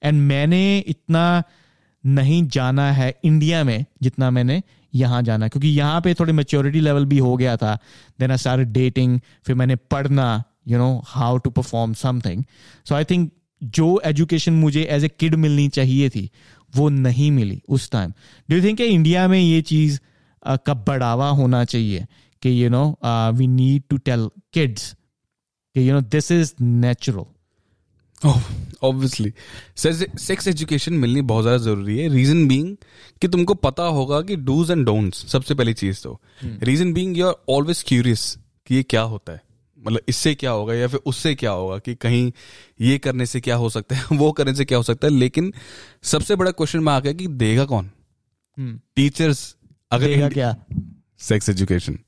and 0.03 0.20
मैंने 0.22 0.78
इतना 0.78 1.42
नहीं 2.05 2.42
जाना 2.49 2.90
है 2.92 3.14
इंडिया 3.24 3.62
में 3.64 3.84
जितना 4.03 4.30
मैंने 4.30 4.62
यहाँ 4.94 5.22
जाना 5.22 5.49
क्योंकि 5.49 5.68
यहाँ 5.68 6.01
पे 6.01 6.14
थोड़ी 6.14 6.32
मेच्योरिटी 6.32 6.80
लेवल 6.80 7.05
भी 7.07 7.18
हो 7.18 7.36
गया 7.36 7.57
था. 7.57 7.78
देन 8.20 8.30
आई 8.30 8.36
सारे 8.38 8.64
डेटिंग 8.64 9.20
फिर 9.44 9.55
मैंने 9.55 9.76
पढ़ना 9.76 10.44
you 10.69 10.79
know 10.79 10.91
how 11.07 11.39
to 11.39 11.51
perform 11.51 11.93
something 11.95 12.45
so 12.89 12.95
I 12.95 13.05
think 13.05 13.31
जो 13.62 14.01
एजुकेशन 14.05 14.53
मुझे 14.53 14.83
एज 14.83 15.05
ए 15.05 15.09
किड 15.21 15.35
मिलनी 15.35 15.69
चाहिए 15.69 16.09
थी 16.11 16.31
वो 16.77 16.89
नहीं 16.89 17.31
मिली 17.31 17.61
उस 17.69 17.91
time 17.91 18.12
do 18.49 18.57
you 18.57 18.62
think 18.62 18.81
India 18.81 19.29
में 19.29 19.39
ये 19.41 19.62
चीज़ 19.62 19.99
uh, 19.99 20.59
का 20.67 20.75
बढ़ावा 20.75 21.29
होना 21.39 21.64
चाहिए 21.64 22.07
कि 22.43 22.64
you 22.64 22.69
know 22.71 22.85
we 23.37 23.47
need 23.47 23.83
to 23.91 23.97
tell 23.97 24.29
kids 24.55 24.93
कि 25.77 25.89
you 25.89 25.95
know 25.95 26.01
this 26.01 26.31
is 26.33 26.53
natural 26.62 27.25
obviously 28.83 29.33
sex 29.77 30.49
education 30.49 30.95
मिलनी 30.95 31.23
बहुत 31.23 31.43
ज़्यादा 31.45 31.59
ज़रूरी 31.64 31.99
है. 31.99 32.09
रीजन 32.09 32.47
बीइंग 32.49 32.77
कि 33.23 33.29
तुमको 33.29 33.55
पता 33.55 33.83
होगा 33.97 34.21
कि 34.21 34.37
डूज 34.37 34.71
एंड 34.71 34.85
डोंट्स 34.87 35.27
सबसे 35.33 35.55
पहली 35.55 35.75
चीज़ 35.75 36.03
तो. 36.03 36.21
Reason 36.62 36.93
being 36.93 37.19
you 37.19 37.27
are 37.27 37.35
always 37.55 37.83
curious 37.89 38.37
कि 38.67 38.75
ये 38.75 38.83
क्या 38.83 39.03
होता 39.03 39.33
है. 39.33 39.41
मतलब 39.87 40.01
इससे 40.09 40.34
क्या 40.34 40.51
होगा 40.51 40.74
या 40.74 40.89
फिर 40.89 41.01
उससे 41.07 41.34
क्या 41.34 41.51
होगा 41.51 41.78
कि 41.78 41.95
कहीं 41.95 42.32
ये 42.80 42.99
करने 42.99 43.26
से 43.26 43.41
क्या 43.41 43.57
हो 43.57 43.70
सकता 43.70 43.97
है 43.97 44.05
वो 44.12 44.32
करने 44.32 44.55
से 44.55 44.64
क्या 44.64 44.78
हो 44.78 44.84
सकता 44.84 45.07
है 45.07 45.12
लेकिन 45.12 45.53
सबसे 46.03 46.37
बड़ा 46.37 46.51
क्वेश्चन 46.51 46.78
में 46.78 46.93
आ 46.93 47.01
गया 47.01 47.12
कि 47.12 47.26
देगा 47.26 47.64
कौन? 47.64 47.91
Teachers 48.97 49.57
hmm. 49.62 49.74
अगर 49.91 50.07
देगा 50.07 50.28
क्या? 50.28 50.57
Sex 51.18 51.49
education 51.49 51.99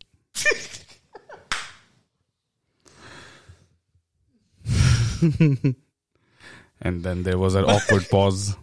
and 6.83 7.03
then 7.03 7.23
there 7.23 7.37
was 7.37 7.57
an 7.57 7.65
awkward 7.65 8.05
pause 8.13 8.55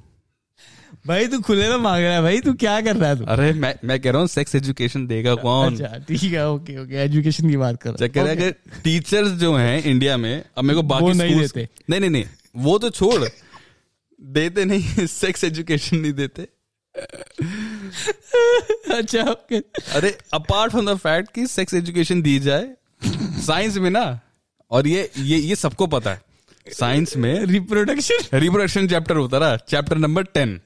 भाई 1.05 1.27
तू 1.27 1.39
खुले 1.41 1.67
में 1.69 1.77
मांग 1.77 2.03
रहा 2.03 2.13
है 2.13 2.21
भाई 2.21 2.39
तू 2.41 2.53
क्या 2.55 2.79
कर 2.81 2.95
रहा 2.95 3.09
है 3.09 3.17
तू? 3.17 3.25
अरे 3.25 3.51
मैं 3.53 3.73
मैं 3.85 3.99
कह 4.01 4.11
रहा 4.11 4.19
हूँ 4.19 4.27
सेक्स 4.27 4.55
एजुकेशन 4.55 5.05
देगा 5.07 5.35
कौन? 5.35 5.73
अच्छा 5.73 5.97
ठीक 6.07 6.23
है 6.23 6.47
ओके 6.49 6.77
ओके 6.83 6.95
एजुकेशन 7.03 7.49
की 7.49 7.57
बात 7.57 7.81
कर 7.81 7.91
रहा 7.91 8.31
है। 8.31 8.51
टीचर्स 8.83 9.29
जो 9.39 9.55
हैं 9.55 9.83
इंडिया 9.83 10.17
में 10.17 10.43
अब 10.57 10.63
मेरे 10.63 10.75
को 10.75 10.83
बाकी 10.83 11.13
नहीं 11.13 11.39
देते। 11.39 11.67
नहीं 11.89 11.99
नहीं 11.99 12.09
नहीं 12.09 12.25
वो 12.63 12.77
तो 12.77 12.89
छोड़ 12.89 13.27
देते 14.19 14.65
नहीं 14.65 15.05
सेक्स 15.07 15.43
एजुकेशन 15.43 15.97
नहीं 15.97 16.13
देते। 16.13 16.47
अच्छा 18.95 19.23
ओके 19.23 19.57
अरे 19.95 20.17
अपार्ट 20.33 20.71
फ्रॉम 20.71 20.93
द 20.93 20.97
फैक्ट 20.97 21.33
कि 21.35 21.47
सेक्स 21.47 21.73
एजुकेशन 21.73 22.21
दी 22.21 22.37
जाए 22.39 22.67
साइंस 23.45 23.77
में 23.77 23.89
ना 23.89 24.05
और 24.71 24.87
ये 24.87 25.09
ये 25.17 25.37
ये 25.37 25.55
सबको 25.55 25.87
पता 25.87 26.11
है। 26.11 26.21
साइंस 26.67 27.15
में 27.17 27.33
रिप्रोडक्शन 27.45 28.37
रिप्रोडक्शन 28.37 28.87
चैप्टर 28.87 29.15
होता 29.15 29.37
रहा 29.37 29.57
चैप्टर 29.69 29.97
नंबर 29.97 30.23
टेन 30.33 30.59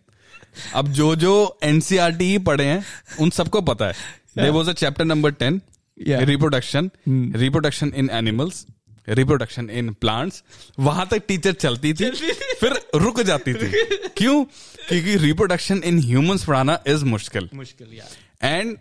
अब 0.74 0.88
जो 0.92 1.16
जो 1.16 1.60
एनसीआरटी 1.64 2.38
पढ़े 2.38 2.66
हैं 2.66 2.84
उन 3.20 3.30
सबको 3.30 3.62
पता 3.62 3.86
है। 3.86 3.94
There 4.38 4.50
was 4.50 4.70
a 4.70 4.74
chapter 4.74 5.06
number 5.06 5.32
ten 5.34 5.62
reproduction 6.00 6.90
reproduction 7.36 7.94
in 7.96 8.10
animals 8.10 8.66
reproduction 9.08 9.70
in 9.70 9.94
plants 9.94 10.44
वहाँ 10.80 11.08
तक 11.12 11.24
टीचर 11.28 11.54
चलती 11.54 11.94
थी 11.94 12.10
फिर 12.60 12.74
रुक 12.96 13.22
जाती 13.22 13.54
थी। 13.54 13.72
क्यों? 14.18 14.44
क्योंकि 14.44 15.16
रिप्रोडक्शन 15.18 15.82
इन 15.86 16.00
ह्यूमंस 16.00 16.44
पढ़ाना 16.46 16.80
इज़ 16.88 17.06
मुश्किल। 17.06 17.50
मुश्किल 17.54 18.00
एंड 18.44 18.78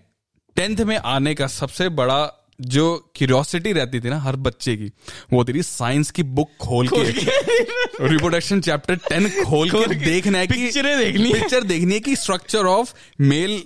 टेंथ 0.56 0.80
में 0.80 0.96
आने 0.96 1.34
का 1.34 1.46
सबसे 1.46 1.88
बड़ा 1.88 2.24
जो 2.60 3.12
क्यूरियोसिटी 3.14 3.72
रहती 3.72 4.00
थी 4.00 4.10
ना 4.10 4.18
हर 4.18 4.36
बच्चे 4.36 4.76
की 4.76 4.90
वो 5.32 5.44
तेरी 5.44 5.62
साइंस 5.62 6.10
की 6.10 6.22
बुक 6.22 6.50
खोल 6.60 6.88
के 6.88 7.02
रिप्रोडक्शन 8.08 8.60
चैप्टर 8.60 8.96
टेन 9.08 9.28
खोल 9.44 9.70
के 9.70 9.94
देखना 9.94 10.38
है 10.38 10.46
कि 10.46 10.54
पिक्चरें 10.54 10.98
देखनी 10.98 11.32
पिक्चर 11.32 11.62
देखनी 11.62 11.94
है 11.94 12.00
कि 12.00 12.16
स्ट्रक्चर 12.16 12.66
ऑफ़ 12.66 12.94
मेल 13.20 13.62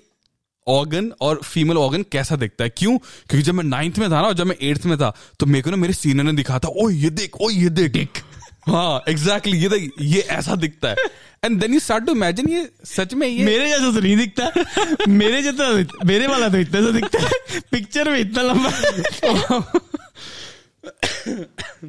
ऑर्गन 0.66 1.12
और 1.20 1.40
फीमेल 1.44 1.78
ऑर्गन 1.78 2.02
कैसा 2.12 2.36
दिखता 2.36 2.64
है। 2.64 2.70
क्यों? 2.70 2.98
क्योंकि 2.98 3.42
जब 3.42 3.54
मैं 3.54 3.64
नाइन्थ 3.64 3.98
में 3.98 4.10
था 4.10 4.20
ना 4.20 4.28
और 4.28 4.34
जब 4.34 4.46
मैं 4.46 4.56
एट्थ 4.62 4.86
में 4.86 4.96
था 4.98 5.12
तो 5.40 5.46
मेरे 5.46 5.62
को 5.62 5.70
ना 5.70 5.76
मेरे 5.76 5.94
सीनियर 5.94 6.24
ने 6.24 6.32
दिखा 6.32 6.58
था 6.58 6.68
ओ 6.68 6.88
ये 6.90 7.10
देख 7.10 7.36
ओ 7.36 7.50
ये 7.50 7.68
देख। 7.68 7.92
देख। 7.92 8.22
हाँ 8.66 9.02
एग्जैक्टली 9.08 9.58
ये 9.58 9.68
देख 9.68 9.90
ये 10.00 10.20
ऐसा 10.30 10.54
दिखता 10.56 10.88
है। 10.88 10.96
And 11.44 11.60
then 11.60 11.74
you 11.74 11.80
start 11.80 12.04
to 12.06 12.12
imagine 12.12 12.48
ये 12.48 12.68
सच 12.86 13.14
में 13.14 13.26
ये 13.26 13.44
मेरे 13.44 13.68
जैसा 13.68 13.92
तो 13.92 14.00
नहीं 14.00 14.16
दिखता। 14.16 15.06
मेरे 15.08 15.42
जैसा 15.42 16.04
मेरे 16.06 16.26
वाला 16.26 16.48
तो 16.48 16.58
इतना 16.58 16.80
तो 16.80 16.92
दिखता 16.92 17.18
है। 17.18 17.60
पिक्चर 17.70 18.10
में 18.10 18.18
इतना 18.20 18.42
लंबा 18.42 18.70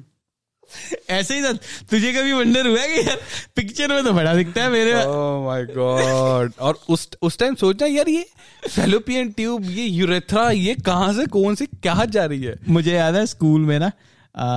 ऐसे 1.10 1.34
ही 1.34 1.42
था। 1.42 1.52
तुझे 1.90 2.12
कभी 2.12 2.32
वंडर 2.32 2.66
हुआ 2.66 2.86
कि 2.86 3.00
यार 3.08 3.20
पिक्चर 3.56 3.88
में 3.88 4.04
तो 4.04 4.12
बड़ा 4.12 4.34
दिखता 4.34 4.62
है 4.62 4.70
मेरे 4.70 4.92
ओह 4.94 5.44
माय 5.44 5.64
गॉड 5.66 6.52
और 6.60 6.78
उस 6.88 7.08
उस 7.22 7.38
टाइम 7.38 7.54
सोचना 7.54 7.86
यार 7.86 8.08
ये 8.08 8.24
फेलोपियन 8.68 9.30
ट्यूब 9.30 9.70
ये 9.70 9.84
यूरेथ्रा 9.84 10.50
ये 10.50 10.74
कहाँ 10.86 11.12
से 11.14 11.26
कौन 11.26 11.54
से 11.54 11.66
क्या 11.66 12.04
जा 12.04 12.24
रही 12.24 12.42
है? 12.42 12.54
मुझे 12.68 12.92
याद 12.94 13.14
है 13.16 13.26
स्कूल 13.26 13.60
में 13.60 13.78
ना 13.78 13.90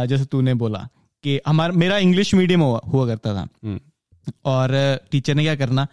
जैसे 0.05 0.25
तूने 0.25 0.53
बोला 0.53 0.87
कि 1.25 1.39
हमारा 1.47 1.73
मेरा 1.75 1.97
इंग्लिश 1.99 2.33
मीडियम 2.33 2.61
हुआ, 2.61 2.81
हुआ 2.87 3.07
करता 3.07 3.33
था। 3.35 3.47
हम्म। 3.63 3.79
और 4.47 4.69
टीचर 5.11 5.35
ने 5.35 5.43
क्या 5.43 5.55
करना 5.55 5.87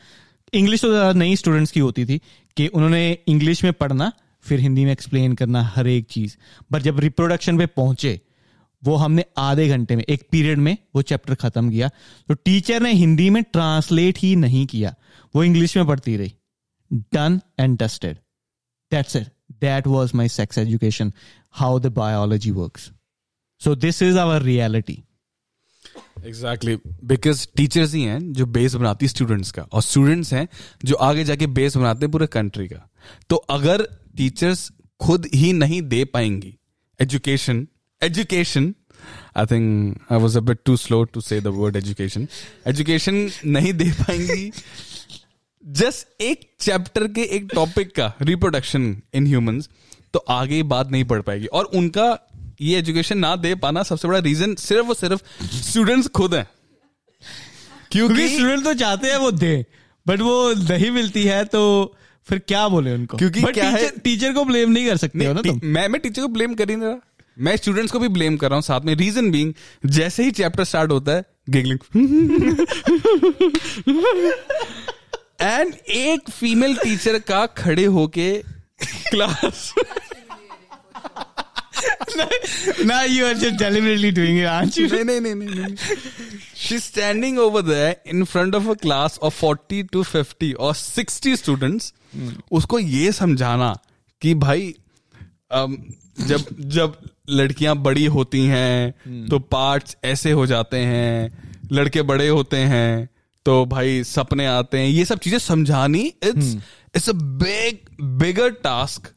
इंग्लिश 0.52 0.80
तो 0.82 0.88
ज़्यादा 0.90 1.12
नई 1.18 1.36
स्टूडेंट्स 1.36 1.70
की 1.72 1.80
होती 1.80 2.04
थी 2.06 2.20
कि 2.56 2.66
उन्होंने 2.68 3.00
इंग्लिश 3.28 3.62
में 3.64 3.72
पढ़ना 3.74 4.10
फिर 4.44 4.60
हिंदी 4.60 4.84
में 4.84 4.90
एक्सप्लेन 4.92 5.34
करना 5.34 5.62
हर 5.64 5.86
एक 5.88 6.06
चीज़। 6.10 6.36
पर 6.70 6.82
जब 6.82 6.98
रिप्रोडक्शन 7.00 7.58
पे 7.58 7.66
पहुँचे 7.68 8.20
वो 8.82 8.94
हमने 8.96 9.24
आधे 9.38 9.68
घंटे 9.68 9.96
में 9.96 10.02
एक 10.04 10.26
पीरियड 10.30 10.58
में 10.58 10.76
वो 10.94 11.02
चैप्टर 11.02 11.34
खत्म 11.34 11.70
किया। 11.70 11.88
तो 12.28 12.34
टीचर 12.34 12.82
ने 12.82 12.92
हिंदी 12.92 13.28
में 13.30 13.42
ट्रांसलेट 13.42 14.18
ही 14.18 14.34
नहीं 14.36 14.64
किया। 14.66 14.94
वो 15.34 15.44
इंग्लिश 15.44 15.76
में 15.76 15.86
पढ़ती 15.86 16.16
रही। 16.16 16.32
Done 17.14 17.40
and 17.60 17.78
dusted 17.82 18.16
that's 18.92 19.16
it 19.16 19.28
that 19.60 19.86
was 19.86 20.12
my 20.14 20.28
sex 20.30 20.58
education 20.58 21.12
how 21.54 21.78
the 21.78 21.92
biology 21.94 22.50
works 22.50 22.90
so 23.60 23.74
this 23.76 24.02
is 24.02 24.18
our 24.18 24.42
reality 24.42 24.98
exactly 26.26 26.76
because 27.04 27.46
teachers 27.56 27.94
ही 27.94 28.02
हैं 28.02 28.32
जो 28.32 28.46
बेस 28.46 28.74
बनाती 28.74 29.08
स्टूडेंट्स 29.08 29.50
का 29.50 29.62
और 29.62 29.82
स्टूडेंट्स 29.82 30.32
हैं 30.32 30.46
जो 30.84 30.96
आगे 31.02 31.24
जाके 31.24 31.46
बेस 31.58 31.76
बनाते 31.76 32.04
हैं 32.06 32.10
पूरे 32.12 32.26
कंट्री 32.26 32.68
का 32.68 32.86
तो 33.30 33.36
अगर 33.50 33.86
टीचर्स 34.16 34.70
खुद 35.00 35.26
ही 35.34 35.52
नहीं 35.52 35.82
दे 35.82 36.04
पाएँगी 36.04 36.54
education 37.00 37.66
education 38.02 38.74
I 39.36 39.46
think 39.46 39.96
I 40.12 40.18
was 40.18 40.36
a 40.38 40.40
bit 40.40 40.58
too 40.64 40.76
slow 40.76 41.02
to 41.04 41.20
say 41.20 41.38
word 41.40 41.76
education 41.76 42.26
education 42.66 43.28
नहीं 43.46 43.72
दे 43.72 43.90
पाएँगी 43.92 44.50
जस्ट 45.64 46.22
एक 46.22 46.50
चैप्टर 46.60 47.06
के 47.08 47.22
एक 47.36 47.48
टॉपिक 47.54 47.94
का 47.94 48.12
रिप्रोडक्शन 48.22 48.96
इन 49.14 49.26
ह्यूमंस 49.26 49.68
तो 50.14 50.18
आगे 50.28 50.62
बात 50.62 50.90
नहीं 50.90 51.04
पढ़ 51.04 51.20
पाएगी 51.22 51.46
और 51.46 51.64
उनका 51.64 52.06
ये 52.62 52.78
एजुकेशन 52.78 53.18
ना 53.18 53.34
दे 53.36 53.54
पाना 53.54 53.82
सबसे 53.82 54.08
बड़ा 54.08 54.18
रीजन 54.18 54.54
सिर्फ़ 54.54 54.88
और 54.88 54.94
सिर्फ़ 54.94 55.22
स्टूडेंट्स 55.56 56.08
खुद 56.08 56.34
हैं। 56.34 56.46
क्योंकि 57.90 58.28
स्टूडेंट 58.28 58.64
तो 58.64 58.74
चाहते 58.74 59.08
हैं 59.08 59.16
वो 59.16 59.30
दे 59.30 59.54
बट 60.06 60.20
वो 60.20 60.52
नहीं 60.52 60.90
मिलती 60.90 61.24
है 61.24 61.44
तो 61.44 61.60
फिर 62.26 62.38
क्या 62.38 62.68
बोले 62.68 62.94
उनको? 62.94 63.16
क्योंकि 63.16 63.42
क्या 63.42 63.70
टीचर, 63.70 63.84
है 63.84 63.90
टीचर 63.98 64.32
को 64.32 64.44
ब्लेम 64.44 64.70
नहीं 64.70 64.86
कर 64.86 64.96
सकते 64.96 65.26
हो 65.26 65.32
ना 65.32 65.42
तुम। 65.42 65.60
मैं 65.64 65.88
मैं 65.88 66.00
टीचर 66.00 66.22
को 66.22 66.28
ब्लेम 66.28 66.54
कर 66.54 66.70
ही 66.70 66.76
नहीं 66.76 66.88
रहा। 66.88 67.00
मैं 67.38 67.56
स्टूडेंट्स 67.56 67.92
को 67.92 67.98
भी 67.98 68.08
ब्लेम 68.08 68.36
कर 68.36 68.48
रहा 68.48 68.56
हूँ 68.56 68.62
साथ 68.62 68.80
में। 68.80 68.94
रीजन 68.94 69.30
बीइंग 69.30 69.52
जैसे 69.86 70.24
ही 70.24 70.30
चैप्टर 70.30 70.64
स्टार्ट 70.64 70.90
होता 70.90 71.12
है 71.12 71.24
गिगलिंग 71.50 71.78
एंड 75.40 75.74
एक 75.88 76.30
फीमेल 76.30 76.76
टीचर 76.76 77.18
का 77.18 77.46
खड़े 77.46 77.84
होके 77.84 78.32
class 79.10 79.74
now 82.90 83.02
you 83.04 83.24
are 83.26 83.34
just 83.34 83.56
deliberately 83.58 84.10
doing 84.10 84.38
it, 84.38 84.46
aren't 84.46 84.76
you? 84.76 84.88
नहीं 84.92 85.04
नहीं 85.04 85.34
नहीं 85.34 85.34
नहीं 85.34 85.76
she 86.56 86.78
standing 86.78 87.38
over 87.38 87.62
there 87.62 87.96
in 88.06 88.24
front 88.24 88.54
of 88.54 88.68
a 88.68 88.74
class 88.74 89.18
of 89.22 89.44
40 89.44 89.82
to 89.92 90.04
50 90.04 90.54
और 90.54 90.74
60 90.74 91.36
स्टूडेंट्स 91.36 91.92
उसको 92.52 92.78
ये 92.78 93.12
समझाना 93.12 93.78
कि 94.22 94.34
भाई 94.34 94.74
अम, 95.52 95.76
जब 96.20 96.44
जब 96.60 96.96
लड़कियाँ 97.30 97.76
बड़ी 97.76 98.04
होती 98.04 98.46
हैं 98.46 99.26
तो 99.28 99.38
पार्ट्स 99.38 99.96
ऐसे 100.04 100.30
हो 100.30 100.46
जाते 100.46 100.76
हैं 100.76 101.42
लड़के 101.72 102.02
बड़े 102.02 102.28
होते 102.28 102.56
हैं 102.56 103.08
तो 103.46 103.64
भाई 103.66 104.04
सपने 104.04 104.46
आते 104.46 104.78
हैं। 104.78 104.88
ये 104.88 105.04
सब 105.04 105.18
चीज़ें 105.18 105.38
समझानी 105.38 106.00
it's 106.00 106.54
it's 106.96 107.08
a 107.10 107.12
big 107.12 108.04
bigger 108.18 108.50
task 108.50 109.12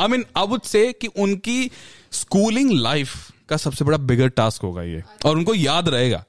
I 0.00 0.08
mean 0.08 0.24
I 0.36 0.46
would 0.46 0.62
say 0.62 0.92
कि 0.92 1.06
उनकी 1.06 1.70
स्कूलिंग 2.12 2.72
लाइफ 2.72 3.14
का 3.48 3.56
सबसे 3.56 3.84
बड़ा 3.84 3.98
बिगर 3.98 4.28
टास्क 4.28 4.62
होगा 4.62 4.82
ये। 4.82 5.02
और 5.26 5.36
उनको 5.36 5.54
याद 5.54 5.88
रहेगा। 5.88 6.24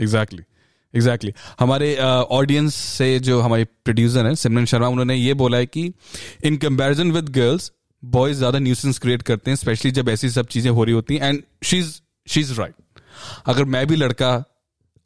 एग्जैक्टली 0.00 0.42
एग्जैक्टली 0.94 1.32
हमारे 1.60 1.96
ऑडियंस 1.96 2.72
uh, 2.72 2.80
से 2.98 3.18
जो 3.20 3.40
हमारे 3.40 3.64
प्रोड्यूसर 3.84 4.26
हैं 4.26 4.34
सिमरन 4.34 4.64
शर्मा 4.64 4.88
उन्होंने 4.88 5.14
ये 5.14 5.34
बोला 5.34 5.58
है 5.58 5.66
कि 5.66 5.92
in 6.44 6.56
comparison 6.56 7.10
with 7.12 7.28
girls 7.28 7.70
boys 8.02 8.38
ज़्यादा 8.38 8.58
न्यूसेंस 8.58 8.98
क्रिएट 8.98 9.22
करते 9.22 9.50
हैं 9.50 9.56
स्पेशली 9.56 9.90
जब 9.90 10.08
ऐसी 10.08 10.30
सब 10.30 10.46
चीज़ें 10.46 10.70
हो 10.70 10.84
रही 10.84 10.94
होती 10.94 11.16
हैं। 11.16 11.28
And 11.28 11.42
she 11.64 11.78
is 11.78 12.00
she 12.26 12.40
is 12.40 12.52
right 12.54 13.00
अगर 13.46 13.64
मैं 13.64 13.86
भी 13.86 13.96
लड़का 13.96 14.32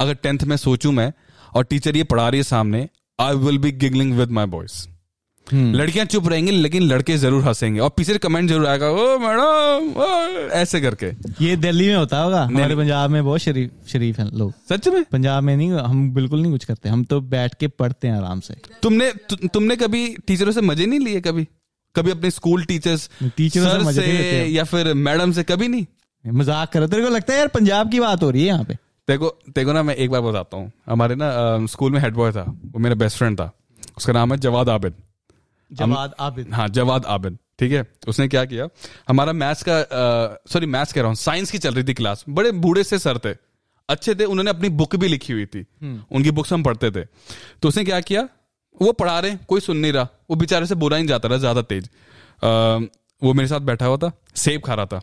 अगर 0.01 0.15
टेंथ 0.15 0.39
में 0.39 0.57
सोचूं 0.57 0.93
मैं 0.93 1.13
और 1.55 1.65
टीचर 1.65 1.97
ये 1.97 2.05
पढ़ा 2.05 2.29
रही 2.29 2.39
है 2.39 2.45
सामने 2.45 2.89
I 3.19 3.35
will 3.39 3.59
be 3.59 3.73
giggling 3.75 4.17
with 4.19 4.31
my 4.31 4.47
boys 4.49 4.87
लड़कियाँ 5.47 6.05
चुप 6.07 6.29
रहेंगी 6.29 6.51
लेकिन 6.53 6.83
लड़के 6.83 7.17
ज़रूर 7.19 7.43
हंसेंगे। 7.45 7.81
और 7.81 7.91
पीछे 7.97 8.17
कमेंट 8.19 8.49
ज़रूर 8.49 8.67
आएगा 8.67 8.89
ओ 8.89 9.19
मैडम 9.19 10.01
ऐसे 10.55 10.81
करके। 10.81 11.07
ये 11.41 11.57
दिल्ली 11.57 11.87
में 11.89 11.95
होता 11.95 12.19
होगा 12.19 12.43
हमारे 12.43 12.77
पंजाब 12.77 13.11
में 13.11 13.25
बहुत 13.25 13.41
शरीफ 13.41 13.71
शरीफ 13.89 14.19
हैं 14.19 14.27
लोग। 14.33 14.53
सच 14.69 14.89
में? 14.89 15.05
पंजाब 15.13 15.43
में 15.43 15.57
नहीं 15.57 15.71
हम 15.71 16.11
बिल्कुल 16.15 16.41
नहीं 16.41 16.53
कुछ 16.53 16.65
करते 16.65 16.89
हम 16.89 17.03
तो 17.05 17.21
बैठ 17.23 17.55
के 17.55 17.69
पढ़ते 17.69 18.09
हैं 18.09 18.15
आराम 18.17 18.41
से। 18.41 18.55
तुमने 18.83 19.11
तु, 19.11 19.37
तुमने 19.49 19.77
कभी 19.77 20.07
टीचरों 20.27 20.53
से 20.53 20.61
मज़े 20.63 20.87
नहीं 20.87 21.01
लिए 21.01 21.21
कभी? 21.21 21.47
कभी 21.95 22.11
अपने 22.11 22.31
स्कूल 22.31 22.65
टीचर्स 22.65 23.09
टीचर 23.37 23.85
से 23.85 23.93
से 23.93 24.45
या 24.47 24.65
फिर 24.65 24.93
मैडम 24.97 25.33
से? 25.33 25.43
कभी 25.43 25.69
नहीं? 25.69 25.87
मज़ाक 26.25 26.73
कर 26.73 26.87
तेरे 26.87 27.03
को 27.03 27.09
लगता 27.09 27.33
है 27.33 27.39
यार 27.39 27.49
पंजाब 27.49 27.91
की 27.91 28.01
बात 28.01 28.23
हो 28.23 28.31
रही 28.31 28.43
है 28.43 28.47
यहाँ 28.47 28.65
पे? 28.65 28.77
देखो 29.11 29.29
देखो 29.49 29.73
ना 29.73 29.83
मैं 29.83 29.95
एक 29.97 30.11
बार 30.11 30.21
बताता 30.23 30.57
हूँ। 30.57 30.71
हमारे 30.87 31.15
ना 31.15 31.67
स्कूल 31.67 31.93
में 31.93 32.01
हेड 32.01 32.15
बॉय 32.15 32.33
था। 32.33 32.43
वो 32.43 32.79
मेरा 32.79 32.95
बेस्ट 32.97 33.19
फ्रेंड 33.19 33.39
था। 33.41 33.51
उसका 33.97 34.13
नाम 34.13 34.33
है 34.33 34.39
जवाद 34.41 34.69
आबिद। 34.69 34.95
जवाद 35.71 36.15
आबिद। 36.21 36.53
हाँ 36.55 36.69
जवाद 36.71 37.05
आबिद। 37.09 37.39
ठीक 37.59 37.73
है? 37.73 37.87
उसने 38.09 38.27
क्या 38.29 38.45
किया? 38.45 38.69
हमारा 39.09 39.33
मैथ्स 39.35 39.63
का 39.69 39.77
सॉरी 40.53 40.67
मैथ्स 40.69 40.93
कह 40.93 41.01
रहा 41.01 41.09
हूँ। 41.09 41.17
साइंस 41.17 41.51
की 41.51 41.59
चल 41.59 41.75
रही 41.75 41.85
थी 41.85 41.95
क्लास 41.95 42.25
बड़े 42.29 42.53
बूढ़े 42.55 42.85
से 42.85 42.99
सर 42.99 43.19
थे। 43.25 43.35
अच्छे 43.89 44.15
थे। 44.15 44.25
उन्होंने 44.25 44.51
अपनी 44.51 44.69
बुक 44.71 44.97
भी 44.97 45.09
लिखी 45.09 45.33
हुई 45.33 45.47
थी। 45.47 45.67
उनकी 45.85 46.31
बुक्स 46.31 46.53
हम 46.53 46.63
पढ़ते 46.63 46.91
थे। 46.91 47.05
तो 47.63 47.69
उसने 47.69 47.85
क्या 47.85 48.01
किया? 48.03 48.29
वो 48.77 48.93
पढ़ा 48.93 49.19
रहे 49.21 49.37
कोई 49.49 49.61
सुन 49.61 49.77
नहीं 49.77 49.93
रहा। 49.93 50.09
वो 50.31 50.37
बेचारे 50.37 50.67
से 50.67 50.75
बुरा 50.75 50.97
नहीं 50.97 51.07
जाता 51.07 51.29
रहा 51.29 51.39
ज़्यादा 51.39 51.63
तेज। 51.63 51.89
वो 53.23 53.33
मेरे 53.33 53.49
साथ 53.49 53.61
बैठा 53.63 53.87
हुआ 53.87 53.97
था। 53.97 54.13
सेब 54.37 54.61
खा 54.61 54.75
रहा 54.75 54.87
था। 54.87 55.01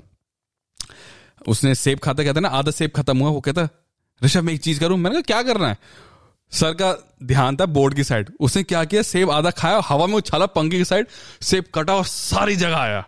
उसने 1.48 1.76
सेब 1.76 2.00
खाता 2.00 2.24
कहता 2.24 2.40
ना 2.40 2.50
आधा 2.50 2.72
सेब 2.72 2.92
खत्म 2.96 3.18
हुआ। 3.18 3.30
वो 3.30 3.42
कहता 3.42 3.68
ऋषभ 4.24 4.44
मैं 4.44 4.54
एक 4.54 4.62
चीज़ 4.62 4.80
करूँ 4.80 4.98
मैंने 4.98 5.22
कहा 5.22 5.22
क्या 5.22 5.54
करना 5.54 5.68
है? 5.68 5.78
सर 6.52 6.72
का 6.74 7.18
ध्यान 7.24 7.58
था 7.58 7.66
बोर्ड 7.66 7.94
की 7.94 8.04
साइड। 8.04 8.30
उसने 8.40 8.64
क्या 8.64 8.84
किया 8.86 9.02
सेब 9.02 9.32
आधा 9.32 9.52
खाया 9.52 9.82
हवा 9.86 10.08
में 10.08 10.14
उछाला 10.14 10.46
पंखे 10.46 10.78
की 10.78 10.86
साइड 10.86 11.08
सेब 11.42 11.64
कटा 11.74 11.96
और 11.96 12.06
सारी 12.06 12.56
जगह 12.56 12.78
आया। 12.78 13.08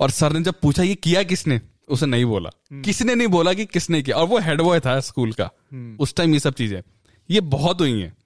और 0.00 0.10
सर 0.10 0.32
ने 0.32 0.40
जब 0.40 0.54
पूछा 0.62 0.82
ये 0.82 0.94
किया 0.94 1.22
किसने? 1.22 1.60
उसे 1.88 2.06
नहीं 2.06 2.24
बोला। 2.24 2.50
किसने 2.72 3.14
नहीं 3.14 3.28
बोला 3.28 3.52
कि 3.52 3.64
किसने 3.64 4.02
किया? 4.02 4.16
और 4.16 4.26
वो 4.26 4.38
हेड 4.38 4.60
बॉय 4.60 4.80
था 4.80 5.00
स्कूल 5.00 5.32
का। 5.32 5.50
उस 6.00 6.14
टाइम 6.14 6.34
ये 6.34 6.40
सब 6.40 6.54
चीज़ें। 6.54 6.82
ये 7.30 7.40
बहुत 7.40 7.80
हुई 7.80 8.00
हैं। 8.00 8.16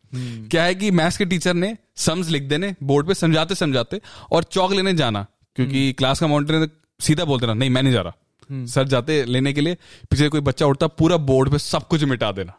क्या 0.49 0.65
है 0.65 0.75
कि 0.75 0.91
मैथ्स 0.91 1.17
के 1.17 1.25
टीचर 1.25 1.55
ने 1.55 1.77
सम्स 1.97 2.29
लिख 2.29 2.43
देने 2.43 2.75
बोर्ड 2.83 3.07
पे 3.07 3.15
समझाते 3.15 3.55
समझाते 3.55 4.01
और 4.33 4.45
चौक 4.45 4.73
लेने 4.73 4.95
जाना। 4.95 5.27
क्योंकि 5.57 5.93
क्लास 5.93 6.21
का 6.21 6.27
मॉनिटर 6.27 6.55
ने 6.55 6.67
सीधा 7.01 7.25
बोलते 7.25 7.47
रहा 7.47 7.55
नहीं 7.55 7.71
मैं 7.71 7.83
नहीं 7.83 7.93
जा 7.93 8.01
रहा। 8.01 8.13
सर 8.53 8.89
जाते 8.89 9.25
लेने 9.25 9.53
के 9.53 9.61
लिए 9.61 9.77
पीछे 10.11 10.29
कोई 10.29 10.41
बच्चा 10.43 10.67
उठता 10.67 10.87
पूरा 10.95 11.17
बोर्ड 11.29 11.51
पे 11.51 11.59
सब 11.59 11.87
कुछ 11.89 12.05
मिटा 12.05 12.33
देना। 12.33 12.59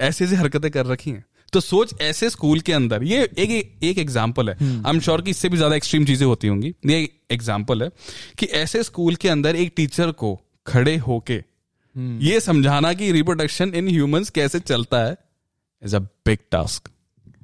ऐसी 0.00 0.24
ऐसी 0.24 0.34
हरकतें 0.36 0.70
कर 0.70 0.86
रखी 0.86 1.10
हैं। 1.10 1.24
तो 1.52 1.60
सोच 1.60 1.94
ऐसे 2.02 2.30
स्कूल 2.30 2.60
के 2.60 2.72
अंदर 2.72 3.02
ये 3.04 3.22
एक 3.38 3.50
एक 3.84 3.98
एग्ज़ाम्पल 3.98 4.50
है। 4.50 4.56
आई 4.56 4.90
एम 4.90 5.00
श्योर 5.00 5.22
कि 5.22 5.30
इससे 5.30 5.48
भी 5.48 5.56
ज़्यादा 5.56 5.76
एक्सट्रीम 5.76 6.04
चीज़ें 6.06 6.26
होती 6.26 6.48
होंगी। 6.48 6.74
ये 6.86 6.98
एग्ज़ाम्पल 7.30 7.82
है 7.82 7.90
कि 8.38 8.46
ऐसे 8.56 8.82
स्कूल 8.82 9.14
के 9.16 9.28
अंदर 9.28 9.56
एक 9.56 9.72
टीचर 9.76 10.12
को 10.22 10.38
खड़े 10.66 10.96
होके 11.08 11.42
ये 12.26 12.40
समझाना 12.40 12.92
कि 12.92 13.10
रिप्रोडक्शन 13.12 13.74
इन 13.74 13.88
ह्यूमंस 13.88 14.30
कैसे 14.30 14.60
चलता 14.60 14.98
है 15.04 15.16
is 15.82 15.96
a 15.96 15.98
big 15.98 16.38
task 16.50 16.88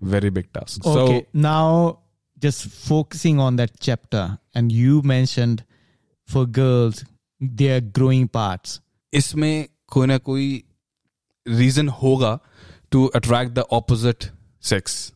very 0.05 0.31
big 0.31 0.45
task 0.55 0.87
Okay, 0.87 1.21
now 1.35 1.99
just 2.43 2.67
focusing 2.81 3.39
on 3.41 3.57
that 3.57 3.73
chapter, 3.81 4.23
and 4.55 4.73
you 4.73 5.01
mentioned 5.03 5.63
for 6.29 6.47
girls 6.47 7.05
their 7.43 7.81
growing 7.99 8.29
parts. 8.37 8.81
इसमें 9.13 9.69
कोई 9.87 10.07
ना 10.07 10.19
कोई 10.19 10.65
रीजन 11.49 11.89
होगा 11.89 12.39
to 12.91 13.07
attract 13.07 13.53
the 13.53 13.59
opposite 13.59 14.25
sex 14.63 15.13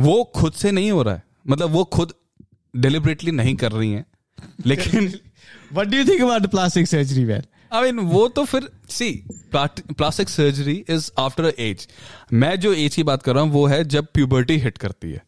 वो 0.00 0.24
खुद 0.24 0.52
से 0.52 0.72
नहीं 0.72 0.90
हो 0.90 1.02
रहा 1.02 1.14
है। 1.14 1.22
मतलब 1.48 1.70
वो 1.70 1.84
खुद 1.84 2.12
डिलिबरेटली 2.76 3.30
नहीं 3.30 3.56
कर 3.56 3.72
रही 3.72 3.92
हैं 3.92 4.06
लेकिन 4.66 5.12
What 5.74 5.88
do 5.88 5.96
you 5.98 6.04
think 6.08 6.22
about 6.22 6.44
the 6.44 6.50
plastic 6.54 6.88
surgery, 6.90 7.42
I 7.72 7.82
mean 7.82 7.98
वो 7.98 8.28
तो 8.28 8.44
फिर 8.44 8.68
see 8.88 9.24
plastic 9.56 10.28
surgery 10.28 10.84
is 10.88 11.10
after 11.18 11.44
age 11.58 11.88
मैं 12.32 12.60
जो 12.60 12.72
एज 12.72 12.94
की 12.94 13.02
बात 13.02 13.22
कर 13.22 13.34
रहा 13.34 13.44
हूँ 13.44 13.52
वो 13.52 13.66
है 13.66 13.84
जब 13.84 14.06
प्यूबर्टी 14.06 14.56
हिट 14.56 14.78
करती 14.78 15.12
है। 15.12 15.22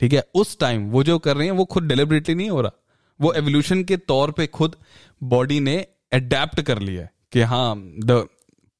ठीक 0.00 0.12
है? 0.12 0.22
उस 0.34 0.58
टाइम 0.58 0.90
वो 0.90 1.02
जो 1.02 1.18
कर 1.18 1.36
रही 1.36 1.46
है 1.46 1.52
वो 1.52 1.64
खुद 1.64 1.84
डिलिबरेटली 1.84 2.34
नहीं 2.34 2.50
हो 2.50 2.60
रहा। 2.60 2.72
वो 3.20 3.32
एवोल्यूशन 3.32 3.84
के 3.84 3.96
तौर 3.96 4.30
पे 4.30 4.46
खुद 4.46 4.76
बॉडी 5.22 5.60
ने 5.60 5.76
अडेप्ट 6.12 6.60
कर 6.60 6.78
लिया 6.78 7.02
है 7.02 7.12
कि 7.32 7.40
हाँ 7.40 7.76
the 8.04 8.26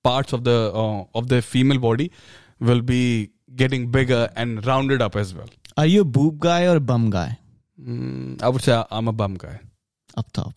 parts 0.05 0.35
of 0.35 0.41
the 0.41 0.49
of 1.17 1.25
the 1.25 1.41
female 1.41 1.79
body 1.79 2.11
will 2.63 2.81
be 2.81 3.31
getting 3.51 3.87
bigger 3.93 4.31
and 4.39 4.65
rounded 4.67 5.03
up 5.03 5.17
as 5.17 5.35
well 5.35 5.49
boob 6.05 6.39
guy 6.39 6.61
or 6.69 6.77
a 6.77 6.85
bum 6.91 7.05
guy? 7.13 7.29
I 8.45 8.51
would 8.51 8.61
say 8.61 8.73
I 8.73 8.99
am 8.99 9.09
a 9.09 9.13
bum 9.13 9.37
guy 9.37 9.59
Up 10.19 10.27
top. 10.39 10.53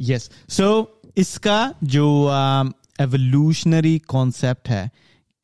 Yes. 0.00 0.30
So 0.58 0.86
इसका 1.16 1.74
जो 1.84 2.06
evolutionary 3.02 3.98
concept 4.06 4.68
है 4.68 4.90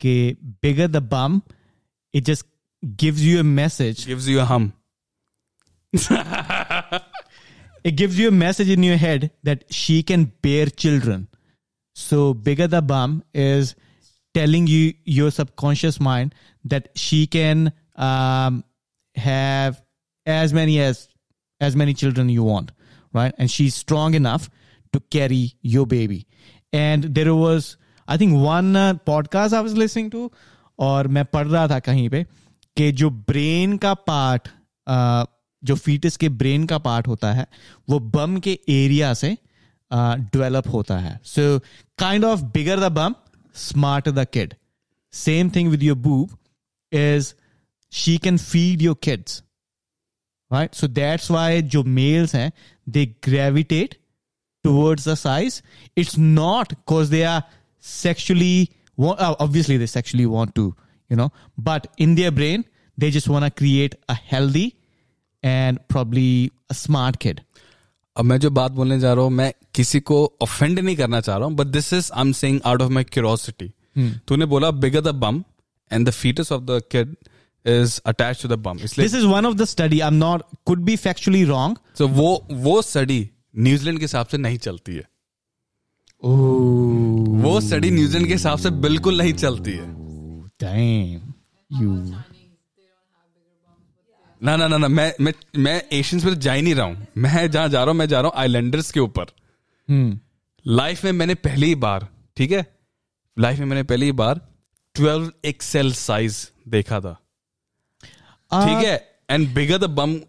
कि 0.01 0.37
bigger 0.43 0.87
the 0.87 0.97
bum 0.97 1.41
it 2.15 2.25
just 2.29 2.43
gives 2.83 3.23
you 3.23 3.39
a 3.39 3.47
message 3.59 4.05
gives 4.07 4.27
you 4.27 4.39
a 4.39 4.43
hmm 4.43 4.71
it 7.84 7.96
gives 7.96 8.18
you 8.18 8.28
a 8.28 8.32
message 8.32 8.68
in 8.68 8.82
your 8.82 8.96
head 8.96 9.30
that 9.42 9.64
she 9.70 10.02
can 10.02 10.32
bear 10.42 10.66
children. 10.66 11.28
So 11.94 12.34
bigger 12.34 12.66
the 12.66 12.82
bum 12.82 13.22
is 13.32 13.76
telling 14.34 14.66
you 14.66 14.94
your 15.04 15.30
subconscious 15.30 16.00
mind 16.00 16.34
that 16.64 16.88
she 16.96 17.26
can 17.26 17.72
um, 17.94 18.64
have 19.14 19.80
as 20.26 20.52
many 20.52 20.80
as 20.80 21.08
as 21.60 21.76
many 21.76 21.94
children 21.94 22.28
you 22.28 22.42
want, 22.42 22.72
right? 23.12 23.32
And 23.38 23.48
she's 23.50 23.74
strong 23.74 24.14
enough 24.14 24.50
to 24.92 25.00
carry 25.10 25.54
your 25.62 25.86
baby. 25.86 26.26
And 26.72 27.14
there 27.14 27.32
was, 27.34 27.76
I 28.08 28.16
think, 28.16 28.34
one 28.34 28.74
uh, 28.74 28.94
podcast 28.94 29.52
I 29.52 29.60
was 29.60 29.76
listening 29.76 30.10
to, 30.10 30.32
और 30.78 31.08
मैं 31.08 31.24
पढ़ 31.24 31.46
रहा 31.46 31.68
था 31.68 31.78
कहीं 31.78 32.08
पे 32.10 32.24
कि 32.76 32.92
जो 32.92 33.10
brain 33.10 33.76
का 33.78 33.94
पार्ट 33.94 34.48
जो 35.63 35.75
फीटस 35.75 36.17
के 36.17 36.29
ब्रेन 36.29 36.65
का 36.65 36.77
पार्ट 36.77 37.07
होता 37.07 37.33
है 37.33 37.47
वो 37.89 37.99
बम 37.99 38.39
के 38.39 38.59
एरिया 38.69 39.13
से 39.13 39.37
डेवलप 39.91 40.63
uh, 40.63 40.73
होता 40.73 40.97
है। 40.97 41.19
So 41.23 41.59
kind 41.97 42.25
of 42.25 42.41
bigger 42.41 42.79
the 42.79 42.91
bum 42.91 43.15
smart 43.55 44.09
the 44.09 44.25
kid 44.25 44.53
same 45.13 45.49
thing 45.49 45.69
with 45.69 45.83
your 45.83 45.97
boob 45.97 46.37
is 46.91 47.33
she 47.91 48.17
can 48.17 48.37
feed 48.37 48.81
your 48.81 48.97
kids 49.03 49.43
right 50.51 50.75
so 50.75 50.87
that's 50.87 51.31
why 51.31 51.61
जो 51.61 51.83
मेल्स 51.83 52.35
हैं 52.35 52.51
they 52.89 53.05
gravitate 53.23 53.95
towards 54.63 55.07
the 55.07 55.15
size 55.15 55.61
it's 55.97 56.17
not 56.17 56.73
cause 56.85 57.09
they 57.09 57.23
are 57.23 57.41
sexually 57.83 58.69
obviously 58.99 59.77
they 59.77 59.87
sexually 59.87 60.25
want 60.25 60.53
to 60.53 60.73
you 61.11 61.17
know 61.17 61.29
but 61.59 61.87
in 61.99 62.15
their 62.15 62.31
brain 62.31 62.65
they 62.99 63.11
just 63.11 63.27
want 63.27 63.53
create 63.53 63.95
a 64.09 64.13
healthy 64.31 64.73
and 65.43 65.79
probably 65.87 66.51
a 66.69 66.75
smart 66.75 67.19
kid 67.25 67.41
अब 68.15 68.25
मैं 68.25 68.37
जो 68.39 68.49
बात 68.51 68.71
बोलने 68.71 68.99
जा 68.99 69.13
रहा 69.13 69.23
हूँ 69.23 69.31
मैं 69.31 69.51
किसी 69.75 69.99
को 69.99 70.15
ऑफेंड 70.41 70.79
नहीं 70.79 70.95
करना 70.95 71.19
चाह 71.21 71.37
रहा 71.37 71.47
हूँ 71.47 71.55
but 71.55 71.67
this 71.67 71.91
is 71.93 72.11
I 72.13 72.21
am 72.21 72.31
saying 72.39 72.59
out 72.65 72.81
of 72.81 72.91
my 72.91 73.03
curiosity 73.03 73.71
तूने 74.27 74.45
बोला 74.53 74.71
bigger 74.85 75.01
the 75.01 75.15
bum 75.23 75.43
and 75.91 76.07
the 76.07 76.11
fetus 76.11 76.51
of 76.51 76.63
the 76.63 76.81
kid 76.91 77.15
is 77.65 77.93
attached 78.09 78.41
to 78.41 78.49
the 78.49 78.57
bum 78.65 78.77
इसलिए 78.83 79.07
This 79.07 79.15
is 79.19 79.25
one 79.29 79.47
of 79.47 79.55
the 79.61 79.65
study. 79.69 79.97
I'm 80.03 80.17
not 80.19 80.43
could 80.69 80.83
be 80.85 80.93
factually 80.97 81.41
wrong. 81.49 81.73
so 81.99 82.07
वो 82.09 82.29
वो 82.65 82.81
study 82.81 83.19
New Zealand 83.57 83.99
के 83.99 84.03
हिसाब 84.03 84.27
से 84.27 84.37
नहीं 84.37 84.57
चलती 84.57 84.95
है 84.95 85.03
Oh, 86.21 86.29
वो 87.43 87.59
स्टडी 87.61 87.89
न्यूजीलैंड 87.91 88.27
के 88.27 88.33
हिसाब 88.33 88.57
से 88.59 88.69
बिल्कुल 88.85 89.17
नहीं 89.17 89.33
चलती 89.33 89.71
है 89.71 89.87
damn 90.63 91.33
you. 91.71 91.93
ना 94.41 94.55
ना 94.55 94.67
ना 94.67 94.77
ना 94.77 94.87
मैं 94.87 95.13
मैं 95.19 95.33
मैं 95.57 95.81
एशियंस 95.93 96.25
पे 96.25 96.35
जा 96.35 96.53
ही 96.53 96.61
नहीं 96.61 96.75
रहा 96.75 96.85
हूँ। 96.85 97.07
मैं 97.17 97.49
जहाँ 97.51 97.69
जा 97.69 97.79
रहा 97.79 97.91
हूँ 97.91 97.97
मैं 97.99 98.07
जा 98.07 98.19
रहा 98.21 98.29
हूँ 98.29 98.39
आइलैंडर्स 98.39 98.91
के 98.91 98.99
ऊपर. 98.99 99.25
लाइफ 100.65 101.03
में 101.05 101.11
मैंने 101.11 101.35
पहली 101.37 101.73
बार 101.75 102.07
ठीक 102.37 102.51
है? 102.51 102.65
लाइफ 103.37 103.59
में 103.59 103.65
मैंने 103.65 103.83
पहली 103.83 104.11
बार 104.13 104.41
12 104.95 105.31
एक्सएल 105.45 105.91
साइज़ 105.93 106.45
देखा 106.69 106.99
था। 106.99 107.13
ठीक 108.51 108.85
है? 108.85 108.95
And 109.29 109.53
bigger 109.55 109.77
the 109.77 109.89
bum 109.91 110.19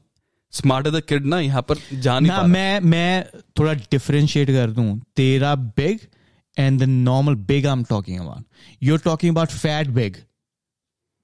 smarter 0.53 0.91
the 0.91 1.03
kid 1.09 1.27
ना 1.27 1.39
यहाँ 1.41 1.63
पर 1.63 1.77
जा 1.93 2.19
नहीं 2.19 2.31
ना 2.31 2.37
पा 2.37 2.47
मैं 2.47 2.81
मैं 2.81 3.25
थोड़ा 3.59 3.73
डिफरेंशिएट 3.75 4.51
कर 4.51 4.71
दूँ। 4.71 5.01
तेरा 5.17 5.55
big 5.55 5.99
and 6.57 6.81
the 6.81 6.89
normal 6.89 7.35
big 7.51 7.67
I 7.67 7.73
am 7.73 7.85
talking 7.91 8.21
about 8.21 8.45
you 8.83 8.95
are 8.95 9.01
talking 9.05 9.35
about 9.35 9.49
fat 9.51 9.89
big 9.91 10.17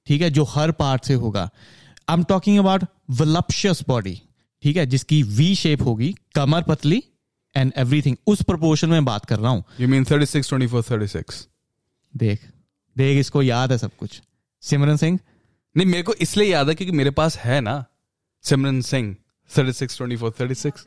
ठीक 0.07 0.23
है? 0.23 0.31
जो 0.31 0.45
हर 0.45 0.71
पार्ट 0.73 1.05
से 1.05 1.15
होगा। 1.15 1.49
I 2.09 2.17
am 2.17 2.23
talking 2.25 2.59
about 2.59 2.85
voluptuous 3.11 3.83
body 3.89 4.21
ठीक 4.63 4.77
है? 4.77 4.87
जिसकी 4.87 5.23
वी 5.23 5.55
शेप 5.55 5.83
होगी 5.83 6.15
कमर 6.35 6.63
पतली 6.63 7.03
एंड 7.57 7.73
एवरीथिंग 7.77 8.17
उस 8.27 8.43
प्रोपोर्शन 8.43 8.89
में 8.89 9.05
बात 9.05 9.25
कर 9.25 9.39
रहा 9.39 9.51
हूँ। 9.51 9.65
You 9.81 9.89
mean 9.91 10.09
36, 10.09 10.49
24, 10.49 10.89
36? 10.89 11.47
देख 12.17 12.49
देख 12.97 13.19
इसको 13.19 13.43
याद 13.43 13.73
है 13.73 13.79
सब 13.79 13.97
कुछ। 13.97 14.23
सिमरन 14.63 14.97
सिंह? 14.97 15.19
नहीं 15.77 15.87
मेरे 15.87 16.03
को 16.03 16.15
इसलिए 16.15 16.53
याद 16.53 16.69
है 16.69 16.75
क्योंकि 16.75 16.93
मेरे 16.93 17.11
पास 17.11 17.37
है 17.39 17.61
ना। 17.61 17.85
सिमरन 18.43 18.81
सिंह 18.81 19.17
36, 19.51 19.97
24, 19.97 20.31
36. 20.31 20.87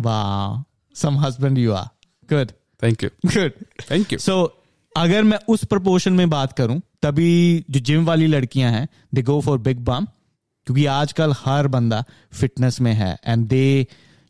वाह 0.00 0.62
some 0.94 1.18
husband 1.18 1.58
you 1.58 1.72
are 1.72 1.86
good 2.34 2.52
thank 2.82 3.02
you 3.04 3.10
good 3.26 3.52
thank 3.90 4.12
you 4.12 4.18
so 4.18 4.61
अगर 4.97 5.23
मैं 5.23 5.37
उस 5.49 5.63
प्रपोर्शन 5.71 6.13
में 6.13 6.29
बात 6.29 6.53
करूं 6.57 6.79
तभी 7.01 7.65
जो 7.71 7.79
जिम 7.89 8.05
वाली 8.05 8.27
लड़कियां 8.27 8.71
हैं 8.73 8.87
दे 9.13 9.21
गो 9.29 9.39
फॉर 9.41 9.57
बिग 9.67 9.79
बम 9.85 10.05
क्योंकि 10.67 10.85
आजकल 10.93 11.33
हर 11.37 11.67
बंदा 11.75 12.03
फिटनेस 12.39 12.79
में 12.81 12.93
है 12.93 13.17
and 13.25 13.47
they 13.47 13.65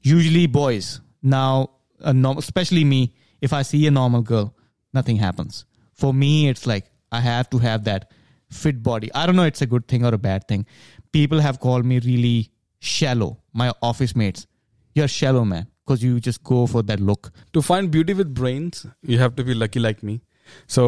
usually 0.05 0.45
boys 0.57 0.99
now 1.25 2.41
specially 2.41 2.83
me 2.83 3.09
if 3.43 3.53
I 3.53 3.63
see 3.63 3.85
a 3.85 3.89
normal 3.89 4.23
girl 4.31 4.49
nothing 4.93 5.19
happens 5.19 5.65
for 5.99 6.13
me 6.13 6.49
it's 6.49 6.67
like 6.67 6.85
I 7.13 7.23
have 7.23 7.45
to 7.51 7.57
have 7.67 7.79
that 7.89 8.05
fit 8.51 8.77
body 8.83 9.07
i 9.13 9.21
don't 9.27 9.35
know 9.35 9.45
it's 9.49 9.63
a 9.63 9.65
good 9.71 9.85
thing 9.91 10.03
or 10.05 10.09
a 10.15 10.17
bad 10.17 10.43
thing 10.47 10.61
people 11.15 11.41
have 11.45 11.57
called 11.63 11.85
me 11.85 11.99
really 12.03 12.35
shallow 12.81 13.27
my 13.61 13.65
office 13.87 14.13
mates 14.21 14.45
you're 14.95 15.07
shallow 15.15 15.41
man 15.45 15.67
because 15.85 16.03
you 16.03 16.19
just 16.19 16.43
go 16.43 16.65
for 16.67 16.83
that 16.83 16.99
look 16.99 17.31
To 17.53 17.61
find 17.61 17.89
beauty 17.89 18.13
with 18.13 18.33
brains, 18.33 18.85
you 19.03 19.19
have 19.19 19.35
to 19.35 19.43
be 19.43 19.53
lucky 19.53 19.79
like 19.79 20.03
me. 20.03 20.21
So 20.76 20.84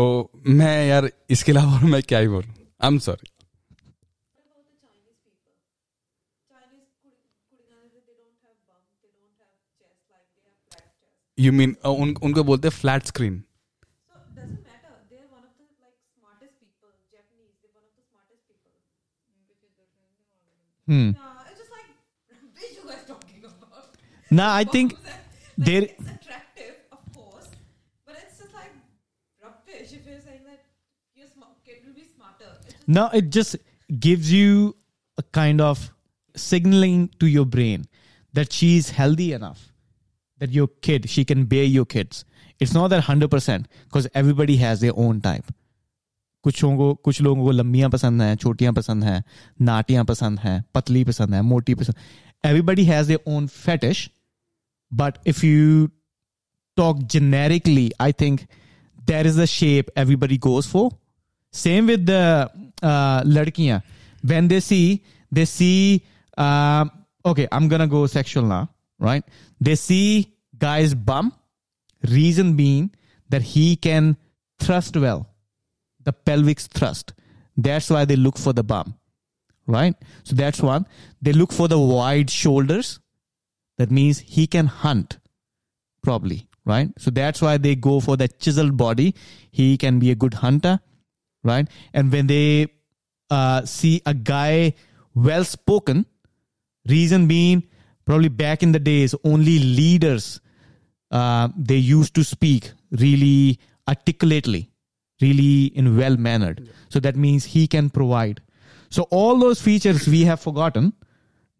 मैं 0.60 0.74
यार 0.88 1.10
इसके 1.30 1.52
अलावा 1.52 1.80
मैं 1.94 2.02
क्या 2.02 2.18
ही 2.18 2.28
बोलूँ? 2.28 2.54
I 2.82 2.88
am 2.88 2.98
sorry 2.98 3.30
you 11.38 11.52
mean 11.52 11.76
उन, 11.84 12.14
उनको 12.22 12.44
बोलते 12.44 12.68
हैं 12.68 12.74
flat 12.80 13.06
screen 13.06 13.42
So 14.08 14.20
doesn't 14.36 14.64
matter. 14.64 14.94
They're 15.10 15.28
one 15.30 15.44
No, 32.87 33.09
it 33.13 33.29
just 33.29 33.57
gives 33.99 34.31
you 34.31 34.75
a 35.17 35.23
kind 35.31 35.61
of 35.61 35.91
signaling 36.35 37.09
to 37.19 37.27
your 37.27 37.45
brain 37.45 37.85
that 38.33 38.53
she's 38.53 38.89
healthy 38.91 39.33
enough 39.33 39.71
that 40.39 40.51
your 40.51 40.67
kid, 40.81 41.09
she 41.09 41.25
can 41.25 41.45
bear 41.45 41.63
your 41.63 41.85
kids. 41.85 42.23
It's 42.59 42.73
not 42.73 42.89
that 42.89 43.03
100% 43.03 43.65
because 43.85 44.07
everybody 44.13 44.57
has 44.57 44.79
their 44.81 44.93
own 44.95 45.21
type. 45.21 45.51
कुछ 46.43 46.63
लोगों 46.63 46.77
को 46.77 46.93
कुछ 47.03 47.21
लोगों 47.21 47.43
को 47.45 47.51
लंबियां 47.51 47.89
पसंद 47.89 48.21
हैं 48.21 48.35
छोटियां 48.35 48.73
पसंद 48.73 49.03
हैं 49.03 49.23
नाटियां 49.61 50.03
पसंद 50.05 50.39
हैं 50.39 50.63
पतली 50.75 51.03
पसंद 51.05 51.33
है 51.35 51.41
मोटी 51.41 51.73
पसंद 51.75 51.95
everybody 52.45 52.83
has 52.85 53.07
their 53.07 53.19
own 53.27 53.47
fetish 53.47 54.09
but 55.01 55.17
if 55.27 55.43
you 55.43 55.87
talk 56.79 56.99
generically, 57.13 57.91
I 57.99 58.11
think 58.13 58.47
there 59.11 59.27
is 59.27 59.37
a 59.37 59.47
shape 59.47 59.91
everybody 60.03 60.37
goes 60.47 60.67
for. 60.73 60.89
same 61.54 61.86
with 61.86 62.04
the 62.04 62.50
uh, 62.82 63.22
ladkiyan. 63.22 63.80
When 64.22 64.48
they 64.48 64.58
see, 64.58 65.04
they 65.30 65.44
see, 65.44 66.04
um, 66.36 66.90
okay, 67.24 67.46
I'm 67.52 67.68
to 67.68 67.86
go 67.86 68.06
sexual 68.06 68.42
now, 68.42 68.70
right? 68.98 69.22
They 69.60 69.76
see 69.76 70.34
guy's 70.58 70.94
bum, 70.94 71.32
reason 72.10 72.56
being 72.56 72.90
that 73.28 73.42
he 73.42 73.76
can 73.76 74.16
thrust 74.58 74.96
well, 74.96 75.28
the 76.02 76.12
pelvic 76.12 76.58
thrust. 76.58 77.14
That's 77.56 77.88
why 77.88 78.04
they 78.04 78.16
look 78.16 78.36
for 78.36 78.52
the 78.52 78.64
bum, 78.64 78.94
right? 79.68 79.94
So 80.24 80.34
that's 80.34 80.60
one. 80.60 80.88
They 81.22 81.32
look 81.32 81.52
for 81.52 81.68
the 81.68 81.78
wide 81.78 82.30
shoulders. 82.30 82.98
That 83.78 83.92
means 83.92 84.18
he 84.18 84.48
can 84.48 84.66
hunt 84.66 85.18
probably, 86.02 86.48
right? 86.64 86.90
So 86.98 87.12
that's 87.12 87.40
why 87.40 87.58
they 87.58 87.76
go 87.76 88.00
for 88.00 88.16
the 88.16 88.26
chiseled 88.26 88.76
body. 88.76 89.14
He 89.52 89.76
can 89.78 90.00
be 90.00 90.10
a 90.10 90.16
good 90.16 90.34
hunter, 90.34 90.80
right? 91.44 91.68
And 91.92 92.10
when 92.10 92.26
they 92.26 92.68
uh, 93.30 93.64
see 93.64 94.02
a 94.06 94.14
guy 94.14 94.74
well 95.14 95.44
spoken, 95.44 96.06
reason 96.88 97.28
being 97.28 97.62
probably 98.04 98.28
back 98.28 98.62
in 98.62 98.72
the 98.72 98.78
days, 98.80 99.14
only 99.24 99.58
leaders 99.58 100.40
uh, 101.10 101.48
they 101.56 101.76
used 101.76 102.14
to 102.14 102.24
speak 102.24 102.72
really 102.90 103.60
articulately, 103.88 104.70
really 105.20 105.66
in 105.66 105.96
well 105.96 106.16
mannered. 106.16 106.68
So 106.88 106.98
that 107.00 107.14
means 107.14 107.44
he 107.44 107.68
can 107.68 107.90
provide. 107.90 108.42
So 108.90 109.02
all 109.10 109.38
those 109.38 109.60
features 109.60 110.08
we 110.08 110.24
have 110.24 110.40
forgotten 110.40 110.92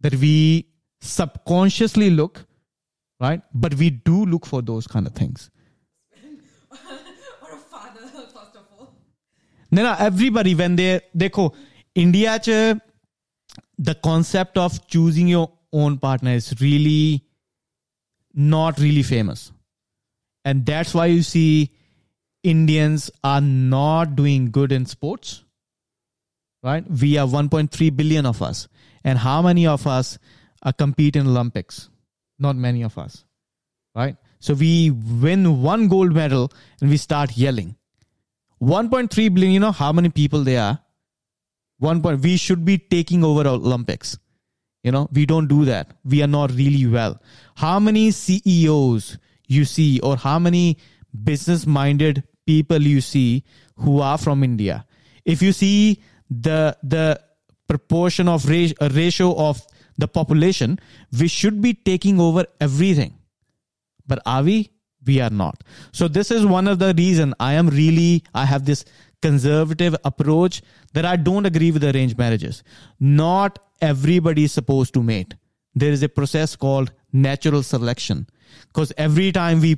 that 0.00 0.14
we 0.16 0.66
subconsciously 1.00 2.10
look 2.10 2.46
right? 3.20 3.42
But 3.52 3.74
we 3.74 3.90
do 3.90 4.24
look 4.26 4.46
for 4.46 4.62
those 4.62 4.86
kind 4.86 5.06
of 5.06 5.14
things. 5.14 5.50
or 6.70 7.54
a 7.54 7.58
father 7.58 8.00
first 8.00 8.56
of 8.56 8.64
all. 8.78 8.94
No, 9.73 9.83
no, 9.83 9.95
everybody 9.99 10.55
when 10.55 10.75
they 10.75 11.01
देखो 11.15 11.53
India 11.97 12.37
च 12.47 12.79
the 13.77 13.95
concept 13.95 14.57
of 14.57 14.85
choosing 14.87 15.27
your 15.27 15.51
own 15.71 15.97
partner 15.97 16.31
is 16.31 16.53
really 16.59 17.23
not 18.33 18.79
really 18.79 19.03
famous. 19.03 19.51
And 20.43 20.65
that's 20.65 20.93
why 20.93 21.05
you 21.07 21.23
see 21.23 21.71
Indians 22.43 23.09
are 23.23 23.41
not 23.41 24.15
doing 24.15 24.51
good 24.51 24.71
in 24.71 24.85
sports. 24.85 25.43
Right? 26.61 26.89
We 26.89 27.17
are 27.17 27.27
1.3 27.27 27.95
billion 27.95 28.25
of 28.25 28.41
us. 28.41 28.67
And 29.03 29.17
how 29.17 29.41
many 29.41 29.65
of 29.65 29.87
us 29.87 30.17
uh, 30.61 30.71
compete 30.73 31.15
in 31.15 31.27
Olympics? 31.27 31.89
Not 32.37 32.55
many 32.55 32.83
of 32.83 32.97
us. 32.97 33.23
Right? 33.95 34.17
So 34.39 34.53
we 34.53 34.91
win 34.91 35.61
one 35.61 35.87
gold 35.87 36.13
medal 36.13 36.51
and 36.81 36.89
we 36.89 36.97
start 36.97 37.37
yelling. 37.37 37.75
1.3 38.62 39.34
billion, 39.34 39.52
you 39.52 39.60
know 39.60 39.72
how 39.72 39.92
many 39.92 40.08
people 40.08 40.44
they 40.44 40.56
are? 40.56 40.78
One 41.78 42.00
point, 42.02 42.20
we 42.20 42.36
should 42.36 42.64
be 42.64 42.78
taking 42.78 43.24
over 43.24 43.46
Olympics. 43.48 44.18
You 44.82 44.92
know, 44.92 45.08
we 45.12 45.26
don't 45.26 45.48
do 45.48 45.64
that. 45.64 45.96
We 46.04 46.22
are 46.22 46.26
not 46.28 46.52
really 46.52 46.86
well. 46.86 47.20
How 47.56 47.80
many 47.80 48.10
CEOs 48.10 49.18
you 49.46 49.64
see, 49.64 50.00
or 50.00 50.16
how 50.16 50.38
many 50.38 50.78
business 51.22 51.66
minded 51.66 52.22
people 52.46 52.80
you 52.80 53.00
see 53.00 53.44
who 53.76 54.00
are 54.00 54.18
from 54.18 54.44
India? 54.44 54.86
If 55.24 55.42
you 55.42 55.52
see 55.52 56.02
the, 56.30 56.76
the 56.82 57.20
proportion 57.68 58.28
of 58.28 58.48
ra- 58.48 58.88
ratio 58.90 59.34
of 59.36 59.62
the 59.96 60.08
population, 60.08 60.78
we 61.18 61.28
should 61.28 61.60
be 61.60 61.74
taking 61.74 62.20
over 62.20 62.44
everything. 62.60 63.14
But 64.06 64.20
are 64.26 64.42
we? 64.42 64.70
We 65.06 65.20
are 65.20 65.30
not. 65.30 65.62
So 65.92 66.08
this 66.08 66.30
is 66.30 66.46
one 66.46 66.66
of 66.68 66.78
the 66.78 66.94
reason 66.96 67.34
I 67.38 67.54
am 67.54 67.68
really, 67.68 68.24
I 68.34 68.44
have 68.44 68.64
this 68.64 68.84
conservative 69.20 69.96
approach 70.04 70.62
that 70.92 71.04
I 71.04 71.16
don't 71.16 71.46
agree 71.46 71.70
with 71.70 71.84
arranged 71.84 72.18
marriages. 72.18 72.62
Not 73.00 73.58
everybody 73.80 74.44
is 74.44 74.52
supposed 74.52 74.94
to 74.94 75.02
mate. 75.02 75.34
there 75.74 75.92
is 75.92 76.02
a 76.02 76.08
process 76.08 76.56
called 76.56 76.92
natural 77.12 77.62
selection 77.62 78.26
because 78.68 78.92
every 78.96 79.32
time 79.32 79.60
we 79.60 79.76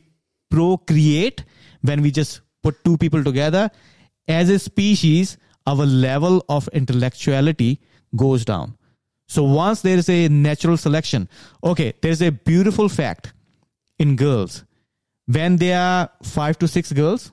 procreate 0.50 1.44
when 1.82 2.02
we 2.02 2.10
just 2.10 2.40
put 2.62 2.82
two 2.84 2.96
people 2.96 3.24
together 3.24 3.70
as 4.28 4.48
a 4.50 4.58
species 4.58 5.36
our 5.66 5.86
level 5.86 6.44
of 6.48 6.68
intellectuality 6.72 7.80
goes 8.14 8.44
down 8.44 8.76
so 9.26 9.42
once 9.42 9.82
there 9.82 9.96
is 9.96 10.08
a 10.08 10.28
natural 10.28 10.76
selection 10.76 11.28
okay 11.64 11.92
there's 12.02 12.22
a 12.22 12.30
beautiful 12.30 12.88
fact 12.88 13.32
in 13.98 14.14
girls 14.16 14.64
when 15.37 15.57
they 15.57 15.73
are 15.73 16.09
5 16.23 16.57
to 16.63 16.67
6 16.67 16.91
girls 17.01 17.31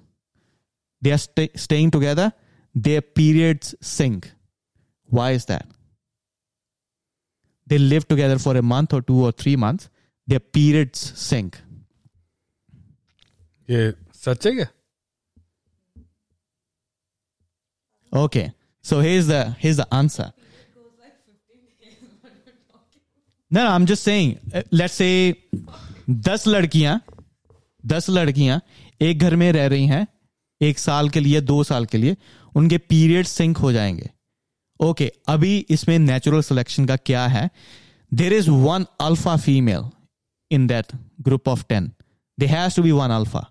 they 1.03 1.13
are 1.17 1.23
sta- 1.25 1.51
staying 1.57 1.91
together 1.97 2.33
their 2.89 3.01
periods 3.21 3.75
sink 3.81 4.31
why 5.19 5.31
is 5.39 5.47
that 5.47 5.67
they 7.67 7.79
live 7.79 8.07
together 8.09 8.39
for 8.39 8.57
a 8.57 8.63
month 8.63 8.93
or 8.99 9.01
two 9.03 9.21
or 9.29 9.33
three 9.33 9.57
months 9.57 9.89
their 10.27 10.41
periods 10.59 11.07
sink 11.29 11.59
ये 13.71 13.81
सच 14.25 14.47
है 14.47 14.53
क्या 14.55 14.67
okay 18.25 18.45
so 18.91 19.01
here's 19.07 19.27
the 19.31 19.41
here's 19.63 19.79
the 19.81 19.87
answer 19.95 20.27
no, 23.51 23.63
no 23.65 23.71
i'm 23.73 23.87
just 23.91 24.03
saying 24.03 24.39
uh, 24.55 24.63
let's 24.81 24.95
say 24.95 25.13
दस 26.29 26.47
लड़कियां 26.47 26.99
दस 27.86 28.10
लड़कियाँ 28.10 28.62
एक 29.02 29.20
घर 29.20 29.36
में 29.36 29.52
रह 29.52 29.68
रही 29.68 29.86
हैं, 29.86 30.08
एक 30.62 30.80
साल 30.80 31.10
के 31.10 31.20
लिए, 31.20 31.42
दो 31.42 31.64
साल 31.64 31.86
के 31.86 31.98
लिए, 31.98 32.18
उनके 32.56 32.78
पीरियड 32.78 33.26
सिंक 33.26 33.58
हो 33.58 33.72
जाएँगे। 33.72 34.10
ओके, 34.80 35.12
अभी 35.28 35.58
इसमें 35.70 35.98
नेचुरल 36.00 36.42
सिलेक्शन 36.42 36.86
का 36.86 36.96
क्या 36.96 37.26
है? 37.28 37.50
There 38.12 38.34
is 38.34 38.50
one 38.50 38.86
alpha 39.02 39.36
female 39.38 39.90
in 40.52 40.68
that 40.68 40.86
group 41.22 41.48
of 41.48 41.64
ten 41.70 41.92
they 42.38 42.46
has 42.46 42.76
to 42.76 42.84
be 42.84 42.92
one 42.92 43.10
alpha 43.10 43.48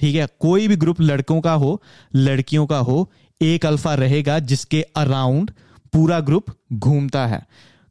ठीक 0.00 0.16
है, 0.16 0.26
कोई 0.40 0.68
भी 0.68 0.76
ग्रुप 0.76 1.00
लड़कों 1.00 1.40
का 1.40 1.52
हो, 1.52 1.82
लड़कियों 2.14 2.66
का 2.66 2.78
हो, 2.78 3.10
एक 3.40 3.66
अल्फ़ा 3.66 3.94
रहेगा 3.94 4.38
जिसके 4.38 4.82
अराउंड 4.82 5.50
पूरा 5.92 6.20
ग्रुप 6.20 6.46
घूमता 6.72 7.26
है। 7.26 7.46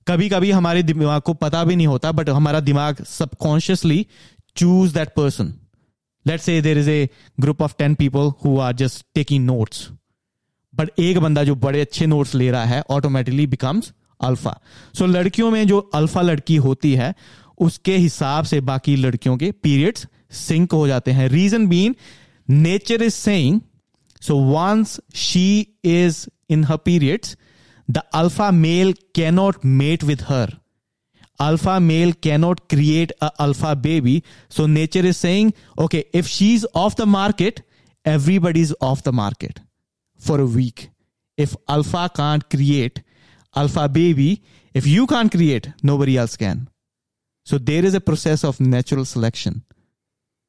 कभी 0.07 0.29
कभी 0.29 0.51
हमारे 0.51 0.83
दिमाग 0.83 1.21
को 1.21 1.33
पता 1.33 1.63
भी 1.63 1.75
नहीं 1.75 1.87
होता 1.87 2.11
बट 2.11 2.29
हमारा 2.29 2.59
दिमाग 2.59 3.03
subconsciously 3.03 4.05
choose 4.55 4.93
that 4.93 5.09
person 5.15 5.53
let's 6.25 6.43
say 6.43 6.61
there 6.61 6.77
is 6.77 6.89
a 6.89 7.09
group 7.39 7.61
of 7.61 7.73
ten 7.77 7.95
people 7.95 8.31
who 8.45 8.57
are 8.59 8.73
just 8.75 9.05
taking 9.15 9.45
notes 9.45 9.87
but 10.73 10.99
एक 10.99 11.17
बंदा 11.19 11.43
जो 11.43 11.55
बड़े 11.57 11.81
अच्छे 11.81 12.05
नोट्स 12.05 12.35
ले 12.35 12.49
रहा 12.51 12.65
है 12.65 12.83
ऑटोमेटिकली 12.89 13.47
बिकम्स 13.47 13.93
अल्फ़ा 14.21 14.59
सो 14.97 15.05
लड़कियों 15.05 15.51
में 15.51 15.67
जो 15.67 15.79
अल्फ़ा 15.79 16.21
लड़की 16.21 16.55
होती 16.55 16.93
है, 16.93 17.13
उसके 17.57 17.95
हिसाब 17.97 18.45
से 18.45 18.59
बाकी 18.61 18.95
लड़कियों 18.95 19.37
के 19.37 19.51
पीरियड्स 19.63 20.05
सिंक 20.31 20.73
हो 20.73 20.87
जाते 20.87 21.11
हैं। 21.11 21.27
Reason 21.29 21.67
being 21.67 21.95
nature 22.49 23.01
is 23.03 23.13
saying 23.13 23.59
so 24.21 24.37
once 24.45 24.99
she 25.15 25.59
is 25.83 26.25
in 26.49 26.63
her 26.63 26.77
periods 26.77 27.37
the 27.87 28.01
alpha 28.13 28.51
male 28.51 28.93
cannot 29.15 29.65
mate 29.65 30.03
with 30.03 30.23
her 30.27 30.53
alpha 31.39 31.79
male 31.79 32.13
cannot 32.13 32.67
create 32.69 33.11
a 33.21 33.31
alpha 33.39 33.75
baby. 33.75 34.23
So 34.49 34.65
nature 34.65 35.05
is 35.05 35.17
saying 35.17 35.53
okay 35.77 36.05
if 36.13 36.27
she's 36.27 36.65
off 36.73 36.95
the 36.95 37.05
market 37.05 37.61
everybody's 38.05 38.73
off 38.81 39.03
the 39.03 39.13
market 39.13 39.59
for 40.17 40.39
a 40.39 40.45
week. 40.45 40.89
If 41.37 41.55
alpha 41.67 42.09
can't 42.15 42.49
create 42.49 43.03
alpha 43.55 43.87
baby 43.87 44.43
if 44.73 44.85
you 44.85 45.07
can't 45.07 45.31
create 45.31 45.69
nobody 45.83 46.17
else 46.17 46.35
can. 46.37 46.69
So 47.45 47.57
there 47.57 47.83
is 47.83 47.93
a 47.93 48.01
process 48.01 48.43
of 48.43 48.59
natural 48.59 49.05
selection 49.05 49.63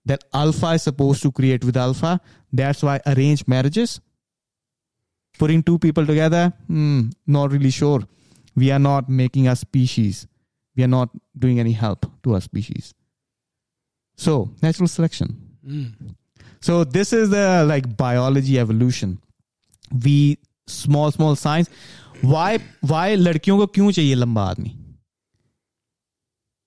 that 0.05 0.25
alpha 0.35 0.73
is 0.73 0.83
supposed 0.83 1.23
to 1.23 1.33
create 1.33 1.65
with 1.65 1.77
alpha. 1.77 2.21
That's 2.53 2.83
why 2.83 3.01
arranged 3.07 3.47
marriages 3.49 4.01
putting 5.39 5.63
two 5.63 5.79
people 5.79 6.05
together 6.07 6.53
hmm, 6.67 7.09
not 7.27 7.53
really 7.53 7.71
sure. 7.71 8.03
We 8.57 8.71
are 8.71 8.79
not 8.79 9.09
making 9.09 9.49
a 9.49 9.57
species 9.57 10.27
we 10.77 10.83
are 10.85 10.89
not 10.89 11.11
doing 11.39 11.61
any 11.61 11.73
help 11.73 12.07
to 12.23 12.35
our 12.35 12.41
species. 12.41 12.95
So 14.17 14.51
natural 14.63 14.89
selection. 14.89 15.37
Mm. 15.67 16.15
so 16.61 16.85
this 16.85 17.13
is 17.13 17.31
the 17.31 17.65
like 17.67 17.97
biology 17.97 18.59
evolution. 18.59 19.19
We 20.05 20.39
small 20.67 21.11
small 21.11 21.37
science. 21.37 21.69
Why 22.23 22.59
why 22.81 23.17
ladkiyon 23.17 23.61
ko 23.61 23.67
kyun 23.67 23.93
chahiye 23.99 24.17
lamba 24.23 24.47
aadmi? 24.51 24.77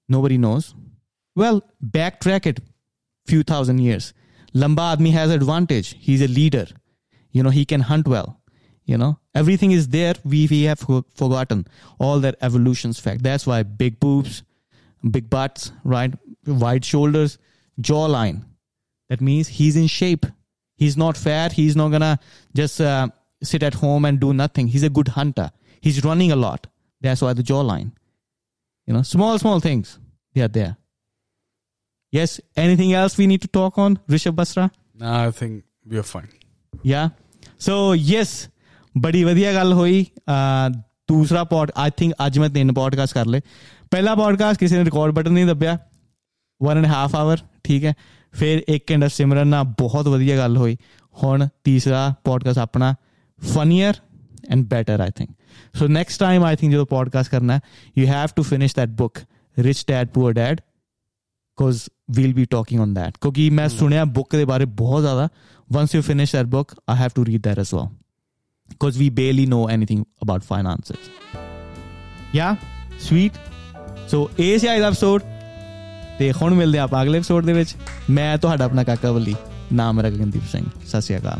Nobody 0.10 0.38
knows. 0.38 0.74
Well 1.36 1.64
backtrack 1.98 2.46
it 2.46 2.60
few 3.26 3.44
thousand 3.44 3.80
years. 3.80 4.14
Lamba 4.54 4.88
aadmi 4.94 5.12
has 5.12 5.32
advantage. 5.32 5.96
He's 6.00 6.22
a 6.22 6.28
leader. 6.28 6.68
You 7.32 7.44
know 7.44 7.50
he 7.50 7.66
can 7.66 7.82
hunt 7.82 8.08
well 8.08 8.40
you 8.86 8.98
know? 8.98 9.20
Everything 9.36 9.72
is 9.72 9.88
there 9.88 10.16
we, 10.24 10.48
we 10.48 10.64
have 10.64 10.80
forgotten 10.80 11.68
all 12.00 12.20
that 12.20 12.36
evolution's 12.42 13.00
fact. 13.00 13.24
That's 13.24 13.48
why 13.48 13.64
big 13.64 14.00
boobs 14.00 14.44
big 15.10 15.30
butts 15.30 15.72
right? 15.84 16.14
Wide 16.46 16.86
shoulders 16.86 17.38
jawline. 17.82 18.46
That 19.10 19.22
means 19.22 19.48
he's 19.48 19.76
in 19.76 19.88
shape. 19.88 20.26
He's 20.76 20.98
not 20.98 21.18
fat. 21.18 21.52
He's 21.54 21.76
not 21.76 21.90
gonna 21.90 22.20
just 22.56 22.82
uh, 22.82 23.10
sit 23.42 23.64
at 23.64 23.76
home 23.76 24.06
and 24.06 24.20
do 24.20 24.34
nothing. 24.34 24.68
He's 24.68 24.84
a 24.84 24.90
good 24.90 25.10
hunter. 25.10 25.52
He's 25.82 26.04
running 26.04 26.32
a 26.32 26.36
lot. 26.36 26.68
That's 27.02 27.22
why 27.22 27.34
the 27.34 27.44
jawline. 27.44 27.92
You 28.86 28.94
know 28.94 29.04
small 29.04 29.38
small 29.40 29.60
things 29.60 30.00
they 30.34 30.42
are 30.42 30.48
there. 30.48 30.78
Yes 32.12 32.42
anything 32.56 32.94
else 32.94 33.18
we 33.18 33.28
need 33.28 33.42
to 33.42 33.48
talk 33.48 33.78
on 33.78 33.98
rishabh 34.08 34.36
basra? 34.36 34.72
No 34.96 35.12
i 35.12 35.32
think 35.32 35.64
we 35.86 35.98
are 35.98 36.04
fine. 36.04 36.30
Yeah? 36.82 37.10
So 37.58 37.94
yes 37.94 38.50
ਬੜੀ 38.99 39.25
ਵਧੀਆ 39.25 39.55
ਗੱਲ 39.55 39.73
ਹੋਈ 39.73 40.07
ਅਹ 40.29 40.79
ਦੂਸਰਾ 41.09 41.45
ਪੌਡ 41.45 41.71
I 41.77 41.91
think 41.97 42.15
ਅੱਜ 42.27 42.39
ਮੈਂ 42.39 42.49
ਤਿੰਨ 42.49 42.73
podcast 42.73 43.15
ਕਰ 43.15 43.27
ਲਏ 43.27 43.41
ਪਹਿਲਾ 43.91 44.15
ਪੋਡਕਾਸਟ 44.15 44.61
ਕਿਸੇ 44.61 44.79
ਨੇ 44.79 44.85
ਰਿਕਾਰਡ 44.85 45.13
ਬਟਨ 45.13 45.33
ਨਹੀਂ 45.33 45.47
ਦੱਬਿਆ 45.47 45.79
1 46.61 46.77
ਐਂਡ 46.77 46.87
ਹਾਫ 46.87 47.17
ਆਵਰ 47.17 47.39
ਠੀਕ 47.65 47.85
ਹੈ 47.85 47.95
ਫਿਰ 48.33 48.63
ਇੱਕ 48.69 48.93
ਘੰਟਾ 48.93 49.09
ਸਿਮਰਨ 49.09 49.49
ਨਾਲ 49.49 49.65
ਬਹੁਤ 49.65 50.07
ਵਧੀਆ 50.07 50.37
ਗੱਲ 50.37 50.57
ਹੋਈ 50.57 50.77
ਹੁਣ 51.23 51.49
ਤੀਸਰਾ 51.65 52.15
ਪੋਡਕਾਸਟ 52.25 52.59
ਆਪਣਾ 52.59 52.95
funnier 53.55 53.95
and 54.51 54.67
better 54.67 55.01
I 55.01 55.11
think 55.17 55.31
so 55.75 55.89
next 55.89 56.21
time 56.21 56.45
I 56.45 56.57
think 56.57 56.73
ਜਦੋਂ 56.73 56.87
ਪੋਡਕਾਸਟ 56.87 57.31
ਕਰਨਾ 57.31 57.61
you 57.99 58.07
have 58.07 58.29
to 58.37 58.43
finish 58.43 58.77
that 58.77 58.89
book 58.89 59.19
rich 59.59 59.85
dad 59.89 60.09
poor 60.09 60.33
dad 60.33 60.61
because 61.59 61.89
we'll 62.17 62.35
be 62.37 62.45
talking 62.57 62.81
on 62.87 62.91
that 62.95 63.13
ਕਿਉਂਕਿ 63.21 63.51
ਮੈਂ 63.51 63.69
ਸੁਣਿਆ 63.69 64.05
ਬੁੱਕ 64.05 64.37
ਦੇ 64.37 64.45
ਬਾਰੇ 64.45 64.65
ਬਹੁਤ 64.65 65.03
ਜ਼ਿਆਦਾ 65.03 65.29
once 65.75 65.89
you 65.97 66.03
finish 66.11 66.31
that 66.37 66.51
book 66.51 66.75
i 66.93 66.97
have 67.01 67.15
to 67.19 67.25
read 67.29 67.41
that 67.49 67.65
as 67.65 67.77
well 67.77 67.89
because 68.74 69.00
we 69.02 69.10
barely 69.20 69.46
know 69.46 69.64
anything 69.78 70.06
about 70.26 70.50
finances 70.54 71.10
yeah? 72.36 72.56
Sweet. 73.08 73.40
So 74.12 74.20
ਇਹ 74.40 74.58
ਸੀ 74.60 74.74
ਅੱਜ 74.74 74.80
ਦਾ 74.80 74.88
episode 74.88 75.22
ਤੇ 76.20 76.32
ਹੁਣ 76.32 76.54
ਮਿਲਦੇ 76.54 76.80
ਆਪਾਂ 76.80 77.02
ਅਗਲੇ 77.04 77.18
ਐਪੀਸੋਡ 77.18 77.46
ਦੇ 77.46 77.54
ਵਿੱਚ 77.54 77.76
ਮੈਂ 78.10 78.38
ਤੁਹਾਡਾ 78.38 78.66
ਆਪਣਾ 78.66 78.84
ਕਾਕਾ 78.84 79.12
ਵੱਲੀ 79.12 79.36
ਨਾਮ 79.74 80.00
ਰਗਨਦੀਪ 80.00 80.44
ਸਿੰਘ 80.52 80.66
ਸਤਿ 80.88 81.02
ਸ਼੍ਰੀ 81.02 81.18
ਅਕਾਲ 81.18 81.40